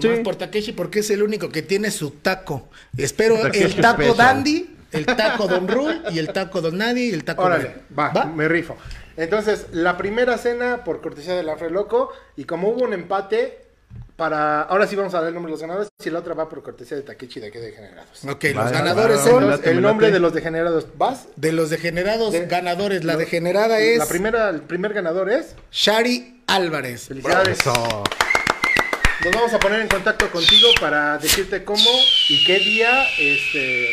Sí. 0.00 0.08
más 0.08 0.18
por 0.20 0.34
Takeshi 0.36 0.72
porque 0.72 0.98
es 0.98 1.10
el 1.10 1.22
único 1.22 1.48
que 1.48 1.62
tiene 1.62 1.90
su 1.92 2.10
taco. 2.10 2.68
Espero 2.96 3.36
Takeshi 3.40 3.64
el 3.64 3.76
taco 3.76 4.02
Special. 4.02 4.16
Dandy, 4.16 4.75
el 4.96 5.06
taco 5.06 5.46
Don 5.46 5.68
Rule 5.68 6.00
y 6.10 6.18
el 6.18 6.32
taco 6.32 6.60
Don 6.60 6.78
Nadie 6.78 7.06
y 7.06 7.12
el 7.12 7.24
taco 7.24 7.42
Órale, 7.44 7.74
Brett. 7.88 8.16
va, 8.16 8.24
me 8.26 8.48
rifo. 8.48 8.76
Entonces, 9.16 9.66
la 9.72 9.96
primera 9.96 10.36
cena 10.38 10.84
por 10.84 11.00
cortesía 11.00 11.34
del 11.34 11.46
Nafre 11.46 11.70
Loco. 11.70 12.12
Y 12.36 12.44
como 12.44 12.68
hubo 12.68 12.82
un 12.84 12.92
empate, 12.92 13.60
para. 14.16 14.62
Ahora 14.62 14.86
sí 14.86 14.94
vamos 14.96 15.14
a 15.14 15.18
dar 15.20 15.28
el 15.28 15.34
nombre 15.34 15.50
de 15.50 15.52
los 15.54 15.60
ganadores. 15.62 15.88
Y 16.04 16.10
la 16.10 16.18
otra 16.18 16.34
va 16.34 16.48
por 16.48 16.62
cortesía 16.62 16.96
de 16.98 17.02
Takechi 17.02 17.40
de 17.40 17.46
aquí 17.48 17.58
de 17.58 17.66
Degenerados. 17.70 18.24
Ok, 18.24 18.44
los 18.54 18.70
ganadores 18.72 19.18
vale, 19.24 19.30
son 19.30 19.60
el 19.64 19.80
nombre 19.80 20.10
de 20.10 20.18
los 20.20 20.32
degenerados. 20.34 20.86
¿Vas? 20.98 21.28
de 21.36 21.52
los 21.52 21.70
degenerados 21.70 22.32
De- 22.32 22.46
ganadores. 22.46 23.04
La 23.04 23.14
lo- 23.14 23.18
degenerada 23.18 23.78
es 23.78 23.98
La 23.98 24.06
primera, 24.06 24.50
el 24.50 24.60
primer 24.62 24.92
ganador 24.92 25.30
es. 25.30 25.54
Shari 25.72 26.42
Álvarez. 26.46 27.08
Felicidades. 27.08 27.58
Nos 29.24 29.34
vamos 29.34 29.52
a 29.54 29.58
poner 29.58 29.80
en 29.80 29.88
contacto 29.88 30.30
contigo 30.30 30.68
para 30.80 31.18
decirte 31.18 31.64
cómo 31.64 31.88
y 32.28 32.44
qué 32.44 32.58
día 32.58 33.04
este 33.18 33.88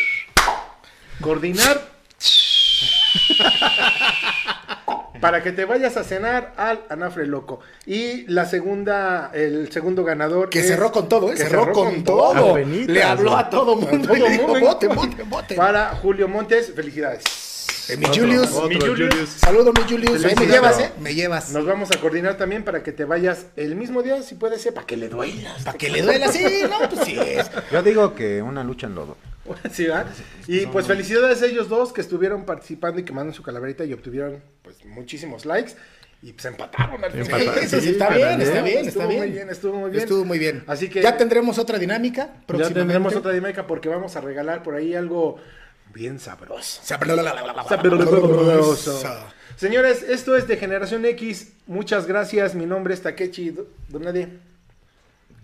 coordinar 1.23 1.81
para 5.19 5.41
que 5.41 5.51
te 5.53 5.63
vayas 5.65 5.95
a 5.95 6.03
cenar 6.03 6.53
al 6.57 6.81
Anafre 6.89 7.25
Loco. 7.25 7.61
Y 7.85 8.27
la 8.27 8.45
segunda, 8.45 9.31
el 9.33 9.71
segundo 9.71 10.03
ganador 10.03 10.49
Que 10.49 10.59
es- 10.59 10.67
cerró 10.67 10.91
con 10.91 11.07
todo, 11.07 11.29
¿eh? 11.31 11.35
que 11.35 11.43
Cerró, 11.43 11.71
con, 11.71 12.03
todo. 12.03 12.51
Apenitas, 12.51 12.89
Le 12.89 13.03
habló 13.03 13.37
a 13.37 13.49
todo 13.49 13.75
mundo. 13.77 14.07
todo 14.07 14.17
y 14.17 14.19
le 14.19 14.29
dijo, 14.31 14.47
mundo. 14.47 14.59
vote, 14.67 14.87
vote, 14.87 15.23
vote. 15.23 15.55
para 15.55 15.95
Julio 15.95 16.27
Montes. 16.27 16.73
Felicidades. 16.75 17.23
Eh, 17.89 17.97
mi 17.97 18.05
Julius. 18.07 18.51
Otro, 18.51 18.67
Mi 18.69 18.75
Julius. 18.75 19.09
Julius. 19.13 19.29
Saludo, 19.29 19.71
mi 19.73 19.81
Julius. 19.89 20.23
Ahí 20.25 20.35
me 20.37 20.45
llevas, 20.45 20.79
¿eh? 20.79 20.91
Me 20.99 21.15
llevas. 21.15 21.51
Nos 21.51 21.65
vamos 21.65 21.89
a 21.91 21.99
coordinar 21.99 22.35
también 22.37 22.63
para 22.63 22.83
que 22.83 22.91
te 22.91 23.05
vayas 23.05 23.45
el 23.55 23.75
mismo 23.75 24.01
día, 24.03 24.21
si 24.23 24.35
puede 24.35 24.57
ser, 24.59 24.73
para 24.73 24.85
que 24.87 24.97
le 24.97 25.07
duelas. 25.09 25.63
Para 25.63 25.77
que 25.77 25.89
le 25.89 26.01
duela, 26.01 26.29
sí, 26.31 26.63
no, 26.69 26.89
pues 26.89 27.05
sí 27.05 27.17
es. 27.19 27.49
Yo 27.71 27.81
digo 27.81 28.13
que 28.15 28.41
una 28.41 28.63
lucha 28.63 28.87
en 28.87 28.95
lodo. 28.95 29.17
Sí, 29.71 29.85
¿verdad? 29.87 30.07
Y 30.47 30.65
pues 30.67 30.87
felicidades 30.87 31.41
a 31.41 31.45
ellos 31.47 31.67
dos 31.69 31.91
que 31.93 32.01
estuvieron 32.01 32.45
participando 32.45 32.99
y 33.01 33.03
que 33.03 33.11
mandan 33.13 33.33
su 33.33 33.43
calaverita 33.43 33.83
y 33.85 33.93
obtuvieron 33.93 34.41
pues 34.61 34.83
muchísimos 34.85 35.45
likes. 35.45 35.73
Y 36.21 36.31
pues 36.31 36.45
empataron 36.45 37.03
al 37.03 37.11
final. 37.11 37.41
Sí, 37.41 37.49
sí, 37.67 37.81
sí, 37.81 37.89
está 37.89 38.07
bien, 38.09 38.37
bien. 38.37 38.41
está 38.41 38.61
bien, 38.61 38.87
Estuvo 38.87 39.03
está 39.03 39.07
bien. 39.07 39.19
muy 39.19 39.31
bien, 39.31 39.49
estuvo 39.49 39.77
muy 39.77 39.89
bien. 39.89 40.03
Estuvo 40.03 40.25
muy 40.25 40.39
bien. 40.39 40.63
Así 40.67 40.89
que- 40.89 41.01
ya 41.01 41.17
tendremos 41.17 41.57
otra 41.57 41.77
dinámica 41.77 42.33
Ya 42.57 42.69
tendremos 42.69 43.13
otra 43.15 43.33
dinámica 43.33 43.67
porque 43.67 43.89
vamos 43.89 44.15
a 44.15 44.21
regalar 44.21 44.63
por 44.63 44.75
ahí 44.75 44.95
algo 44.95 45.37
bien 45.93 46.19
sabroso. 46.19 46.81
Sabroso. 46.83 48.21
Señores, 49.57 50.01
esto 50.03 50.35
es 50.37 50.47
de 50.47 50.55
Generación 50.57 51.05
X. 51.05 51.53
Muchas 51.67 52.07
gracias. 52.07 52.55
Mi 52.55 52.65
nombre 52.65 52.93
es 52.93 53.01
Takechi. 53.01 53.49
Do- 53.51 53.67
Don 53.89 54.03
Nadie. 54.03 54.29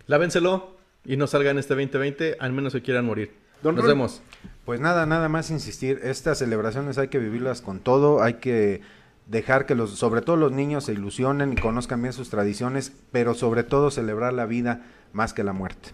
Lávenselo 0.07 0.77
y 1.05 1.17
no 1.17 1.27
salgan 1.27 1.59
este 1.59 1.73
2020, 1.75 2.37
al 2.39 2.51
menos 2.53 2.73
que 2.73 2.81
quieran 2.81 3.05
morir. 3.05 3.33
Don 3.61 3.75
Nos 3.75 3.85
vemos. 3.85 4.21
Pues 4.65 4.79
nada, 4.79 5.05
nada 5.05 5.29
más 5.29 5.49
insistir, 5.49 5.99
estas 6.03 6.37
celebraciones 6.39 6.97
hay 6.97 7.07
que 7.07 7.17
vivirlas 7.19 7.61
con 7.61 7.79
todo, 7.79 8.21
hay 8.21 8.35
que 8.35 8.81
dejar 9.25 9.65
que 9.65 9.75
los, 9.75 9.91
sobre 9.97 10.21
todo 10.21 10.35
los 10.37 10.51
niños 10.51 10.85
se 10.85 10.93
ilusionen 10.93 11.53
y 11.53 11.55
conozcan 11.55 12.01
bien 12.01 12.13
sus 12.13 12.29
tradiciones, 12.29 12.91
pero 13.11 13.33
sobre 13.33 13.63
todo 13.63 13.89
celebrar 13.91 14.33
la 14.33 14.45
vida 14.45 14.81
más 15.11 15.33
que 15.33 15.43
la 15.43 15.53
muerte. 15.53 15.89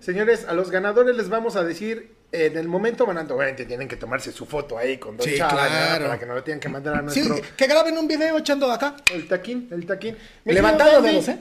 Señores, 0.00 0.46
a 0.46 0.52
los 0.54 0.70
ganadores 0.70 1.16
les 1.16 1.28
vamos 1.28 1.56
a 1.56 1.64
decir 1.64 2.12
en 2.32 2.56
el 2.58 2.66
momento 2.68 3.06
ganando. 3.06 3.36
Obviamente 3.36 3.64
tienen 3.64 3.88
que 3.88 3.96
tomarse 3.96 4.32
su 4.32 4.44
foto 4.44 4.76
ahí 4.76 4.98
con 4.98 5.16
Don 5.16 5.26
Sí, 5.26 5.34
claro. 5.36 6.06
Para 6.06 6.18
que 6.18 6.26
nos 6.26 6.36
lo 6.36 6.42
tengan 6.42 6.60
que 6.60 6.68
mandar 6.68 6.94
a 6.96 7.08
Sí, 7.10 7.22
nuestro. 7.22 7.56
que 7.56 7.66
graben 7.66 7.96
un 7.96 8.08
video 8.08 8.36
echando 8.36 8.70
acá. 8.70 8.96
El 9.12 9.28
taquín, 9.28 9.68
el 9.70 9.86
taquín. 9.86 10.16
Mi 10.44 10.52
Levantando 10.54 11.00
dedos. 11.00 11.28
¿eh? 11.28 11.38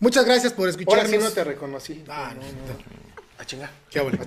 Muchas 0.00 0.24
gracias 0.24 0.52
por 0.52 0.64
Ahora 0.68 0.70
escucharnos. 0.70 1.10
sí 1.10 1.18
no 1.18 1.30
te 1.30 1.44
reconocí. 1.44 2.04
Ah, 2.08 2.34
no, 2.36 2.42
no. 2.42 3.13
A 3.44 3.46
chingar. 3.46 3.70
Qué 3.90 4.00
bueno. 4.00 4.18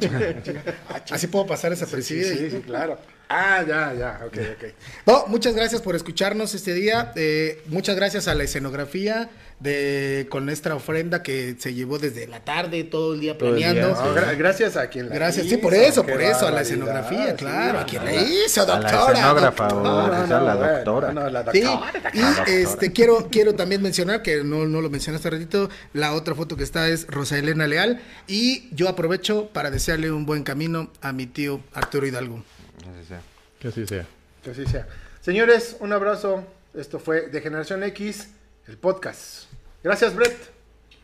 Así 1.10 1.26
puedo 1.26 1.48
pasar 1.48 1.74
esa 1.74 1.88
Sí, 1.88 2.02
sí, 2.24 2.52
sí, 2.52 2.62
claro. 2.64 3.00
Ah, 3.28 3.64
ya, 3.68 3.94
ya, 3.94 4.22
ok, 4.26 4.38
ok. 4.56 4.74
No, 5.08 5.26
muchas 5.28 5.56
gracias 5.56 5.82
por 5.82 5.96
escucharnos 5.96 6.54
este 6.54 6.76
día. 6.76 7.12
Eh, 7.16 7.64
muchas 7.66 7.96
gracias 7.96 8.28
a 8.28 8.36
la 8.36 8.44
escenografía 8.44 9.30
de 9.60 10.28
con 10.30 10.50
esta 10.50 10.76
ofrenda 10.76 11.24
que 11.24 11.56
se 11.58 11.74
llevó 11.74 11.98
desde 11.98 12.28
la 12.28 12.46
tarde, 12.46 12.84
todo 12.84 13.16
el 13.16 13.20
día 13.22 13.36
Todo 13.38 13.50
el 13.50 13.56
día, 13.56 13.72
planeando. 13.72 13.96
sí. 13.96 14.02
Gra- 14.20 14.38
gracias 14.38 14.78
a 14.78 14.88
quien 14.88 15.10
la 15.10 15.16
Gracias, 15.16 15.48
hizo. 15.48 15.56
sí, 15.56 15.62
por 15.62 15.74
eso, 15.74 16.06
por 16.06 16.22
eso, 16.22 16.46
a 16.48 16.52
la 16.52 16.62
escenografía, 16.62 17.30
sí, 17.32 17.36
claro, 17.38 17.80
a 17.80 17.86
quien 17.88 18.06
la 18.06 18.14
hizo, 18.14 18.62
A 18.62 18.66
la 18.68 18.76
doctora. 18.92 19.22
no, 19.22 20.42
la 20.42 20.56
doctora. 20.56 21.12
no, 21.14 21.30
la 21.32 21.52
Sí, 21.52 21.62
doctora. 21.62 22.02
y 22.14 22.52
este 22.52 22.92
quiero 22.94 23.30
quiero 23.32 23.56
también 23.56 23.82
mencionar 23.82 24.22
que 24.22 24.44
no, 24.44 24.68
no 24.68 24.80
lo 24.82 24.92
mencioné 24.92 25.18
hace 25.18 25.30
ratito, 25.32 25.70
la 25.94 26.14
otra 26.14 26.36
foto 26.36 26.56
que 26.56 26.64
está 26.64 26.88
es 26.90 27.08
Rosa 27.08 27.40
Elena 27.40 27.66
Leal 27.66 28.00
y 28.28 28.70
yo 28.76 28.88
aprovecho 28.90 29.50
para 29.54 29.72
desearle 29.72 30.12
un 30.12 30.28
buen 30.28 30.44
camino 30.44 30.92
a 31.02 31.14
mi 31.14 31.26
tío 31.26 31.62
Arturo 31.74 32.06
Hidalgo. 32.06 32.44
Así 32.82 33.08
sea. 33.08 33.22
Que 33.60 33.68
así 33.70 33.88
sea. 33.88 34.06
Que 34.44 34.52
así 34.52 34.66
sea. 34.68 34.88
Señores, 35.22 35.78
un 35.80 35.94
abrazo. 35.94 36.46
Esto 36.76 37.00
fue 37.00 37.22
de 37.30 37.42
Generación 37.42 37.82
X, 37.84 38.28
el 38.68 38.78
podcast. 38.78 39.47
Gracias, 39.88 40.14
Brett. 40.14 40.36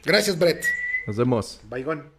Gracias, 0.04 0.38
Brett. 0.38 0.66
Nos 1.08 1.16
vemos. 1.16 1.62
Baigón. 1.70 2.12